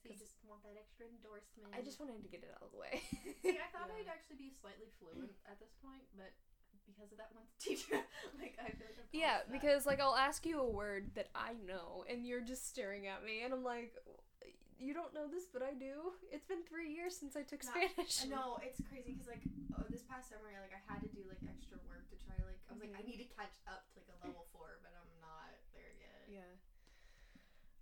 So 0.00 0.08
you 0.08 0.14
'Cause- 0.16 0.22
just 0.30 0.38
want 0.46 0.62
that 0.64 0.78
extra 0.78 1.04
endorsement. 1.10 1.74
I 1.74 1.82
just 1.82 1.98
wanted 2.00 2.22
to 2.22 2.30
get 2.30 2.40
it 2.46 2.52
out 2.54 2.62
of 2.62 2.72
the 2.72 2.78
way. 2.80 3.02
See, 3.42 3.58
I 3.58 3.68
thought 3.74 3.90
Yeah. 3.90 4.00
I'd 4.00 4.08
actually 4.08 4.38
be 4.38 4.50
slightly 4.54 4.88
fluent 5.02 5.34
at 5.50 5.58
this 5.60 5.74
point, 5.82 6.06
but 6.16 6.32
because 6.86 7.10
of 7.12 7.18
that 7.18 7.34
one 7.34 7.44
teacher, 7.60 8.00
like 8.40 8.56
I 8.62 8.70
feel 8.72 8.86
like 8.88 8.96
I'm 9.02 9.08
yeah, 9.12 9.42
past 9.44 9.48
that. 9.48 9.52
because 9.52 9.82
like 9.84 10.00
I'll 10.00 10.16
ask 10.16 10.46
you 10.46 10.60
a 10.60 10.68
word 10.70 11.12
that 11.18 11.28
I 11.34 11.52
know, 11.66 12.04
and 12.08 12.24
you're 12.24 12.40
just 12.44 12.68
staring 12.68 13.06
at 13.08 13.24
me, 13.24 13.42
and 13.42 13.52
I'm 13.52 13.64
like, 13.64 13.92
you 14.80 14.96
don't 14.96 15.12
know 15.12 15.28
this, 15.28 15.44
but 15.52 15.60
I 15.62 15.76
do. 15.76 16.16
It's 16.32 16.48
been 16.48 16.64
three 16.64 16.88
years 16.90 17.12
since 17.14 17.36
I 17.36 17.44
took 17.44 17.60
No, 17.62 17.70
Spanish. 17.70 18.14
No, 18.26 18.56
it's 18.64 18.80
crazy 18.88 19.12
because 19.14 19.28
like 19.28 19.44
oh, 19.76 19.84
this 19.92 20.02
past 20.08 20.32
summer, 20.32 20.48
like 20.64 20.72
I 20.72 20.80
had 20.88 21.04
to 21.04 21.10
do 21.12 21.20
like 21.28 21.38
extra 21.44 21.76
work 21.86 22.08
to 22.10 22.16
try 22.18 22.34
like 22.48 22.56
I 22.66 22.72
was 22.72 22.80
like 22.80 22.96
I 22.96 23.04
Mhm. 23.04 23.12
need 23.12 23.20
to 23.22 23.28
catch 23.36 23.54
up 23.68 23.84
to 23.92 24.00
like 24.00 24.08
a 24.10 24.16
level 24.24 24.48
four, 24.56 24.80
but 24.80 24.90
I'm 24.96 25.12
not 25.20 25.52
there 25.76 25.92
yet. 26.00 26.24
Yeah. 26.32 26.52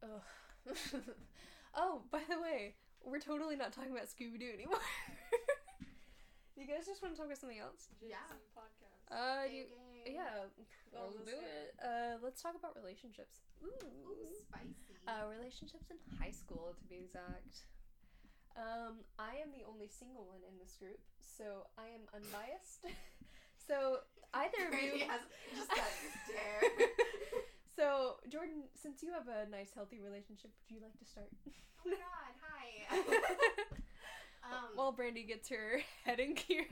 Ugh. 0.02 0.22
oh, 1.78 2.02
by 2.10 2.20
the 2.28 2.40
way, 2.42 2.74
we're 3.06 3.22
totally 3.22 3.56
not 3.56 3.72
talking 3.72 3.92
about 3.94 4.10
Scooby 4.10 4.38
Doo 4.38 4.50
anymore. 4.52 4.82
you 6.58 6.66
guys 6.66 6.86
just 6.86 7.02
want 7.02 7.14
to 7.14 7.18
talk 7.18 7.26
about 7.30 7.38
something 7.38 7.58
else? 7.62 7.88
Yeah. 8.02 8.18
Podcast. 8.54 9.06
Uh, 9.10 9.46
Gang, 9.46 9.54
you, 9.54 9.64
gang. 9.70 9.87
Yeah, 10.14 10.48
Oh, 10.96 11.12
let's 11.12 11.28
do 11.30 11.36
it. 11.36 11.44
it. 11.44 11.84
Uh, 11.84 12.16
let's 12.24 12.40
talk 12.40 12.54
about 12.56 12.72
relationships. 12.74 13.44
Ooh, 13.62 13.68
Ooh. 14.08 14.32
spicy. 14.40 14.96
Uh, 15.06 15.28
relationships 15.28 15.88
in 15.92 15.96
high 16.16 16.32
school, 16.32 16.72
to 16.76 16.84
be 16.88 16.96
exact. 17.04 17.68
Um, 18.56 19.04
I 19.20 19.36
am 19.38 19.52
the 19.52 19.62
only 19.68 19.86
single 19.86 20.24
one 20.26 20.40
in 20.48 20.56
this 20.58 20.74
group, 20.80 20.98
so 21.20 21.68
I 21.78 21.92
am 21.94 22.08
unbiased. 22.10 22.82
so 23.68 24.02
either 24.34 24.72
of 24.72 24.74
you. 24.82 25.04
has 25.06 25.22
just 25.54 25.70
that 25.70 25.92
stare. 26.26 26.88
so 27.76 28.16
Jordan, 28.28 28.66
since 28.74 29.02
you 29.02 29.12
have 29.12 29.28
a 29.28 29.48
nice, 29.48 29.70
healthy 29.76 30.00
relationship, 30.00 30.50
would 30.56 30.74
you 30.74 30.82
like 30.82 30.96
to 30.98 31.04
start? 31.06 31.30
oh 31.46 31.84
my 31.86 31.94
god, 32.00 32.32
hi. 32.42 32.88
um, 34.42 34.74
While 34.74 34.92
Brandy 34.92 35.22
gets 35.24 35.48
her 35.50 35.80
head 36.04 36.18
in 36.18 36.34
gear. 36.34 36.66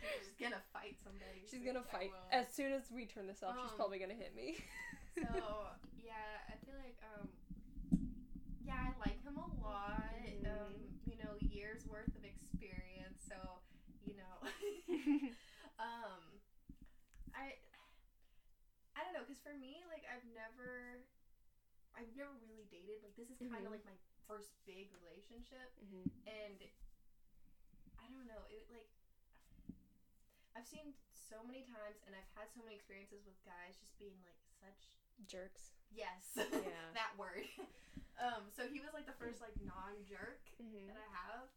she's 0.24 0.36
gonna 0.40 0.62
fight 0.72 0.96
somebody. 1.02 1.44
She's 1.50 1.64
gonna 1.64 1.84
fight. 1.84 2.12
As 2.32 2.48
soon 2.52 2.72
as 2.72 2.90
we 2.90 3.06
turn 3.06 3.26
this 3.26 3.42
off, 3.42 3.56
she's 3.60 3.72
Um, 3.72 3.76
probably 3.76 3.98
gonna 3.98 4.18
hit 4.18 4.34
me. 4.34 4.56
So 5.20 5.26
yeah, 5.98 6.38
I 6.48 6.56
feel 6.64 6.78
like 6.80 6.96
um, 7.02 7.28
yeah, 8.64 8.78
I 8.78 8.94
like 9.02 9.18
him 9.26 9.36
a 9.36 9.48
lot. 9.60 10.16
Um, 10.46 10.72
you 11.04 11.18
know, 11.18 11.34
years 11.50 11.84
worth 11.90 12.08
of 12.14 12.22
experience. 12.24 13.20
So 13.28 13.36
you 14.00 14.16
know, 14.16 14.34
um, 15.82 16.22
I 17.34 17.58
I 18.96 19.04
don't 19.04 19.12
know, 19.16 19.24
cause 19.26 19.40
for 19.42 19.52
me, 19.56 19.82
like 19.90 20.04
I've 20.08 20.24
never, 20.32 21.04
I've 21.96 22.08
never 22.16 22.32
really 22.40 22.68
dated. 22.70 23.02
Like 23.04 23.16
this 23.18 23.28
is 23.32 23.40
kind 23.42 23.66
of 23.66 23.72
Mhm. 23.72 23.80
like 23.80 23.84
my 23.84 23.98
first 24.30 24.54
big 24.64 24.88
relationship, 24.94 25.74
Mhm. 25.84 26.06
and 26.24 26.58
I 27.98 28.06
don't 28.08 28.26
know, 28.30 28.46
it 28.48 28.70
like. 28.70 28.89
I've 30.60 30.68
seen 30.68 30.92
so 31.16 31.40
many 31.40 31.64
times, 31.64 32.04
and 32.04 32.12
I've 32.12 32.28
had 32.36 32.52
so 32.52 32.60
many 32.60 32.76
experiences 32.76 33.24
with 33.24 33.40
guys 33.48 33.80
just 33.80 33.96
being 33.96 34.20
like 34.20 34.36
such 34.60 34.92
Jerks. 35.24 35.72
Yes. 35.88 36.36
Yeah. 36.36 36.92
that 36.92 37.16
word. 37.16 37.48
Um, 38.20 38.52
so 38.52 38.68
he 38.68 38.84
was 38.84 38.92
like 38.92 39.08
the 39.08 39.16
first 39.16 39.40
like 39.40 39.56
non-jerk 39.64 40.44
Mm-hmm. 40.60 40.92
that 40.92 41.00
I 41.00 41.08
have, 41.08 41.48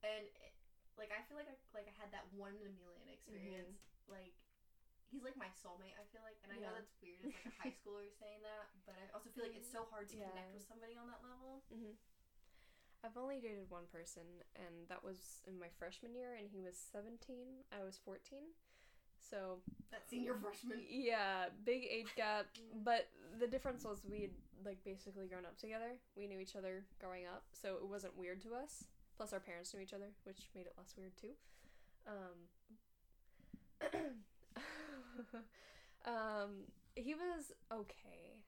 and 0.00 0.24
it, 0.40 0.56
like 0.96 1.12
I 1.12 1.20
feel 1.28 1.36
like 1.36 1.44
I 1.44 1.52
like 1.76 1.84
I 1.84 1.92
had 2.00 2.08
that 2.16 2.24
one 2.32 2.56
in 2.56 2.64
a 2.64 2.72
million 2.80 3.12
experience. 3.12 3.76
Like 4.08 4.32
he's 5.12 5.20
like 5.20 5.36
my 5.36 5.52
soulmate. 5.60 5.92
I 6.00 6.08
feel 6.08 6.24
like, 6.24 6.40
and 6.40 6.48
I 6.48 6.56
know 6.56 6.72
that's 6.72 6.96
weird 7.04 7.20
as 7.20 7.28
like 7.36 7.44
a 7.44 7.52
high 7.60 7.76
schooler 7.84 8.08
saying 8.16 8.40
that, 8.40 8.72
but 8.88 8.96
I 8.96 9.04
also 9.12 9.28
feel 9.28 9.44
like 9.44 9.52
it's 9.52 9.68
so 9.68 9.84
hard 9.92 10.08
to 10.08 10.16
Yeah. 10.16 10.32
connect 10.32 10.56
with 10.56 10.64
somebody 10.64 10.96
on 10.96 11.04
that 11.12 11.20
level. 11.20 11.60
I've 13.04 13.16
only 13.16 13.38
dated 13.38 13.70
one 13.70 13.84
person, 13.92 14.22
and 14.56 14.88
that 14.88 15.04
was 15.04 15.42
in 15.46 15.58
my 15.58 15.68
freshman 15.78 16.14
year, 16.14 16.34
and 16.38 16.48
he 16.50 16.60
was 16.60 16.74
17. 16.92 17.36
I 17.70 17.84
was 17.84 17.98
14. 18.04 18.38
So, 19.18 19.58
That 19.90 20.08
senior 20.08 20.34
freshman. 20.34 20.80
yeah, 20.88 21.46
big 21.64 21.86
age 21.90 22.08
gap. 22.16 22.46
But 22.84 23.08
the 23.38 23.46
difference 23.46 23.84
was 23.84 24.04
we 24.08 24.22
had, 24.22 24.30
like, 24.64 24.82
basically 24.84 25.26
grown 25.26 25.44
up 25.44 25.58
together. 25.58 25.98
We 26.16 26.26
knew 26.26 26.40
each 26.40 26.56
other 26.56 26.84
growing 27.00 27.26
up, 27.26 27.44
so 27.52 27.76
it 27.76 27.86
wasn't 27.86 28.16
weird 28.16 28.40
to 28.42 28.54
us. 28.54 28.84
Plus, 29.16 29.32
our 29.32 29.40
parents 29.40 29.72
knew 29.74 29.80
each 29.80 29.94
other, 29.94 30.10
which 30.24 30.48
made 30.54 30.66
it 30.66 30.74
less 30.76 30.94
weird, 30.96 31.12
too. 31.20 31.34
Um, 32.06 32.48
um, 36.06 36.50
he 36.94 37.14
was 37.14 37.52
okay, 37.72 38.38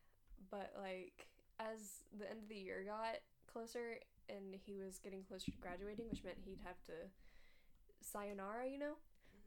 but, 0.50 0.72
like, 0.80 1.26
as 1.60 2.04
the 2.18 2.28
end 2.28 2.40
of 2.42 2.48
the 2.48 2.56
year 2.56 2.84
got 2.86 3.16
closer 3.52 3.98
and 4.30 4.54
he 4.54 4.78
was 4.78 4.98
getting 4.98 5.22
closer 5.22 5.50
to 5.50 5.58
graduating, 5.58 6.06
which 6.08 6.22
meant 6.22 6.38
he'd 6.44 6.62
have 6.64 6.80
to 6.86 7.10
sayonara, 8.00 8.66
you 8.70 8.78
know? 8.78 8.94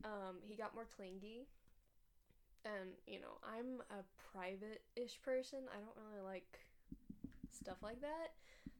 Um, 0.03 0.43
he 0.43 0.55
got 0.55 0.75
more 0.75 0.85
clingy. 0.85 1.47
And, 2.65 2.95
you 3.07 3.19
know, 3.19 3.39
I'm 3.43 3.81
a 3.91 4.03
private 4.31 4.83
ish 4.95 5.19
person. 5.21 5.67
I 5.71 5.79
don't 5.79 5.95
really 5.99 6.23
like 6.23 6.59
stuff 7.51 7.77
like 7.83 7.99
that. 8.01 8.35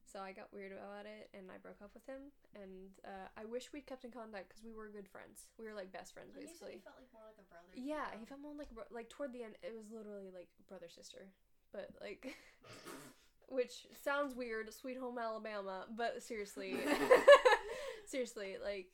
So 0.08 0.20
I 0.22 0.32
got 0.32 0.54
weird 0.54 0.72
about 0.72 1.10
it 1.10 1.34
and 1.34 1.50
I 1.50 1.58
broke 1.58 1.82
up 1.82 1.90
with 1.94 2.06
him. 2.06 2.30
And 2.54 2.94
uh, 3.04 3.28
I 3.36 3.46
wish 3.46 3.74
we'd 3.74 3.88
kept 3.88 4.06
in 4.06 4.12
contact 4.12 4.50
because 4.50 4.64
we 4.64 4.72
were 4.72 4.88
good 4.94 5.08
friends. 5.10 5.50
We 5.58 5.66
were 5.66 5.74
like 5.74 5.92
best 5.92 6.14
friends, 6.14 6.36
you 6.38 6.46
basically. 6.46 6.78
he 6.78 6.86
felt 6.86 7.02
like 7.02 7.12
more 7.12 7.26
like 7.26 7.40
a 7.42 7.48
brother. 7.50 7.74
Yeah, 7.74 8.08
he 8.20 8.24
felt 8.30 8.40
more 8.40 8.54
like 8.54 8.70
a 8.70 8.76
bro- 8.78 8.94
like 8.94 9.10
toward 9.10 9.34
the 9.34 9.44
end. 9.44 9.58
It 9.66 9.74
was 9.74 9.90
literally 9.90 10.30
like 10.30 10.48
brother 10.70 10.86
sister, 10.88 11.34
but 11.74 11.90
like, 12.00 12.38
which 13.54 13.86
sounds 14.04 14.36
weird, 14.36 14.74
Sweet 14.74 14.98
Home 14.98 15.18
Alabama. 15.18 15.86
But 15.96 16.24
seriously, 16.24 16.76
seriously, 18.06 18.58
like 18.64 18.90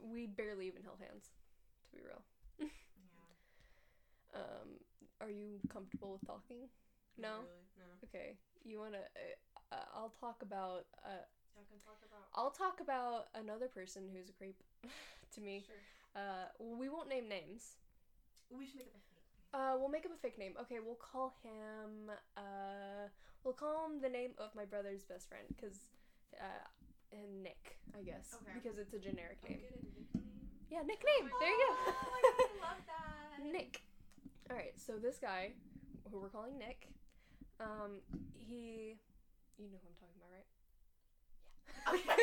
we 0.00 0.26
barely 0.26 0.66
even 0.66 0.82
held 0.82 0.98
hands, 1.00 1.30
to 1.90 1.96
be 1.96 2.02
real. 2.04 2.22
Yeah. 2.58 2.66
Um, 4.34 4.68
are 5.20 5.30
you 5.30 5.60
comfortable 5.72 6.12
with 6.12 6.26
talking? 6.26 6.68
No. 7.18 7.28
really, 7.28 7.66
no. 7.78 7.84
Okay, 8.08 8.36
you 8.64 8.78
wanna? 8.78 8.98
Uh, 8.98 9.74
uh, 9.74 9.84
I'll 9.94 10.14
talk 10.20 10.42
about. 10.42 10.84
Uh, 11.04 11.24
can 11.68 11.80
talk 11.84 12.00
about. 12.04 12.28
I'll 12.34 12.50
talk 12.50 12.80
about 12.80 13.28
another 13.34 13.68
person 13.68 14.04
who's 14.12 14.28
a 14.28 14.32
creep 14.32 14.56
to 15.34 15.40
me. 15.40 15.64
Sure. 15.66 16.22
Uh, 16.22 16.46
we 16.58 16.88
won't 16.88 17.08
name 17.08 17.28
names. 17.28 17.76
We 18.50 18.66
should 18.66 18.76
make 18.76 18.88
up 18.88 19.00
a 19.00 19.04
fake. 19.08 19.24
Uh, 19.54 19.74
we'll 19.78 19.88
make 19.88 20.04
up 20.04 20.12
a 20.12 20.20
fake 20.20 20.38
name. 20.38 20.52
Okay, 20.60 20.76
we'll 20.84 21.00
call 21.00 21.34
him. 21.42 22.10
Uh, 22.36 23.08
we'll 23.44 23.54
call 23.54 23.86
him 23.86 24.00
the 24.00 24.08
name 24.08 24.32
of 24.38 24.54
my 24.54 24.64
brother's 24.64 25.02
best 25.04 25.28
friend, 25.28 25.44
cause, 25.60 25.78
uh, 26.38 26.66
and 27.12 27.42
Nick, 27.42 27.78
I 27.98 28.02
guess, 28.02 28.34
Okay. 28.34 28.52
because 28.54 28.78
it's 28.78 28.94
a 28.94 28.98
generic 28.98 29.38
name. 29.48 29.60
get 29.60 29.70
a 29.72 29.76
nickname. 29.84 30.24
Yeah, 30.70 30.82
nickname. 30.82 31.30
there 31.40 31.50
you 31.50 31.58
go. 31.58 31.74
Oh 31.76 31.84
god, 31.86 32.22
I 32.24 32.68
love 32.68 32.82
that. 32.86 33.44
Nick. 33.52 33.82
All 34.50 34.56
right, 34.56 34.72
so 34.78 34.94
this 34.96 35.18
guy, 35.18 35.52
who 36.10 36.18
we're 36.20 36.28
calling 36.28 36.58
Nick, 36.58 36.88
um, 37.60 38.00
he, 38.38 38.96
you 39.58 39.68
know 39.70 39.78
who 39.82 39.88
I'm 39.88 39.96
talking 40.00 40.16
about, 40.18 40.32
right? 40.32 40.46
Okay. 41.88 42.22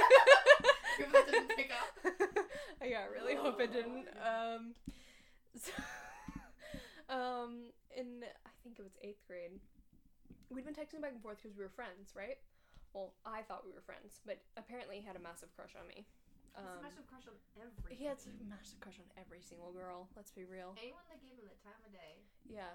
Your 0.99 1.09
voice 1.09 1.31
didn't 1.31 1.49
pick 1.55 1.71
up. 1.71 2.45
yeah, 2.83 3.01
I 3.01 3.13
really 3.13 3.35
hope 3.35 3.59
it 3.61 3.71
didn't. 3.71 4.07
Um, 4.19 4.73
so, 5.57 5.71
um, 7.09 7.71
in 7.95 8.23
I 8.45 8.49
think 8.63 8.79
it 8.79 8.83
was 8.83 8.97
eighth 9.01 9.25
grade, 9.27 9.51
we'd 10.49 10.65
been 10.65 10.73
texting 10.73 11.01
back 11.01 11.11
and 11.13 11.21
forth 11.21 11.39
because 11.41 11.55
we 11.57 11.63
were 11.63 11.69
friends, 11.73 12.13
right? 12.15 12.37
well, 12.93 13.13
I 13.25 13.43
thought 13.43 13.61
we 13.65 13.71
were 13.71 13.81
friends, 13.85 14.19
but 14.25 14.41
apparently 14.57 14.97
he 14.99 15.05
had 15.05 15.15
a 15.15 15.19
massive 15.21 15.53
crush 15.55 15.75
on 15.79 15.85
me. 15.87 16.05
He's 16.57 16.65
a 16.65 16.73
Um, 16.77 16.81
massive 16.81 17.05
crush 17.05 17.27
on 17.29 17.35
everything. 17.61 17.97
he 17.97 18.05
had 18.05 18.17
a 18.17 18.43
massive 18.49 18.79
crush 18.81 18.97
on 18.97 19.05
every 19.15 19.41
single 19.41 19.71
girl. 19.71 20.09
Let's 20.15 20.31
be 20.31 20.43
real. 20.43 20.73
anyone 20.81 21.03
that 21.09 21.21
gave 21.21 21.37
him 21.37 21.45
the 21.45 21.55
time 21.61 21.77
of 21.85 21.91
day. 21.93 22.17
Yeah. 22.49 22.73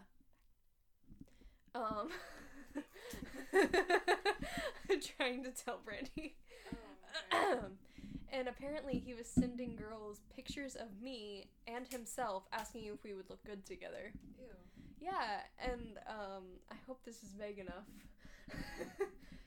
Um. 1.74 2.10
trying 5.16 5.42
to 5.44 5.50
tell 5.50 5.80
Brandy. 5.84 6.36
Oh, 7.32 7.58
and 8.32 8.48
apparently 8.48 8.98
he 9.04 9.14
was 9.14 9.26
sending 9.26 9.76
girls 9.76 10.20
pictures 10.34 10.74
of 10.76 11.00
me 11.02 11.50
and 11.66 11.86
himself 11.88 12.44
asking 12.52 12.84
if 12.86 13.02
we 13.04 13.14
would 13.14 13.28
look 13.28 13.42
good 13.44 13.66
together. 13.66 14.12
Ew. 14.38 14.46
Yeah, 15.00 15.40
and 15.58 15.98
um, 16.08 16.44
I 16.70 16.76
hope 16.86 17.04
this 17.04 17.22
is 17.22 17.30
vague 17.38 17.58
enough. 17.58 17.88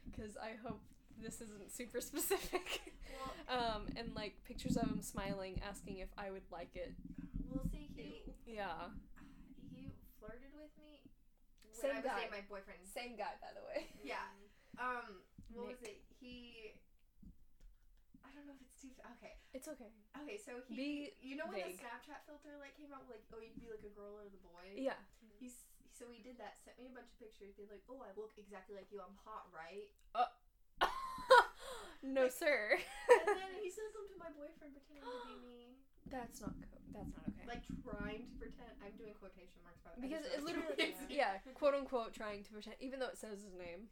Because 0.10 0.34
I 0.42 0.58
hope 0.66 0.82
this 1.22 1.42
isn't 1.46 1.70
super 1.70 2.02
specific. 2.10 2.82
Well, 3.14 3.30
um, 3.54 3.86
and 3.96 4.10
like 4.18 4.34
pictures 4.50 4.74
of 4.76 4.90
him 4.90 5.02
smiling, 5.06 5.62
asking 5.62 6.00
if 6.02 6.10
I 6.18 6.32
would 6.34 6.50
like 6.52 6.74
it. 6.74 6.94
we'll 7.46 7.62
see. 7.70 7.86
He 7.94 8.26
Yeah. 8.50 8.90
he 9.70 9.94
flirted 10.18 10.58
with 10.58 10.74
me 10.82 11.06
when 11.70 11.78
Same 11.78 11.92
I 11.94 12.02
was 12.02 12.06
guy. 12.10 12.16
dating 12.18 12.34
my 12.34 12.44
boyfriend. 12.50 12.82
Same 12.90 13.14
guy, 13.14 13.38
by 13.38 13.54
the 13.54 13.62
way. 13.70 13.86
Yeah. 14.04 14.26
Um, 14.78 15.26
what 15.54 15.66
was 15.74 15.82
it? 15.82 16.02
He. 16.22 16.74
I 18.22 18.30
don't 18.38 18.46
know 18.46 18.54
if 18.54 18.62
it's 18.62 18.78
too. 18.78 18.94
Okay. 19.18 19.34
It's 19.58 19.66
okay. 19.66 19.90
Okay, 20.22 20.38
so 20.38 20.62
he. 20.70 20.78
Be 20.78 20.90
you 21.22 21.34
know 21.34 21.46
when 21.50 21.62
vague. 21.66 21.78
the 21.78 21.82
Snapchat 21.82 22.22
filter 22.30 22.54
like 22.62 22.78
came 22.78 22.94
out, 22.94 23.06
like 23.10 23.26
oh 23.34 23.42
you'd 23.42 23.58
be 23.58 23.66
like 23.74 23.82
a 23.82 23.94
girl 23.98 24.18
or 24.22 24.30
the 24.30 24.38
boy. 24.46 24.78
Yeah. 24.78 24.98
He's 25.40 25.66
so 25.94 26.06
he 26.14 26.22
did 26.22 26.38
that. 26.38 26.58
Sent 26.62 26.78
me 26.78 26.86
a 26.86 26.94
bunch 26.94 27.10
of 27.10 27.18
pictures. 27.18 27.58
Be 27.58 27.66
like, 27.70 27.82
oh 27.90 28.02
I 28.06 28.14
look 28.14 28.38
exactly 28.38 28.78
like 28.78 28.90
you. 28.94 29.02
I'm 29.02 29.18
hot, 29.26 29.50
right? 29.50 29.90
no, 32.04 32.30
sir. 32.30 32.78
and 32.78 33.38
then 33.38 33.54
he 33.62 33.70
sends 33.74 33.94
them 33.98 34.06
to 34.06 34.18
my 34.22 34.30
boyfriend 34.38 34.78
pretending 34.78 35.06
to 35.06 35.22
be 35.26 35.38
me. 35.42 35.62
That's 36.14 36.40
not. 36.40 36.56
Co- 36.56 36.78
that's 36.96 37.12
not 37.14 37.28
okay. 37.30 37.46
Like 37.46 37.68
trying 37.84 38.26
to 38.32 38.36
pretend. 38.40 38.72
I'm 38.80 38.96
doing 38.96 39.12
quotation 39.20 39.60
marks 39.62 39.84
about 39.84 40.00
because 40.00 40.24
it 40.24 40.40
literally, 40.40 40.96
yeah, 41.12 41.44
quote 41.54 41.76
unquote, 41.76 42.16
trying 42.16 42.48
to 42.48 42.50
pretend, 42.50 42.80
even 42.80 43.04
though 43.04 43.12
it 43.12 43.20
says 43.20 43.44
his 43.44 43.54
name. 43.54 43.92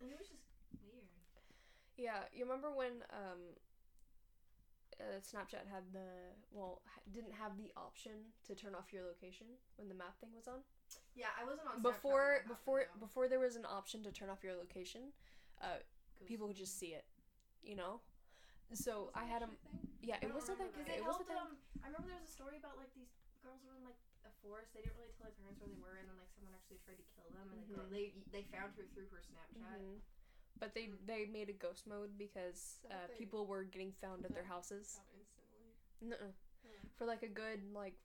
And 0.00 0.08
it 0.08 0.16
was 0.16 0.32
just 0.32 0.42
weird. 0.80 1.04
Yeah, 2.00 2.24
you 2.32 2.48
remember 2.48 2.72
when 2.72 3.04
um, 3.12 3.52
uh, 5.00 5.20
Snapchat 5.20 5.66
had 5.70 5.84
the 5.92 6.32
well 6.52 6.80
ha- 6.88 7.04
didn't 7.12 7.32
have 7.36 7.56
the 7.56 7.70
option 7.76 8.32
to 8.46 8.54
turn 8.54 8.74
off 8.74 8.92
your 8.92 9.04
location 9.04 9.46
when 9.76 9.88
the 9.88 9.94
map 9.94 10.16
thing 10.20 10.30
was 10.34 10.48
on. 10.48 10.60
Yeah, 11.14 11.32
I 11.36 11.44
wasn't 11.44 11.68
on 11.68 11.80
Snapchat 11.80 11.82
before 11.82 12.24
when 12.24 12.48
that 12.48 12.48
before 12.48 12.78
happened, 12.80 13.00
though. 13.00 13.06
before 13.06 13.24
there 13.28 13.40
was 13.40 13.56
an 13.56 13.66
option 13.68 14.02
to 14.04 14.10
turn 14.12 14.28
off 14.30 14.40
your 14.44 14.54
location, 14.56 15.12
uh, 15.60 15.80
people 16.24 16.46
could 16.48 16.56
just 16.60 16.78
see 16.78 16.92
it, 16.96 17.04
you 17.62 17.76
know. 17.76 18.00
So 18.74 19.12
I 19.14 19.24
had 19.24 19.42
a 19.44 19.48
thing? 19.48 19.56
yeah, 20.02 20.18
it 20.18 20.26
don't 20.28 20.34
was 20.34 20.48
a 20.50 20.56
thing. 20.58 20.72
remember 20.74 20.90
It 20.90 21.04
was 21.04 21.16
a 21.16 21.22
helped, 21.22 21.30
thing. 21.30 21.38
Um, 21.38 21.54
I 21.84 21.86
remember 21.92 22.08
there 22.10 22.18
was 22.20 22.26
a 22.28 22.34
story 22.34 22.56
about 22.58 22.74
like 22.80 22.90
these 22.98 23.12
girls 23.44 23.62
were 23.62 23.76
in 23.78 23.84
like 23.86 23.98
a 24.26 24.32
forest. 24.42 24.74
They 24.74 24.82
didn't 24.82 24.98
really 24.98 25.14
tell 25.14 25.30
their 25.30 25.38
parents 25.38 25.62
where 25.62 25.70
they 25.70 25.78
were, 25.78 25.96
and 26.02 26.08
then 26.10 26.18
like 26.18 26.32
someone 26.34 26.50
actually 26.56 26.82
tried 26.82 26.98
to 26.98 27.06
kill 27.14 27.30
them, 27.30 27.46
and 27.52 27.62
the 27.62 27.68
girl, 27.70 27.86
they 27.86 28.10
they 28.34 28.42
found 28.50 28.74
her 28.74 28.84
through 28.90 29.06
her 29.14 29.22
Snapchat. 29.22 29.78
Mhm. 29.78 30.02
But 30.58 30.74
they 30.74 30.88
they 31.06 31.26
made 31.26 31.48
a 31.48 31.52
ghost 31.52 31.86
mode 31.86 32.16
because 32.18 32.80
uh, 32.90 32.94
they- 33.08 33.18
people 33.18 33.46
were 33.46 33.64
getting 33.64 33.92
found 33.92 34.24
at 34.24 34.32
their 34.34 34.44
houses. 34.48 34.96
Out 34.98 35.12
instantly. 35.12 35.76
Nuh-uh. 36.00 36.32
Hmm. 36.64 36.86
For 36.96 37.04
like 37.04 37.22
a 37.22 37.28
good 37.28 37.60
like 37.74 37.96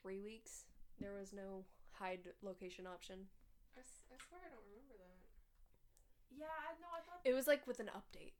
three 0.00 0.20
weeks, 0.20 0.64
there 0.98 1.12
was 1.12 1.32
no 1.32 1.64
hide 1.92 2.24
location 2.42 2.86
option. 2.86 3.28
I, 3.76 3.80
s- 3.84 4.08
I 4.08 4.16
swear 4.16 4.40
I 4.40 4.50
don't 4.56 4.64
remember 4.72 4.96
that. 4.96 5.20
Yeah, 6.32 6.48
I 6.48 6.72
know. 6.80 6.88
I 6.96 7.00
thought 7.04 7.20
It 7.28 7.34
was 7.36 7.44
like 7.46 7.66
with 7.68 7.80
an 7.80 7.90
update. 7.92 8.32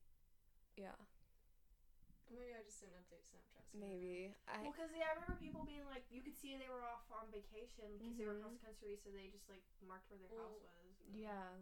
Yeah, 0.78 0.96
Maybe 2.30 2.54
I 2.56 2.62
just 2.64 2.80
didn't 2.80 2.96
update 3.04 3.26
Snapchat. 3.26 3.66
soon 3.68 3.82
maybe. 3.84 4.32
I 4.48 4.62
well, 4.64 4.72
because 4.72 4.94
yeah, 4.96 5.10
I 5.12 5.18
remember 5.18 5.36
people 5.36 5.66
being 5.68 5.84
like, 5.90 6.06
you 6.08 6.22
could 6.24 6.38
see 6.38 6.54
they 6.56 6.70
were 6.70 6.86
off 6.86 7.04
on 7.12 7.28
vacation 7.34 7.90
because 8.00 8.16
they 8.16 8.24
were 8.24 8.38
Mhm. 8.38 8.46
across 8.46 8.56
the 8.56 8.64
country, 8.64 8.94
so 8.96 9.10
they 9.12 9.28
just 9.28 9.50
like 9.50 9.60
marked 9.84 10.08
where 10.08 10.22
their 10.22 10.30
house 10.32 10.56
Well, 10.56 10.64
was. 10.64 11.12
yeah. 11.12 11.52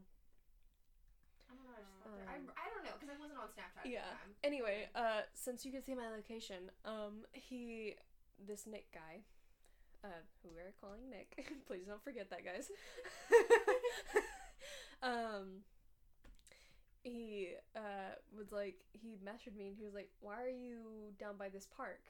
I 1.48 1.54
don't 1.54 1.64
know. 1.64 1.72
I 1.74 1.80
just 1.82 1.96
thought 2.04 2.16
there- 2.16 2.28
Um, 2.36 2.52
I, 2.56 2.62
I 2.62 2.68
don't 2.70 2.84
know 2.84 2.92
because 2.98 3.10
I 3.14 3.18
wasn't 3.20 3.38
on 3.40 3.48
Snapchat 3.48 3.80
at 3.84 3.86
Yeah. 3.86 4.04
the 4.04 4.16
time. 4.18 4.34
Anyway, 4.44 4.88
uh, 4.94 5.22
since 5.34 5.64
you 5.64 5.72
can 5.72 5.82
see 5.82 5.94
my 5.94 6.08
location, 6.10 6.70
um, 6.84 7.24
he, 7.32 7.96
this 8.38 8.66
Nick 8.66 8.92
guy, 8.92 9.24
uh, 10.04 10.22
who 10.42 10.50
we're 10.54 10.72
calling 10.80 11.08
Nick, 11.10 11.48
please 11.66 11.86
don't 11.86 12.02
forget 12.04 12.30
that, 12.30 12.44
guys. 12.44 12.70
um, 15.02 15.62
he, 17.02 17.50
uh, 17.76 18.14
was 18.36 18.52
like, 18.52 18.76
he 18.92 19.16
messaged 19.24 19.56
me 19.56 19.68
and 19.68 19.76
he 19.76 19.84
was 19.84 19.94
like, 19.94 20.10
why 20.20 20.42
are 20.44 20.48
you 20.50 21.12
down 21.18 21.36
by 21.38 21.48
this 21.48 21.66
park? 21.66 22.00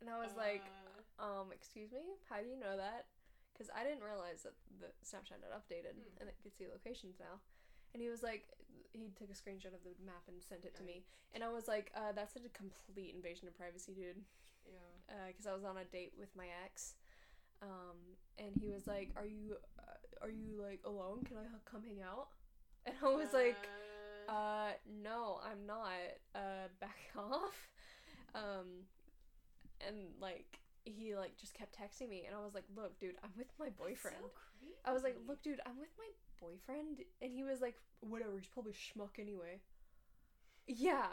And 0.00 0.08
I 0.08 0.18
was 0.18 0.32
like, 0.36 0.62
Uh, 1.18 1.22
um, 1.44 1.52
excuse 1.52 1.92
me, 1.92 2.16
how 2.28 2.40
do 2.40 2.48
you 2.48 2.56
know 2.58 2.76
that? 2.76 3.06
Because 3.52 3.68
I 3.76 3.84
didn't 3.84 4.02
realize 4.02 4.42
that 4.48 4.56
the 4.80 4.88
Snapchat 5.04 5.44
had 5.44 5.52
updated 5.52 5.92
Hmm. 6.00 6.16
and 6.20 6.28
it 6.28 6.36
could 6.42 6.56
see 6.56 6.64
locations 6.66 7.20
now. 7.20 7.40
And 7.92 8.02
he 8.02 8.08
was 8.08 8.22
like, 8.22 8.46
he 8.92 9.10
took 9.18 9.30
a 9.30 9.34
screenshot 9.34 9.74
of 9.74 9.82
the 9.84 9.94
map 10.04 10.22
and 10.28 10.42
sent 10.42 10.64
it 10.64 10.74
to 10.76 10.82
me. 10.82 11.04
And 11.34 11.44
I 11.44 11.48
was 11.48 11.68
like, 11.68 11.90
uh, 11.94 12.12
that's 12.14 12.34
a 12.36 12.40
complete 12.50 13.14
invasion 13.14 13.48
of 13.48 13.56
privacy, 13.56 13.92
dude. 13.94 14.22
yeah. 14.66 15.26
Because 15.28 15.46
I 15.46 15.54
was 15.54 15.64
on 15.64 15.76
a 15.76 15.84
date 15.84 16.12
with 16.18 16.34
my 16.36 16.46
ex. 16.64 16.94
Um, 17.62 18.16
and 18.38 18.56
he 18.60 18.68
was 18.70 18.86
like, 18.86 19.10
are 19.16 19.26
you, 19.26 19.56
uh, 19.78 20.24
are 20.24 20.30
you 20.30 20.60
like 20.62 20.80
alone? 20.84 21.22
Can 21.24 21.36
I 21.36 21.44
come 21.70 21.82
hang 21.82 22.00
out? 22.02 22.28
And 22.86 22.94
I 23.04 23.08
was 23.08 23.32
like, 23.34 23.58
Uh, 24.28 24.32
uh, 24.32 24.70
no, 25.02 25.40
I'm 25.44 25.66
not. 25.66 25.90
Uh, 26.34 26.68
back 26.80 26.96
off. 27.18 27.68
Um, 28.34 28.86
and 29.86 29.96
like 30.20 30.60
he 30.84 31.14
like 31.14 31.36
just 31.36 31.52
kept 31.54 31.76
texting 31.76 32.08
me, 32.08 32.24
and 32.26 32.34
I 32.34 32.40
was 32.42 32.54
like, 32.54 32.64
look, 32.74 32.98
dude, 32.98 33.16
I'm 33.22 33.30
with 33.36 33.52
my 33.58 33.68
boyfriend. 33.70 34.16
So. 34.20 34.30
I 34.84 34.92
was 34.92 35.02
like, 35.02 35.16
look, 35.26 35.42
dude, 35.42 35.60
I'm 35.66 35.78
with 35.78 35.92
my 35.98 36.08
boyfriend, 36.40 36.98
and 37.22 37.32
he 37.32 37.42
was 37.42 37.60
like, 37.60 37.76
whatever, 38.00 38.32
he's 38.38 38.48
probably 38.48 38.72
schmuck 38.72 39.18
anyway. 39.18 39.60
Yeah, 40.66 41.06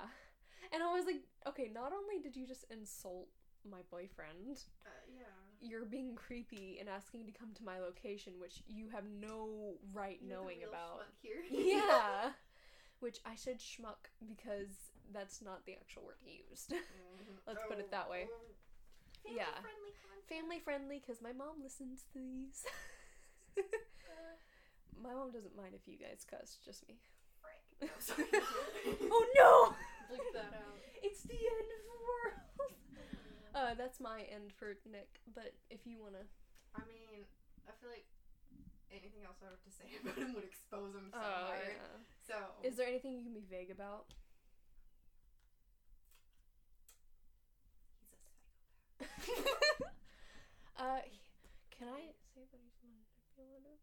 and 0.72 0.84
I 0.84 0.94
was 0.94 1.06
like, 1.06 1.22
okay, 1.48 1.70
not 1.74 1.92
only 1.94 2.22
did 2.22 2.36
you 2.36 2.46
just 2.48 2.66
insult 2.70 3.28
my 3.70 3.80
boyfriend, 3.90 4.64
Uh, 4.86 4.90
yeah. 5.20 5.26
you're 5.62 5.86
being 5.86 6.16
creepy 6.16 6.78
and 6.80 6.88
asking 6.90 7.26
to 7.26 7.32
come 7.32 7.54
to 7.56 7.64
my 7.64 7.80
location, 7.80 8.34
which 8.40 8.62
you 8.68 8.90
have 8.90 9.04
no 9.20 9.76
right 9.94 10.20
You're 10.22 10.38
knowing 10.38 10.64
about. 10.64 11.04
here. 11.22 11.42
yeah. 11.52 12.32
Which 13.00 13.20
I 13.26 13.36
said 13.36 13.60
schmuck 13.60 14.10
because 14.28 14.92
that's 15.14 15.42
not 15.42 15.66
the 15.66 15.74
actual 15.74 16.04
word 16.06 16.18
he 16.24 16.44
used. 16.50 16.72
Mhm. 16.74 17.38
Let's 17.48 17.64
put 17.68 17.80
it 17.80 17.90
that 17.92 18.10
way. 18.10 18.28
oh. 18.30 18.42
Yeah. 19.26 19.46
Family-friendly. 19.56 20.24
Family 20.30 20.60
friendly 20.60 21.00
because 21.00 21.22
my 21.22 21.32
mom 21.34 21.62
listens 21.64 22.04
to 22.14 22.20
these. 22.20 22.66
My 25.02 25.14
mom 25.14 25.32
doesn't 25.32 25.56
mind 25.56 25.74
if 25.76 25.88
you 25.88 25.98
guys 25.98 26.26
cuss, 26.30 26.58
just 26.64 26.88
me. 26.88 26.98
Frick. 27.42 27.62
No, 27.82 27.90
oh 29.12 29.26
no! 29.38 29.76
Bleep 30.10 30.34
that 30.34 30.54
out. 30.56 30.78
It's 31.04 31.22
the 31.24 31.36
end 31.38 31.70
of 31.78 31.82
the 31.86 32.00
world! 32.08 32.74
Uh, 33.54 33.74
that's 33.78 34.00
my 34.00 34.22
end 34.34 34.54
for 34.54 34.78
Nick, 34.90 35.20
but 35.34 35.54
if 35.70 35.86
you 35.86 35.98
wanna. 36.02 36.26
I 36.76 36.82
mean, 36.88 37.26
I 37.68 37.72
feel 37.82 37.90
like 37.90 38.06
anything 38.92 39.26
else 39.26 39.38
I 39.42 39.50
have 39.52 39.62
to 39.66 39.72
say 39.74 39.86
about 40.02 40.18
him 40.18 40.34
would 40.34 40.44
expose 40.46 40.94
him 40.94 41.10
so 41.12 41.20
Oh, 41.22 41.54
yeah. 41.58 41.98
So 42.26 42.36
Is 42.64 42.76
there 42.78 42.88
anything 42.88 43.14
you 43.18 43.24
can 43.24 43.34
be 43.34 43.46
vague 43.50 43.72
about? 43.72 44.06
he's 49.00 49.04
a 49.04 49.42
psychopath. 49.44 49.94
uh, 50.78 51.02
can 51.74 51.88
I 51.90 52.14
say 52.34 52.46
that 52.50 52.62
he's 52.62 52.78
manipulative? 52.82 53.82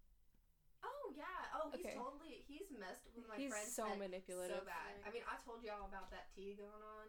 Oh 0.84 1.04
yeah. 1.16 1.24
Oh, 1.56 1.72
he's 1.72 1.80
Okay. 1.80 1.96
totally 1.96 2.44
he's 2.44 2.68
messed 2.76 3.08
with 3.16 3.24
my 3.26 3.36
He's 3.40 3.50
friend's 3.50 3.72
so 3.72 3.88
head 3.88 3.98
manipulative. 3.98 4.60
So 4.60 4.68
bad. 4.68 5.00
I 5.02 5.08
mean, 5.10 5.24
I 5.24 5.40
told 5.42 5.64
y'all 5.64 5.88
about 5.88 6.12
that 6.12 6.28
tea 6.36 6.54
going 6.60 6.84
on, 7.00 7.06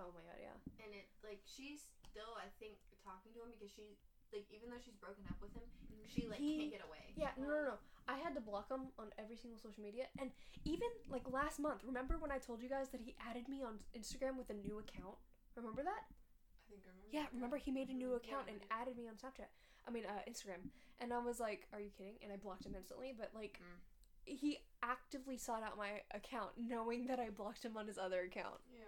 Oh 0.00 0.08
my 0.16 0.22
god, 0.24 0.38
yeah. 0.40 0.56
and 0.80 0.90
it 0.96 1.06
like 1.20 1.44
she's 1.44 1.84
still 2.08 2.32
I 2.40 2.48
think 2.62 2.80
talking 3.04 3.30
to 3.36 3.44
him 3.44 3.52
because 3.52 3.68
she 3.74 4.00
like 4.32 4.48
even 4.52 4.68
though 4.72 4.80
she's 4.80 4.96
broken 4.96 5.24
up 5.28 5.36
with 5.44 5.52
him, 5.52 5.64
she 6.08 6.24
like 6.28 6.40
He- 6.40 6.72
can't 6.72 6.74
get 6.80 6.84
away. 6.88 7.12
Yeah, 7.16 7.32
no, 7.36 7.48
no, 7.52 7.60
no. 7.74 7.76
I 8.08 8.16
had 8.16 8.32
to 8.36 8.40
block 8.40 8.72
him 8.72 8.88
on 8.96 9.12
every 9.20 9.36
single 9.36 9.60
social 9.60 9.82
media, 9.84 10.08
and 10.16 10.32
even 10.64 10.88
like 11.12 11.28
last 11.28 11.60
month. 11.60 11.84
Remember 11.84 12.16
when 12.16 12.32
I 12.32 12.38
told 12.40 12.62
you 12.64 12.68
guys 12.68 12.88
that 12.96 13.00
he 13.04 13.12
added 13.20 13.48
me 13.48 13.60
on 13.60 13.80
Instagram 13.92 14.36
with 14.40 14.48
a 14.48 14.56
new 14.56 14.80
account? 14.80 15.16
Remember 15.56 15.82
that? 15.84 16.08
I 16.08 16.64
think 16.72 16.84
I 16.84 16.92
remember. 16.92 17.12
Yeah, 17.12 17.26
remember 17.36 17.56
he 17.56 17.70
made 17.72 17.88
a 17.90 17.96
new 17.96 18.12
Mhm. 18.16 18.20
account 18.24 18.46
Yeah, 18.48 18.52
and 18.54 18.60
added 18.70 18.96
me 18.96 19.08
on 19.08 19.16
Snapchat. 19.16 19.48
I 19.88 19.90
mean, 19.90 20.04
uh, 20.04 20.20
Instagram, 20.28 20.68
and 21.00 21.12
I 21.12 21.18
was 21.18 21.40
like, 21.40 21.64
"Are 21.72 21.80
you 21.80 21.88
kidding?" 21.96 22.20
And 22.22 22.28
I 22.30 22.36
blocked 22.36 22.66
him 22.68 22.74
instantly. 22.76 23.14
But 23.16 23.32
like, 23.34 23.58
Mm. 23.64 23.80
he 24.28 24.58
actively 24.84 25.38
sought 25.40 25.62
out 25.64 25.78
my 25.80 26.02
account, 26.12 26.52
knowing 26.60 27.06
that 27.08 27.18
I 27.18 27.30
blocked 27.30 27.64
him 27.64 27.76
on 27.76 27.86
his 27.88 27.96
other 27.96 28.20
account. 28.28 28.60
Yeah. 28.68 28.84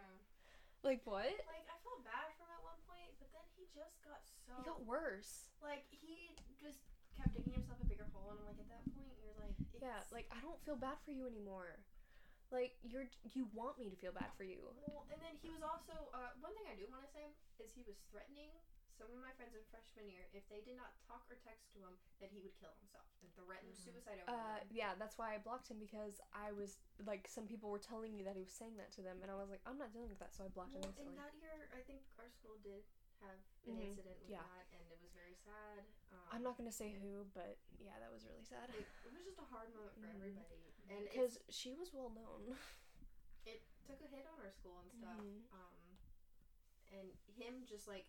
Like 0.83 1.01
what? 1.09 1.25
Like 1.25 1.65
I 1.69 1.79
felt 1.85 2.05
bad 2.05 2.29
for 2.37 2.45
him 2.45 2.53
at 2.53 2.63
one 2.65 2.81
point, 2.89 3.13
but 3.19 3.33
then 3.33 3.45
he 3.57 3.65
just 3.73 3.97
got 4.05 4.21
so 4.29 4.53
He 4.61 4.63
got 4.69 4.85
worse. 4.85 5.49
like 5.65 5.85
he 5.89 6.37
just 6.61 6.81
kept 7.17 7.33
digging 7.37 7.53
himself 7.57 7.81
a 7.81 7.89
bigger 7.89 8.09
hole, 8.13 8.31
and 8.33 8.41
I'm 8.41 8.47
like 8.49 8.61
at 8.61 8.69
that 8.69 8.85
point 8.97 9.17
you're 9.25 9.37
like 9.41 9.57
Yeah, 9.81 10.01
like 10.13 10.29
I 10.33 10.41
don't 10.45 10.61
feel 10.65 10.77
bad 10.77 11.01
for 11.05 11.13
you 11.13 11.25
anymore. 11.27 11.81
Like 12.51 12.77
you're 12.83 13.09
you 13.33 13.49
want 13.55 13.79
me 13.79 13.89
to 13.89 13.97
feel 13.97 14.13
bad 14.13 14.33
for 14.37 14.45
you. 14.45 14.73
Well, 14.85 15.05
and 15.13 15.21
then 15.23 15.37
he 15.41 15.49
was 15.53 15.63
also 15.63 16.09
uh, 16.13 16.33
one 16.41 16.53
thing 16.57 16.65
I 16.69 16.77
do 16.77 16.85
want 16.93 17.05
to 17.05 17.13
say 17.13 17.33
is 17.63 17.73
he 17.73 17.85
was 17.85 17.97
threatening 18.11 18.51
some 19.01 19.17
of 19.17 19.25
my 19.25 19.33
friends 19.41 19.57
in 19.57 19.65
freshman 19.73 20.13
year 20.13 20.29
if 20.37 20.45
they 20.53 20.61
did 20.61 20.77
not 20.77 20.93
talk 21.09 21.25
or 21.33 21.41
text 21.41 21.73
to 21.73 21.81
him 21.81 21.97
that 22.21 22.29
he 22.29 22.37
would 22.45 22.53
kill 22.61 22.77
himself 22.85 23.09
and 23.25 23.33
threatened 23.33 23.73
Mhm. 23.73 23.81
suicide 23.81 24.21
over 24.21 24.29
Uh, 24.29 24.61
them. 24.61 24.69
yeah, 24.77 24.93
that's 25.01 25.17
why 25.17 25.33
I 25.33 25.41
blocked 25.41 25.73
him 25.73 25.81
because 25.81 26.21
I 26.37 26.53
was 26.53 26.77
like, 27.09 27.25
some 27.25 27.49
people 27.49 27.73
were 27.73 27.81
telling 27.81 28.13
me 28.13 28.21
that 28.29 28.37
he 28.37 28.45
was 28.45 28.53
saying 28.53 28.77
that 28.77 28.93
to 28.93 29.01
them, 29.01 29.25
and 29.25 29.33
I 29.33 29.37
was 29.41 29.49
like, 29.49 29.65
I'm 29.65 29.81
not 29.81 29.89
dealing 29.97 30.13
with 30.13 30.21
that, 30.21 30.37
so 30.37 30.45
I 30.45 30.49
blocked 30.53 30.77
Well, 30.77 30.85
him 30.93 30.93
in 31.01 31.17
instantly. 31.17 31.17
that 31.17 31.33
year, 31.41 31.57
I 31.73 31.81
think 31.89 32.05
our 32.21 32.29
school 32.29 32.61
did 32.61 32.85
have 33.25 33.41
an 33.65 33.73
Mhm, 33.73 33.89
incident 33.89 34.21
with 34.21 34.29
yeah. 34.37 34.45
that, 34.45 34.69
and 34.77 34.85
it 34.93 35.01
was 35.01 35.13
very 35.17 35.35
sad. 35.35 35.85
Um, 36.13 36.29
I'm 36.31 36.43
not 36.45 36.57
gonna 36.61 36.73
say 36.73 36.93
who, 37.01 37.25
but 37.33 37.57
yeah, 37.81 37.97
that 37.99 38.13
was 38.13 38.27
really 38.29 38.45
sad. 38.45 38.69
It, 38.69 38.85
it 39.05 39.13
was 39.17 39.25
just 39.25 39.39
a 39.41 39.45
hard 39.49 39.73
moment 39.73 39.97
for 39.97 40.07
Mhm. 40.09 40.13
everybody, 40.13 40.73
and 40.89 41.09
Because 41.09 41.39
she 41.49 41.73
was 41.73 41.93
well 41.95 42.11
known. 42.11 42.59
it 43.47 43.65
took 43.89 44.01
a 44.03 44.07
hit 44.07 44.27
on 44.27 44.39
our 44.45 44.53
school 44.53 44.79
and 44.81 44.93
stuff. 44.93 45.17
Mhm. 45.17 45.49
Um, 45.53 45.99
and 46.93 47.17
him 47.27 47.65
just 47.67 47.87
like, 47.89 48.07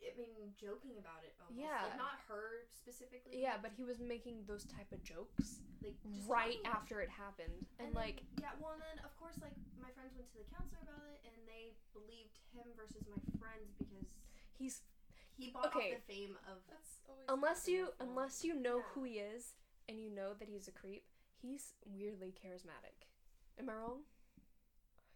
I 0.00 0.16
mean, 0.16 0.52
joking 0.60 0.96
about 1.00 1.24
it 1.24 1.32
almost. 1.40 1.56
Yeah. 1.60 1.80
Like, 1.86 1.96
not 2.00 2.16
her 2.28 2.68
specifically. 2.72 3.40
Yeah, 3.40 3.56
but 3.60 3.72
he 3.76 3.84
was 3.84 4.00
making 4.00 4.44
those 4.48 4.64
type 4.68 4.88
of 4.92 5.00
jokes 5.04 5.60
Like 5.84 5.96
just 6.12 6.28
right 6.28 6.60
after 6.68 7.00
it 7.00 7.08
happened, 7.08 7.64
and, 7.80 7.92
then- 7.92 7.96
like, 7.96 8.24
yeah, 8.40 8.52
well, 8.60 8.76
and 8.76 8.82
then 8.84 8.98
of 9.04 9.12
course, 9.16 9.36
like 9.40 9.56
my 9.80 9.88
friends 9.96 10.12
went 10.16 10.28
to 10.32 10.38
the 10.40 10.48
counselor 10.52 10.80
about 10.84 11.04
it, 11.08 11.20
and 11.24 11.36
they 11.48 11.72
believed 11.96 12.36
him 12.52 12.68
versus 12.76 13.04
my 13.08 13.20
friends 13.40 13.72
because 13.80 14.08
he's 14.56 14.84
he 15.36 15.48
bought 15.52 15.72
Okay. 15.72 15.96
off 15.96 16.04
the 16.04 16.08
fame 16.12 16.36
of. 16.48 16.60
That's 16.68 17.00
always 17.08 17.24
unless 17.28 17.64
you 17.68 17.92
before. 17.96 18.04
unless 18.04 18.44
you 18.44 18.52
know 18.56 18.84
Yeah. 18.84 18.90
who 18.92 19.00
he 19.04 19.16
is 19.24 19.56
and 19.88 19.96
you 20.00 20.10
know 20.12 20.34
that 20.36 20.48
he's 20.48 20.68
a 20.68 20.72
creep, 20.74 21.04
he's 21.40 21.72
weirdly 21.84 22.32
charismatic. 22.36 23.08
Am 23.58 23.68
I 23.68 23.74
wrong? 23.74 24.04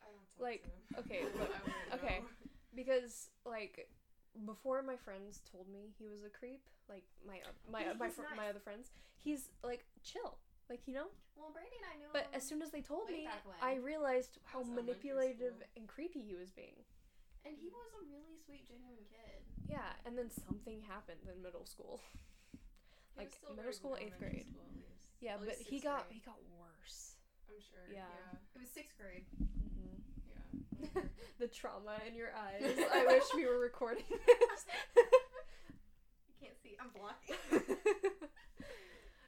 I 0.01 0.09
don't 0.13 0.29
talk 0.33 0.41
like, 0.41 0.63
to 0.65 0.69
him. 0.69 0.83
okay, 1.05 1.21
I 1.93 1.95
okay. 1.97 2.19
know. 2.21 2.29
Because 2.75 3.29
like 3.45 3.89
before 4.45 4.83
my 4.83 4.97
friends 4.97 5.41
told 5.51 5.69
me 5.69 5.95
he 5.99 6.07
was 6.09 6.25
a 6.27 6.31
creep, 6.31 6.63
like 6.89 7.05
my 7.27 7.39
my 7.71 7.83
He- 7.87 7.99
my 7.99 8.07
he's 8.07 8.15
fr- 8.17 8.23
nice. 8.23 8.37
my 8.37 8.49
other 8.49 8.61
friends, 8.61 8.91
he's 9.17 9.51
like 9.63 9.85
chill, 10.03 10.39
like 10.69 10.83
you 10.87 10.95
know. 10.95 11.07
Well, 11.37 11.51
Brandy 11.53 11.77
and 11.79 11.87
I 11.93 11.97
knew 11.99 12.11
But 12.13 12.27
as 12.35 12.43
soon 12.47 12.63
as 12.63 12.71
they 12.71 12.81
told 12.81 13.11
me. 13.11 13.27
I 13.61 13.77
realized 13.77 14.39
how 14.45 14.63
manipulative 14.63 15.55
and 15.77 15.87
creepy 15.89 16.23
he 16.23 16.35
was 16.35 16.51
being. 16.51 16.79
and 17.45 17.55
he 17.59 17.69
was 17.69 17.91
a 18.01 18.03
really 18.11 18.39
sweet, 18.47 18.67
genuine 18.67 19.05
kid. 19.11 19.43
Yeah, 19.69 19.93
and 20.07 20.17
then 20.17 20.31
something 20.31 20.81
happened 20.83 21.27
in 21.29 21.43
middle 21.43 21.67
school. 21.67 22.01
Like, 23.17 23.39
middle 23.55 23.73
school, 23.73 23.97
eighth 24.01 24.19
grade. 24.19 24.47
school. 24.51 24.67
Yeah, 25.21 25.37
but 25.39 25.55
he 25.55 25.79
got 25.79 26.09
grade, 26.11 26.19
he 26.19 26.21
got 26.27 26.35
worse. 26.59 27.15
I'm 27.49 27.61
sure. 27.63 27.87
Yeah. 27.87 28.03
Yeah. 28.11 28.39
It 28.57 28.59
was 28.59 28.71
sixth 28.71 28.99
grade. 28.99 29.23
hmm 29.39 29.47
Yeah. 29.79 30.14
the 31.39 31.49
trauma 31.49 31.97
in 32.09 32.15
your 32.15 32.31
eyes. 32.37 32.63
I 32.93 33.05
wish 33.07 33.25
we 33.35 33.47
were 33.47 33.59
recording 33.59 34.05
this. 34.11 34.65
You 34.97 36.35
can't 36.41 36.55
see. 36.63 36.77
I'm 36.81 36.91
blocking. 36.95 37.37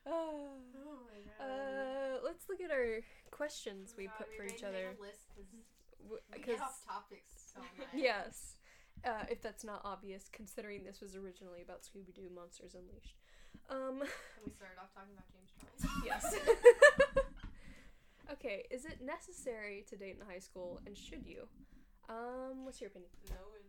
uh, 0.07 0.11
oh 0.11 0.59
my 1.07 1.21
god. 1.39 1.47
uh, 1.47 2.19
let's 2.25 2.45
look 2.49 2.61
at 2.61 2.71
our 2.71 3.01
questions 3.31 3.95
we 3.97 4.07
God, 4.07 4.15
put 4.19 4.29
for 4.37 4.45
each 4.45 4.63
other. 4.65 4.95
a 4.99 5.03
list 5.03 5.27
'cause 5.35 5.47
W- 6.03 6.21
we 6.33 6.39
'cause- 6.39 6.47
get 6.47 6.61
off 6.63 6.85
topics 6.87 7.53
so 7.55 7.61
much. 7.61 7.89
yes. 7.95 8.57
Uh, 9.05 9.25
if 9.31 9.43
that's 9.43 9.63
not 9.65 9.83
obvious, 9.85 10.29
considering 10.33 10.83
this 10.85 11.01
was 11.01 11.15
originally 11.17 11.61
about 11.63 11.83
Scooby 11.83 12.15
Doo 12.15 12.31
Monsters 12.35 12.75
Unleashed. 12.75 13.17
Um, 13.69 14.01
And 14.03 14.11
we 14.45 14.53
started 14.53 14.79
off 14.81 14.93
talking 14.95 15.13
about 15.13 15.29
James 15.31 15.53
Charles. 15.53 16.05
yes. 16.05 17.23
Okay, 18.33 18.65
is 18.71 18.85
it 18.85 19.01
necessary 19.05 19.85
to 19.89 19.97
date 19.97 20.17
in 20.19 20.25
high 20.27 20.43
school, 20.43 20.81
and 20.87 20.97
should 20.97 21.25
you? 21.27 21.49
Um, 22.09 22.65
what's 22.65 22.81
your 22.81 22.89
opinion? 22.91 23.11
No, 23.31 23.43
and 23.59 23.67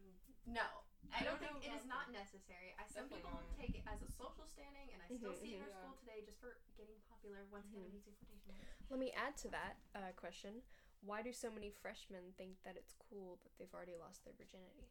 No, 0.53 0.65
I, 1.09 1.21
I 1.21 1.25
don't, 1.25 1.41
don't 1.41 1.57
think 1.61 1.65
it 1.65 1.73
is 1.73 1.85
about 1.85 2.09
not 2.09 2.13
necessary. 2.13 2.73
I, 2.77 2.85
some 2.85 3.09
Definitely 3.09 3.25
people 3.25 3.41
not. 3.41 3.57
take 3.57 3.73
it 3.77 3.83
as 3.89 3.99
a 4.05 4.09
social 4.09 4.45
standing, 4.45 4.89
and 4.93 4.99
I 5.01 5.07
still 5.09 5.33
Mhm, 5.33 5.41
see 5.41 5.57
it 5.57 5.61
in 5.61 5.65
our 5.65 5.73
Yeah. 5.73 5.81
school 5.81 5.97
today 5.97 6.19
just 6.25 6.37
for 6.41 6.61
getting 6.77 6.97
popular. 7.09 7.45
Once 7.49 7.69
again. 7.73 7.89
I'm 7.89 7.97
using 7.97 8.13
quotation 8.17 8.53
marks. 8.53 8.85
Let 8.93 8.99
me 9.01 9.09
add 9.17 9.33
to 9.43 9.47
that 9.49 9.73
uh, 9.97 10.13
question. 10.15 10.61
Why 11.01 11.21
do 11.21 11.33
so 11.33 11.49
many 11.49 11.69
freshmen 11.69 12.33
think 12.37 12.61
that 12.65 12.77
it's 12.77 12.93
cool 12.97 13.37
that 13.45 13.53
they've 13.57 13.73
already 13.73 13.97
lost 13.97 14.25
their 14.25 14.33
virginity? 14.37 14.89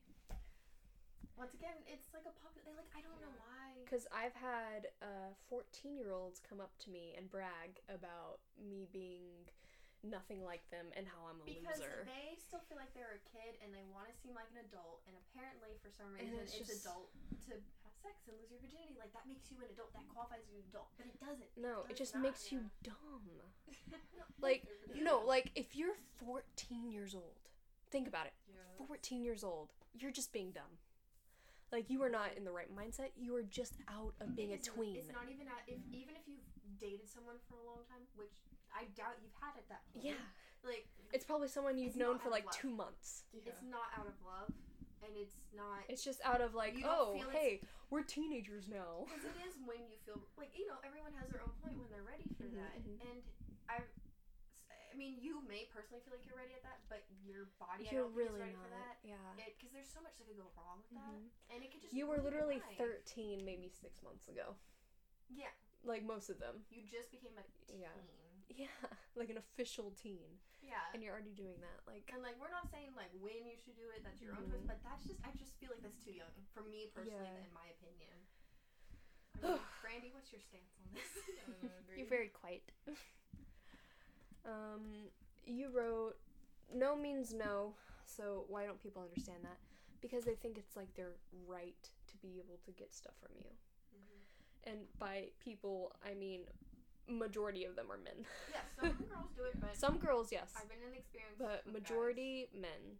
Once 1.36 1.52
again, 1.52 1.76
it's 1.84 2.08
like 2.16 2.24
a 2.24 2.32
popular. 2.40 2.72
Like 2.72 2.88
I 2.96 3.04
don't 3.04 3.20
know 3.20 3.32
why. 3.36 3.76
Because 3.84 4.08
I've 4.10 4.34
had 4.34 4.90
uh, 5.04 5.36
14 5.52 5.94
year 5.94 6.10
olds 6.10 6.40
come 6.40 6.58
up 6.64 6.72
to 6.84 6.90
me 6.90 7.14
and 7.14 7.28
brag 7.28 7.78
about 7.92 8.40
me 8.56 8.88
being 8.90 9.46
nothing 10.02 10.40
like 10.42 10.64
them 10.72 10.88
and 10.96 11.04
how 11.04 11.28
I'm 11.28 11.38
a 11.40 11.46
Because 11.46 11.78
loser. 11.78 12.08
they 12.08 12.34
still 12.40 12.64
feel 12.66 12.80
like 12.80 12.90
they're 12.96 13.20
a 13.20 13.24
kid 13.30 13.60
and 13.60 13.70
they 13.76 13.84
want 13.92 14.08
to 14.08 14.14
seem 14.16 14.32
like 14.32 14.48
an 14.56 14.64
adult, 14.64 15.04
and 15.04 15.14
apparently 15.28 15.76
for 15.84 15.92
some 15.92 16.08
reason 16.16 16.40
it's 16.40 16.56
it's, 16.56 16.72
just- 16.72 16.88
adult 16.88 17.12
to 17.46 17.60
have 17.84 17.94
sex 18.00 18.24
and 18.26 18.34
lose 18.40 18.48
your 18.48 18.60
virginity. 18.64 18.96
Like 18.96 19.12
that 19.12 19.28
makes 19.28 19.52
you 19.52 19.60
an 19.60 19.68
adult. 19.68 19.92
That 19.92 20.08
qualifies 20.08 20.48
you 20.48 20.56
an 20.56 20.64
adult, 20.72 20.88
but 20.96 21.06
it 21.06 21.16
doesn't. 21.20 21.50
no, 21.60 21.84
it 21.86 22.00
does 22.00 22.08
just 22.08 22.12
not, 22.16 22.24
makes 22.24 22.48
yeah. 22.48 22.64
you 22.64 22.72
dumb. 22.80 23.28
Like, 24.38 24.68
no, 24.94 25.24
like 25.24 25.50
if 25.56 25.74
you're 25.74 25.96
14 26.24 26.92
years 26.92 27.14
old, 27.14 27.40
think 27.90 28.06
about 28.06 28.26
it. 28.26 28.34
Yeah. 28.46 28.86
14 28.86 29.24
years 29.24 29.42
old, 29.42 29.72
you're 29.94 30.12
just 30.12 30.30
being 30.30 30.50
dumb. 30.50 30.76
Like 31.72 31.90
you 31.90 32.02
are 32.02 32.08
not 32.10 32.30
in 32.36 32.44
the 32.44 32.52
right 32.52 32.70
mindset. 32.70 33.10
You 33.18 33.34
are 33.36 33.42
just 33.42 33.74
out 33.90 34.14
of 34.20 34.36
being 34.36 34.52
a 34.54 34.58
tween. 34.58 34.96
It's 35.02 35.10
not 35.10 35.26
even 35.26 35.46
at, 35.50 35.66
if 35.66 35.82
even 35.90 36.14
if 36.14 36.22
you've 36.30 36.46
dated 36.78 37.10
someone 37.10 37.36
for 37.50 37.58
a 37.58 37.64
long 37.66 37.82
time, 37.90 38.06
which 38.14 38.38
I 38.70 38.86
doubt 38.94 39.18
you've 39.18 39.34
had 39.42 39.58
at 39.58 39.66
that 39.68 39.82
point. 39.92 40.06
Yeah, 40.06 40.22
Like 40.62 40.86
it's 41.12 41.24
probably 41.26 41.48
someone 41.48 41.76
you've 41.78 41.96
known 41.98 42.18
for 42.22 42.30
like 42.30 42.46
love. 42.46 42.54
two 42.54 42.70
months. 42.70 43.24
Yeah. 43.34 43.50
it's 43.50 43.66
not 43.66 43.90
out 43.98 44.06
of 44.06 44.14
love, 44.22 44.54
and 45.02 45.10
it's 45.18 45.42
not. 45.58 45.82
It's 45.90 46.04
just 46.06 46.22
out 46.22 46.38
of 46.40 46.54
like, 46.54 46.78
oh, 46.86 47.18
hey, 47.34 47.62
we're 47.90 48.06
teenagers 48.06 48.70
now. 48.70 49.02
Because 49.10 49.26
it 49.26 49.34
is 49.42 49.58
when 49.66 49.82
you 49.90 49.98
feel 50.06 50.22
like 50.38 50.54
you 50.54 50.70
know 50.70 50.78
everyone 50.86 51.12
has 51.18 51.26
their 51.34 51.42
own 51.42 51.54
point 51.58 51.74
when 51.82 51.90
they're 51.90 52.06
ready 52.06 52.30
for 52.38 52.46
Mhm, 52.46 52.62
that, 52.62 52.74
mhm. 52.78 52.94
and 53.10 53.20
I, 53.66 53.82
I 54.96 54.98
mean 54.98 55.20
you 55.20 55.44
may 55.44 55.68
personally 55.68 56.00
feel 56.00 56.16
like 56.16 56.24
you're 56.24 56.40
ready 56.40 56.56
at 56.56 56.64
that, 56.64 56.80
but 56.88 57.04
your 57.20 57.52
body 57.60 57.84
I 57.84 57.92
You're 57.92 58.08
don't 58.08 58.16
really 58.16 58.40
think 58.40 58.56
is 58.56 58.56
ready 58.56 58.56
not. 58.56 58.64
for 58.64 58.72
that. 58.72 58.96
Yeah. 59.04 59.28
Because 59.36 59.76
there's 59.76 59.92
so 59.92 60.00
much 60.00 60.16
that 60.16 60.24
could 60.24 60.40
go 60.40 60.48
wrong 60.56 60.80
with 60.80 60.88
that, 60.96 61.12
Mhm. 61.12 61.28
and 61.52 61.58
it 61.60 61.68
could 61.68 61.84
just 61.84 61.92
You 61.92 62.08
were 62.08 62.16
ruin 62.16 62.32
your 62.32 62.48
literally 62.48 62.60
13 62.80 63.44
maybe 63.44 63.68
six 63.68 64.00
months 64.00 64.24
ago. 64.32 64.56
Yeah, 65.28 65.52
Like 65.84 66.00
most 66.00 66.32
of 66.32 66.40
them. 66.40 66.64
you 66.72 66.80
just 66.88 67.12
became 67.12 67.36
a 67.36 67.44
teen. 67.44 67.76
Yeah. 67.84 67.92
Yeah, 68.48 68.72
like 69.20 69.28
an 69.28 69.36
official 69.36 69.92
teen. 69.92 70.40
Yeah. 70.64 70.80
And 70.96 71.02
you're 71.04 71.12
already 71.12 71.36
doing 71.36 71.60
that. 71.60 71.84
Like, 71.86 72.08
And 72.14 72.22
like 72.24 72.40
we're 72.40 72.48
not 72.48 72.70
saying 72.72 72.94
like 72.96 73.12
when 73.20 73.44
you 73.44 73.56
should 73.60 73.76
do 73.76 73.90
it, 73.92 74.00
that's 74.02 74.22
your 74.24 74.32
own 74.32 74.48
choice, 74.48 74.64
Mhm. 74.64 74.72
but 74.72 74.80
that's 74.82 75.04
just 75.04 75.20
I 75.20 75.30
just 75.36 75.52
feel 75.60 75.68
like 75.76 75.82
that's 75.84 76.00
too 76.00 76.12
young 76.16 76.32
for 76.56 76.62
me 76.64 76.88
personally, 76.88 77.20
Yeah. 77.20 77.44
in 77.44 77.52
my 77.52 77.68
opinion. 77.68 78.16
I 79.44 79.44
mean, 79.44 79.60
Brandy, 79.84 80.10
what's 80.16 80.32
your 80.32 80.40
stance 80.40 80.72
on 80.80 80.88
this? 80.96 81.12
I 81.28 81.52
don't 81.52 81.68
agree. 81.84 81.98
you're 82.00 82.08
very 82.08 82.28
quiet. 82.32 82.64
um, 84.76 85.10
you 85.44 85.70
wrote, 85.70 86.14
no 86.74 86.96
means 86.96 87.32
no, 87.32 87.74
so 88.04 88.44
why 88.48 88.64
don't 88.64 88.82
people 88.82 89.02
understand 89.02 89.38
that? 89.44 89.58
Because 90.00 90.24
they 90.24 90.34
think 90.34 90.58
it's 90.58 90.76
like 90.76 90.92
their 90.94 91.12
right 91.46 91.90
to 92.08 92.16
be 92.18 92.38
able 92.38 92.58
to 92.64 92.72
get 92.72 92.94
stuff 92.94 93.14
from 93.20 93.32
you. 93.38 93.50
Mhm. 93.96 94.70
And 94.70 94.78
by 94.98 95.28
people, 95.40 95.92
I 96.04 96.14
mean 96.14 96.42
majority 97.08 97.64
of 97.64 97.76
them 97.76 97.86
are 97.90 97.98
men. 97.98 98.26
yeah, 98.50 98.60
some 98.80 98.92
girls 99.10 99.30
do 99.36 99.44
it, 99.44 99.56
but 99.60 99.76
Some 99.76 99.98
girls, 99.98 100.32
yes. 100.32 100.52
I've 100.56 100.68
been 100.68 100.82
in 100.82 100.94
experience. 100.98 101.38
but 101.38 101.66
majority 101.72 102.48
men 102.52 102.98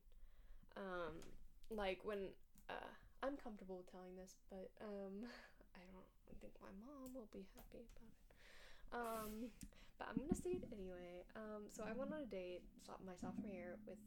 um 0.77 1.15
like 1.71 1.99
when 2.05 2.29
uh 2.69 2.91
i'm 3.23 3.35
comfortable 3.37 3.79
with 3.79 3.91
telling 3.91 4.15
this 4.15 4.37
but 4.51 4.69
um 4.85 5.25
i 5.75 5.81
don't 5.91 6.05
think 6.41 6.53
my 6.61 6.69
mom 6.85 7.15
will 7.15 7.29
be 7.33 7.47
happy 7.57 7.81
about 7.97 8.13
it 8.13 8.37
um 8.93 9.49
but 9.99 10.09
i'm 10.09 10.19
gonna 10.21 10.37
say 10.37 10.57
it 10.61 10.65
anyway. 10.73 11.25
Um 11.35 11.69
so 11.73 11.85
i 11.85 11.93
went 11.93 12.13
on 12.13 12.23
a 12.23 12.31
date 12.31 12.63
my 13.05 13.17
sophomore 13.17 13.51
year 13.53 13.77
with 13.87 14.01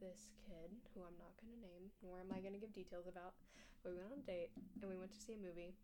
this 0.00 0.34
kid 0.42 0.72
who 0.94 1.02
i'm 1.06 1.14
not 1.18 1.34
gonna 1.38 1.58
name 1.62 1.92
nor 2.02 2.18
am 2.18 2.32
i 2.34 2.40
gonna 2.40 2.58
give 2.60 2.72
details 2.72 3.06
about. 3.06 3.34
But 3.82 3.92
we 3.92 3.98
went 3.98 4.14
on 4.14 4.22
a 4.22 4.28
date 4.28 4.54
and 4.80 4.86
we 4.90 4.96
went 4.96 5.10
to 5.10 5.20
see 5.20 5.34
a 5.34 5.42
movie. 5.42 5.74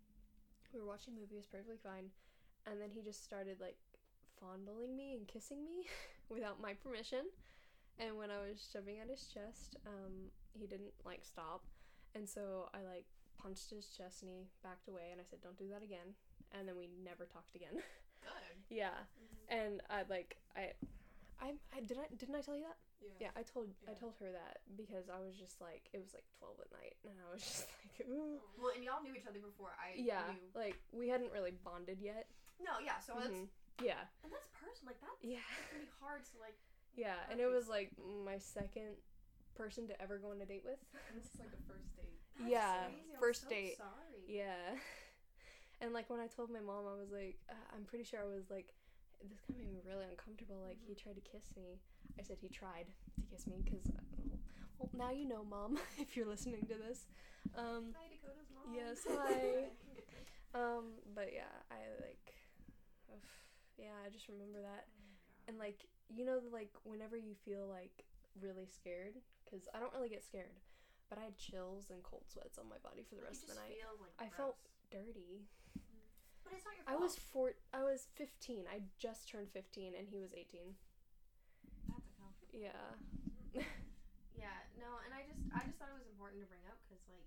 We 0.71 0.79
were 0.79 0.87
watching 0.87 1.15
a 1.15 1.19
movie 1.19 1.35
it 1.35 1.43
was 1.43 1.51
perfectly 1.51 1.83
fine. 1.83 2.15
And 2.67 2.79
then 2.79 2.91
he 2.95 3.03
just 3.03 3.25
started 3.25 3.59
like 3.59 3.79
fondling 4.39 4.95
me 4.97 5.15
and 5.17 5.27
kissing 5.27 5.65
me 5.65 5.87
without 6.29 6.61
my 6.61 6.75
permission. 6.75 7.27
And 7.99 8.17
when 8.17 8.31
I 8.31 8.39
was 8.39 8.63
shoving 8.63 9.01
at 9.03 9.11
his 9.11 9.27
chest, 9.27 9.77
um, 9.87 10.31
he 10.55 10.67
didn't 10.67 10.95
like 11.05 11.25
stop, 11.25 11.65
and 12.15 12.29
so 12.29 12.71
I 12.73 12.87
like 12.87 13.07
punched 13.43 13.71
his 13.71 13.87
chest 13.91 14.23
and 14.23 14.31
he 14.31 14.47
backed 14.63 14.87
away, 14.87 15.11
and 15.11 15.21
I 15.21 15.25
said, 15.29 15.41
"Don't 15.43 15.59
do 15.59 15.69
that 15.71 15.83
again." 15.83 16.15
And 16.53 16.67
then 16.67 16.77
we 16.77 16.89
never 17.03 17.27
talked 17.27 17.57
again. 17.57 17.83
Yeah, 18.71 18.91
Mhm. 18.91 19.45
and 19.49 19.81
I 19.91 20.03
like 20.09 20.37
I, 20.57 20.73
I, 21.41 21.55
I 21.75 21.81
did 21.81 21.99
I 21.99 22.07
didn't 22.17 22.35
I 22.35 22.41
tell 22.41 22.57
you 22.57 22.65
that? 22.65 22.77
Yeah. 23.01 23.31
Yeah, 23.31 23.33
I 23.37 23.43
told 23.43 23.71
I 23.89 23.95
told 23.95 24.15
her 24.21 24.31
that 24.33 24.59
because 24.77 25.09
I 25.09 25.19
was 25.21 25.37
just 25.39 25.61
like 25.61 25.89
it 25.93 26.01
was 26.03 26.13
like 26.15 26.25
twelve 26.39 26.59
at 26.61 26.71
night, 26.73 26.97
and 27.05 27.15
I 27.19 27.33
was 27.33 27.43
just 27.47 27.67
like, 27.69 28.09
Ooh. 28.09 28.41
Well, 28.59 28.73
and 28.75 28.83
y'all 28.85 29.03
knew 29.03 29.15
each 29.15 29.27
other 29.27 29.39
before 29.41 29.71
I 29.79 29.95
yeah, 29.97 30.35
knew. 30.35 30.51
like 30.55 30.79
we 30.93 31.09
hadn't 31.09 31.33
really 31.33 31.53
bonded 31.65 31.99
yet. 32.01 32.27
No, 32.61 32.79
yeah. 32.85 32.99
So 32.99 33.15
that's 33.19 33.31
Mhm. 33.33 33.49
Yeah, 33.81 34.03
and 34.25 34.33
that's 34.33 34.49
personal. 34.59 34.91
Like 34.91 35.01
that 35.01 35.17
yeah, 35.23 35.39
it 35.39 35.71
can 35.71 35.79
be 35.87 35.91
hard. 36.03 36.25
to 36.35 36.39
like 36.43 36.59
Yeah, 36.97 37.15
and 37.31 37.39
it 37.41 37.47
was 37.47 37.69
like 37.69 37.93
my 38.27 38.39
second 38.39 38.99
person 39.55 39.87
to 39.87 39.95
ever 40.03 40.19
go 40.19 40.31
on 40.31 40.41
a 40.43 40.47
date 40.47 40.65
with. 40.65 40.79
And 41.09 41.15
this 41.19 41.31
is 41.31 41.39
like 41.39 41.55
a 41.55 41.63
first 41.71 41.95
date. 41.95 42.19
That's 42.39 42.51
Yeah, 42.51 42.91
crazy. 42.91 43.19
First 43.21 43.43
so 43.43 43.49
date. 43.51 43.77
Sorry. 43.79 44.19
Yeah. 44.27 44.75
And 45.81 45.93
like 45.93 46.11
when 46.11 46.21
I 46.21 46.27
told 46.27 46.51
my 46.51 46.61
mom, 46.61 46.85
I 46.91 46.99
was 46.99 47.11
like, 47.13 47.39
uh, 47.51 47.55
I'm 47.75 47.85
pretty 47.85 48.05
sure 48.05 48.19
I 48.21 48.27
was 48.27 48.51
like, 48.51 48.75
this 49.23 49.39
guy 49.47 49.55
made 49.59 49.71
me 49.73 49.81
really 49.87 50.07
uncomfortable. 50.11 50.63
Like 50.67 50.79
he 50.83 50.95
tried 50.95 51.15
to 51.17 51.25
kiss 51.25 51.51
me. 51.57 51.79
I 52.19 52.23
said 52.23 52.39
he 52.41 52.49
tried 52.49 52.87
to 53.15 53.23
kiss 53.31 53.47
me 53.47 53.63
because, 53.63 53.87
well, 54.79 54.91
now 54.97 55.11
you 55.11 55.27
know, 55.27 55.45
mom, 55.45 55.79
if 55.99 56.17
you're 56.17 56.27
listening 56.27 56.67
to 56.67 56.75
this. 56.75 57.07
Um, 57.55 57.95
Hi, 57.95 58.11
Dakota's 58.11 58.51
mom. 58.51 58.75
Yes, 58.75 59.07
hi. 59.07 59.71
um, 60.59 60.99
but 61.15 61.31
yeah, 61.33 61.51
I 61.71 61.79
like, 62.03 62.35
ugh, 63.13 63.23
yeah, 63.79 63.95
I 64.05 64.11
just 64.11 64.27
remember 64.29 64.59
that. 64.63 64.87
And 65.47 65.59
like, 65.59 65.87
you 66.11 66.25
know, 66.25 66.41
like 66.53 66.75
whenever 66.83 67.17
you 67.17 67.35
feel 67.45 67.67
like 67.71 68.05
really 68.43 68.67
scared, 68.67 69.15
because 69.45 69.69
I 69.75 69.79
don't 69.79 69.95
really 69.95 70.11
get 70.11 70.25
scared, 70.25 70.59
but 71.09 71.19
I 71.19 71.23
had 71.31 71.39
chills 71.39 71.91
and 71.91 72.03
cold 72.03 72.27
sweats 72.27 72.59
on 72.59 72.67
my 72.69 72.79
body 72.83 73.07
for 73.07 73.15
the 73.15 73.23
Like, 73.23 73.31
rest 73.31 73.43
of 73.47 73.55
the 73.55 73.61
night. 73.63 73.79
feel, 73.79 73.95
like, 74.03 74.15
I 74.19 74.29
felt 74.35 74.59
dirty. 74.91 75.47
But 76.49 76.57
it's 76.57 76.65
not 76.65 76.75
your 76.81 76.89
I 76.89 76.97
was 76.97 77.13
four. 77.21 77.53
I 77.77 77.85
was 77.85 78.09
fifteen. 78.17 78.65
I 78.73 78.81
just 78.97 79.29
turned 79.29 79.53
fifteen, 79.53 79.93
and 79.93 80.09
he 80.09 80.17
was 80.17 80.33
eighteen. 80.33 80.81
That's 81.85 82.09
uncomfortable. 82.17 82.57
Yeah. 82.57 83.63
Yeah, 84.39 84.55
no, 84.79 84.87
and 85.03 85.11
I 85.11 85.27
just, 85.27 85.43
I 85.51 85.67
just 85.67 85.83
thought 85.83 85.91
it 85.91 85.99
was 85.99 86.07
important 86.07 86.39
to 86.39 86.47
bring 86.47 86.63
up 86.71 86.79
because 86.87 87.03
like 87.11 87.27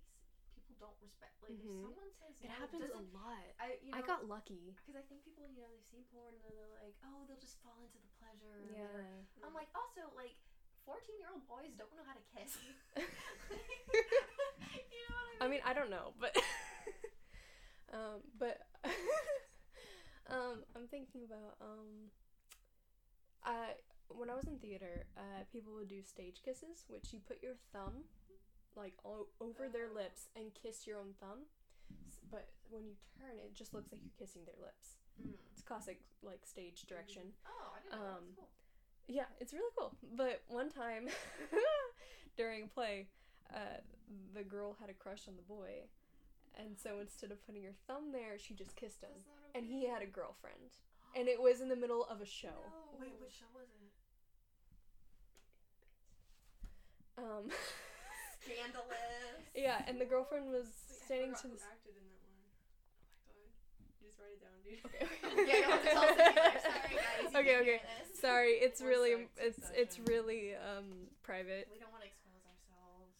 people 0.56 0.80
don't 0.80 0.96
respect. 1.04 1.36
Like 1.44 1.52
Mhm. 1.60 1.92
if 1.92 1.92
someone 1.92 2.14
says 2.16 2.40
It 2.40 2.48
no, 2.48 2.56
happens 2.56 2.88
a 2.88 3.04
lot. 3.12 3.44
I, 3.60 3.76
you 3.84 3.92
know, 3.92 4.00
I 4.00 4.08
got 4.08 4.32
lucky. 4.32 4.72
because 4.80 4.96
I 4.96 5.04
think 5.12 5.28
people, 5.28 5.44
you 5.52 5.60
know, 5.60 5.68
they 5.76 5.84
see 5.92 6.08
porn 6.08 6.40
and 6.40 6.56
they're 6.56 6.72
like, 6.80 6.96
oh, 7.04 7.28
they'll 7.28 7.36
just 7.44 7.60
fall 7.60 7.76
into 7.84 8.00
the 8.00 8.08
pleasure. 8.16 8.64
Yeah. 8.64 8.88
whatever. 8.96 9.28
I'm 9.44 9.52
like, 9.52 9.68
also, 9.76 10.08
like, 10.16 10.40
14 10.88 11.20
year 11.20 11.28
old 11.36 11.44
boys 11.52 11.76
don't 11.76 11.92
know 12.00 12.08
how 12.08 12.16
to 12.16 12.24
kiss. 12.32 12.56
you 12.96 13.04
know 15.04 15.12
what 15.12 15.28
I 15.28 15.36
mean? 15.36 15.44
I 15.44 15.46
mean? 15.52 15.60
mean, 15.60 15.64
I 15.68 15.74
don't 15.76 15.92
know, 15.92 16.16
but 16.16 16.32
um, 17.92 18.24
but 18.40 18.71
um, 20.30 20.64
I'm 20.76 20.88
thinking 20.88 21.22
about 21.26 21.56
um, 21.62 22.10
I 23.44 23.76
when 24.10 24.30
I 24.30 24.36
was 24.36 24.46
in 24.46 24.58
theater, 24.60 25.06
uh, 25.18 25.44
people 25.52 25.74
would 25.76 25.88
do 25.88 26.02
stage 26.04 26.42
kisses, 26.44 26.84
which 26.90 27.14
you 27.14 27.20
put 27.26 27.42
your 27.42 27.56
thumb 27.72 28.04
like 28.76 28.94
all 29.04 29.28
over 29.40 29.68
their 29.72 29.88
Oh. 29.92 29.96
lips 29.96 30.28
and 30.36 30.52
kiss 30.54 30.86
your 30.88 30.98
own 30.98 31.14
thumb. 31.20 31.46
S- 32.10 32.20
But 32.30 32.50
when 32.70 32.84
you 32.86 32.96
turn, 33.20 33.38
it 33.40 33.54
just 33.54 33.74
looks 33.74 33.92
like 33.92 34.02
you're 34.04 34.18
kissing 34.20 34.44
their 34.46 34.60
lips. 34.60 34.96
Mm. 35.22 35.36
It's 35.52 35.62
classic 35.62 36.02
like 36.24 36.46
stage 36.46 36.84
direction. 36.88 37.34
Oh, 37.46 37.74
I 37.76 37.80
didn't 37.84 38.00
know. 38.00 38.08
Um, 38.08 38.24
That's 38.28 38.36
cool. 38.38 38.50
Yeah, 39.08 39.26
it's 39.40 39.54
really 39.54 39.72
cool. 39.78 39.96
But 40.16 40.42
one 40.48 40.70
time 40.70 41.08
during 42.38 42.64
a 42.64 42.68
play, 42.68 43.08
uh, 43.54 43.80
the 44.34 44.44
girl 44.44 44.76
had 44.80 44.90
a 44.90 44.94
crush 44.94 45.28
on 45.28 45.36
the 45.36 45.42
boy. 45.42 45.84
And 46.62 46.78
so 46.78 47.00
instead 47.02 47.32
of 47.32 47.44
putting 47.46 47.64
her 47.64 47.74
thumb 47.88 48.12
there, 48.14 48.38
she 48.38 48.54
just 48.54 48.76
kissed 48.76 49.02
him. 49.02 49.10
Not 49.26 49.58
And 49.58 49.66
he 49.66 49.90
had 49.90 50.02
a 50.02 50.06
girlfriend. 50.06 50.78
And 51.18 51.28
it 51.28 51.42
was 51.42 51.60
in 51.60 51.70
the 51.70 51.76
middle 51.76 52.06
of 52.06 52.22
a 52.22 52.26
show. 52.26 52.54
No. 52.54 53.02
Wait, 53.02 53.18
which 53.20 53.34
show 53.34 53.50
was 53.54 53.68
it? 53.74 53.92
Um, 57.18 57.50
Scandalous. 58.46 59.42
yeah, 59.56 59.82
and 59.88 60.00
the 60.00 60.06
girlfriend 60.06 60.48
was 60.50 60.66
Wait, 60.66 61.02
standing 61.06 61.34
to 61.42 61.48
the 61.50 61.60
acted 61.66 61.98
in 61.98 62.06
that 62.08 62.22
one. 62.24 62.46
Oh 63.28 63.36
my 63.36 63.42
god. 63.42 63.52
You 64.00 64.08
just 64.08 64.18
write 64.22 64.38
it 64.38 64.42
down, 64.42 64.58
dude. 64.64 64.82
Okay. 64.86 65.06
yeah, 65.50 65.58
you 65.58 65.70
have 65.70 65.82
to 65.84 65.90
tell 65.90 66.04
us 66.06 66.16
if. 66.18 66.62
Sorry, 66.62 66.94
guys. 66.96 67.34
Okay, 67.42 67.58
okay. 67.62 67.82
Sorry, 68.20 68.52
it's 68.62 68.82
really 68.82 69.12
sec, 69.12 69.36
two 69.36 69.46
it's 69.48 69.72
it's 69.76 70.00
really 70.08 70.54
um 70.56 71.08
private. 71.24 71.68
We 71.72 71.80
don't 71.80 71.92
want 71.92 72.04
to 72.04 72.10
expose 72.10 72.44
ourselves. 72.46 73.14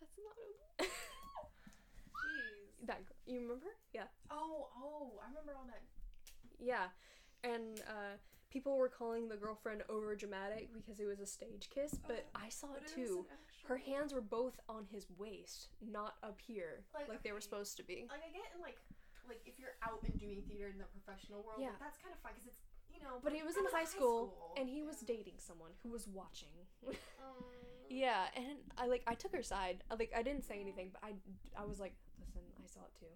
That's 0.00 0.16
not 0.18 0.36
Jeez. 2.24 2.86
that 2.86 3.00
girl. 3.06 3.13
You 3.26 3.40
remember? 3.40 3.66
Yeah. 3.92 4.04
Oh, 4.30 4.68
oh, 4.76 5.12
I 5.24 5.28
remember 5.28 5.52
all 5.56 5.66
that. 5.66 5.82
Yeah, 6.60 6.88
and 7.42 7.80
uh, 7.88 8.16
people 8.50 8.76
were 8.76 8.88
calling 8.88 9.28
the 9.28 9.36
girlfriend 9.36 9.82
over 9.88 10.14
dramatic 10.14 10.68
because 10.72 11.00
it 11.00 11.06
was 11.06 11.20
a 11.20 11.26
stage 11.26 11.68
kiss, 11.74 11.94
but 12.06 12.26
I 12.34 12.48
saw 12.48 12.68
But 12.74 12.82
it 12.84 12.94
too. 12.94 13.26
Her 13.66 13.78
hands 13.78 14.12
were 14.12 14.20
both 14.20 14.60
on 14.68 14.84
his 14.92 15.06
waist, 15.18 15.68
not 15.80 16.16
up 16.22 16.38
here, 16.40 16.84
Like, 16.94 17.08
like, 17.08 17.22
they 17.22 17.32
were 17.32 17.40
supposed 17.40 17.76
to 17.78 17.82
be. 17.82 18.06
Like 18.10 18.20
I 18.20 18.30
get 18.30 18.44
in 18.54 18.60
like, 18.60 18.76
like 19.26 19.40
if 19.46 19.58
you're 19.58 19.76
out 19.82 20.00
and 20.04 20.18
doing 20.20 20.42
theater 20.48 20.68
in 20.68 20.78
the 20.78 20.84
professional 20.84 21.42
world, 21.42 21.60
Yeah. 21.60 21.72
that's 21.80 21.96
kind 21.98 22.12
of 22.12 22.20
fun 22.20 22.32
because 22.36 22.48
it's 22.52 22.60
you 22.92 23.00
know. 23.02 23.18
But 23.24 23.32
it 23.32 23.44
was 23.44 23.54
that 23.54 23.64
in 23.64 23.72
high 23.72 23.86
school, 23.88 24.52
and 24.56 24.68
he 24.68 24.82
was 24.82 25.00
dating 25.00 25.38
someone 25.38 25.70
who 25.82 25.90
was 25.90 26.06
watching. 26.06 26.52
Um, 27.24 27.42
yeah, 27.88 28.26
and 28.36 28.58
I 28.76 28.86
like 28.86 29.02
I 29.06 29.14
took 29.14 29.32
her 29.34 29.42
side. 29.42 29.82
I, 29.90 29.94
Like 29.94 30.12
I 30.16 30.22
didn't 30.22 30.44
say 30.44 30.60
anything, 30.60 30.90
but 30.92 31.02
I 31.02 31.14
I 31.60 31.64
was 31.64 31.80
like, 31.80 31.94
I 32.64 32.66
saw 32.66 32.80
it 32.88 32.96
too. 32.96 33.12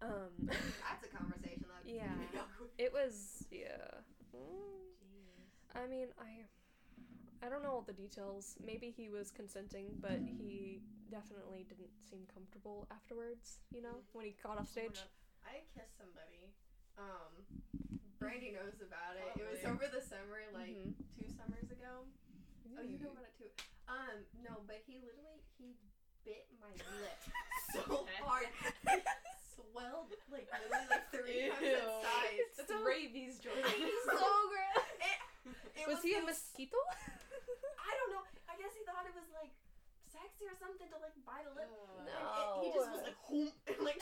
Um, 0.00 0.32
That's 0.48 1.04
a 1.04 1.12
conversation 1.12 1.68
that. 1.68 1.84
Yeah. 1.84 2.16
it 2.78 2.92
was 2.92 3.44
yeah. 3.50 4.00
Jeez. 4.32 5.76
I 5.76 5.86
mean, 5.86 6.08
I 6.16 6.48
I 7.44 7.48
don't 7.52 7.62
know 7.62 7.72
all 7.76 7.84
the 7.84 7.92
details. 7.92 8.56
Maybe 8.64 8.88
he 8.88 9.08
was 9.08 9.30
consenting, 9.30 10.00
but 10.00 10.24
he 10.24 10.80
definitely 11.10 11.66
didn't 11.68 11.92
seem 12.08 12.24
comfortable 12.32 12.86
afterwards, 12.90 13.60
you 13.72 13.82
know, 13.82 14.04
when 14.12 14.24
he 14.24 14.36
got 14.42 14.56
off 14.56 14.68
stage. 14.68 14.96
I 15.44 15.64
kissed 15.76 15.96
somebody. 16.00 16.52
Um, 16.96 17.44
Brandy 18.20 18.52
knows 18.52 18.80
about 18.80 19.16
it. 19.16 19.40
It 19.40 19.48
was 19.48 19.64
over 19.64 19.88
the 19.88 20.04
summer, 20.04 20.40
like 20.52 20.76
Mhm. 20.76 20.92
two 21.16 21.28
summers 21.28 21.70
ago. 21.72 22.04
Oh, 22.76 22.82
you 22.84 23.00
know 23.00 23.10
about 23.10 23.24
it 23.24 23.36
too. 23.36 23.50
Um, 23.88 24.24
no, 24.44 24.62
but 24.68 24.84
he 24.86 25.00
literally 25.00 25.42
he 25.58 25.76
bit 26.24 26.46
my 26.60 26.70
lip 27.00 27.20
so 27.74 28.06
hard, 28.24 28.46
it 28.50 29.02
swelled 29.56 30.10
like 30.32 30.46
literally 30.50 30.86
like 30.90 31.06
three 31.14 31.48
times 31.50 31.62
its 31.62 31.96
size. 32.04 32.48
That's 32.58 32.70
So- 32.70 32.82
rabies, 32.84 33.38
Jordan. 33.40 33.64
so 33.64 34.18
gross. 34.50 34.86
It, 35.00 35.18
it 35.80 35.86
Was 35.88 36.02
he 36.02 36.14
a 36.18 36.22
mosquito? 36.22 36.76
I 37.88 37.90
don't 37.96 38.10
know. 38.14 38.22
I 38.50 38.54
guess 38.60 38.72
he 38.76 38.82
thought 38.84 39.06
it 39.08 39.14
was 39.16 39.26
like 39.32 39.50
sexy 40.10 40.44
or 40.50 40.56
something 40.60 40.86
to 40.92 40.96
like 41.00 41.16
bite 41.24 41.46
a 41.48 41.52
lip. 41.56 41.70
Uh, 41.70 42.04
And 42.04 42.10
it, 42.10 42.48
he 42.60 42.68
just 42.76 42.90
was 42.92 43.02
like, 43.06 43.18
"Hoom," 43.30 43.48
and 43.70 43.78
like, 43.86 44.00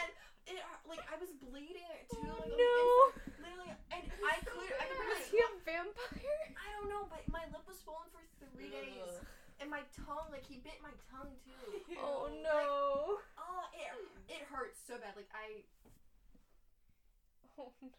and 0.00 0.10
it 0.48 0.64
like 0.88 1.02
I 1.10 1.16
was 1.20 1.30
bleeding 1.40 1.88
too. 2.08 2.20
Oh, 2.24 2.40
like, 2.40 2.48
on 2.48 2.56
no. 2.56 2.72
inside. 2.72 3.42
literally, 3.42 3.70
and 3.92 4.02
I 4.24 4.34
could, 4.44 4.70
I 4.76 4.84
could 4.88 5.00
Was 5.08 5.24
barely. 5.24 5.32
he 5.32 5.38
a 5.40 5.50
vampire? 5.64 6.44
I 6.56 6.68
don't 6.78 6.88
know, 6.92 7.04
but 7.10 7.22
my 7.32 7.44
lip 7.52 7.64
was 7.68 7.76
swollen 7.84 8.08
for 8.12 8.20
three 8.52 8.68
days, 8.72 9.00
Ugh. 9.04 9.20
and 9.20 9.23
my 9.74 9.82
tongue, 10.06 10.30
like 10.30 10.46
he 10.46 10.62
bit 10.62 10.78
my 10.78 10.94
tongue 11.10 11.34
too. 11.42 11.82
Oh 11.98 12.30
Ew. 12.30 12.42
no. 12.46 13.18
Oh, 13.34 13.62
it 13.74 13.90
it 14.30 14.42
hurts 14.46 14.78
so 14.86 14.94
bad. 15.02 15.18
Like 15.18 15.26
I, 15.34 15.66
Oh 17.58 17.70
no. 17.82 17.90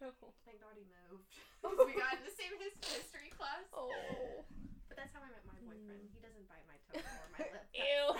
thank 0.47 0.59
God 0.63 0.75
he 0.79 0.87
moved. 1.11 1.27
we 1.63 1.93
got 1.99 2.15
in 2.19 2.23
the 2.23 2.31
same 2.35 2.55
his 2.63 2.75
history 2.79 3.27
class. 3.35 3.67
Oh. 3.75 3.91
But 4.87 4.95
that's 4.97 5.11
how 5.11 5.19
I 5.19 5.27
met 5.31 5.43
my 5.47 5.59
boyfriend. 5.67 6.07
He 6.15 6.19
doesn't 6.23 6.47
bite 6.47 6.63
my 6.71 6.79
tongue 6.87 7.03
or 7.03 7.27
my 7.35 7.43
lip. 7.51 7.67
Ew. 7.75 8.15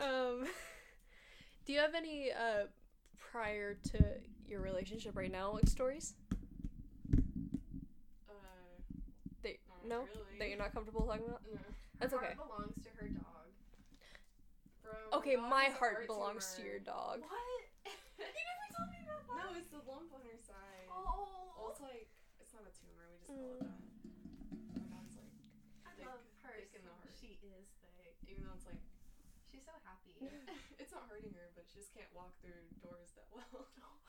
um, 0.00 0.46
do 1.66 1.72
you 1.72 1.78
have 1.80 1.94
any 1.94 2.30
uh 2.32 2.66
prior 3.18 3.74
to 3.74 3.98
your 4.46 4.60
relationship 4.60 5.16
right 5.16 5.30
now 5.32 5.52
like 5.52 5.66
stories 5.68 6.14
Uh, 8.28 8.32
that 9.42 9.56
not 9.68 9.69
no 9.86 10.04
really. 10.08 10.38
that 10.38 10.48
you're 10.48 10.58
not 10.60 10.72
comfortable 10.72 11.06
talking 11.06 11.26
about? 11.26 11.42
No. 11.48 11.60
That's 11.98 12.12
her 12.12 12.18
okay. 12.20 12.34
heart 12.36 12.48
belongs 12.48 12.76
to 12.84 12.90
her 12.96 13.08
dog. 13.12 13.48
Bro, 14.82 15.18
Okay, 15.20 15.36
dog 15.36 15.48
my 15.50 15.66
heart 15.76 16.06
belongs 16.08 16.56
to 16.56 16.64
tumor. 16.64 16.68
your 16.70 16.80
dog. 16.80 17.18
What? 17.24 17.60
you 18.20 18.44
never 18.44 18.66
told 18.72 18.88
me 18.92 18.98
about 19.04 19.22
that. 19.28 19.36
No, 19.36 19.46
it's 19.58 19.70
the 19.72 19.82
lump 19.84 20.08
on 20.12 20.22
her 20.24 20.38
side. 20.40 20.86
Oh, 20.88 21.52
Well, 21.56 21.70
it's 21.72 21.82
like 21.84 22.08
it's 22.40 22.52
not 22.56 22.64
a 22.64 22.72
tumor. 22.72 23.04
We 23.12 23.16
just 23.20 23.28
call 23.30 23.52
it 23.52 23.60
Mm. 23.60 23.68
that. 23.68 23.80
My 24.72 24.86
dog's 24.96 25.14
like, 25.20 25.32
I 25.84 25.90
thick- 25.94 26.08
love 26.08 26.24
her. 26.44 26.56
thick 26.56 26.72
in 26.76 26.82
the 26.88 26.94
heart. 26.96 27.12
She 27.20 27.36
is 27.44 27.68
thick. 28.00 28.16
even 28.26 28.42
though 28.48 28.56
it's 28.56 28.64
like, 28.66 28.80
She's 29.52 29.66
so 29.66 29.74
happy. 29.84 30.14
it's 30.80 30.94
not 30.94 31.04
hurting 31.10 31.34
her, 31.36 31.50
but 31.58 31.66
she 31.68 31.82
just 31.82 31.90
can't 31.92 32.08
walk 32.16 32.32
through 32.40 32.64
doors 32.80 33.12
that 33.18 33.26
well. 33.34 33.66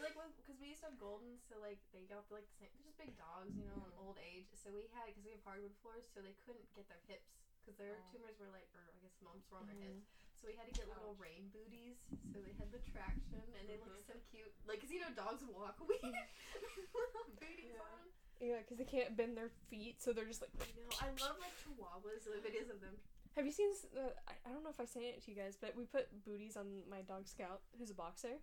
See, 0.00 0.16
like, 0.16 0.16
because 0.40 0.56
we 0.56 0.72
used 0.72 0.80
to 0.80 0.88
have 0.88 0.96
Goldens, 0.96 1.44
so 1.44 1.60
like 1.60 1.76
they 1.92 2.08
got 2.08 2.24
like 2.32 2.48
the 2.48 2.56
same, 2.64 2.72
they're 2.72 2.88
just 2.88 2.96
big 2.96 3.12
dogs, 3.20 3.52
you 3.52 3.68
know, 3.68 3.76
in 3.84 3.92
Mhm. 3.92 4.00
old 4.00 4.16
age. 4.16 4.48
So 4.56 4.72
we 4.72 4.88
had, 4.96 5.12
because 5.12 5.24
we 5.28 5.32
have 5.36 5.44
hardwood 5.44 5.76
floors, 5.84 6.08
so 6.08 6.24
they 6.24 6.32
couldn't 6.40 6.64
get 6.72 6.88
their 6.88 7.00
hips, 7.04 7.36
because 7.60 7.76
their 7.76 8.00
Oh. 8.00 8.08
tumors 8.08 8.40
were 8.40 8.48
like, 8.48 8.68
or 8.72 8.80
I 8.88 8.96
guess 9.04 9.12
lumps 9.20 9.50
were 9.52 9.60
on 9.60 9.66
their 9.68 9.76
Mhm. 9.76 10.00
hips. 10.00 10.08
So 10.40 10.48
we 10.48 10.56
had 10.56 10.72
to 10.72 10.72
get 10.72 10.88
little 10.88 11.14
rain 11.20 11.50
booties, 11.52 12.00
so 12.32 12.40
they 12.40 12.56
had 12.56 12.72
the 12.72 12.80
traction, 12.80 13.44
and 13.60 13.68
they 13.68 13.76
looked 13.76 14.00
Mhm. 14.00 14.06
so 14.08 14.16
cute. 14.32 14.52
Like, 14.64 14.80
cause 14.80 14.88
you 14.90 15.00
know 15.04 15.12
dogs 15.12 15.44
walk 15.44 15.76
with 15.88 16.00
little 16.02 17.28
booties 17.36 17.76
Yeah. 17.76 17.80
on. 17.84 18.08
Yeah, 18.40 18.58
because 18.64 18.78
they 18.78 18.86
can't 18.88 19.14
bend 19.20 19.36
their 19.36 19.50
feet, 19.68 20.00
so 20.00 20.14
they're 20.14 20.24
just 20.24 20.40
like. 20.40 20.50
I 20.64 20.72
know. 20.80 20.88
I 20.96 21.10
love 21.20 21.36
like 21.38 21.52
chihuahuas. 21.60 22.24
The 22.24 22.40
videos 22.40 22.70
of 22.70 22.80
them 22.80 22.96
Have 23.36 23.44
you 23.44 23.52
seen? 23.52 23.70
s- 23.70 23.86
Uh, 23.94 24.10
I, 24.26 24.32
I 24.46 24.52
don't 24.52 24.64
know 24.64 24.70
if 24.70 24.80
I 24.80 24.86
sent 24.86 25.04
it 25.04 25.20
to 25.24 25.30
you 25.30 25.36
guys, 25.36 25.56
but 25.60 25.76
we 25.76 25.84
put 25.84 26.08
booties 26.24 26.56
on 26.56 26.88
my 26.88 27.02
dog 27.02 27.28
Scout, 27.28 27.60
who's 27.78 27.90
a 27.90 27.94
boxer, 27.94 28.40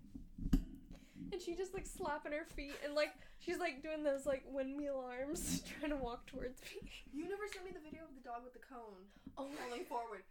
and 1.31 1.41
she 1.41 1.55
just 1.55 1.73
like 1.73 1.85
slapping 1.85 2.31
her 2.31 2.45
feet 2.55 2.75
and 2.83 2.95
like 2.95 3.13
she's 3.39 3.57
like 3.57 3.81
doing 3.81 4.03
those 4.03 4.25
like 4.25 4.43
windmill 4.47 5.03
arms, 5.05 5.61
trying 5.79 5.91
to 5.91 5.97
walk 5.97 6.25
towards 6.27 6.61
me. 6.61 6.89
You 7.13 7.29
never 7.29 7.47
sent 7.51 7.65
me 7.65 7.71
the 7.71 7.83
video 7.83 8.03
of 8.03 8.15
the 8.15 8.23
dog 8.23 8.43
with 8.43 8.53
the 8.53 8.59
cone 8.59 9.05
Oh 9.37 9.47
my 9.49 9.55
falling 9.67 9.85
forward. 9.85 10.23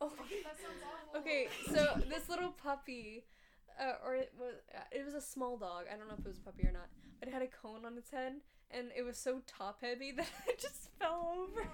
Oh 0.00 0.12
That 0.44 0.56
sounds 0.56 0.82
awful. 0.84 1.20
Okay, 1.20 1.48
so 1.66 2.00
this 2.08 2.28
little 2.28 2.50
puppy, 2.50 3.24
uh, 3.80 3.94
or 4.04 4.14
it 4.14 4.32
was 4.38 4.54
uh, 4.74 4.80
it 4.92 5.04
was 5.04 5.14
a 5.14 5.20
small 5.20 5.56
dog. 5.56 5.84
I 5.92 5.96
don't 5.96 6.08
know 6.08 6.14
if 6.18 6.24
it 6.24 6.28
was 6.28 6.38
a 6.38 6.42
puppy 6.42 6.64
or 6.66 6.72
not, 6.72 6.88
but 7.18 7.28
it 7.28 7.32
had 7.32 7.42
a 7.42 7.48
cone 7.48 7.84
on 7.84 7.96
its 7.98 8.10
head, 8.10 8.34
and 8.70 8.88
it 8.96 9.02
was 9.02 9.18
so 9.18 9.40
top 9.46 9.80
heavy 9.82 10.12
that 10.16 10.28
it 10.48 10.60
just 10.60 10.90
fell 10.98 11.34
over. 11.36 11.66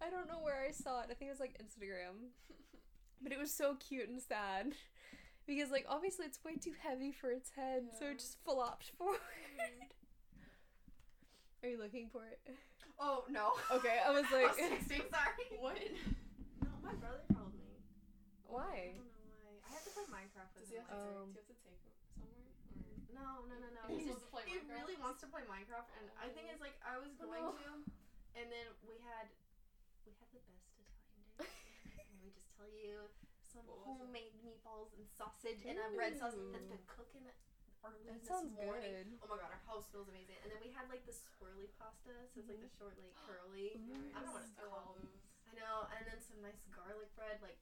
I 0.00 0.10
don't 0.10 0.28
know 0.28 0.38
where 0.42 0.64
I 0.66 0.70
saw 0.70 1.00
it. 1.00 1.08
I 1.10 1.14
think 1.14 1.28
it 1.28 1.34
was 1.34 1.40
like 1.40 1.60
Instagram, 1.62 2.32
but 3.22 3.32
it 3.32 3.38
was 3.38 3.52
so 3.52 3.76
cute 3.76 4.08
and 4.08 4.20
sad 4.20 4.72
because 5.48 5.72
like 5.72 5.88
obviously 5.88 6.26
it's 6.28 6.38
way 6.44 6.54
too 6.60 6.76
heavy 6.78 7.10
for 7.10 7.32
its 7.32 7.50
head, 7.56 7.88
so 7.98 8.06
it 8.12 8.20
just 8.20 8.36
flopped 8.44 8.92
forward. 9.00 9.18
Are 11.64 11.68
you 11.68 11.80
looking 11.80 12.06
for 12.12 12.22
it? 12.28 12.38
Oh 13.00 13.24
no. 13.32 13.56
Okay, 13.74 13.98
I 14.04 14.12
was 14.14 14.28
I 14.30 14.46
like, 14.46 14.54
was 14.54 14.60
texting. 14.60 15.02
Sorry. 15.10 15.58
What? 15.58 15.80
No, 16.62 16.70
my 16.84 16.94
brother 17.00 17.24
told 17.34 17.50
me. 17.58 17.82
Why? 18.46 18.94
I 18.94 19.02
don't 19.02 19.10
know 19.10 19.42
why. 19.42 19.58
I 19.66 19.68
have 19.74 19.82
to 19.88 19.92
play 19.96 20.06
Minecraft 20.06 20.52
with 20.54 20.68
Does 20.68 20.70
he 20.70 20.78
him. 20.78 20.86
have 20.86 20.94
to, 20.94 21.10
Um, 21.18 21.26
do 21.34 21.40
you 21.40 21.42
have 21.42 21.50
to 21.50 21.58
take 21.66 21.80
him 21.82 21.94
somewhere? 22.14 22.46
No, 23.12 23.28
no, 23.50 23.56
no, 23.58 23.68
no. 23.74 23.82
He 23.90 24.06
He, 24.06 24.14
to 24.14 24.16
play 24.30 24.44
he 24.46 24.56
really 24.70 24.94
wants 25.02 25.20
to 25.26 25.28
play 25.28 25.42
Minecraft, 25.50 25.88
and 25.98 26.06
I 26.20 26.30
think 26.30 26.48
it's 26.52 26.62
like 26.62 26.78
I 26.84 26.96
was 27.00 27.10
Oh, 27.18 27.26
going 27.26 27.42
no. 27.42 27.58
to, 27.58 27.70
and 28.38 28.46
then 28.52 28.66
we 28.86 28.96
had 29.02 29.26
we 30.06 30.14
had 30.22 30.30
the 30.32 30.40
best 30.46 30.62
Italian 30.72 30.94
dinner. 31.12 31.44
Let 31.44 32.18
me 32.22 32.30
just 32.32 32.48
tell 32.56 32.70
you, 32.70 33.10
some 33.58 33.66
What 33.66 33.82
was 33.82 33.86
it? 33.86 33.98
homemade 33.98 34.34
meatballs 34.40 34.90
and 34.94 35.02
sausage 35.06 35.62
and 35.66 35.78
a 35.78 35.88
red 35.98 36.14
sauce 36.18 36.34
that's 36.54 36.70
been 36.70 36.84
cooking 36.86 37.26
early 37.82 38.06
That 38.06 38.22
this 38.22 38.28
sounds 38.30 38.50
morning. 38.54 38.94
good. 38.94 39.06
Oh 39.22 39.28
my 39.30 39.38
god, 39.38 39.50
our 39.54 39.62
house 39.66 39.90
smells 39.90 40.06
amazing. 40.10 40.38
And 40.42 40.50
then 40.54 40.60
we 40.62 40.70
had 40.74 40.86
like 40.90 41.02
the 41.06 41.14
swirly 41.14 41.70
pasta, 41.78 42.14
so 42.30 42.38
it's 42.42 42.50
like 42.50 42.62
the 42.62 42.70
short, 42.70 42.94
like 42.98 43.14
curly. 43.26 43.78
I 44.14 44.22
don't 44.22 44.30
know 44.30 44.34
what 44.34 44.46
it's 44.46 44.54
love 44.58 44.70
called. 44.70 45.02
I 45.48 45.52
know, 45.56 45.88
and 45.94 46.02
then 46.04 46.18
some 46.20 46.38
nice 46.44 46.60
garlic 46.70 47.08
bread, 47.16 47.40
like 47.40 47.56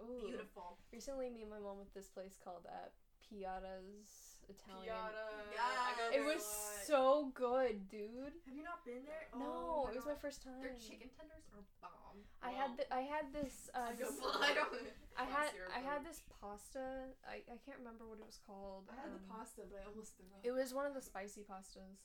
Ooh. 0.00 0.22
beautiful. 0.22 0.78
Recently, 0.92 1.28
me 1.32 1.42
and 1.42 1.50
my 1.50 1.58
mom 1.58 1.80
went 1.80 1.88
to 1.90 1.98
this 1.98 2.08
place 2.12 2.36
called 2.38 2.68
uh, 2.68 2.92
Piada's 3.24 4.27
Italian. 4.48 4.88
Piada. 4.88 5.26
Yeah. 5.52 5.60
I 5.64 5.90
go 5.96 6.04
It 6.08 6.12
there 6.12 6.24
a 6.24 6.32
was 6.32 6.44
lot. 6.44 6.88
so 6.88 7.02
good, 7.36 7.88
dude. 7.92 8.34
Have 8.48 8.56
you 8.56 8.64
not 8.64 8.80
been 8.84 9.04
there? 9.04 9.28
no, 9.36 9.84
Oh 9.84 9.88
it 9.92 9.96
was 9.96 10.08
my 10.08 10.16
first 10.18 10.42
time. 10.42 10.60
Their 10.64 10.76
chicken 10.80 11.08
tenders 11.12 11.44
are 11.52 11.62
bomb. 11.84 12.24
I 12.40 12.50
had 12.54 12.76
the, 12.78 12.84
I 12.94 13.02
had 13.04 13.28
this 13.34 13.68
uh, 13.74 13.90
I 13.90 13.98
go 13.98 14.08
this- 14.08 14.20
I 14.22 14.52
don't- 14.58 14.88
I 15.18 15.26
had 15.26 15.50
I 15.74 15.80
had 15.82 16.00
this 16.06 16.22
pasta. 16.40 17.10
I, 17.26 17.42
I 17.50 17.58
can't 17.66 17.76
remember 17.82 18.06
what 18.06 18.22
it 18.22 18.26
was 18.30 18.38
called. 18.46 18.86
I 18.88 18.94
had 19.02 19.10
the 19.10 19.20
um, 19.26 19.30
pasta, 19.30 19.66
but 19.66 19.82
I 19.82 19.90
almost 19.90 20.14
threw 20.14 20.30
up. 20.30 20.40
It 20.46 20.54
was 20.54 20.70
one 20.72 20.86
of 20.86 20.94
the 20.94 21.02
spicy 21.02 21.42
pastas. 21.42 21.98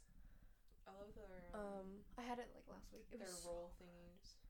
I 0.83 0.91
love 0.99 1.13
their 1.15 1.29
Um, 1.55 2.01
I 2.19 2.25
had 2.27 2.41
it 2.41 2.49
like 2.57 2.65
last 2.67 2.89
week. 2.91 3.05
It 3.13 3.21
their 3.21 3.29
was 3.29 3.45
roll 3.47 3.69
so 3.71 3.85
good. 3.85 3.87
thingies. 3.87 4.41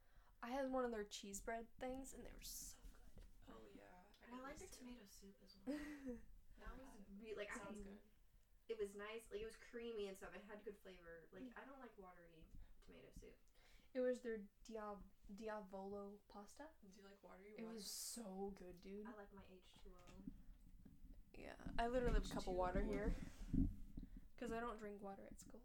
I 0.42 0.50
had 0.56 0.72
one 0.72 0.84
of 0.88 0.92
their 0.96 1.04
cheese 1.08 1.40
bread 1.44 1.68
things, 1.84 2.16
and 2.16 2.24
they 2.24 2.32
were 2.32 2.42
so 2.48 2.74
good. 3.14 3.54
Oh 3.54 3.64
yeah. 3.76 3.84
And 4.26 4.40
I 4.40 4.40
get 4.40 4.44
like 4.48 4.60
their 4.64 4.72
too. 4.72 4.80
tomato 4.82 5.06
soup 5.12 5.36
as 5.44 5.52
well. 5.68 5.76
That 7.24 7.32
was 7.32 7.40
really 7.40 7.48
like 7.48 7.52
I 7.56 7.60
Sounds 7.64 7.80
had- 7.80 7.88
good. 7.88 8.02
It 8.72 8.80
was 8.80 8.92
nice, 8.96 9.28
like 9.32 9.44
it 9.44 9.48
was 9.48 9.60
creamy 9.72 10.08
and 10.08 10.16
stuff. 10.16 10.32
It 10.36 10.44
had 10.48 10.60
good 10.64 10.76
flavor. 10.84 11.28
Like 11.36 11.44
I 11.56 11.64
don't 11.68 11.80
like 11.84 11.92
watery 12.00 12.44
tomato 12.88 13.12
soup. 13.20 13.36
it 13.96 14.00
was 14.04 14.20
their 14.24 14.40
dia 14.68 14.96
diavolo 15.36 16.16
pasta. 16.32 16.68
Do 16.84 16.88
you 16.96 17.04
like 17.04 17.20
watery? 17.24 17.56
It 17.60 17.64
water? 17.68 17.76
was 17.76 17.88
so 17.88 18.56
good, 18.56 18.76
dude. 18.84 19.04
I 19.08 19.12
like 19.20 19.32
my 19.36 19.44
H 19.52 19.68
two 19.84 19.92
O. 19.92 20.04
Yeah, 21.36 21.60
I 21.80 21.92
literally 21.92 22.16
have 22.20 22.24
a 22.24 22.34
cup 22.34 22.48
of 22.48 22.56
water 22.56 22.80
here. 22.84 23.12
Cause 24.40 24.52
I 24.56 24.60
don't 24.64 24.80
drink 24.80 25.00
water 25.04 25.24
at 25.28 25.36
school. 25.40 25.60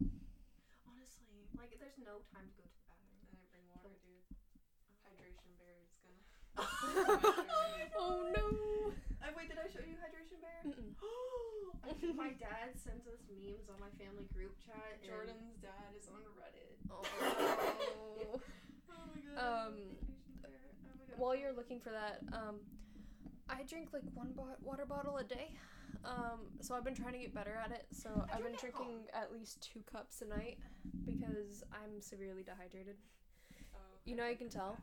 Honestly, 0.87 1.47
like 1.55 1.71
there's 1.79 1.95
no 2.03 2.19
time 2.35 2.47
to 2.51 2.53
go 2.59 2.67
to 2.67 2.75
the 2.75 2.83
bathroom. 2.91 3.31
And 3.31 3.39
I 3.39 3.47
bring 3.47 3.63
water, 3.71 3.95
oh. 3.95 4.03
dude. 4.03 4.27
Hydration 5.07 5.51
bear 5.55 5.79
is 5.87 5.91
gonna. 6.03 6.19
oh 7.95 8.27
no. 8.35 8.47
Uh, 9.21 9.31
wait, 9.35 9.49
did 9.49 9.59
I 9.59 9.67
show 9.67 9.83
you 9.83 9.95
Hydration 9.99 10.39
Bear? 10.39 10.59
Mm-mm. 10.63 10.95
my 12.15 12.31
dad 12.39 12.75
sends 12.79 13.07
us 13.07 13.19
memes 13.29 13.67
on 13.69 13.75
my 13.79 13.91
family 13.99 14.25
group 14.33 14.55
chat. 14.63 14.99
and- 15.01 15.09
Jordan's 15.11 15.55
dad 15.61 15.91
is 15.97 16.07
on 16.07 16.23
Reddit. 16.39 16.75
Oh. 16.91 17.03
Oh 18.89 19.05
my 19.13 19.21
god. 19.21 19.67
Um, 19.67 19.73
Hydration 20.41 20.41
Bear. 20.41 20.51
Oh 20.83 20.95
my 20.97 21.05
god. 21.05 21.19
While 21.19 21.35
you're 21.35 21.53
looking 21.53 21.79
for 21.79 21.91
that, 21.91 22.19
um, 22.33 22.59
I 23.49 23.63
drink 23.63 23.89
like 23.93 24.03
one 24.13 24.31
bo- 24.35 24.57
water 24.61 24.85
bottle 24.85 25.17
a 25.17 25.23
day. 25.23 25.51
Um, 26.05 26.47
so 26.61 26.75
I've 26.75 26.83
been 26.83 26.95
trying 26.95 27.13
to 27.13 27.19
get 27.19 27.33
better 27.33 27.53
at 27.63 27.71
it. 27.71 27.85
So 27.91 28.09
I 28.31 28.37
I've 28.37 28.43
been 28.43 28.55
drink 28.59 28.75
at 28.75 28.81
drinking 28.81 28.99
at 29.13 29.33
least 29.33 29.61
two 29.61 29.81
cups 29.91 30.21
a 30.21 30.25
night 30.25 30.57
because 31.05 31.63
I'm 31.73 31.99
severely 32.01 32.43
dehydrated. 32.43 32.95
Oh, 33.75 33.79
You 34.05 34.15
I 34.15 34.17
know, 34.17 34.27
you 34.29 34.37
can 34.37 34.49
tell. 34.49 34.77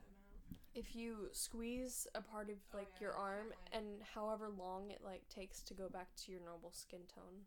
That 0.77 0.81
amount. 0.81 0.87
If 0.89 0.97
you 0.97 1.29
squeeze 1.33 2.07
a 2.14 2.20
part 2.20 2.51
of 2.51 2.57
Oh, 2.74 2.79
like 2.79 2.89
yeah, 3.01 3.09
your 3.09 3.16
I 3.16 3.20
arm 3.20 3.47
can't, 3.72 3.85
and 3.85 4.03
however 4.14 4.49
long 4.53 4.91
it 4.91 5.01
like 5.05 5.22
takes 5.29 5.62
to 5.64 5.74
go 5.74 5.89
back 5.89 6.09
to 6.24 6.33
your 6.33 6.41
normal 6.45 6.72
skin 6.72 7.01
tone. 7.12 7.45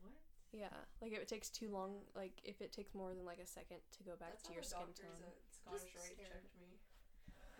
What? 0.00 0.12
Yeah, 0.52 0.72
like 1.02 1.12
if 1.12 1.20
it 1.20 1.28
takes 1.28 1.50
too 1.50 1.68
long, 1.70 2.00
like 2.16 2.32
if 2.44 2.60
it 2.60 2.72
takes 2.72 2.94
more 2.94 3.14
than 3.14 3.24
like 3.24 3.38
a 3.38 3.46
second 3.46 3.78
to 3.98 4.02
go 4.04 4.16
back 4.18 4.32
That's 4.40 4.42
to 4.44 4.48
how 4.50 4.54
your 4.54 4.62
the 4.62 4.68
skin 4.68 4.92
tone. 4.96 5.32
Scottish 5.52 5.92
Rite 5.94 6.16
scared. 6.16 6.32
checked 6.32 6.56
me. 6.60 6.72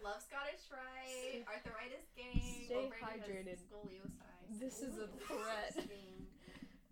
Love 0.02 0.22
Scottish 0.22 0.64
Rite. 0.70 1.10
Stay- 1.10 1.44
Arthritis 1.44 2.06
gang. 2.16 2.38
stay 2.64 2.86
Well, 2.88 2.94
hydrated. 3.02 3.58
Scoliosis. 3.58 4.60
This 4.60 4.80
is 4.80 4.96
a 4.96 5.08
threat. 5.26 5.74
disgusting. 5.74 6.24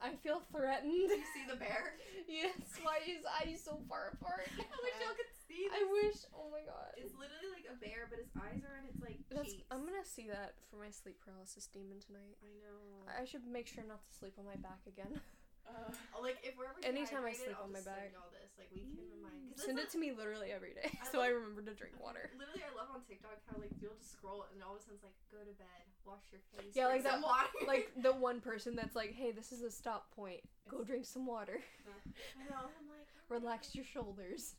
I 0.02 0.12
feel 0.20 0.42
threatened. 0.52 0.92
Do 1.08 1.14
you 1.16 1.24
see 1.32 1.46
the 1.48 1.56
bear? 1.56 1.96
yes, 2.28 2.52
why 2.82 2.98
is 3.08 3.24
eyes 3.40 3.62
so 3.64 3.80
far 3.88 4.12
apart? 4.12 4.44
I 4.60 4.60
wish 4.60 4.96
y'all 5.00 5.16
could 5.16 5.32
see 5.56 5.66
I 5.72 5.82
wish. 5.88 6.28
Oh 6.36 6.52
my 6.52 6.60
god. 6.68 6.92
It's 7.00 7.16
literally 7.16 7.50
like 7.56 7.68
a 7.72 7.76
bear, 7.80 8.06
but 8.12 8.20
his 8.20 8.28
eyes 8.36 8.60
are 8.68 8.76
on 8.76 8.84
its 8.84 9.00
like 9.00 9.24
That's. 9.32 9.56
cheeks. 9.56 9.64
I'm 9.72 9.88
gonna 9.88 10.04
see 10.04 10.28
that 10.28 10.60
for 10.68 10.76
my 10.76 10.92
sleep 10.92 11.16
paralysis 11.24 11.66
demon 11.72 11.98
tonight. 12.04 12.36
I 12.44 12.52
know. 12.60 13.08
I 13.08 13.24
should 13.24 13.48
make 13.48 13.66
sure 13.66 13.84
not 13.88 14.04
to 14.04 14.12
sleep 14.12 14.36
on 14.36 14.44
my 14.44 14.56
back 14.60 14.84
again. 14.84 15.16
Uh, 15.66 15.90
like 16.22 16.38
if 16.46 16.54
we're 16.54 16.70
ever 16.70 16.78
Anytime 16.86 17.26
I 17.26 17.34
sleep 17.34 17.58
I'll 17.58 17.66
on 17.66 17.74
my 17.74 17.82
back. 17.82 18.14
Send 18.14 18.14
y'all 18.14 18.30
this. 18.30 18.54
Like 18.54 18.70
we 18.70 18.86
can 18.86 18.94
remind. 19.18 19.50
Send 19.58 19.74
that's 19.78 19.90
it 19.90 19.98
to 19.98 19.98
me 19.98 20.14
literally 20.14 20.54
every 20.54 20.70
day, 20.78 20.94
I 20.94 21.04
so 21.10 21.18
I 21.18 21.34
remember 21.34 21.58
to 21.66 21.74
drink 21.74 21.98
water. 22.02 22.30
Literally, 22.38 22.62
I 22.62 22.70
love 22.78 22.86
on 22.94 23.02
TikTok 23.02 23.42
how 23.50 23.58
like 23.58 23.74
you'll 23.82 23.98
just 23.98 24.14
scroll 24.14 24.46
and 24.54 24.62
all 24.62 24.78
of 24.78 24.80
a 24.80 24.82
sudden 24.86 25.02
it's 25.02 25.02
like 25.02 25.18
go 25.34 25.42
to 25.42 25.54
bed, 25.58 25.82
wash 26.06 26.22
your 26.30 26.38
face. 26.54 26.70
Yeah, 26.70 26.86
like 26.86 27.02
that- 27.02 27.18
water. 27.18 27.50
Like 27.66 27.90
the 27.98 28.14
one 28.14 28.38
person 28.38 28.78
that's 28.78 28.94
like, 28.94 29.10
"Hey, 29.10 29.34
this 29.34 29.50
is 29.50 29.66
a 29.66 29.70
stop 29.70 30.14
point. 30.14 30.38
Go 30.70 30.86
drink 30.86 31.02
some 31.02 31.26
water. 31.26 31.58
I 31.58 32.46
know. 32.46 32.70
I'm 32.70 32.86
like 32.86 33.10
oh 33.10 33.34
Relax 33.34 33.74
your 33.74 33.84
shoulders." 33.84 34.54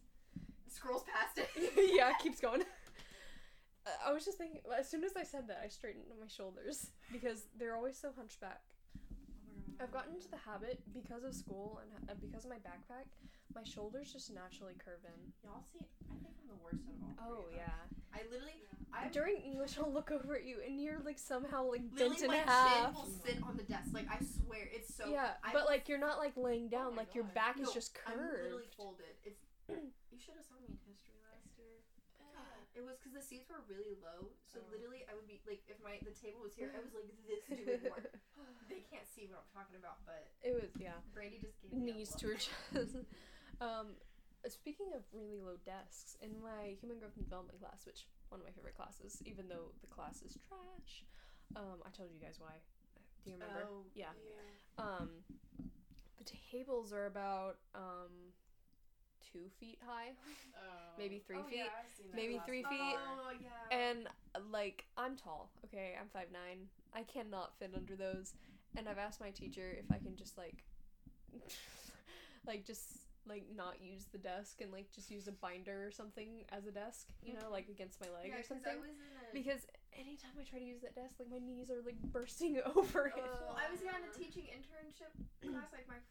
Scrolls 0.69 1.03
past 1.03 1.37
it. 1.37 1.49
yeah, 1.95 2.09
it 2.11 2.19
keeps 2.21 2.39
going. 2.39 2.61
Uh, 3.85 3.89
I 4.05 4.13
was 4.13 4.25
just 4.25 4.37
thinking. 4.37 4.61
As 4.77 4.89
soon 4.89 5.03
as 5.03 5.15
I 5.15 5.23
said 5.23 5.47
that, 5.47 5.61
I 5.63 5.67
straightened 5.69 6.05
my 6.19 6.27
shoulders 6.27 6.91
because 7.11 7.45
they're 7.57 7.75
always 7.75 7.97
so 7.97 8.09
hunchback. 8.15 8.61
I've 9.79 9.91
gotten 9.91 10.15
into 10.15 10.27
the 10.29 10.37
habit 10.37 10.79
because 10.93 11.23
of 11.23 11.35
school 11.35 11.79
and 11.83 12.09
ha- 12.09 12.15
because 12.19 12.45
of 12.45 12.49
my 12.49 12.57
backpack. 12.57 13.05
My 13.53 13.63
shoulders 13.63 14.11
just 14.11 14.33
naturally 14.33 14.73
curve 14.83 14.99
in. 15.05 15.31
Y'all 15.43 15.63
see? 15.71 15.85
I 16.09 16.13
think 16.17 16.33
I'm 16.41 16.47
the 16.49 16.63
worst 16.63 16.81
out 16.89 16.95
of 16.97 17.03
all. 17.03 17.37
Oh 17.37 17.43
three 17.45 17.59
of 17.61 17.61
us. 17.61 17.69
yeah. 17.69 18.19
I 18.19 18.23
literally, 18.31 18.53
I 18.91 19.07
During 19.09 19.37
English, 19.37 19.77
I'll 19.77 19.91
look 19.93 20.09
over 20.11 20.35
at 20.35 20.45
you 20.45 20.57
and 20.65 20.81
you're 20.81 20.97
like 21.05 21.19
somehow 21.19 21.69
like 21.69 21.81
bent 21.95 22.19
in 22.21 22.27
my 22.27 22.37
half. 22.37 22.85
chin 22.85 22.93
will 22.95 23.09
sit 23.23 23.37
on 23.43 23.55
the 23.55 23.63
desk. 23.63 23.89
Like 23.93 24.07
I 24.09 24.17
swear, 24.17 24.67
it's 24.73 24.95
so. 24.95 25.07
yeah, 25.09 25.33
I 25.43 25.53
but 25.53 25.65
like 25.67 25.87
you're 25.87 25.99
not 25.99 26.17
like 26.17 26.33
laying 26.35 26.69
down. 26.69 26.95
my 26.95 27.03
like 27.03 27.13
your 27.13 27.25
God. 27.25 27.33
back 27.35 27.55
is 27.59 27.67
No, 27.67 27.73
just 27.73 27.95
I'm 28.07 28.17
literally 28.17 28.63
curved. 28.63 28.75
folded. 28.75 29.13
It's. 29.23 29.41
you 30.17 30.21
should 30.25 30.33
have 30.33 30.49
saw 30.49 30.57
me 30.57 30.73
in 30.73 30.81
history 30.89 31.21
last 31.29 31.53
year. 31.61 31.77
It 32.73 32.81
was 32.85 32.97
because 32.97 33.13
the 33.13 33.21
seats 33.21 33.49
were 33.49 33.61
really 33.69 33.93
low, 34.01 34.33
so 34.45 34.57
Oh. 34.61 34.69
literally 34.73 35.05
I 35.09 35.13
would 35.13 35.25
be 35.29 35.41
like, 35.45 35.61
if 35.69 35.77
my 35.81 35.97
the 36.01 36.13
table 36.13 36.41
was 36.41 36.53
here, 36.57 36.73
I 36.73 36.81
was 36.81 36.93
like 36.93 37.05
this 37.29 37.41
doing 37.57 37.85
work. 37.89 38.17
They 38.69 38.81
can't 38.85 39.05
see 39.07 39.25
what 39.29 39.45
I'm 39.45 39.49
talking 39.53 39.77
about, 39.77 40.01
but 40.05 40.25
it 40.41 40.53
was 40.57 40.73
yeah. 40.77 40.97
Brandy 41.13 41.37
just 41.41 41.57
gave 41.61 41.69
me 41.73 41.89
a 41.89 41.93
knees 41.93 42.11
look. 42.13 42.19
to 42.21 42.25
her 42.33 42.37
chest. 42.37 42.97
um, 43.61 43.97
speaking 44.45 44.93
of 44.93 45.01
really 45.13 45.39
low 45.41 45.57
desks, 45.65 46.17
in 46.21 46.37
my 46.41 46.73
human 46.81 46.97
growth 46.99 47.15
and 47.17 47.25
development 47.25 47.57
class, 47.61 47.85
which 47.85 48.05
one 48.29 48.41
of 48.41 48.45
my 48.45 48.53
favorite 48.53 48.75
classes, 48.77 49.21
even 49.25 49.47
though 49.49 49.73
the 49.81 49.87
class 49.89 50.21
is 50.21 50.37
trash, 50.49 51.05
um, 51.55 51.81
I 51.85 51.89
told 51.93 52.09
you 52.13 52.19
guys 52.21 52.37
why. 52.37 52.57
Do 53.25 53.31
you 53.31 53.37
remember? 53.41 53.65
Oh, 53.65 53.85
Yeah. 53.95 54.13
Yeah. 54.21 54.85
Um, 54.85 55.09
the 56.21 56.25
tables 56.51 56.93
are 56.93 57.05
about 57.07 57.57
um 57.73 58.33
two 59.37 59.49
feet 59.59 59.77
high, 59.85 60.11
Oh. 60.57 60.97
Maybe 60.97 61.19
three 61.19 61.37
oh, 61.37 61.45
feet, 61.49 61.57
Yeah, 61.57 61.69
I've 61.77 61.91
seen 61.95 62.07
that 62.09 62.17
maybe 62.17 62.41
three 62.45 62.63
before. 62.63 62.77
feet, 62.77 62.97
Oh 62.97 63.31
yeah. 63.37 63.77
and 63.77 64.07
like 64.49 64.85
I'm 64.97 65.15
tall. 65.15 65.51
Okay, 65.65 65.93
I'm 65.99 66.09
five 66.09 66.27
nine. 66.33 66.65
I 66.93 67.03
cannot 67.03 67.53
fit 67.59 67.71
under 67.75 67.95
those, 67.95 68.33
and 68.75 68.89
I've 68.89 68.97
asked 68.97 69.21
my 69.21 69.29
teacher 69.29 69.75
if 69.77 69.85
I 69.91 69.99
can 69.99 70.15
just 70.15 70.37
like, 70.37 70.65
like 72.47 72.65
just 72.65 73.05
like 73.29 73.45
not 73.55 73.75
use 73.83 74.05
the 74.11 74.17
desk 74.17 74.61
and 74.61 74.71
like 74.71 74.89
just 74.91 75.11
use 75.11 75.27
a 75.27 75.31
binder 75.33 75.85
or 75.85 75.91
something 75.91 76.45
as 76.49 76.65
a 76.65 76.71
desk, 76.71 77.07
you 77.21 77.33
know, 77.33 77.51
like 77.51 77.67
against 77.69 78.01
my 78.01 78.07
leg 78.09 78.31
yeah, 78.33 78.35
or 78.35 78.37
'cause 78.41 78.47
something. 78.47 78.73
I 78.73 78.81
was 78.81 78.97
in 78.97 79.13
a. 79.13 79.33
Because 79.37 79.67
anytime 79.93 80.33
I 80.39 80.43
try 80.49 80.57
to 80.57 80.65
use 80.65 80.81
that 80.81 80.95
desk, 80.95 81.21
like 81.21 81.29
my 81.29 81.37
knees 81.37 81.69
are 81.69 81.83
like 81.85 82.01
bursting 82.09 82.57
over 82.75 83.13
it. 83.13 83.13
well, 83.45 83.53
I 83.53 83.69
was 83.69 83.81
in 83.81 83.93
a 83.93 84.11
teaching 84.17 84.49
internship 84.49 85.13
class 85.45 85.69
like 85.69 85.85
my 85.85 86.01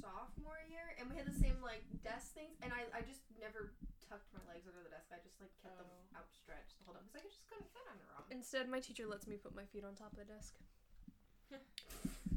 sophomore 0.00 0.60
year, 0.68 0.96
and 0.98 1.06
we 1.08 1.14
had 1.20 1.28
the 1.28 1.36
same 1.36 1.60
like 1.62 1.84
desk 2.02 2.32
things, 2.34 2.56
and 2.64 2.72
I, 2.72 2.88
I 2.96 3.00
just 3.04 3.22
never 3.38 3.72
tucked 4.04 4.32
my 4.34 4.42
legs 4.50 4.64
under 4.66 4.80
the 4.82 4.90
desk. 4.92 5.12
I 5.12 5.20
just 5.22 5.36
like 5.40 5.52
kept 5.62 5.76
them 5.78 5.86
Oh. 5.86 6.18
outstretched 6.24 6.76
the 6.80 6.84
whole 6.88 6.96
time 6.96 7.04
because 7.08 7.22
I 7.22 7.30
just 7.30 7.44
couldn't 7.46 7.68
fit 7.70 7.86
under 7.86 8.04
them. 8.08 8.24
Instead, 8.34 8.66
my 8.68 8.80
teacher 8.80 9.06
lets 9.06 9.28
me 9.28 9.36
put 9.38 9.54
my 9.54 9.64
feet 9.70 9.84
on 9.86 9.94
top 9.94 10.12
of 10.16 10.18
the 10.20 10.28
desk. 10.28 10.56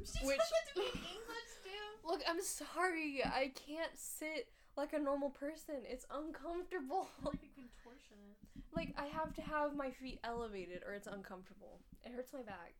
She 0.04 0.20
Which- 0.28 0.36
to 0.36 0.80
me 0.80 0.88
in 0.92 1.00
English 1.16 1.52
too. 1.64 1.88
Look, 2.04 2.22
I'm 2.28 2.42
sorry, 2.42 3.24
I 3.24 3.54
can't 3.56 3.96
sit 3.96 4.50
like 4.76 4.92
a 4.92 5.00
normal 5.00 5.30
person. 5.30 5.76
It's 5.88 6.06
uncomfortable. 6.12 7.08
like 7.24 7.40
a 7.40 7.52
contortionist. 7.56 8.44
Like 8.76 8.94
I 8.98 9.06
have 9.06 9.34
to 9.36 9.42
have 9.42 9.76
my 9.78 9.92
feet 9.92 10.20
elevated 10.26 10.84
or 10.86 10.94
it's 10.94 11.08
uncomfortable. 11.08 11.80
It 12.04 12.12
hurts 12.12 12.34
my 12.34 12.42
back. 12.42 12.74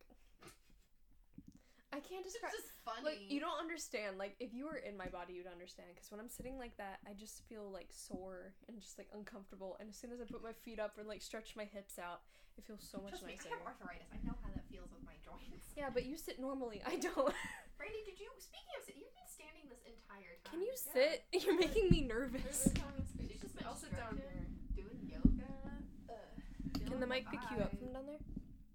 I 1.94 2.02
can't 2.02 2.26
describe. 2.26 2.50
It's 2.50 2.66
just 2.66 2.74
funny. 2.82 3.06
Like 3.06 3.22
you 3.30 3.38
don't 3.38 3.54
understand. 3.54 4.18
Like 4.18 4.34
if 4.42 4.50
you 4.50 4.66
were 4.66 4.82
in 4.82 4.98
my 4.98 5.06
body, 5.06 5.38
you'd 5.38 5.46
understand. 5.46 5.94
Because 5.94 6.10
when 6.10 6.18
I'm 6.18 6.28
sitting 6.28 6.58
like 6.58 6.74
that, 6.82 6.98
I 7.06 7.14
just 7.14 7.46
feel 7.46 7.70
like 7.70 7.94
sore 7.94 8.50
and 8.66 8.82
just 8.82 8.98
like 8.98 9.06
uncomfortable. 9.14 9.78
And 9.78 9.86
as 9.88 9.94
soon 9.94 10.10
as 10.10 10.18
I 10.18 10.26
put 10.26 10.42
my 10.42 10.50
feet 10.66 10.82
up 10.82 10.98
or 10.98 11.06
like 11.06 11.22
stretch 11.22 11.54
my 11.54 11.62
hips 11.70 12.02
out, 12.02 12.26
it 12.58 12.66
feels 12.66 12.82
so 12.82 12.98
much 12.98 13.22
Trust 13.22 13.26
me, 13.30 13.38
nicer. 13.38 13.54
I 13.54 13.62
have 13.62 13.66
arthritis. 13.78 14.10
I 14.10 14.18
know 14.26 14.34
how 14.42 14.50
that 14.58 14.66
feels 14.74 14.90
with 14.90 15.06
my 15.06 15.14
joints. 15.22 15.70
Yeah, 15.78 15.90
but 15.94 16.02
you 16.06 16.18
sit 16.18 16.42
normally. 16.42 16.82
I 16.82 16.98
don't. 16.98 17.14
Brandy, 17.78 18.02
did 18.02 18.18
you? 18.18 18.26
Speaking 18.42 18.74
of 18.74 18.82
sit, 18.82 18.98
you've 18.98 19.14
been 19.14 19.30
standing 19.30 19.70
this 19.70 19.82
entire 19.86 20.34
time. 20.42 20.50
Can 20.50 20.60
you 20.66 20.74
Yeah. 20.74 20.94
sit? 20.98 21.16
You're 21.46 21.58
making 21.58 21.90
me 21.94 22.02
nervous. 22.10 22.66
a 22.66 22.74
time 22.74 22.90
and 22.98 23.06
space. 23.06 23.30
She's 23.38 23.42
just 23.42 23.54
been 23.54 23.66
I'll 23.70 23.78
sit 23.78 23.94
down 23.94 24.18
stretching, 24.18 24.50
here. 24.74 24.82
doing 24.82 24.98
yoga. 25.06 25.50
Can 26.90 26.98
the 26.98 27.06
mic 27.06 27.26
pick 27.30 27.42
you 27.54 27.62
up 27.62 27.70
from 27.78 27.94
down 27.94 28.06
there? 28.06 28.22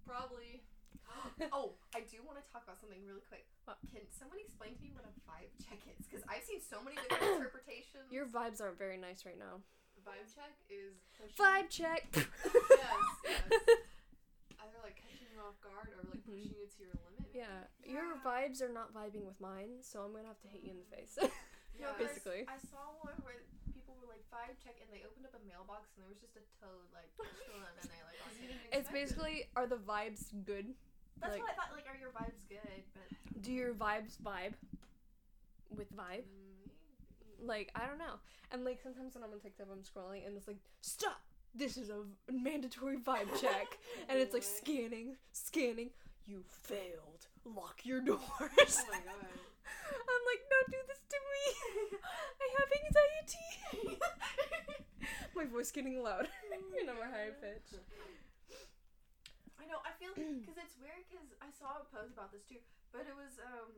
Probably. 0.07 0.63
oh, 1.55 1.75
I 1.99 2.07
do 2.07 2.23
want 2.23 2.39
to 2.39 2.45
talk 2.47 2.63
about 2.63 2.79
something 2.79 3.03
really 3.03 3.23
quick. 3.27 3.43
What? 3.67 3.75
Can 3.91 4.07
someone 4.15 4.39
explain 4.39 4.71
to 4.79 4.81
me 4.81 4.95
what 4.95 5.03
a 5.03 5.11
vibe 5.27 5.51
check 5.59 5.83
is? 5.91 6.07
Because 6.07 6.23
I've 6.31 6.47
seen 6.47 6.63
so 6.63 6.79
many 6.79 6.95
different 6.95 7.43
interpretations. 7.43 8.07
Your 8.07 8.23
vibes 8.31 8.63
aren't 8.63 8.79
very 8.79 8.95
nice 8.95 9.27
right 9.27 9.35
now. 9.37 9.59
Vibe 10.07 10.31
check 10.31 10.55
is 10.71 10.95
pushing- 11.19 11.35
Vibe 11.35 11.67
check. 11.67 12.07
yes, 12.15 13.03
yes. 13.27 13.43
Either 14.63 14.79
like 14.79 14.95
catching 14.95 15.27
you 15.27 15.43
off 15.43 15.59
guard 15.59 15.91
or 15.91 15.99
like 16.07 16.23
Mhm. 16.23 16.31
pushing 16.31 16.55
you 16.55 16.67
to 16.71 16.77
your 16.79 16.95
limit. 17.03 17.19
maybe. 17.27 17.43
Yeah, 17.43 17.67
your 17.83 18.15
Yeah. 18.15 18.23
vibes 18.23 18.63
are 18.63 18.71
not 18.71 18.95
vibing 18.95 19.27
with 19.27 19.35
mine, 19.43 19.83
so 19.83 19.99
I'm 20.07 20.15
gonna 20.15 20.31
have 20.31 20.39
to 20.47 20.49
hit 20.51 20.63
you 20.63 20.71
in 20.71 20.79
the 20.79 20.87
face. 20.87 21.19
No, 21.19 21.27
Yeah. 21.75 21.91
'cause 21.99 22.15
basically. 22.15 22.47
I 22.47 22.55
saw 22.71 22.95
one 23.03 23.19
where 23.27 23.43
people 23.75 23.99
were 23.99 24.07
like 24.07 24.23
vibe 24.31 24.55
check, 24.63 24.79
and 24.79 24.87
they 24.87 25.03
opened 25.03 25.27
up 25.27 25.35
a 25.35 25.43
mailbox, 25.43 25.91
and 25.95 26.07
there 26.07 26.09
was 26.09 26.19
just 26.23 26.39
a 26.39 26.43
toad 26.63 26.87
like 26.95 27.11
chilling, 27.43 27.59
and 27.67 27.75
they 27.91 27.99
like. 28.07 28.19
all 28.23 28.31
You 28.31 28.39
said- 28.39 28.55
didn't 28.55 28.71
it's 28.71 28.87
expect 28.87 28.95
it. 28.95 28.99
basically 29.03 29.37
are 29.59 29.67
the 29.67 29.77
vibes 29.83 30.31
good? 30.47 30.75
That's 31.21 31.33
like- 31.33 31.41
what 31.41 31.51
I 31.51 31.55
thought. 31.55 31.71
Like, 31.75 31.85
are 31.87 31.97
your 31.99 32.09
vibes 32.11 32.47
good? 32.47 32.83
But 32.93 33.41
Do 33.41 33.51
your 33.51 33.73
vibes 33.73 34.17
vibe 34.23 34.53
with 35.75 35.95
vibe? 35.95 36.23
Maybe. 36.27 36.73
Like 37.41 37.71
I 37.75 37.85
don't 37.87 37.97
know. 37.99 38.19
And 38.51 38.65
like 38.65 38.79
sometimes 38.81 39.15
when 39.15 39.23
I'm 39.23 39.31
on 39.31 39.39
TikTok, 39.39 39.67
I'm 39.71 39.79
scrolling 39.83 40.25
and 40.27 40.35
it's 40.35 40.47
like 40.47 40.57
stop. 40.81 41.21
This 41.55 41.77
is 41.77 41.89
a 41.89 42.03
mandatory 42.31 42.97
vibe 42.97 43.29
check, 43.41 43.77
and 44.09 44.19
it's 44.19 44.33
like 44.33 44.43
scanning, 44.43 45.15
scanning. 45.31 45.89
You 46.27 46.43
failed. 46.47 47.25
Lock 47.43 47.81
your 47.83 48.01
oh 48.01 48.05
doors. 48.05 48.19
Oh 48.29 48.91
my 48.91 48.99
god. 48.99 49.29
I'm 50.11 50.23
like, 50.29 50.41
don't 50.49 50.69
do 50.69 50.77
this 50.87 51.01
to 51.09 51.17
me. 51.31 51.97
I 52.43 52.47
have 52.59 52.69
anxiety. 52.85 53.99
My 55.35 55.45
voice 55.45 55.71
getting 55.71 56.03
loud. 56.03 56.27
you 56.75 56.85
know, 56.85 56.93
my 56.99 57.07
high 57.07 57.29
pitch. 57.41 57.79
I 59.59 59.67
know. 59.67 59.79
I 59.83 59.91
feel 59.99 60.15
because 60.41 60.57
it's 60.57 60.75
weird 60.79 61.03
because 61.11 61.27
I 61.43 61.51
saw 61.51 61.83
a 61.83 61.85
post 61.91 62.15
about 62.15 62.31
this 62.31 62.43
too, 62.47 62.59
but 62.95 63.03
it 63.05 63.13
was 63.15 63.37
um 63.43 63.75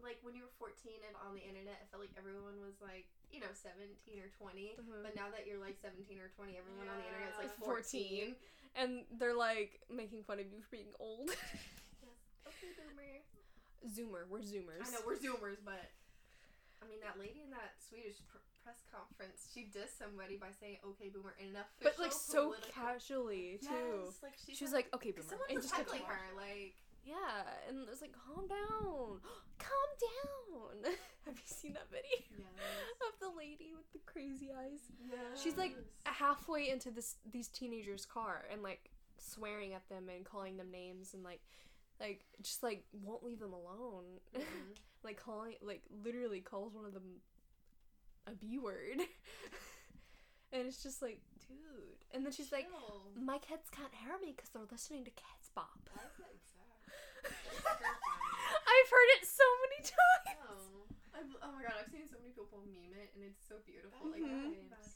like 0.00 0.18
when 0.26 0.34
you 0.34 0.42
were 0.48 0.54
14 0.58 0.74
and 1.06 1.14
on 1.22 1.36
the 1.36 1.44
internet, 1.44 1.78
I 1.78 1.86
felt 1.92 2.02
like 2.02 2.12
everyone 2.18 2.58
was 2.64 2.80
like 2.82 3.06
you 3.30 3.38
know 3.38 3.52
17 3.54 3.86
or 4.18 4.28
20. 4.34 4.76
Mhm. 4.82 5.02
But 5.06 5.14
now 5.14 5.30
that 5.30 5.46
you're 5.46 5.62
like 5.62 5.78
17 5.80 6.18
or 6.18 6.28
20, 6.34 6.58
everyone 6.58 6.90
on 6.90 6.98
the 6.98 7.06
internet 7.06 7.30
is 7.32 7.38
like 7.40 7.54
14. 7.62 8.34
14. 8.34 8.40
And 8.74 9.04
they're 9.20 9.36
like 9.36 9.84
making 9.92 10.24
fun 10.24 10.40
of 10.40 10.48
you 10.50 10.60
for 10.64 10.72
being 10.74 10.92
old. 10.98 11.30
Yes. 11.30 11.38
Okay, 12.42 12.74
boomer. 12.74 13.22
Zoomer, 13.86 14.22
we're 14.28 14.42
Zoomers. 14.42 14.82
I 14.86 14.90
know 14.90 14.98
we're 15.06 15.16
Zoomers, 15.16 15.58
but 15.64 15.90
I 16.82 16.88
mean 16.90 16.98
that 17.06 17.14
lady 17.18 17.40
in 17.46 17.50
that 17.54 17.78
Swedish 17.78 18.18
pr- 18.26 18.42
press 18.66 18.82
conference, 18.90 19.46
she 19.54 19.70
dissed 19.70 19.96
somebody 19.98 20.36
by 20.36 20.50
saying 20.58 20.78
"Okay, 20.84 21.08
boomer" 21.08 21.34
in 21.38 21.54
an 21.54 21.62
But 21.82 21.98
like 21.98 22.12
so 22.12 22.50
political- 22.58 22.72
casually 22.74 23.58
too. 23.62 23.70
Yes, 24.10 24.18
like 24.22 24.34
she 24.44 24.54
She 24.54 24.64
was 24.64 24.72
like, 24.74 24.88
okay, 24.94 25.12
boomer. 25.12 25.28
someone 25.30 25.46
And 25.48 25.56
was 25.58 25.66
just 25.66 25.76
kept 25.76 25.90
heckling 25.90 26.08
her, 26.10 26.34
like. 26.36 26.74
Yeah, 27.04 27.42
and 27.68 27.82
it 27.82 27.90
was 27.90 28.00
like, 28.00 28.14
calm 28.14 28.46
down. 28.46 29.18
calm 29.58 29.90
down. 29.98 30.92
Have 31.26 31.34
you 31.34 31.42
seen 31.46 31.72
that 31.74 31.90
video 31.90 32.06
Yes. 32.38 32.46
of 33.10 33.18
the 33.18 33.36
lady 33.36 33.74
with 33.74 33.90
the 33.92 33.98
crazy 34.06 34.50
eyes? 34.56 34.78
Yeah. 35.10 35.16
She's 35.34 35.56
like 35.56 35.74
halfway 36.04 36.68
into 36.70 36.90
this 36.92 37.16
these 37.30 37.48
teenagers' 37.48 38.06
car 38.06 38.44
and 38.52 38.62
like 38.62 38.90
swearing 39.18 39.74
at 39.74 39.88
them 39.88 40.08
and 40.14 40.24
calling 40.24 40.56
them 40.56 40.70
names 40.70 41.12
and 41.14 41.24
like 41.24 41.40
like 42.00 42.24
just 42.40 42.62
like 42.62 42.84
won't 42.92 43.24
leave 43.24 43.40
them 43.40 43.52
alone. 43.52 44.04
Mhm. 44.36 44.42
like 45.04 45.20
calling 45.20 45.54
like 45.62 45.82
literally 46.04 46.40
calls 46.40 46.74
one 46.74 46.84
of 46.84 46.94
them 46.94 47.20
a 48.26 48.32
B 48.32 48.58
word. 48.58 49.00
and 50.52 50.66
it's 50.66 50.82
just 50.82 51.02
like, 51.02 51.20
dude. 51.48 52.02
And 52.14 52.24
then 52.24 52.32
she's 52.32 52.52
like, 52.52 52.68
my 53.18 53.38
kids 53.38 53.70
can't 53.72 53.92
hear 53.94 54.14
me 54.20 54.34
because 54.36 54.50
they're 54.50 54.68
listening 54.70 55.04
to 55.04 55.10
Kidz 55.10 55.50
Bop. 55.54 55.80
Why 55.94 56.04
is 56.04 56.16
that? 56.18 56.32
I've 58.72 58.90
heard 58.90 59.10
it 59.18 59.24
so 59.26 59.46
many 59.68 59.80
times. 59.86 60.42
Oh. 60.48 60.82
I've, 61.12 61.30
oh 61.44 61.52
my 61.54 61.62
god, 61.62 61.76
I've 61.80 61.92
seen 61.92 62.08
so 62.08 62.18
many 62.18 62.32
people 62.32 62.64
meme 62.66 62.96
it, 62.96 63.12
and 63.14 63.22
it's 63.22 63.44
so 63.44 63.60
beautiful. 63.68 64.10
Mm-hmm. 64.10 64.24
Bad 64.24 64.32
Like, 64.32 64.32
I 64.32 64.54
feel 64.54 64.68
bad. 64.72 64.90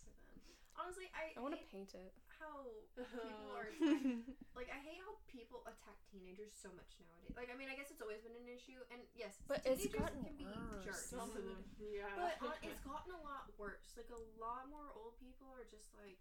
Honestly, 0.77 1.09
I, 1.13 1.37
I 1.37 1.41
want 1.41 1.55
to 1.57 1.63
paint 1.71 1.93
it. 1.95 2.13
How 2.41 2.67
people 2.97 3.51
are 3.57 3.69
like. 4.59 4.69
I 4.73 4.81
hate 4.83 5.01
how 5.05 5.15
people 5.31 5.63
attack 5.69 5.97
teenagers 6.11 6.53
so 6.55 6.69
much 6.77 6.97
nowadays. 7.01 7.35
Like, 7.37 7.49
I 7.53 7.57
mean, 7.59 7.69
I 7.69 7.77
guess 7.77 7.93
it's 7.93 8.01
always 8.01 8.21
been 8.25 8.37
an 8.37 8.49
issue, 8.49 8.81
and 8.93 9.01
yes, 9.17 9.37
But 9.49 9.61
it's 9.65 9.85
teenagers 9.85 10.01
gotten 10.01 10.23
can 10.25 10.37
be 10.41 10.47
worse. 10.49 10.85
jerks. 10.85 11.11
Some 11.13 11.29
of 11.33 11.43
them. 11.45 11.61
Yeah. 11.81 12.09
But 12.17 12.37
on, 12.45 12.57
it's 12.65 12.81
gotten 12.85 13.13
a 13.17 13.23
lot 13.25 13.49
worse. 13.57 13.97
Like 13.97 14.09
a 14.13 14.21
lot 14.41 14.69
more 14.69 14.93
old 14.97 15.17
people 15.21 15.49
are 15.57 15.65
just 15.73 15.89
like 15.97 16.19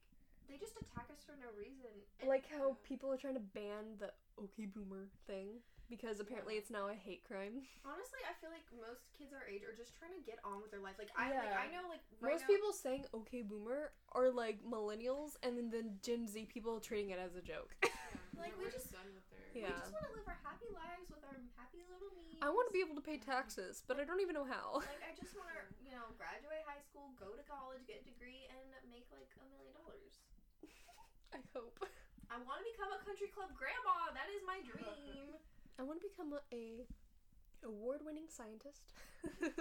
they 0.48 0.56
just 0.62 0.78
attack 0.78 1.10
us 1.12 1.20
for 1.26 1.34
no 1.42 1.50
reason. 1.58 1.92
And 2.22 2.30
like 2.32 2.46
how 2.48 2.78
people 2.86 3.12
are 3.12 3.18
trying 3.20 3.36
to 3.36 3.44
ban 3.56 3.98
the 4.00 4.12
okay 4.40 4.68
boomer 4.70 5.08
thing 5.28 5.60
because 5.90 6.20
apparently 6.20 6.56
it's 6.56 6.70
now 6.74 6.88
a 6.90 6.98
hate 6.98 7.24
crime. 7.24 7.64
honestly, 7.86 8.22
I 8.26 8.34
feel 8.42 8.50
like 8.50 8.66
most 8.74 9.06
kids 9.14 9.32
our 9.34 9.46
age 9.46 9.62
are 9.64 9.76
just 9.76 9.94
trying 9.98 10.14
to 10.18 10.24
get 10.26 10.40
on 10.44 10.62
with 10.62 10.72
their 10.72 10.82
life. 10.82 10.98
Like 10.98 11.14
I, 11.14 11.34
like 11.34 11.54
I 11.54 11.68
know, 11.70 11.86
like 11.90 12.02
right 12.20 12.34
Most 12.36 12.46
now, 12.48 12.54
people 12.54 12.72
saying 12.74 13.06
okay 13.14 13.42
boomer 13.42 13.94
are 14.14 14.30
like 14.34 14.62
millennials 14.66 15.38
and 15.46 15.58
then, 15.58 15.70
then 15.70 15.98
Gen 16.02 16.26
Z 16.28 16.48
people 16.50 16.80
treating 16.80 17.10
it 17.14 17.20
as 17.22 17.36
a 17.36 17.44
joke. 17.44 17.74
Like, 18.36 18.52
we're 18.60 18.68
we 18.68 18.76
just 18.76 18.92
just- 18.92 19.00
done 19.00 19.08
with 19.16 19.24
their. 19.32 19.48
we 19.56 19.64
just 19.64 19.96
want 19.96 20.04
to 20.12 20.12
live 20.12 20.28
our 20.28 20.36
happy 20.44 20.68
lives 20.76 21.08
with 21.08 21.24
our 21.24 21.40
happy 21.56 21.88
little 21.88 22.12
me. 22.20 22.36
I 22.44 22.52
want 22.52 22.68
to 22.68 22.76
be 22.76 22.84
able 22.84 23.00
to 23.00 23.06
pay 23.06 23.16
taxes, 23.16 23.80
but 23.88 23.96
I 23.96 24.04
don't 24.04 24.20
even 24.20 24.36
know 24.36 24.44
how. 24.44 24.84
Like 24.84 25.00
I 25.08 25.16
just 25.16 25.32
want 25.40 25.56
to, 25.56 25.64
you 25.80 25.96
know, 25.96 26.04
graduate 26.20 26.60
high 26.68 26.84
school, 26.84 27.16
go 27.16 27.32
to 27.32 27.44
college, 27.48 27.88
get 27.88 28.04
a 28.04 28.06
degree, 28.12 28.44
and 28.52 28.60
make 28.92 29.08
like 29.08 29.32
a 29.40 29.46
million 29.48 29.72
dollars. 29.72 30.20
I 31.38 31.40
hope. 31.56 31.80
I 32.28 32.36
want 32.44 32.60
to 32.60 32.68
become 32.76 32.92
a 32.92 33.00
country 33.08 33.32
club 33.32 33.56
grandma. 33.56 34.12
That 34.12 34.28
is 34.28 34.44
my 34.44 34.60
dream. 34.68 35.40
I 35.80 35.84
want 35.84 36.00
to 36.02 36.08
become 36.08 36.32
a, 36.34 36.40
a 36.56 36.88
award-winning 37.68 38.30
scientist. 38.32 38.94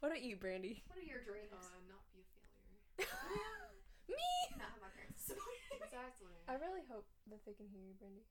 what 0.00 0.08
about 0.12 0.22
you, 0.22 0.36
Brandy? 0.36 0.82
what 0.88 0.98
are 0.98 1.04
your 1.04 1.20
dreams? 1.20 1.52
Uh, 1.52 1.80
not 1.90 2.04
be 2.14 2.24
a 2.24 2.28
failure. 2.32 2.80
Me. 4.16 4.30
Not 4.56 4.72
have 4.74 4.82
my 4.82 4.90
parents 4.96 5.22
support. 5.28 5.60
Exactly. 5.76 6.32
I 6.48 6.54
really 6.58 6.84
hope 6.88 7.06
that 7.30 7.44
they 7.44 7.52
can 7.52 7.68
hear 7.68 7.82
you, 7.84 7.94
Brandy, 7.98 8.24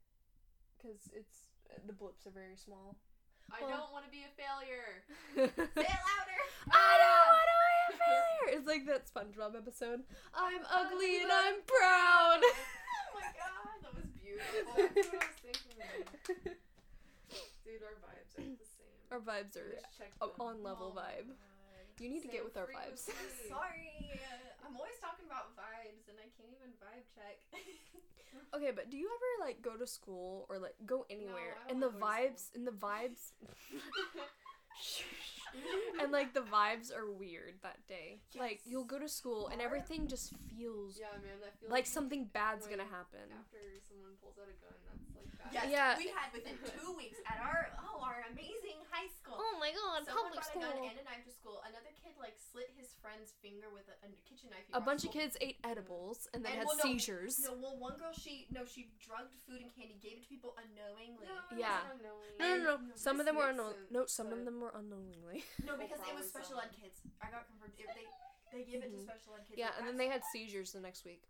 because 0.78 1.08
it's 1.14 1.54
the 1.86 1.94
blips 1.94 2.26
are 2.26 2.34
very 2.34 2.58
small. 2.58 2.98
I 3.52 3.62
Well- 3.62 3.86
don't 3.86 3.92
want 3.94 4.06
to 4.06 4.12
be 4.12 4.26
a 4.26 4.32
failure. 4.38 5.06
Say 5.38 5.46
it 5.86 6.02
louder. 6.06 6.42
I 6.74 6.92
don't 6.98 7.28
want 7.30 7.46
to 7.46 7.58
be 7.58 7.94
a 7.94 7.98
failure. 7.98 8.48
It's 8.58 8.68
like 8.68 8.86
that 8.90 9.06
SpongeBob 9.10 9.54
episode. 9.58 10.02
I'm 10.34 10.62
ugly 10.66 11.22
and 11.22 11.32
I'm 11.32 11.62
proud. 11.66 12.42
Oh 12.42 13.14
my 13.14 13.30
god, 13.38 13.78
that 13.86 13.94
was 13.96 14.06
beautiful. 14.18 14.74
That's 14.78 15.10
what 15.10 15.24
I 15.24 15.28
was 15.30 15.38
thinking. 15.42 16.56
Dude, 17.70 17.86
our 17.86 18.02
vibes 18.02 18.34
are 18.34 18.50
the 18.50 18.66
same. 18.66 18.90
Our 19.14 19.22
vibes 19.22 19.54
are 19.58 19.74
Just 19.78 19.98
check 19.98 20.10
a 20.22 20.26
them. 20.30 20.42
on 20.42 20.62
level 20.66 20.94
oh 20.94 21.00
vibe. 21.02 21.30
You 22.02 22.10
need 22.10 22.22
to 22.26 22.30
get 22.30 22.42
Same 22.42 22.50
with 22.50 22.58
our 22.58 22.70
vibes. 22.70 23.06
Sorry, 23.50 23.94
I'm 24.66 24.74
always 24.78 24.98
talking 25.02 25.26
about 25.30 25.54
vibes, 25.58 26.10
and 26.10 26.18
I 26.18 26.30
can't 26.38 26.50
even 26.50 26.74
vibe 26.82 27.06
check. 27.14 27.38
Okay, 28.54 28.72
but 28.74 28.90
do 28.90 28.98
you 28.98 29.06
ever 29.10 29.46
like 29.48 29.62
go 29.62 29.76
to 29.76 29.86
school 29.86 30.46
or 30.50 30.58
like 30.60 30.74
go 30.86 31.06
anywhere 31.10 31.58
I 31.66 31.72
and 31.72 31.82
the 31.82 31.90
wanna 31.90 32.00
go 32.00 32.06
to 32.06 32.30
vibes 32.30 32.44
and 32.56 32.66
the 32.66 32.72
vibes 32.72 33.34
and 36.02 36.12
like 36.12 36.34
the 36.34 36.42
vibes 36.42 36.96
are 36.96 37.10
weird 37.12 37.56
that 37.64 37.86
day. 37.88 38.20
Like 38.38 38.62
you'll 38.66 38.86
go 38.86 39.00
to 39.00 39.08
school 39.10 39.48
and 39.50 39.62
everything 39.62 40.08
just 40.08 40.34
feels 40.50 40.98
Yeah, 41.00 41.12
man, 41.22 41.40
that 41.44 41.60
feels 41.60 41.72
like 41.72 41.86
something 41.86 42.30
bad's 42.34 42.68
gonna 42.68 42.88
happen. 42.90 43.28
after 43.34 43.60
someone 43.88 44.14
pulls 44.22 44.38
out 44.40 44.48
a 44.50 44.58
gun. 44.62 44.76
That's 44.88 45.10
like 45.16 45.30
bad. 45.40 45.52
Yes, 45.54 45.66
Yeah. 45.72 45.98
we 45.98 46.08
had 46.12 46.30
within 46.34 46.56
two 46.78 46.94
weeks 46.96 47.18
at 47.28 47.40
our 47.42 47.70
oh 47.84 48.02
our 48.04 48.24
amazing 48.32 48.80
high 48.90 49.10
school. 49.12 49.36
Oh 49.38 49.58
my 49.60 49.72
god, 49.76 50.06
Someone 50.08 50.32
public 50.32 50.40
brought 50.42 50.50
school. 50.50 50.64
a 50.64 50.74
gun 50.74 50.90
and 50.96 50.98
a 51.00 51.06
knife 51.06 51.26
to 51.28 51.34
school. 51.34 51.60
Another 51.68 51.92
kid 52.00 52.14
like 52.20 52.36
slit 52.40 52.72
his 52.80 52.96
friend's 53.04 53.34
finger 53.44 53.68
with 53.74 53.86
a, 53.92 53.96
a 54.06 54.10
kitchen 54.28 54.50
knife. 54.52 54.66
A 54.74 54.82
bunch 54.82 55.04
of 55.06 55.12
kids 55.12 55.36
ate 55.42 55.58
edibles 55.68 56.28
and 56.34 56.44
then 56.44 56.56
And, 56.56 56.64
had 56.64 56.68
well, 56.68 56.80
no, 56.80 56.84
seizures. 56.88 57.40
No, 57.44 57.56
well, 57.60 57.76
one 57.78 57.96
girl 58.00 58.12
she 58.16 58.48
no 58.52 58.64
she 58.66 58.92
drugged 59.04 59.36
food 59.48 59.62
and 59.62 59.70
candy, 59.76 60.00
gave 60.02 60.20
it 60.20 60.24
to 60.26 60.30
people 60.32 60.56
unknowingly. 60.60 61.28
No, 61.28 61.36
it 61.52 61.60
Yeah. 61.60 61.80
wasn't 61.84 62.04
unknowing. 62.04 62.34
No, 62.40 62.46
no, 62.48 62.58
no. 62.64 62.76
no, 62.90 62.96
Some 62.96 63.20
of 63.20 63.26
them 63.28 63.36
were 63.36 63.48
makes 63.52 63.60
unknown. 63.60 63.76
No, 63.92 64.02
some 64.08 64.30
of 64.32 64.40
them 64.46 64.58
were 64.64 64.74
unknowingly. 64.76 65.39
No, 65.68 65.78
because 65.78 66.00
it 66.08 66.16
was 66.16 66.28
special 66.30 66.58
some. 66.58 66.66
ed 66.68 66.74
kids. 66.76 66.98
I 67.22 67.30
got 67.32 67.48
confirmed. 67.48 67.74
It, 67.78 67.88
they 67.96 68.08
they 68.52 68.64
give 68.66 68.82
it 68.84 68.90
to 68.92 68.98
Mhm. 68.98 69.04
special 69.06 69.36
ed 69.38 69.46
kids. 69.48 69.58
Yeah, 69.60 69.70
Like, 69.70 69.80
and 69.80 69.88
then 69.88 69.98
they 69.98 70.08
had 70.08 70.22
seizures 70.34 70.72
the 70.74 70.80
next 70.82 71.06
week. 71.06 71.24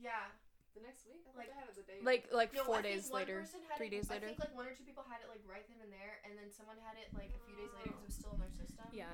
yeah. 0.00 0.30
The 0.72 0.80
next 0.80 1.04
week, 1.04 1.20
I 1.28 1.36
Like- 1.36 1.48
they 1.52 1.54
had 1.60 1.68
it 1.68 1.74
the 1.76 1.82
day. 1.84 2.00
Like 2.00 2.32
like 2.32 2.54
No, 2.56 2.64
four 2.64 2.78
I 2.80 2.82
days 2.82 3.10
later. 3.12 3.44
three 3.76 3.88
it- 3.88 3.90
days 3.90 4.08
later. 4.08 4.24
I 4.24 4.28
think 4.32 4.40
like 4.40 4.54
one 4.56 4.64
or 4.66 4.74
two 4.74 4.84
people 4.88 5.04
had 5.04 5.20
it 5.20 5.28
like 5.28 5.44
right 5.44 5.68
then 5.68 5.80
and 5.84 5.92
there, 5.92 6.20
and 6.24 6.32
then 6.38 6.48
someone 6.50 6.78
had 6.80 6.96
it 6.96 7.12
like 7.12 7.28
a 7.28 7.40
few 7.44 7.54
days 7.60 7.68
later 7.76 7.92
because 7.92 8.00
it 8.00 8.06
was 8.08 8.14
still 8.16 8.32
in 8.32 8.40
their 8.40 8.50
system. 8.56 8.88
Yeah. 8.92 9.12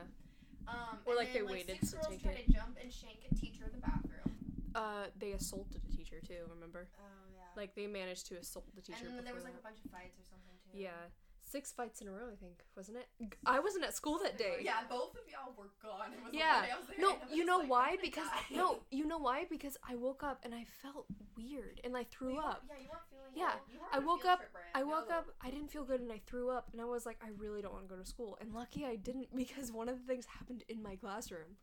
Um, 0.70 1.02
Or, 1.04 1.12
and 1.12 1.18
like, 1.18 1.32
they 1.32 1.40
then, 1.42 1.50
waited 1.50 1.80
six 1.80 1.90
to 1.90 1.96
girls 1.96 2.08
take 2.14 2.22
tried 2.22 2.38
it. 2.38 2.46
to 2.46 2.52
jump 2.52 2.78
and 2.78 2.92
shank 2.92 3.24
a 3.26 3.34
teacher 3.34 3.64
in 3.66 3.72
the 3.72 3.78
bathroom. 3.82 4.30
Uh, 4.76 5.06
they 5.18 5.32
assaulted 5.32 5.82
a 5.82 5.90
teacher 5.96 6.20
too. 6.20 6.46
Remember? 6.48 6.86
Oh 7.00 7.26
yeah. 7.34 7.42
Like 7.56 7.74
they 7.74 7.88
managed 7.88 8.26
to 8.28 8.36
assault 8.38 8.70
the 8.76 8.82
teacher. 8.82 9.06
and 9.08 9.16
then 9.18 9.24
there 9.24 9.34
was 9.34 9.42
before 9.42 9.58
like 9.58 9.58
a 9.58 9.64
bunch 9.64 9.84
of 9.84 9.90
fights 9.90 10.14
or 10.20 10.24
something 10.30 10.54
too. 10.62 10.78
yeah, 10.78 11.08
six 11.50 11.72
fights 11.72 12.00
in 12.00 12.08
a 12.08 12.12
row. 12.12 12.28
I 12.32 12.36
think 12.36 12.64
wasn't 12.76 12.98
it? 12.98 13.06
I 13.46 13.58
wasn't 13.60 13.84
at 13.84 13.94
school 13.94 14.18
that 14.22 14.36
day. 14.38 14.56
Yeah, 14.62 14.80
both 14.88 15.14
of 15.14 15.22
y'all 15.30 15.54
were 15.56 15.70
gone. 15.82 16.12
It 16.12 16.22
was 16.24 16.32
Yeah. 16.34 16.54
one 16.60 16.64
day 16.64 16.70
I 16.72 16.78
was 16.78 16.86
there, 16.88 16.98
No, 16.98 17.16
you 17.36 17.44
know 17.44 17.58
like, 17.58 17.70
why? 17.70 17.90
Oh 17.94 18.00
because 18.02 18.26
die. 18.28 18.56
no, 18.56 18.78
you 18.90 19.06
know 19.06 19.18
why? 19.18 19.46
Because 19.50 19.76
I 19.88 19.94
woke 19.96 20.22
up 20.22 20.40
and 20.44 20.54
I 20.54 20.64
felt 20.82 21.06
weird 21.36 21.80
and 21.84 21.96
I 21.96 22.04
threw 22.04 22.34
weren't- 22.34 22.46
up. 22.46 22.64
Yeah, 22.68 22.74
you 22.82 22.88
weren't 22.90 23.02
feeling. 23.10 23.32
Yeah, 23.34 23.52
I 23.92 23.98
woke 23.98 24.24
up- 24.24 24.38
trip, 24.40 24.50
I 24.74 24.82
woke 24.82 25.08
No. 25.08 25.16
up, 25.18 25.26
I 25.40 25.50
didn't 25.50 25.70
feel 25.70 25.84
good 25.84 26.00
and 26.00 26.10
I 26.12 26.20
threw 26.26 26.50
up 26.50 26.68
and 26.72 26.80
I 26.80 26.84
was 26.84 27.06
like, 27.06 27.18
I 27.22 27.28
really 27.36 27.62
don't 27.62 27.72
want 27.72 27.88
to 27.88 27.94
go 27.94 28.00
to 28.00 28.06
school. 28.08 28.36
And 28.40 28.52
lucky 28.54 28.84
I 28.84 28.96
didn't 28.96 29.34
because 29.34 29.70
one 29.72 29.88
of 29.88 29.98
the 29.98 30.04
things 30.06 30.26
happened 30.26 30.64
in 30.68 30.82
my 30.82 30.96
classroom. 30.96 31.56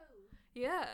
Oh. 0.00 0.04
Yeah. 0.54 0.86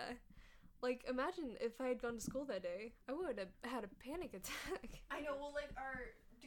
Like 0.83 1.05
imagine 1.09 1.57
if 1.61 1.81
I 1.81 1.87
had 1.89 2.03
gone 2.03 2.15
to 2.15 2.21
school 2.21 2.45
that 2.47 2.63
day, 2.63 2.93
I 3.09 3.13
would 3.13 3.39
have 3.39 3.49
had 3.73 3.85
a 3.85 3.89
panic 4.05 4.35
attack. 4.35 5.01
I 5.11 5.21
know. 5.21 5.37
Well, 5.39 5.53
like 5.55 5.71
our 5.77 6.01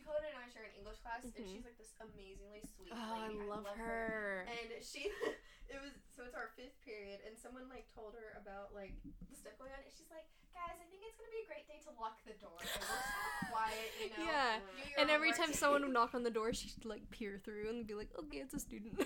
Dakota 0.06 0.30
and 0.30 0.38
I 0.38 0.46
share 0.54 0.70
an 0.70 0.78
English 0.78 1.02
class, 1.02 1.26
and 1.26 1.34
Mhm. 1.34 1.50
she's 1.50 1.66
like 1.66 1.78
this 1.82 1.98
amazingly 1.98 2.62
sweet 2.62 2.94
Oh, 2.94 3.26
I 3.26 3.28
lady. 3.34 3.42
love 3.42 3.66
her. 3.74 4.46
And 4.46 4.70
she, 4.86 5.10
it 5.74 5.82
was 5.82 5.98
so 6.14 6.24
it's 6.30 6.36
our 6.38 6.54
fifth 6.56 6.78
period, 6.86 7.22
and 7.26 7.34
someone 7.34 7.68
like 7.70 7.90
told 7.90 8.14
her 8.14 8.38
about 8.38 8.70
like 8.78 8.94
the 9.02 9.36
stuff 9.36 9.58
going 9.58 9.74
on, 9.74 9.82
and 9.82 9.90
she's 9.90 10.12
like, 10.14 10.30
"Guys, 10.54 10.78
I 10.78 10.86
think 10.94 11.02
it's 11.02 11.18
gonna 11.18 11.34
be 11.34 11.42
a 11.42 11.48
great 11.50 11.66
day 11.68 11.82
to 11.90 11.92
lock 11.98 12.22
the 12.24 12.34
door. 12.38 12.54
And 12.62 12.70
we're 12.70 12.86
so 12.86 13.50
quiet, 13.50 13.90
you 13.98 14.10
know. 14.14 14.22
Yeah. 14.30 14.62
And 15.02 15.10
every 15.10 15.32
homework." 15.34 15.50
time 15.50 15.58
someone 15.58 15.82
would 15.82 15.94
knock 15.98 16.14
on 16.14 16.22
the 16.22 16.30
door, 16.30 16.54
she'd 16.54 16.86
like 16.86 17.10
peer 17.10 17.40
through 17.42 17.70
and 17.70 17.88
be 17.88 17.96
like, 17.98 18.14
"Okay, 18.14 18.38
it's 18.46 18.54
a 18.54 18.60
student. 18.60 19.02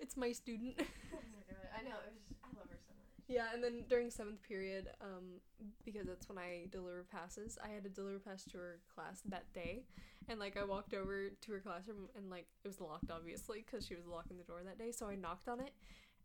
it's 0.00 0.16
my 0.16 0.32
student." 0.32 0.80
Oh 0.80 1.20
my 1.36 1.42
God, 1.52 1.68
I 1.76 1.82
know. 1.84 2.00
It 2.00 2.16
was. 2.16 2.24
I 2.42 2.48
love 2.56 2.70
her 2.72 2.78
so 2.80 2.94
much. 2.96 3.15
Yeah, 3.28 3.46
and 3.52 3.62
then 3.62 3.82
during 3.88 4.10
seventh 4.10 4.40
period, 4.42 4.86
um, 5.00 5.42
because 5.84 6.06
that's 6.06 6.28
when 6.28 6.38
I 6.38 6.66
deliver 6.70 7.04
passes, 7.10 7.58
I 7.62 7.68
had 7.74 7.82
to 7.82 7.90
deliver 7.90 8.20
pass 8.20 8.44
to 8.52 8.58
her 8.58 8.78
class 8.94 9.20
that 9.26 9.52
day, 9.52 9.82
and 10.28 10.38
like 10.38 10.56
I 10.56 10.62
walked 10.64 10.94
over 10.94 11.30
to 11.30 11.52
her 11.52 11.58
classroom 11.58 12.06
and 12.16 12.30
like 12.30 12.46
it 12.64 12.68
was 12.68 12.80
locked 12.80 13.10
obviously 13.10 13.64
because 13.66 13.84
she 13.84 13.96
was 13.96 14.06
locking 14.06 14.38
the 14.38 14.44
door 14.44 14.60
that 14.64 14.78
day, 14.78 14.92
so 14.92 15.08
I 15.08 15.16
knocked 15.16 15.48
on 15.48 15.58
it, 15.58 15.72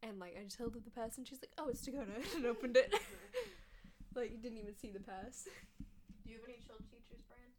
and 0.04 0.20
like 0.20 0.38
I 0.40 0.44
just 0.44 0.58
held 0.58 0.76
up 0.78 0.86
the 0.86 0.92
pass 0.92 1.18
and 1.18 1.26
she's 1.28 1.42
like, 1.42 1.54
"Oh, 1.58 1.70
it's 1.70 1.82
Dakota," 1.82 2.22
and 2.36 2.46
opened 2.46 2.78
it. 2.78 2.94
like 4.16 4.30
you 4.32 4.38
didn't 4.38 4.60
even 4.60 4.78
see 4.78 4.92
the 4.92 5.00
pass. 5.02 5.50
Do 6.24 6.30
you 6.30 6.38
have 6.38 6.46
any 6.46 6.62
chill 6.62 6.78
teachers, 6.86 7.26
Brand? 7.26 7.50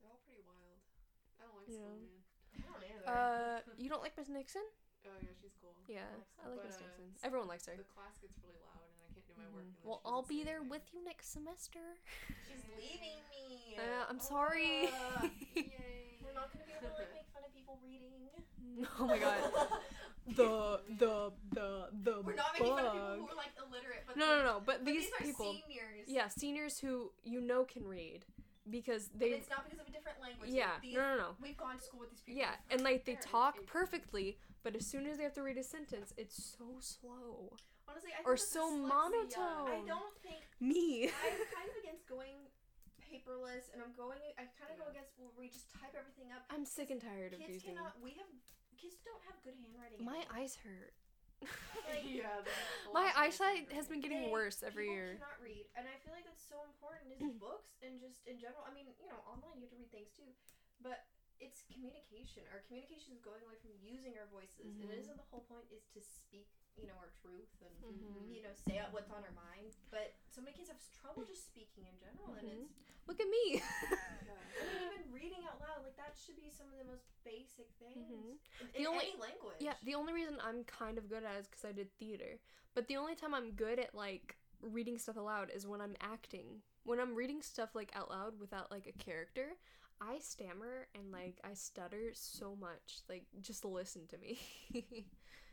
They're 0.00 0.08
all 0.08 0.24
pretty 0.24 0.40
wild. 0.48 0.80
I 1.36 1.44
don't 1.44 1.56
like 1.60 1.68
Yeah. 1.68 1.84
school, 1.84 2.00
man. 2.00 2.24
I 2.64 2.72
don't 2.72 2.80
either. 3.12 3.60
Uh, 3.68 3.72
you 3.76 3.88
don't 3.92 4.00
like 4.02 4.16
Miss 4.16 4.28
Nixon? 4.32 4.64
Oh 5.06 5.16
yeah, 5.22 5.32
she's 5.40 5.54
cool. 5.60 5.72
Yeah, 5.88 6.04
I 6.44 6.48
like 6.52 6.60
But, 6.60 6.66
Miss 6.70 6.76
uh, 6.76 6.84
Nixon. 6.84 7.08
Everyone 7.24 7.48
likes 7.48 7.66
her. 7.66 7.74
The 7.76 7.88
class 7.94 8.14
gets 8.20 8.36
really 8.44 8.60
loud, 8.64 8.84
and 8.84 9.00
I 9.00 9.08
can't 9.16 9.26
do 9.26 9.34
my 9.40 9.48
work. 9.56 9.64
Mm-hmm. 9.66 9.88
Well, 9.88 10.00
I'll 10.04 10.22
doesn't 10.22 10.36
be 10.36 10.44
there 10.44 10.60
anything. 10.60 10.70
with 10.70 10.84
you 10.92 11.00
next 11.04 11.32
semester. 11.32 11.84
She's 12.48 12.64
leaving 12.76 13.20
me. 13.32 13.38
Uh, 13.80 14.04
I'm 14.10 14.20
sorry. 14.20 14.90
Uh, 14.92 15.28
Yay. 15.56 16.20
we're 16.20 16.34
not 16.36 16.52
gonna 16.52 16.66
be 16.68 16.74
able 16.76 16.92
to 16.92 17.00
like 17.00 17.14
make 17.16 17.28
fun 17.32 17.42
of 17.46 17.52
people 17.54 17.78
reading. 17.80 18.28
oh 19.00 19.06
my 19.06 19.16
god. 19.16 19.40
The 20.36 20.80
the 20.98 21.32
the 21.54 21.88
the 22.04 22.20
We're 22.22 22.34
not 22.34 22.52
making 22.52 22.76
fun 22.76 22.84
of 22.84 22.92
people 22.92 23.16
who 23.16 23.28
are 23.32 23.36
like 23.40 23.54
illiterate, 23.56 24.04
but 24.06 24.16
No, 24.18 24.26
no, 24.38 24.44
no. 24.44 24.62
But 24.64 24.84
But 24.84 24.86
these 24.86 25.04
these, 25.04 25.12
are 25.14 25.24
people, 25.24 25.46
seniors. 25.66 26.04
yeah, 26.08 26.28
seniors 26.28 26.78
who 26.78 27.10
you 27.24 27.40
know 27.40 27.64
can 27.64 27.86
read 27.86 28.26
because 28.68 29.08
And 29.12 29.20
they, 29.20 29.26
it's 29.38 29.48
not 29.48 29.64
because 29.64 29.80
of 29.80 29.88
a 29.88 29.92
different 29.92 30.20
language. 30.20 30.50
yeah, 30.50 30.76
Like, 30.76 30.82
these, 30.82 30.94
no, 30.96 31.00
no, 31.00 31.16
no, 31.16 31.28
We've 31.40 31.56
gone 31.56 31.78
to 31.78 31.82
school 31.82 32.00
with 32.00 32.10
these 32.10 32.20
people. 32.20 32.40
yeah, 32.42 32.54
and 32.70 32.82
like 32.82 33.04
they 33.04 33.14
talk 33.16 33.54
educated. 33.56 33.72
perfectly, 33.72 34.38
but 34.62 34.76
as 34.76 34.84
soon 34.86 35.06
as 35.06 35.16
they 35.16 35.24
have 35.24 35.34
to 35.34 35.42
read 35.42 35.56
a 35.56 35.64
sentence, 35.64 36.12
it's 36.16 36.36
so 36.58 36.76
slow. 36.80 37.56
Honestly, 37.88 38.10
I 38.12 38.22
think 38.22 38.28
or 38.28 38.36
that's 38.36 38.46
so 38.52 38.70
dyslexia. 38.70 38.88
monotone. 38.88 39.70
I 39.70 39.82
don't 39.88 40.14
think 40.22 40.42
Me. 40.60 41.08
I'm 41.10 41.40
kind 41.56 41.66
of 41.72 41.76
against 41.82 42.06
going 42.06 42.36
paperless, 43.02 43.66
and 43.74 43.82
I'm 43.82 43.90
going. 43.98 44.20
I 44.38 44.46
kind 44.60 44.70
of 44.70 44.78
go 44.78 44.86
against 44.92 45.10
where 45.18 45.32
we 45.34 45.48
just 45.50 45.66
type 45.74 45.96
everything 45.98 46.30
up. 46.30 46.46
I'm 46.54 46.62
sick 46.64 46.90
and 46.94 47.00
tired 47.02 47.32
of 47.34 47.40
Kids 47.42 47.64
using. 47.64 47.74
cannot. 47.74 47.98
We 47.98 48.14
have 48.20 48.30
kids 48.78 48.96
don't 49.04 49.18
have 49.26 49.36
good 49.42 49.58
handwriting. 49.58 50.04
My 50.06 50.22
anymore. 50.22 50.38
eyes 50.38 50.56
hurt. 50.62 50.94
Like, 51.40 52.04
yeah. 52.14 52.42
My 52.94 53.08
last 53.08 53.16
one 53.18 53.28
was 53.28 53.34
eyesight 53.34 53.72
has 53.76 53.86
been 53.88 54.00
getting 54.00 54.30
worse 54.30 54.62
every 54.66 54.90
year. 54.92 55.18
cannot 55.20 55.40
read, 55.40 55.64
and 55.78 55.84
I 55.88 55.96
feel 56.04 56.12
like 56.14 56.26
that's 56.26 56.44
so 56.44 56.60
important. 56.66 57.16
Is 57.16 57.32
books 57.40 57.72
and 57.80 58.00
just 58.00 58.20
in 58.28 58.36
general. 58.40 58.62
I 58.66 58.72
mean, 58.74 58.90
you 59.00 59.08
know, 59.08 59.20
online 59.24 59.58
you 59.60 59.66
have 59.68 59.74
to 59.74 59.78
read 59.80 59.92
things 59.92 60.12
too, 60.12 60.28
but 60.82 61.08
it's 61.40 61.64
communication. 61.72 62.44
Our 62.52 62.60
communication 62.68 63.16
is 63.16 63.20
going 63.24 63.40
away 63.44 63.56
from 63.62 63.72
using 63.80 64.16
our 64.20 64.28
voices, 64.28 64.76
and 64.80 64.88
Mhm. 64.92 65.00
isn't 65.00 65.16
the 65.16 65.28
whole 65.32 65.44
point 65.48 65.66
is 65.72 65.84
to 65.96 66.00
speak, 66.04 66.48
you 66.76 66.86
know, 66.86 66.94
our 66.98 67.10
truth 67.22 67.50
and 67.62 67.72
Mhm. 67.82 68.34
you 68.34 68.42
know 68.42 68.52
say 68.54 68.78
out 68.78 68.92
what's 68.92 69.10
on 69.10 69.22
our 69.24 69.32
mind. 69.32 69.76
But 69.90 70.14
so 70.30 70.40
many 70.40 70.56
kids 70.56 70.68
have 70.68 70.80
trouble 70.92 71.24
just 71.24 71.46
speaking 71.46 71.86
in 71.86 71.96
general, 71.98 72.34
and 72.34 72.46
Mhm. 72.48 72.62
it's 72.64 72.72
Look 73.06 73.18
at 73.18 73.28
me. 73.28 73.60
I 73.60 74.62
mean, 74.62 74.92
even 74.92 75.12
reading 75.12 75.44
out 75.46 75.58
loud, 75.60 75.82
like 75.82 75.96
that 75.96 76.16
should 76.16 76.36
be 76.36 76.48
some 76.50 76.70
of 76.70 76.78
the 76.78 76.84
most 76.84 77.06
basic 77.24 77.68
things 77.78 78.06
Mhm. 78.08 78.38
in, 78.60 78.66
The 78.72 78.78
in 78.80 78.86
only- 78.86 79.08
any 79.10 79.16
language. 79.16 79.56
Yeah, 79.58 79.74
the 79.82 79.94
only 79.96 80.12
reason 80.12 80.38
I'm 80.40 80.64
kind 80.64 80.96
of 80.98 81.08
good 81.08 81.24
at 81.24 81.34
it 81.36 81.40
is 81.40 81.48
because 81.48 81.64
I 81.64 81.72
did 81.72 81.90
theater. 81.96 82.38
But 82.74 82.86
the 82.86 82.96
only 82.98 83.16
time 83.16 83.34
I'm 83.34 83.52
good 83.52 83.78
at 83.80 83.94
like 83.94 84.36
reading 84.60 84.98
stuff 84.98 85.16
aloud 85.16 85.50
is 85.50 85.66
when 85.66 85.80
I'm 85.80 85.96
acting. 86.00 86.62
When 86.84 87.00
I'm 87.00 87.14
reading 87.16 87.42
stuff 87.42 87.74
like 87.74 87.90
out 87.96 88.10
loud 88.10 88.38
without 88.38 88.70
like 88.70 88.86
a 88.86 88.92
character, 88.92 89.56
I 90.00 90.18
stammer 90.20 90.86
and 90.94 91.10
like 91.10 91.40
I 91.42 91.54
stutter 91.54 92.12
so 92.14 92.54
much. 92.54 93.00
Like 93.08 93.26
just 93.40 93.64
listen 93.64 94.06
to 94.08 94.18
me. 94.18 94.38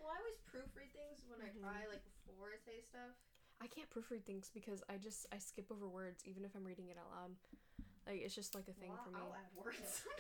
Well, 0.07 0.15
I 0.15 0.19
always 0.23 0.39
proofread 0.47 0.87
things 0.95 1.19
when 1.27 1.43
Mhm. 1.43 1.51
I 1.51 1.59
try, 1.59 1.87
like 1.91 1.99
before 2.25 2.47
I 2.55 2.57
say 2.63 2.79
stuff. 2.79 3.11
I 3.59 3.67
can't 3.67 3.89
proofread 3.89 4.23
things 4.23 4.49
because 4.53 4.81
I 4.87 4.95
just 4.97 5.25
I 5.33 5.37
skip 5.39 5.69
over 5.69 5.89
words 5.89 6.23
even 6.25 6.45
if 6.45 6.55
I'm 6.55 6.63
reading 6.63 6.87
it 6.87 6.97
out 6.97 7.11
loud. 7.11 7.35
Like 8.07 8.21
it's 8.21 8.33
just 8.33 8.55
like 8.55 8.69
a 8.69 8.73
thing 8.73 8.91
Well, 8.93 9.03
for 9.03 9.11
me. 9.11 9.19
I'll 9.19 9.35
add 9.35 9.51
words. 9.53 10.05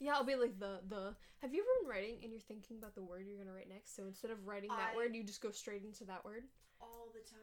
Yeah, 0.00 0.14
I'll 0.14 0.24
be 0.24 0.34
like 0.36 0.58
the 0.58 0.80
the. 0.88 1.14
Have 1.42 1.52
you 1.54 1.60
ever 1.62 1.70
been 1.82 1.90
writing 1.90 2.18
and 2.22 2.32
you're 2.32 2.40
thinking 2.40 2.78
about 2.78 2.94
the 2.94 3.02
word 3.02 3.26
you're 3.26 3.38
gonna 3.38 3.52
write 3.52 3.68
next? 3.68 3.94
So 3.94 4.06
instead 4.06 4.30
of 4.30 4.46
writing 4.46 4.70
that 4.70 4.92
I- 4.92 4.96
word, 4.96 5.14
you 5.14 5.22
just 5.24 5.40
go 5.40 5.50
straight 5.50 5.82
into 5.84 6.04
that 6.06 6.24
word. 6.24 6.48
all 6.80 7.10
the 7.12 7.20
time. 7.20 7.38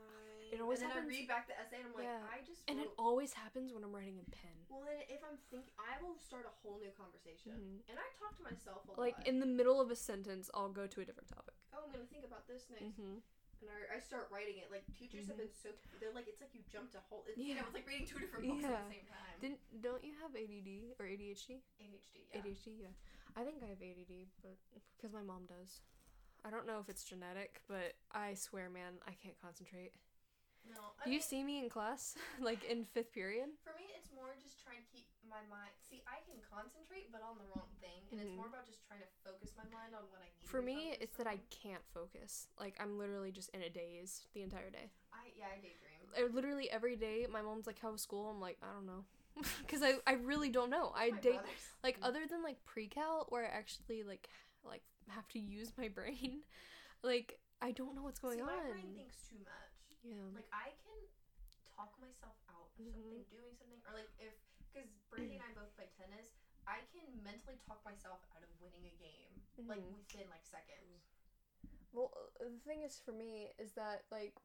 It 0.52 0.62
always 0.62 0.82
and 0.82 0.90
then 0.92 0.98
happens- 0.98 1.14
I 1.14 1.18
read 1.20 1.28
back 1.28 1.48
the 1.48 1.58
essay 1.60 1.78
and 1.82 1.88
I'm 1.90 1.96
like, 1.96 2.04
Yeah. 2.06 2.22
I 2.30 2.42
just 2.46 2.62
And 2.68 2.80
it 2.80 2.90
always 2.98 3.34
happens 3.34 3.74
when 3.74 3.84
I'm 3.84 3.94
writing 3.94 4.18
in 4.18 4.26
pen. 4.26 4.54
Well, 4.70 4.82
then 4.86 5.02
if 5.10 5.24
I'm 5.24 5.38
thinking, 5.50 5.72
I 5.80 6.02
will 6.02 6.18
start 6.20 6.46
a 6.46 6.54
whole 6.62 6.78
new 6.80 6.92
conversation, 6.92 7.52
Mhm. 7.54 7.90
and 7.90 7.98
I 8.00 8.08
talk 8.20 8.36
to 8.38 8.44
myself 8.44 8.86
a 8.88 8.92
Like 8.92 8.98
lot. 8.98 9.20
Like 9.20 9.28
in 9.28 9.40
the 9.40 9.46
middle 9.46 9.80
of 9.82 9.90
a 9.92 9.96
sentence, 9.96 10.50
I'll 10.54 10.70
go 10.72 10.86
to 10.88 11.02
a 11.02 11.06
different 11.06 11.30
topic. 11.30 11.56
oh, 11.74 11.84
I'm 11.86 11.92
gonna 11.92 12.06
think 12.06 12.24
about 12.26 12.48
this 12.48 12.70
next, 12.70 12.84
Mm-hmm. 12.84 13.20
and 13.62 13.70
I, 13.70 13.98
I 13.98 14.00
start 14.00 14.30
writing 14.32 14.58
it. 14.60 14.70
Like 14.72 14.86
teachers 14.94 15.28
have 15.28 15.36
Mhm. 15.36 15.40
been 15.50 15.54
so 15.54 15.70
they're 16.00 16.12
like 16.14 16.28
it's 16.28 16.40
like 16.42 16.54
you 16.54 16.62
jumped 16.70 16.96
a 16.96 17.02
whole. 17.02 17.24
It's, 17.28 17.38
You 17.38 17.46
Yeah. 17.56 17.62
know, 17.62 17.66
it's 17.68 17.74
like 17.76 17.88
reading 17.88 18.06
two 18.08 18.20
different 18.20 18.46
books 18.48 18.64
at 18.64 18.88
the 18.88 18.94
same 18.94 19.06
time. 19.08 19.40
Didn't 19.42 19.82
don't 19.82 20.04
you 20.04 20.14
have 20.22 20.36
ADD 20.36 20.96
or 21.00 21.06
ADHD? 21.06 21.62
ADHD. 21.80 22.28
Yeah. 22.32 22.40
ADHD, 22.40 22.72
yeah. 22.82 22.94
I 23.36 23.44
think 23.44 23.62
I 23.64 23.68
have 23.68 23.82
ADD, 23.82 24.28
but 24.42 24.58
because 24.96 25.12
my 25.12 25.22
mom 25.24 25.46
does. 25.48 25.82
I 26.46 26.50
don't 26.52 26.66
know 26.68 26.80
if 26.80 26.90
it's 26.90 27.04
genetic, 27.04 27.62
but 27.68 27.96
I 28.12 28.36
swear, 28.36 28.70
man, 28.70 29.02
I 29.08 29.14
can't 29.14 29.38
concentrate. 29.42 29.94
No. 30.70 30.94
I 31.00 31.06
Do 31.06 31.12
you 31.12 31.20
mean, 31.20 31.22
see 31.22 31.44
me 31.44 31.60
in 31.60 31.70
class, 31.70 32.16
like 32.42 32.64
in 32.64 32.86
fifth 32.86 33.14
period? 33.14 33.50
For 33.64 33.74
me, 33.78 33.86
it's 33.98 34.10
more 34.14 34.34
just 34.42 34.62
trying 34.64 34.82
to 34.82 34.88
keep 34.92 35.06
my 35.28 35.42
mind. 35.50 35.74
See, 35.90 36.02
I 36.08 36.22
can 36.26 36.42
concentrate, 36.42 37.12
but 37.12 37.22
on 37.22 37.38
the 37.38 37.46
wrong 37.50 37.70
thing, 37.82 38.06
and 38.12 38.18
it's 38.20 38.30
Mhm. 38.30 38.38
more 38.38 38.50
about 38.50 38.66
just 38.66 38.82
trying 38.88 39.02
to 39.02 39.10
focus 39.24 39.54
my 39.58 39.66
mind 39.70 39.94
on 39.94 40.04
what 40.10 40.22
I 40.22 40.30
need. 40.34 40.46
For 40.50 40.62
me, 40.62 40.96
it's 41.00 41.18
that 41.18 41.28
I 41.28 41.40
can't 41.50 41.86
focus. 41.94 42.48
Like 42.60 42.76
I'm 42.80 42.98
literally 42.98 43.32
just 43.32 43.50
in 43.54 43.62
a 43.62 43.70
daze 43.70 44.26
the 44.34 44.42
entire 44.42 44.70
day. 44.70 44.92
I 45.14 45.32
yeah, 45.38 45.46
I 45.52 45.56
daydream. 45.58 46.08
I, 46.18 46.24
literally 46.34 46.70
every 46.70 46.96
day, 46.96 47.28
my 47.30 47.42
mom's 47.42 47.68
like, 47.68 47.80
"How 47.80 47.92
was 47.92 48.02
school?" 48.02 48.30
I'm 48.30 48.40
like, 48.40 48.58
"I 48.62 48.72
don't 48.74 48.86
know," 48.86 49.06
because 49.62 49.82
I 49.84 49.96
I 50.08 50.14
really 50.14 50.50
don't 50.50 50.70
know. 50.70 50.92
I 50.96 51.12
My 51.12 51.18
day 51.20 51.32
brothers. 51.42 51.62
like 51.84 51.98
other 52.02 52.26
than 52.28 52.44
like 52.44 52.64
pre-cal 52.66 53.26
where 53.30 53.46
I 53.46 53.50
actually 53.58 54.04
like 54.04 54.30
like 54.64 54.84
have 55.10 55.28
to 55.30 55.40
use 55.40 55.72
my 55.78 55.88
brain. 55.90 56.40
like 57.04 57.40
I 57.62 57.72
don't 57.72 57.96
know 57.96 58.04
what's 58.04 58.20
going 58.20 58.38
See, 58.40 58.44
on. 58.44 58.48
My 58.48 58.60
brain 58.72 58.94
thinks 58.96 59.18
too 59.30 59.38
much. 59.40 59.65
Yeah. 60.06 60.30
Like 60.36 60.50
I 60.54 60.72
can 60.86 61.00
talk 61.76 61.92
myself 62.00 62.38
out 62.48 62.70
of 62.72 62.80
Mhm. 62.80 62.94
something, 62.94 63.26
doing 63.34 63.54
something, 63.58 63.82
or 63.90 63.94
like 63.98 64.10
if 64.22 64.34
because 64.72 64.88
Brandy 65.10 65.36
and 65.40 65.44
I 65.48 65.52
both 65.56 65.72
play 65.76 65.88
tennis, 65.98 66.28
I 66.68 66.84
can 66.92 67.08
mentally 67.24 67.58
talk 67.68 67.84
myself 67.86 68.20
out 68.36 68.44
of 68.44 68.50
winning 68.60 68.86
a 68.86 68.96
game 69.00 69.34
like 69.68 69.80
Mhm. 69.80 69.96
within 69.98 70.30
like 70.30 70.46
seconds. 70.46 71.04
Well, 71.94 72.12
uh, 72.16 72.46
the 72.52 72.60
thing 72.68 72.84
is 72.84 73.00
for 73.00 73.12
me 73.14 73.52
is 73.58 73.74
that 73.74 74.06
like 74.12 74.36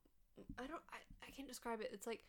I 0.59 0.67
don't 0.67 0.83
I, 0.93 0.99
I 1.27 1.31
can't 1.31 1.49
describe 1.49 1.81
it. 1.81 1.91
It's 1.93 2.07
like 2.07 2.25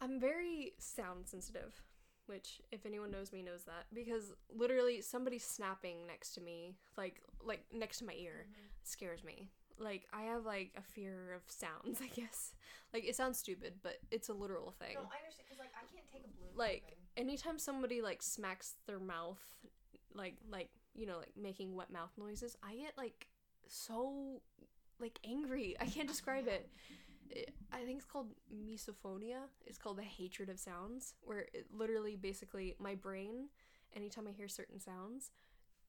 I'm 0.00 0.18
very 0.18 0.72
sound 0.78 1.28
sensitive, 1.28 1.82
which 2.26 2.60
if 2.72 2.86
anyone 2.86 3.10
knows 3.10 3.32
me 3.32 3.42
knows 3.42 3.64
that 3.64 3.86
because 3.92 4.32
literally 4.54 5.00
somebody 5.02 5.38
snapping 5.38 6.06
next 6.06 6.34
to 6.34 6.40
me, 6.40 6.76
like 6.96 7.20
like 7.44 7.64
next 7.72 7.98
to 7.98 8.04
my 8.06 8.14
ear, 8.14 8.46
scares 8.82 9.22
me. 9.24 9.50
Like 9.80 10.06
I 10.12 10.22
have 10.22 10.44
like 10.44 10.72
a 10.76 10.82
fear 10.82 11.32
of 11.34 11.42
sounds, 11.46 12.00
I 12.02 12.08
guess. 12.08 12.52
Like 12.92 13.04
it 13.04 13.16
sounds 13.16 13.38
stupid, 13.38 13.74
but 13.82 13.98
it's 14.10 14.28
a 14.28 14.34
literal 14.34 14.70
thing. 14.70 14.94
No, 14.94 15.00
I 15.00 15.18
understand 15.18 15.48
because 15.48 15.58
like 15.58 15.72
I 15.74 15.86
can't 15.92 16.06
take 16.12 16.22
a 16.24 16.30
balloon. 16.36 16.56
Like, 16.56 16.96
anytime 17.16 17.58
somebody 17.58 18.02
like 18.02 18.22
smacks 18.22 18.74
their 18.86 18.98
mouth 18.98 19.40
like 20.14 20.36
like 20.50 20.70
you 20.94 21.06
know 21.06 21.18
like 21.18 21.32
making 21.40 21.74
wet 21.74 21.90
mouth 21.90 22.10
noises 22.18 22.56
i 22.62 22.74
get 22.74 22.92
like 22.96 23.26
so 23.68 24.40
like 24.98 25.18
angry 25.24 25.76
i 25.80 25.86
can't 25.86 26.08
describe 26.08 26.48
it. 26.48 26.68
it 27.30 27.54
i 27.72 27.84
think 27.84 27.98
it's 27.98 28.04
called 28.04 28.28
misophonia 28.52 29.42
it's 29.66 29.78
called 29.78 29.98
the 29.98 30.02
hatred 30.02 30.48
of 30.48 30.58
sounds 30.58 31.14
where 31.22 31.40
it 31.52 31.66
literally 31.72 32.16
basically 32.16 32.74
my 32.78 32.94
brain 32.94 33.48
anytime 33.94 34.26
i 34.26 34.32
hear 34.32 34.48
certain 34.48 34.80
sounds 34.80 35.30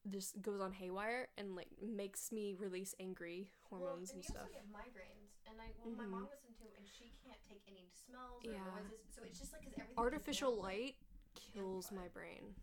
just 0.10 0.41
goes 0.41 0.60
on 0.62 0.72
haywire 0.72 1.28
and 1.38 1.56
like 1.56 1.70
makes 1.82 2.32
me 2.32 2.56
release 2.58 2.95
angry 2.99 3.52
hormones 3.70 4.10
well, 4.12 4.16
and 4.16 4.18
you 4.18 4.24
stuff 4.24 4.47
also 4.49 4.54
get 4.54 4.66
migraines, 4.72 5.32
and 5.47 5.56
I 5.62 5.72
well, 5.84 5.95
my 5.95 6.06
Mhm. 6.06 6.12
mom 6.12 6.28
listens 6.32 6.58
to, 6.58 6.66
and 6.78 6.88
she 6.88 7.14
can't 7.24 7.39
take 7.47 7.62
any 7.68 7.89
smells 7.93 8.43
or 8.45 8.52
Yeah. 8.52 8.66
noises, 8.66 9.14
so 9.16 9.22
it's 9.24 9.39
just 9.39 9.54
like 9.54 9.62
because 9.64 9.78
everything. 9.80 9.97
artificial 9.97 10.56
light 10.62 10.95
kills 11.36 11.91
my 11.91 12.08
brain 12.10 12.56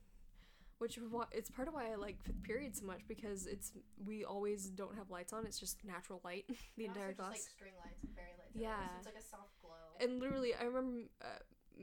which 0.79 0.99
it's 1.33 1.51
part 1.51 1.69
of 1.69 1.75
why 1.75 1.91
i 1.91 1.95
like 1.97 2.23
fifth 2.23 2.43
period 2.43 2.77
so 2.77 2.85
much 2.87 3.01
because 3.09 3.47
it's 3.47 3.73
we 4.05 4.25
always 4.25 4.71
don't 4.71 4.95
have 4.97 5.11
lights 5.11 5.33
on 5.33 5.45
it's 5.47 5.59
just 5.59 5.85
natural 5.85 6.21
light 6.25 6.45
the 6.77 6.85
And 6.85 6.95
entire 6.95 7.09
just, 7.09 7.19
class 7.19 7.31
like 7.33 7.41
string 7.41 7.73
lights 7.85 8.03
and 8.05 8.15
fairy 8.15 8.33
lights. 8.39 8.53
Yeah. 8.55 8.77
so 8.79 8.97
it's 8.99 9.07
like 9.07 9.17
a 9.19 9.27
soft 9.27 9.61
glow. 9.61 9.97
and 10.01 10.21
literally 10.21 10.55
i 10.55 10.65
remember 10.65 11.09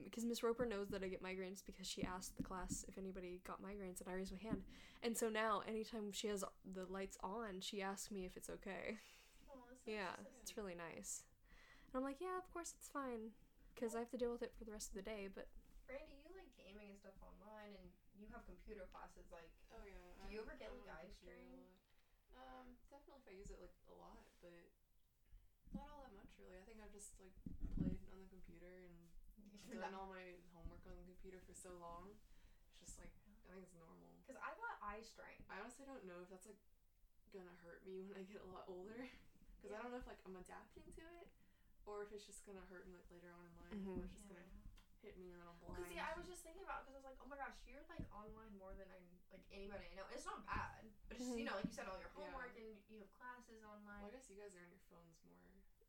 because 0.04 0.26
miss 0.26 0.44
roper 0.44 0.66
knows 0.66 0.90
that 0.90 1.04
i 1.04 1.08
get 1.08 1.24
migraines 1.24 1.64
because 1.66 1.88
she 1.88 2.04
asked 2.04 2.36
the 2.38 2.44
class 2.44 2.86
if 2.88 2.98
anybody 2.98 3.40
got 3.48 3.62
migraines 3.62 4.00
and 4.02 4.10
i 4.10 4.14
raised 4.14 4.32
my 4.34 4.42
hand 4.42 4.62
and 5.04 5.18
so 5.18 5.30
now 5.30 5.62
anytime 5.68 6.12
she 6.12 6.28
has 6.28 6.44
the 6.74 6.86
lights 6.90 7.18
on 7.24 7.60
she 7.62 7.82
asks 7.82 8.12
me 8.12 8.26
if 8.26 8.36
it's 8.36 8.50
okay 8.50 8.98
Oh, 9.50 9.62
that's 9.70 9.86
so 9.86 9.92
yeah 9.92 10.14
it's 10.42 10.58
really 10.58 10.76
nice 10.76 11.24
and 11.92 11.98
i'm 11.98 12.04
like 12.04 12.20
yeah 12.20 12.38
of 12.38 12.48
course 12.52 12.74
it's 12.78 12.90
fine 12.90 13.32
because 13.74 13.96
i 13.96 14.00
have 14.00 14.10
to 14.12 14.18
deal 14.18 14.32
with 14.32 14.42
it 14.44 14.54
for 14.58 14.66
the 14.66 14.72
rest 14.72 14.90
of 14.90 14.96
the 14.96 15.06
day 15.06 15.28
but 15.34 15.48
Brandy, 15.86 16.18
you 16.26 16.34
like 16.34 16.50
gaming 16.58 16.90
and 16.90 16.98
stuff 16.98 17.14
online, 17.22 17.78
and 17.78 17.86
you 18.18 18.26
have 18.34 18.42
computer 18.50 18.90
classes. 18.90 19.30
Like, 19.30 19.54
Oh 19.70 19.86
yeah. 19.86 19.94
Do 20.26 20.34
you 20.34 20.42
I'm- 20.42 20.50
ever 20.50 20.58
get, 20.58 20.74
I'm 20.74 20.82
like, 20.82 20.90
on 20.90 20.98
eye 20.98 21.06
the 21.06 21.14
computer 21.14 21.38
a 21.38 21.46
strain? 21.46 21.62
Um, 22.34 22.66
definitely 22.90 23.22
if 23.22 23.28
I 23.30 23.34
use 23.38 23.50
it 23.54 23.62
like 23.62 23.78
a 23.94 23.96
lot, 24.02 24.26
but 24.42 24.66
not 25.78 25.86
all 25.94 26.02
that 26.02 26.16
much 26.18 26.34
really. 26.42 26.58
I 26.58 26.66
think 26.66 26.82
I've 26.82 26.90
just 26.90 27.14
like 27.22 27.38
played 27.78 28.02
on 28.10 28.18
the 28.18 28.30
computer 28.34 28.82
and 28.82 28.98
done 29.74 29.98
all 29.98 30.06
my 30.06 30.38
homework 30.54 30.86
on 30.86 30.94
the 31.02 31.06
computer 31.10 31.42
for 31.42 31.54
so 31.58 31.74
long. 31.82 32.14
It's 32.78 32.94
just 32.94 32.98
like 33.02 33.10
I 33.46 33.50
think 33.50 33.66
it's 33.66 33.74
normal. 33.78 34.22
because 34.22 34.38
I 34.42 34.54
got 34.58 34.74
eye 34.82 35.02
strain. 35.02 35.42
I 35.50 35.58
honestly 35.62 35.86
don't 35.90 36.06
know 36.06 36.22
if 36.22 36.30
that's 36.30 36.46
like 36.46 36.60
gonna 37.34 37.56
hurt 37.66 37.82
me 37.86 38.06
when 38.08 38.18
I 38.18 38.26
get 38.26 38.46
a 38.46 38.50
lot 38.50 38.66
older, 38.70 39.02
because 39.58 39.74
I 39.74 39.82
don't 39.82 39.90
know 39.90 40.02
if 40.02 40.06
like 40.10 40.22
I'm 40.26 40.38
adapting 40.38 40.86
to 41.02 41.04
it, 41.22 41.26
or 41.90 42.06
if 42.06 42.14
it's 42.14 42.26
just 42.26 42.46
gonna 42.46 42.64
hurt 42.70 42.86
me 42.86 42.94
like 42.94 43.10
later 43.10 43.30
on 43.34 43.42
in 43.50 43.54
life, 43.58 43.74
Mhm. 43.82 43.98
or 43.98 44.06
it's 44.06 44.14
just 44.14 44.30
gonna 44.30 44.46
hit 45.02 45.18
me 45.22 45.30
and 45.30 45.38
then 45.38 45.46
I'm 45.46 45.58
blind. 45.62 45.78
Because 45.86 45.94
yeah, 45.94 46.10
I 46.10 46.14
was 46.18 46.26
just 46.26 46.42
thinking 46.42 46.66
about 46.66 46.82
because 46.86 46.98
I 46.98 47.00
was 47.02 47.06
like, 47.06 47.18
oh 47.22 47.30
my 47.30 47.38
gosh, 47.38 47.54
you're 47.70 47.86
like 47.90 48.06
online 48.10 48.54
more 48.58 48.74
than 48.74 48.90
I 48.90 48.98
like 49.30 49.46
anybody 49.54 49.86
I 49.90 49.94
know. 49.94 50.06
It's 50.10 50.26
not 50.26 50.42
bad, 50.50 50.82
but 51.06 51.18
it's 51.18 51.26
just, 51.30 51.38
you 51.38 51.46
Mhm. 51.46 51.54
know, 51.54 51.56
like 51.62 51.70
you 51.70 51.76
said, 51.78 51.86
all 51.86 52.00
your 52.02 52.10
Yeah. 52.18 52.26
homework 52.26 52.58
and 52.58 52.66
you 52.90 52.98
have 53.06 53.12
classes 53.14 53.62
online. 53.62 54.02
Well, 54.02 54.10
I 54.10 54.16
guess 54.18 54.26
you 54.30 54.38
guys 54.40 54.54
are 54.58 54.64
on 54.66 54.72
your 54.74 54.82
phones 54.90 55.22
more. 55.30 55.46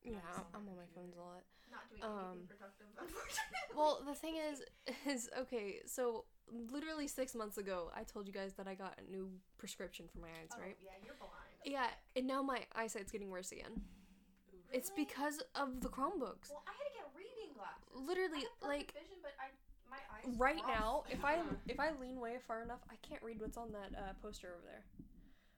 yeah 0.07 0.21
i'm 0.55 0.69
on 0.69 0.77
my 0.77 0.87
phones 0.95 1.17
a 1.17 1.21
lot 1.21 1.43
not 1.71 1.89
doing 1.91 2.03
um, 2.03 2.39
anything 2.39 2.47
productive, 2.47 2.87
unfortunately. 3.01 3.75
Well, 3.77 4.03
the 4.07 4.15
thing 4.15 4.37
is, 4.37 4.63
is 5.07 5.31
okay. 5.39 5.81
So 5.87 6.25
literally 6.71 7.09
six 7.09 7.35
months 7.35 7.59
ago, 7.59 7.91
I 7.95 8.03
told 8.05 8.27
you 8.27 8.33
guys 8.33 8.55
that 8.55 8.69
I 8.69 8.75
got 8.75 8.99
a 8.99 9.11
new 9.11 9.29
prescription 9.59 10.07
for 10.13 10.21
my 10.21 10.29
eyes, 10.29 10.51
oh, 10.55 10.61
right? 10.63 10.77
Yeah, 10.83 10.91
you're 11.05 11.17
blind. 11.19 11.33
Yeah, 11.65 11.89
and 12.15 12.27
now 12.27 12.43
my 12.43 12.61
eyesight's 12.75 13.11
getting 13.11 13.31
worse 13.31 13.53
again. 13.53 13.73
Oof. 13.75 14.61
It's 14.73 14.91
because 14.91 15.43
of 15.55 15.81
the 15.81 15.89
Chromebooks. 15.89 16.51
Well, 16.51 16.63
I 16.67 16.75
had 16.75 16.87
to 16.87 16.95
get 16.95 17.07
reading 17.15 17.55
glasses. 17.55 17.91
Literally, 17.95 18.47
like 18.63 18.95
vision, 18.95 19.19
but 19.23 19.33
I 19.41 19.51
my 19.91 19.97
eyes. 19.97 20.39
right 20.39 20.63
now, 20.67 21.05
if 21.11 21.25
I 21.25 21.39
if 21.69 21.81
I 21.81 21.91
lean 22.01 22.21
way 22.21 22.37
far 22.47 22.63
enough, 22.63 22.81
I 22.91 22.95
can't 23.07 23.23
read 23.23 23.41
what's 23.41 23.57
on 23.57 23.73
that 23.73 23.97
uh, 23.97 24.13
poster 24.23 24.49
over 24.49 24.65
there. 24.65 24.85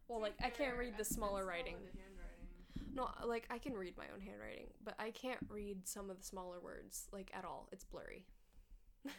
Well, 0.09 0.21
like 0.21 0.35
I 0.43 0.49
can't 0.49 0.77
read 0.77 0.95
the 0.97 1.05
smaller 1.05 1.45
writing. 1.45 1.77
Smaller, 2.95 2.95
the 2.95 2.95
handwriting. 2.95 3.23
No, 3.23 3.29
like 3.29 3.47
I 3.51 3.59
can 3.59 3.75
read 3.75 3.97
my 3.97 4.05
own 4.15 4.21
handwriting, 4.21 4.69
but 4.85 4.95
I 4.99 5.11
can't 5.11 5.41
read 5.49 5.87
some 5.89 6.11
of 6.11 6.19
the 6.19 6.25
smaller 6.25 6.61
words 6.61 7.07
like 7.13 7.31
at 7.35 7.45
all. 7.45 7.69
It's 7.73 7.85
blurry. 7.85 8.27
Mm, 9.07 9.13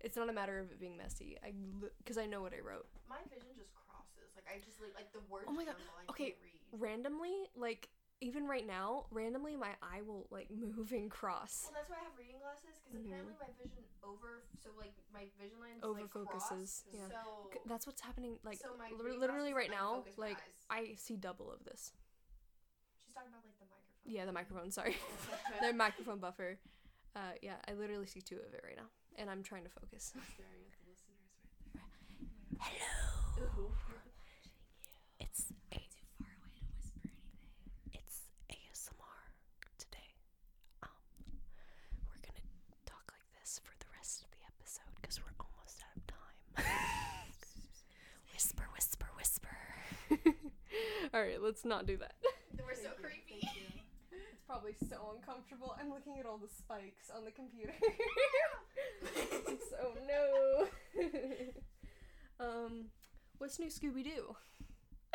It's 0.00 0.16
not 0.16 0.28
a 0.28 0.32
matter 0.32 0.58
of 0.58 0.70
it 0.70 0.80
being 0.80 0.96
messy. 0.96 1.36
I 1.44 1.52
because 1.98 2.18
I 2.18 2.26
know 2.26 2.40
what 2.42 2.52
I 2.54 2.60
wrote. 2.60 2.86
my 3.08 3.16
vision 3.32 3.48
just 3.56 3.70
crosses. 3.74 4.30
Like 4.36 4.46
I 4.48 4.60
just 4.64 4.80
like, 4.80 4.94
like 4.94 5.12
the 5.12 5.20
words. 5.30 5.46
Oh 5.48 5.52
my 5.52 5.64
God, 5.64 5.74
jumble, 5.76 5.94
I 6.08 6.10
okay, 6.12 6.24
can't 6.32 6.42
read. 6.42 6.80
randomly, 6.80 7.36
like 7.56 7.88
even 8.20 8.46
right 8.46 8.66
now, 8.66 9.06
randomly 9.10 9.56
my 9.56 9.72
eye 9.82 10.02
will 10.06 10.26
like 10.30 10.48
move 10.52 10.92
and 10.92 11.10
cross. 11.10 11.64
Well, 11.64 11.72
that's 11.76 11.88
why 11.90 11.96
I 12.00 12.04
have 12.04 12.16
reading 12.18 12.36
glasses 12.40 12.76
because 12.84 13.00
Mhm. 13.00 13.08
apparently 13.12 13.36
my 13.40 13.52
vision 13.56 13.84
over. 14.04 14.44
So 14.62 14.70
like 14.78 14.92
my 15.12 15.24
vision 15.40 15.58
lines 15.60 15.80
Over 15.82 16.00
like, 16.00 16.10
focuses. 16.12 16.84
cross, 16.84 16.92
Yeah. 16.92 17.08
So 17.08 17.60
That's 17.66 17.86
what's 17.86 18.00
happening. 18.02 18.38
Like 18.44 18.58
so 18.60 18.68
my 18.78 18.92
literally 18.96 19.52
right 19.54 19.70
now, 19.70 20.04
like 20.16 20.36
eyes. 20.70 20.92
I 20.92 20.94
see 20.96 21.16
double 21.16 21.50
of 21.50 21.64
this. 21.64 21.92
She's 23.10 23.18
talking 23.18 23.34
about 23.34 23.42
like 23.42 23.58
the 23.58 23.66
microphone. 23.66 24.06
Yeah, 24.06 24.24
the 24.26 24.32
microphone. 24.32 24.70
Sorry, 24.70 24.94
the 25.66 25.74
microphone 25.74 26.18
buffer. 26.18 26.58
Uh, 27.16 27.34
yeah, 27.42 27.58
I 27.66 27.72
literally 27.74 28.06
see 28.06 28.20
two 28.22 28.36
of 28.38 28.54
it 28.54 28.62
right 28.62 28.76
now, 28.78 28.86
and 29.18 29.28
I'm 29.28 29.42
trying 29.42 29.64
to 29.64 29.70
focus. 29.70 30.14
staring 30.14 30.62
at 30.62 30.74
the 30.78 30.86
listeners 30.86 31.34
right 31.74 31.82
Hello. 32.62 33.50
Ooh. 33.58 33.72
It's 35.18 35.50
a 35.74 35.82
too 35.82 36.06
far 36.22 36.30
away 36.38 36.54
to 36.54 36.62
whisper 36.70 37.02
anything. 37.02 37.98
It's 37.98 38.30
ASMR 38.46 39.26
today. 39.78 40.14
Um, 40.86 41.34
we're 42.06 42.22
gonna 42.22 42.46
talk 42.86 43.10
like 43.10 43.26
this 43.42 43.58
for 43.64 43.74
the 43.82 43.90
rest 43.98 44.22
of 44.22 44.30
the 44.30 44.42
episode 44.46 44.94
because 45.02 45.18
we're 45.18 45.34
almost 45.42 45.82
out 45.82 45.98
of 45.98 46.04
time. 46.06 46.38
whisper, 48.32 48.64
whisper, 48.74 49.08
whisper. 49.18 49.56
All 51.12 51.20
right, 51.20 51.42
let's 51.42 51.64
not 51.64 51.86
do 51.86 51.96
that. 51.98 52.14
They 52.54 52.62
were 52.62 52.74
so 52.74 52.90
Thank 53.02 53.26
you, 53.26 53.40
creepy. 53.40 53.40
thank 53.42 53.56
you. 53.56 53.82
It's 54.12 54.38
probably 54.50 54.74
so 54.90 55.14
uncomfortable. 55.14 55.78
I'm 55.78 55.94
looking 55.94 56.18
at 56.18 56.26
all 56.26 56.34
the 56.34 56.50
spikes 56.50 57.06
on 57.14 57.22
the 57.22 57.30
computer. 57.30 57.70
so 59.70 59.94
no. 60.10 60.66
um, 62.42 62.90
what's 63.38 63.62
new, 63.62 63.70
Scooby 63.70 64.02
Doo? 64.02 64.34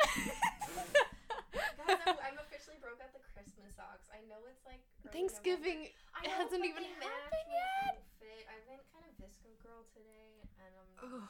Guys, 1.76 2.00
I'm, 2.08 2.16
I'm 2.16 2.40
officially 2.48 2.80
broke 2.80 2.96
out 3.04 3.12
the 3.12 3.20
Christmas 3.36 3.76
socks. 3.76 4.08
I 4.08 4.24
know 4.24 4.40
it's 4.48 4.64
like 4.64 4.80
Thanksgiving. 5.12 5.92
I 6.16 6.24
it 6.24 6.32
know, 6.32 6.40
hasn't 6.40 6.64
even 6.64 6.88
they 6.88 6.96
match 6.96 7.12
happened 7.12 7.52
yet. 7.52 7.92
Outfit. 7.92 8.40
I 8.48 8.56
went 8.64 8.88
kind 8.88 9.04
of 9.04 9.12
VSCO 9.20 9.52
girl 9.60 9.84
today, 9.92 10.48
and 10.64 10.72
I'm. 10.80 11.12
Ugh. 11.12 11.28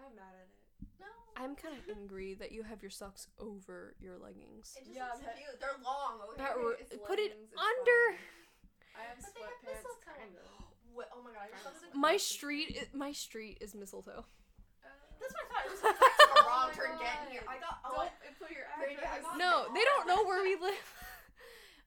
I'm 0.00 0.16
mad 0.16 0.40
at 0.40 0.48
it. 0.48 0.61
No. 1.42 1.48
I'm 1.50 1.56
kind 1.58 1.74
of 1.74 1.82
angry 1.96 2.34
that 2.38 2.52
you 2.52 2.62
have 2.62 2.82
your 2.82 2.90
socks 2.94 3.26
over 3.38 3.94
your 3.98 4.16
leggings. 4.18 4.74
It 4.78 4.84
just 4.86 4.94
Yeah, 4.94 5.10
looks 5.10 5.26
that- 5.26 5.36
cute. 5.36 5.58
They're 5.60 5.74
long. 5.82 6.20
Okay. 6.30 6.38
That 6.38 6.54
r- 6.56 6.78
put 7.06 7.18
it 7.18 7.34
leggings, 7.34 7.50
it's 7.50 7.60
under. 7.60 8.00
fine. 8.14 8.94
I 8.94 9.02
have 9.10 9.18
But 9.18 9.34
they 9.34 9.40
have 9.42 9.50
sweatpants, 9.50 9.82
mistletoe. 9.82 10.06
kind 10.06 10.34
of. 10.38 10.46
What? 10.92 11.08
Oh 11.16 11.22
my 11.24 11.32
god! 11.32 11.48
I 11.48 11.56
just 11.56 11.64
thought 11.64 11.94
My 11.96 12.12
to 12.12 12.18
street, 12.20 12.68
me. 12.68 12.76
is, 12.84 12.88
my 12.92 13.12
street 13.12 13.56
is 13.62 13.74
mistletoe. 13.74 14.26
Uh, 14.84 14.88
That's 15.18 15.32
what 15.32 15.40
I 15.40 15.48
thought. 15.48 15.64
It 15.64 15.70
was 15.72 15.82
like 15.88 15.96
a 15.96 16.44
wrong 16.44 16.68
Oh 16.68 16.76
turn 16.76 16.92
getting 17.00 17.32
here. 17.32 17.40
I 17.48 17.56
got. 17.58 17.80
Oh, 17.82 17.96
Don't 17.96 18.38
put 18.38 18.50
your 18.52 18.68
Brady, 18.76 19.00
I 19.00 19.16
address. 19.16 19.22
got- 19.24 19.38
No, 19.38 19.64
no. 19.66 19.72
they 19.72 19.80
don't 19.88 20.06
know 20.06 20.22
where 20.28 20.42
we 20.44 20.56
live. 20.60 20.76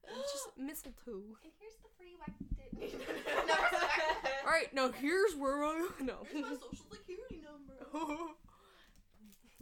it's 0.09 0.31
just 0.33 0.49
mistletoe. 0.57 1.21
and 1.45 1.53
here's 1.61 1.77
the 1.85 1.89
free 2.01 2.17
whack. 2.17 2.33
Oh, 2.33 2.81
Never 2.81 3.69
said 3.69 4.17
that. 4.25 4.41
All 4.43 4.49
right, 4.51 4.73
now 4.73 4.89
here's 4.91 5.35
where 5.35 5.63
I 5.63 5.85
no. 6.01 6.25
Here's 6.33 6.45
my 6.49 6.57
social 6.57 6.89
security 6.89 7.45
number. 7.45 7.77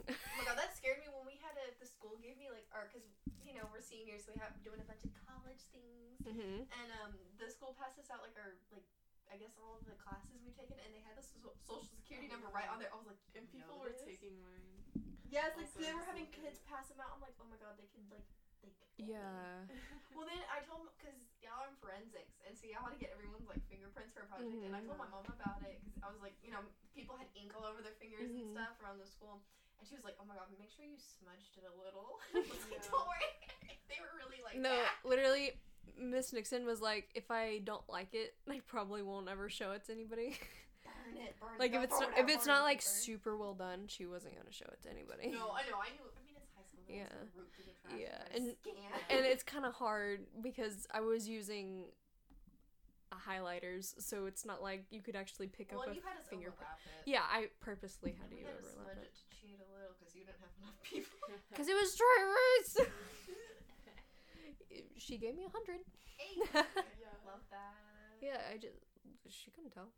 Oh 0.08 0.34
my 0.36 0.44
god, 0.44 0.56
that 0.60 0.76
scared 0.76 1.00
me 1.00 1.08
when 1.08 1.24
we 1.24 1.40
had 1.40 1.56
a. 1.56 1.66
The 1.80 1.88
school 1.88 2.16
gave 2.20 2.36
me 2.36 2.52
like, 2.52 2.68
or 2.76 2.88
because 2.90 3.06
you 3.40 3.56
know 3.56 3.64
we're 3.72 3.80
seniors, 3.84 4.24
so 4.28 4.36
we 4.36 4.40
have 4.44 4.52
doing 4.60 4.80
a 4.80 4.88
bunch 4.88 5.04
of 5.04 5.12
college 5.24 5.62
things, 5.72 6.20
mm-hmm. 6.20 6.68
and 6.68 6.88
um, 7.00 7.16
the 7.40 7.48
school 7.48 7.72
passed 7.80 7.96
us 7.96 8.12
out 8.12 8.20
like 8.24 8.36
our 8.36 8.56
like. 8.72 8.84
I 9.32 9.40
guess 9.40 9.56
all 9.56 9.80
of 9.80 9.82
the 9.88 9.96
classes 9.96 10.36
we've 10.44 10.52
taken, 10.54 10.76
and 10.84 10.92
they 10.92 11.00
had 11.00 11.16
this 11.16 11.32
social 11.32 11.88
security 11.96 12.28
number 12.28 12.52
right 12.52 12.68
on 12.68 12.76
there. 12.76 12.92
I 12.92 13.00
was 13.00 13.08
like, 13.08 13.18
And 13.32 13.48
people 13.48 13.80
were 13.80 13.96
taking 13.96 14.36
mine. 14.36 14.84
Yeah, 15.32 15.48
it's 15.48 15.56
like 15.58 15.66
Also 15.72 15.80
they 15.80 15.90
were 15.96 16.04
having 16.04 16.28
kids 16.30 16.60
pass 16.68 16.92
them 16.92 17.00
out. 17.00 17.16
I'm 17.16 17.24
like, 17.24 17.34
oh 17.40 17.48
my 17.48 17.56
god, 17.58 17.74
they 17.80 17.88
could 17.90 18.04
like 18.12 18.28
they. 18.62 18.70
Yeah. 19.00 19.64
Well, 20.14 20.28
then 20.30 20.38
I 20.46 20.62
told 20.62 20.86
them, 20.86 20.92
because 20.94 21.18
y'all 21.42 21.66
are 21.66 21.72
in 21.72 21.74
forensics, 21.82 22.38
and 22.46 22.54
so 22.54 22.70
y'all 22.70 22.84
want 22.86 22.94
to 22.94 23.00
get 23.02 23.10
everyone's 23.16 23.48
like 23.50 23.64
fingerprints 23.66 24.14
for 24.14 24.22
a 24.22 24.28
project. 24.30 24.54
And 24.62 24.70
I 24.76 24.84
told 24.84 25.00
my 25.00 25.10
mom 25.10 25.26
about 25.26 25.58
it 25.66 25.82
because 25.82 25.98
I 26.04 26.12
was 26.12 26.22
like, 26.22 26.36
you 26.44 26.54
know, 26.54 26.62
people 26.94 27.18
had 27.18 27.26
ink 27.34 27.50
all 27.58 27.66
over 27.66 27.82
their 27.82 27.96
fingers 27.98 28.30
and 28.30 28.52
Mhm. 28.52 28.54
stuff 28.54 28.78
around 28.78 29.02
the 29.02 29.08
school, 29.10 29.42
and 29.84 29.88
she 29.92 29.94
was 30.00 30.04
like, 30.04 30.16
oh 30.16 30.24
my 30.24 30.32
god, 30.34 30.48
make 30.58 30.72
sure 30.72 30.88
you 30.88 30.96
smudged 30.96 31.60
it 31.60 31.68
a 31.68 31.74
little. 31.76 32.16
Like, 32.32 32.48
Yeah. 32.72 32.80
don't 32.88 33.04
worry. 33.04 33.28
they 33.92 34.00
were 34.00 34.16
really 34.16 34.40
like 34.40 34.56
No, 34.56 34.72
that. 34.72 34.96
literally, 35.04 35.60
Miss 36.00 36.32
Nixon 36.32 36.64
was 36.64 36.80
like, 36.80 37.12
if 37.14 37.30
I 37.30 37.60
don't 37.68 37.84
like 37.92 38.14
it, 38.16 38.32
I 38.48 38.60
probably 38.66 39.02
won't 39.02 39.28
ever 39.28 39.50
show 39.52 39.72
it 39.72 39.84
to 39.86 39.92
anybody. 39.92 40.40
Burn 40.88 41.20
it, 41.20 41.36
burn 41.38 41.50
like 41.60 41.74
if 41.74 41.82
it's 41.84 42.00
not, 42.00 42.16
if 42.16 42.28
it's 42.32 42.46
not 42.46 42.62
like 42.64 42.78
burn 42.80 42.88
super 43.04 43.36
well 43.36 43.52
done, 43.52 43.84
she 43.88 44.06
wasn't 44.06 44.36
gonna 44.36 44.52
show 44.52 44.64
it 44.72 44.80
to 44.84 44.88
anybody. 44.90 45.28
No, 45.36 45.52
I 45.52 45.68
know. 45.68 45.76
I 45.76 45.92
knew. 45.92 46.08
I 46.08 46.24
mean, 46.24 46.32
it's 46.40 46.48
high 46.56 46.64
school. 46.64 46.80
Yeah. 46.88 47.04
one's 47.20 47.28
gonna 47.28 47.44
root 47.44 47.52
through 47.52 47.68
the 47.68 47.76
trash 47.76 48.00
Yeah, 48.00 48.34
and, 48.34 48.44
and- 48.48 48.56
scan. 48.56 49.18
and 49.18 49.26
it's 49.26 49.42
kind 49.44 49.66
of 49.66 49.74
hard 49.74 50.24
because 50.42 50.86
I 50.92 51.00
was 51.00 51.28
using 51.28 51.84
uh, 53.12 53.16
highlighters, 53.20 53.92
so 54.00 54.24
it's 54.26 54.44
not 54.46 54.62
like 54.62 54.84
you 54.90 55.02
could 55.02 55.14
actually 55.16 55.46
pick 55.48 55.72
well, 55.72 55.82
up 55.82 55.88
a 55.92 55.94
you 55.94 56.00
had 56.00 56.16
us 56.18 56.26
fingerprint. 56.28 56.72
Yeah, 57.04 57.20
I 57.30 57.48
purposely 57.60 58.12
had 58.12 58.20
And 58.22 58.30
to 58.30 58.36
we 58.36 58.40
use 58.40 58.48
had 58.48 58.64
to 58.64 58.80
overlap 58.80 58.96
it 59.04 59.12
it 59.52 59.60
a 59.60 59.68
little 59.68 59.92
because 59.98 60.14
you 60.16 60.24
didn't 60.24 60.40
have 60.40 60.54
enough 60.62 60.78
people. 60.86 61.18
because 61.50 61.68
it 61.68 61.76
was 61.76 61.92
dry 61.94 62.16
erase. 62.24 62.88
she 65.04 65.18
gave 65.18 65.34
me 65.36 65.44
a 65.44 65.50
hundred. 65.52 65.84
yeah. 66.20 66.64
love 67.28 67.44
that. 67.52 67.76
Yeah, 68.22 68.40
I 68.48 68.56
just 68.56 68.78
she 69.28 69.50
couldn't 69.50 69.72
tell. 69.72 69.88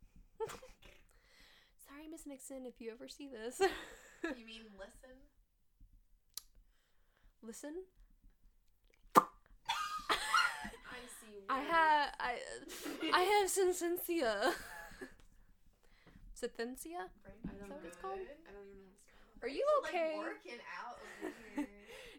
Sorry, 1.86 2.08
Miss 2.10 2.26
Nixon, 2.26 2.66
if 2.66 2.80
you 2.80 2.90
ever 2.90 3.06
see 3.08 3.28
this. 3.28 3.60
You 3.60 4.44
mean 4.46 4.64
listen? 4.74 5.14
Listen, 7.42 7.74
I 9.14 9.20
see. 11.20 11.44
I 11.48 11.60
have 11.60 12.10
I 12.18 12.40
I 13.14 13.22
have 13.22 13.48
Synthencia. 13.50 14.52
Synthencia? 16.34 17.08
I 17.08 17.10
Is 17.52 17.58
don't 17.60 17.68
that 17.68 17.78
what 17.78 17.86
it's 17.86 17.96
called? 17.96 18.18
I 18.18 18.50
don't 18.52 18.66
even 18.68 18.82
know 18.82 18.85
Are 19.42 19.48
you 19.48 19.64
Like, 19.82 19.92
okay? 19.94 20.14
working 20.18 20.60
out. 20.80 20.98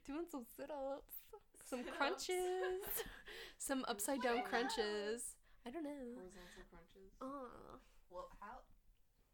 Doing 0.07 0.25
some 0.31 0.45
sit 0.55 0.71
ups, 0.71 1.13
some 1.67 1.83
Sit-ups. 1.83 1.97
crunches, 1.97 2.83
some 3.59 3.83
upside 3.91 4.21
down 4.21 4.43
crunches. 4.47 5.35
I 5.67 5.69
don't 5.73 5.83
know. 5.83 6.15
Horizontal 6.15 6.63
crunches. 6.71 7.11
Oh, 7.19 7.51
well, 8.07 8.31
how? 8.39 8.63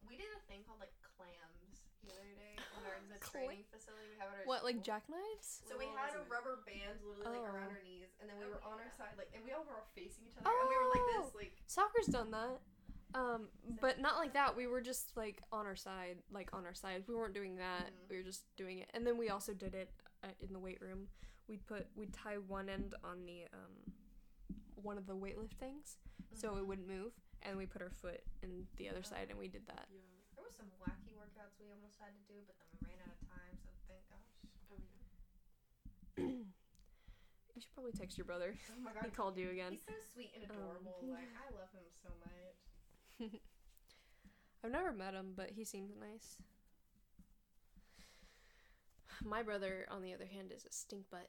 We 0.09 0.17
did 0.17 0.33
a 0.33 0.41
thing 0.49 0.65
called 0.65 0.81
like 0.81 0.95
clams 1.13 1.85
the 2.01 2.09
other 2.09 2.33
day 2.33 2.57
in 2.79 2.81
our 2.89 2.97
the 3.05 3.21
training 3.21 3.63
facility 3.69 4.09
we 4.09 4.17
have 4.17 4.33
at 4.33 4.41
our 4.41 4.47
what 4.49 4.65
like 4.65 4.81
jackknives? 4.81 5.61
So 5.69 5.77
we 5.77 5.85
had 5.93 6.17
a 6.17 6.25
rubber 6.25 6.65
band 6.65 6.97
literally 7.05 7.37
like 7.37 7.45
around 7.53 7.69
Oh. 7.69 7.77
our 7.77 7.83
knees, 7.85 8.09
and 8.17 8.25
then 8.25 8.41
we 8.41 8.49
Oh, 8.49 8.57
were 8.57 8.63
on 8.65 8.81
our 8.81 8.89
side, 8.97 9.13
like, 9.19 9.29
and 9.37 9.45
we 9.45 9.53
all 9.53 9.61
were 9.67 9.77
all 9.77 9.85
facing 9.93 10.25
each 10.25 10.33
other, 10.41 10.49
and 10.49 10.67
we 10.71 10.77
were 10.79 10.89
like 10.89 11.05
oh. 11.05 11.11
this, 11.21 11.27
Oh. 11.29 11.37
like. 11.37 11.53
Soccer's 11.69 12.09
done 12.09 12.33
that. 12.33 12.57
Um, 13.15 13.47
but 13.81 13.99
not 13.99 14.17
like 14.17 14.33
that. 14.33 14.55
We 14.55 14.65
were 14.67 14.81
just 14.81 15.15
like 15.15 15.41
on 15.51 15.65
our 15.65 15.75
side, 15.75 16.17
like 16.31 16.49
on 16.53 16.65
our 16.65 16.73
side. 16.73 17.03
We 17.07 17.13
weren't 17.15 17.33
doing 17.33 17.55
that. 17.57 17.87
Mhm. 17.87 18.09
We 18.09 18.17
were 18.17 18.23
just 18.23 18.43
doing 18.57 18.79
it. 18.79 18.89
And 18.93 19.05
then 19.05 19.17
we 19.17 19.29
also 19.29 19.53
did 19.53 19.75
it 19.75 19.89
uh, 20.23 20.27
in 20.39 20.51
the 20.53 20.59
weight 20.59 20.81
room. 20.81 21.07
We'd 21.47 21.65
put 21.67 21.87
we'd 21.95 22.13
tie 22.13 22.37
one 22.37 22.69
end 22.69 22.95
on 23.03 23.25
the 23.25 23.43
um 23.53 23.93
one 24.75 24.97
of 24.97 25.05
the 25.05 25.15
weightlift 25.15 25.53
things 25.59 25.97
so 26.33 26.57
it 26.57 26.63
Mhm. 26.63 26.67
wouldn't 26.67 26.87
move, 26.87 27.13
and 27.43 27.57
we 27.57 27.65
put 27.67 27.81
our 27.81 27.91
foot 27.91 28.23
in 28.41 28.65
the 28.77 28.89
other 28.89 29.03
side 29.03 29.27
and 29.29 29.37
we 29.37 29.47
did 29.47 29.65
that. 29.67 29.87
Yeah. 29.91 29.99
There 30.35 30.43
was 30.43 30.55
some 30.55 30.71
wacky 30.81 31.13
workouts 31.13 31.59
we 31.59 31.69
almost 31.69 31.99
had 31.99 32.15
to 32.15 32.33
do, 32.33 32.41
but 32.47 32.57
then 32.57 32.67
we 32.81 32.87
ran 32.89 32.99
out 33.07 33.13
of 33.13 33.21
time, 33.29 33.53
so 33.61 33.69
thank 33.87 34.01
gosh. 34.09 34.33
Oh 34.71 34.77
yeah. 36.17 36.25
You 37.53 37.61
should 37.61 37.71
probably 37.75 37.91
text 37.93 38.17
your 38.17 38.25
brother. 38.25 38.57
Oh 38.73 38.79
my 38.81 38.89
He 39.05 39.11
called 39.11 39.37
you 39.37 39.51
again. 39.51 39.73
He's 39.73 39.85
so 39.85 39.93
sweet 40.11 40.31
and 40.33 40.49
Um, 40.49 40.57
adorable. 40.57 40.97
like 41.05 41.29
I 41.37 41.53
love 41.53 41.69
him 41.71 41.85
so 42.01 42.09
much. 42.17 42.62
I've 43.21 44.71
never 44.71 44.91
met 44.91 45.13
him, 45.13 45.33
but 45.35 45.51
he 45.51 45.63
seems 45.65 45.91
nice. 45.99 46.37
My 49.23 49.43
brother, 49.43 49.85
on 49.91 50.01
the 50.01 50.13
other 50.13 50.25
hand, 50.25 50.51
is 50.55 50.65
a 50.65 50.71
stink 50.71 51.03
butt. 51.11 51.27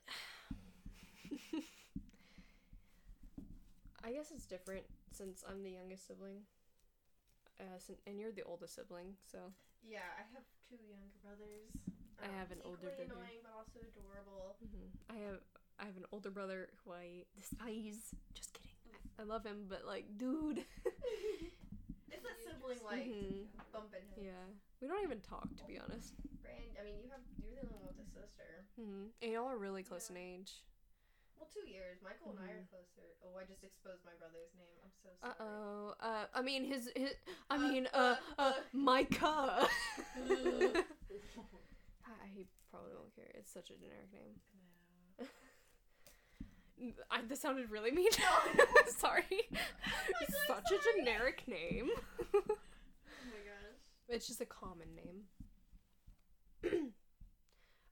I 4.03 4.11
guess 4.11 4.31
it's 4.31 4.45
different 4.45 4.83
since 5.11 5.43
I'm 5.49 5.63
the 5.63 5.71
youngest 5.71 6.07
sibling. 6.07 6.41
Uh, 7.59 7.79
sin- 7.79 7.95
and 8.05 8.19
you're 8.19 8.31
the 8.33 8.43
oldest 8.43 8.75
sibling, 8.75 9.15
so 9.31 9.37
Yeah, 9.87 9.99
I 10.17 10.23
have 10.33 10.43
two 10.69 10.75
younger 10.89 11.15
brothers. 11.23 11.71
I 12.21 12.27
have 12.37 12.51
an 12.51 12.59
older 12.65 12.89
equally 12.91 13.07
brother. 13.07 13.21
annoying, 13.23 13.39
but 13.43 13.51
also 13.55 13.79
adorable. 13.79 14.57
mhm. 14.63 14.89
I 15.09 15.17
have 15.25 15.39
I 15.79 15.85
have 15.85 15.97
an 15.97 16.05
older 16.11 16.29
brother 16.31 16.69
who 16.83 16.91
I 16.93 17.23
despise. 17.35 18.13
Just 18.33 18.53
kidding. 18.53 18.75
I, 19.17 19.21
I 19.21 19.25
love 19.25 19.45
him, 19.45 19.65
but 19.69 19.85
like, 19.85 20.05
dude. 20.17 20.63
It's 22.15 22.23
that 22.23 22.39
sibling 22.47 22.79
like 22.87 23.03
Mhm. 23.05 23.47
bumping 23.71 24.07
him. 24.15 24.23
Yeah, 24.31 24.45
we 24.79 24.87
don't 24.87 25.03
even 25.03 25.19
talk 25.21 25.47
to 25.55 25.63
be 25.67 25.77
honest. 25.77 26.15
Brand, 26.41 26.77
I 26.79 26.83
mean, 26.83 26.95
you 27.03 27.09
have 27.11 27.19
you're 27.43 27.55
the 27.55 27.67
only 27.67 27.75
one 27.83 27.91
with 27.91 27.99
a 27.99 28.09
sister. 28.09 28.65
hmm 28.79 29.11
And 29.21 29.31
y'all 29.31 29.49
are 29.51 29.57
really 29.57 29.83
close 29.83 30.09
in 30.09 30.17
age. 30.17 30.63
Well, 31.37 31.49
two 31.51 31.67
years. 31.69 31.99
Michael 32.01 32.31
and 32.31 32.39
I 32.39 32.47
are 32.51 32.63
Mhm. 32.63 32.69
closer. 32.71 33.07
Oh, 33.23 33.35
I 33.37 33.43
just 33.43 33.63
exposed 33.63 34.05
my 34.05 34.13
brother's 34.15 34.53
name. 34.55 34.79
I'm 34.83 34.91
so 35.03 35.09
sorry. 35.19 35.31
Uh 35.31 35.37
sorry. 35.37 35.49
oh. 35.51 35.95
Uh, 35.99 36.25
I 36.33 36.41
mean 36.41 36.63
his 36.63 36.89
his. 36.95 37.11
I 37.49 37.55
Uh, 37.55 37.59
mean 37.59 37.87
uh 37.93 37.97
uh, 37.97 38.15
uh 38.39 38.43
uh. 38.43 38.53
Micah. 38.71 39.67
I, 42.05 42.27
he 42.33 42.47
probably 42.71 42.93
won't 42.93 43.13
care. 43.15 43.31
It's 43.35 43.51
such 43.51 43.69
a 43.69 43.75
generic 43.75 44.11
name. 44.13 44.39
I, 47.09 47.21
this 47.27 47.41
sounded 47.41 47.71
really 47.71 47.91
mean. 47.91 48.11
sorry. 48.97 49.23
It's 50.21 50.35
so 50.47 50.55
such 50.55 50.71
a 50.71 50.99
generic 50.99 51.43
name. 51.47 51.89
Oh 52.37 53.27
my 53.31 53.41
gosh. 53.43 53.79
it's 54.09 54.27
just 54.27 54.41
a 54.41 54.45
common 54.45 54.87
name. 54.95 55.23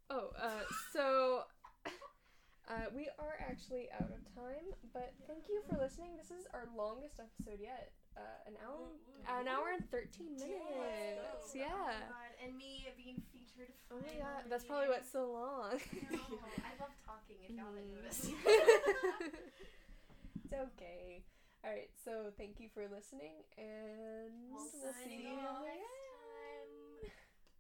oh, 0.09 0.29
uh, 0.39 0.63
so 0.91 1.43
uh, 2.69 2.85
we 2.95 3.09
are 3.19 3.35
actually 3.39 3.87
out 3.93 4.09
of 4.11 4.35
time, 4.35 4.73
but 4.93 5.13
thank 5.27 5.49
you 5.49 5.61
for 5.67 5.77
listening. 5.81 6.11
This 6.17 6.31
is 6.31 6.45
our 6.53 6.67
longest 6.77 7.19
episode 7.19 7.59
yet. 7.61 7.91
Uh, 8.15 8.21
an 8.45 8.53
hour, 8.61 8.93
an 9.41 9.47
hour 9.47 9.71
and 9.73 9.89
thirteen 9.89 10.35
minutes. 10.37 10.61
Oh 10.61 11.49
Yeah. 11.55 11.73
my 11.73 11.93
god. 12.13 12.31
And 12.43 12.55
me 12.57 12.85
being 12.97 13.23
featured. 13.33 13.73
Oh 13.89 13.95
my 13.97 14.13
god, 14.21 14.43
that's 14.49 14.63
probably 14.65 14.89
what's 14.89 15.09
so 15.11 15.31
long. 15.31 15.79
No, 16.11 16.19
I 16.61 16.75
love 16.79 16.93
talking. 17.05 17.37
If 17.41 17.49
y'all 17.57 17.73
didn't 17.73 17.89
Mhm. 17.89 18.03
notice. 18.03 18.29
it's 20.45 20.53
okay. 20.53 21.23
All 21.63 21.71
right, 21.71 21.89
so 22.05 22.31
thank 22.37 22.59
you 22.59 22.69
for 22.73 22.87
listening, 22.87 23.43
and 23.57 24.29
We'll 24.51 24.67
we'll 24.83 24.93
see 25.03 25.23
you 25.23 25.39
off. 25.39 25.63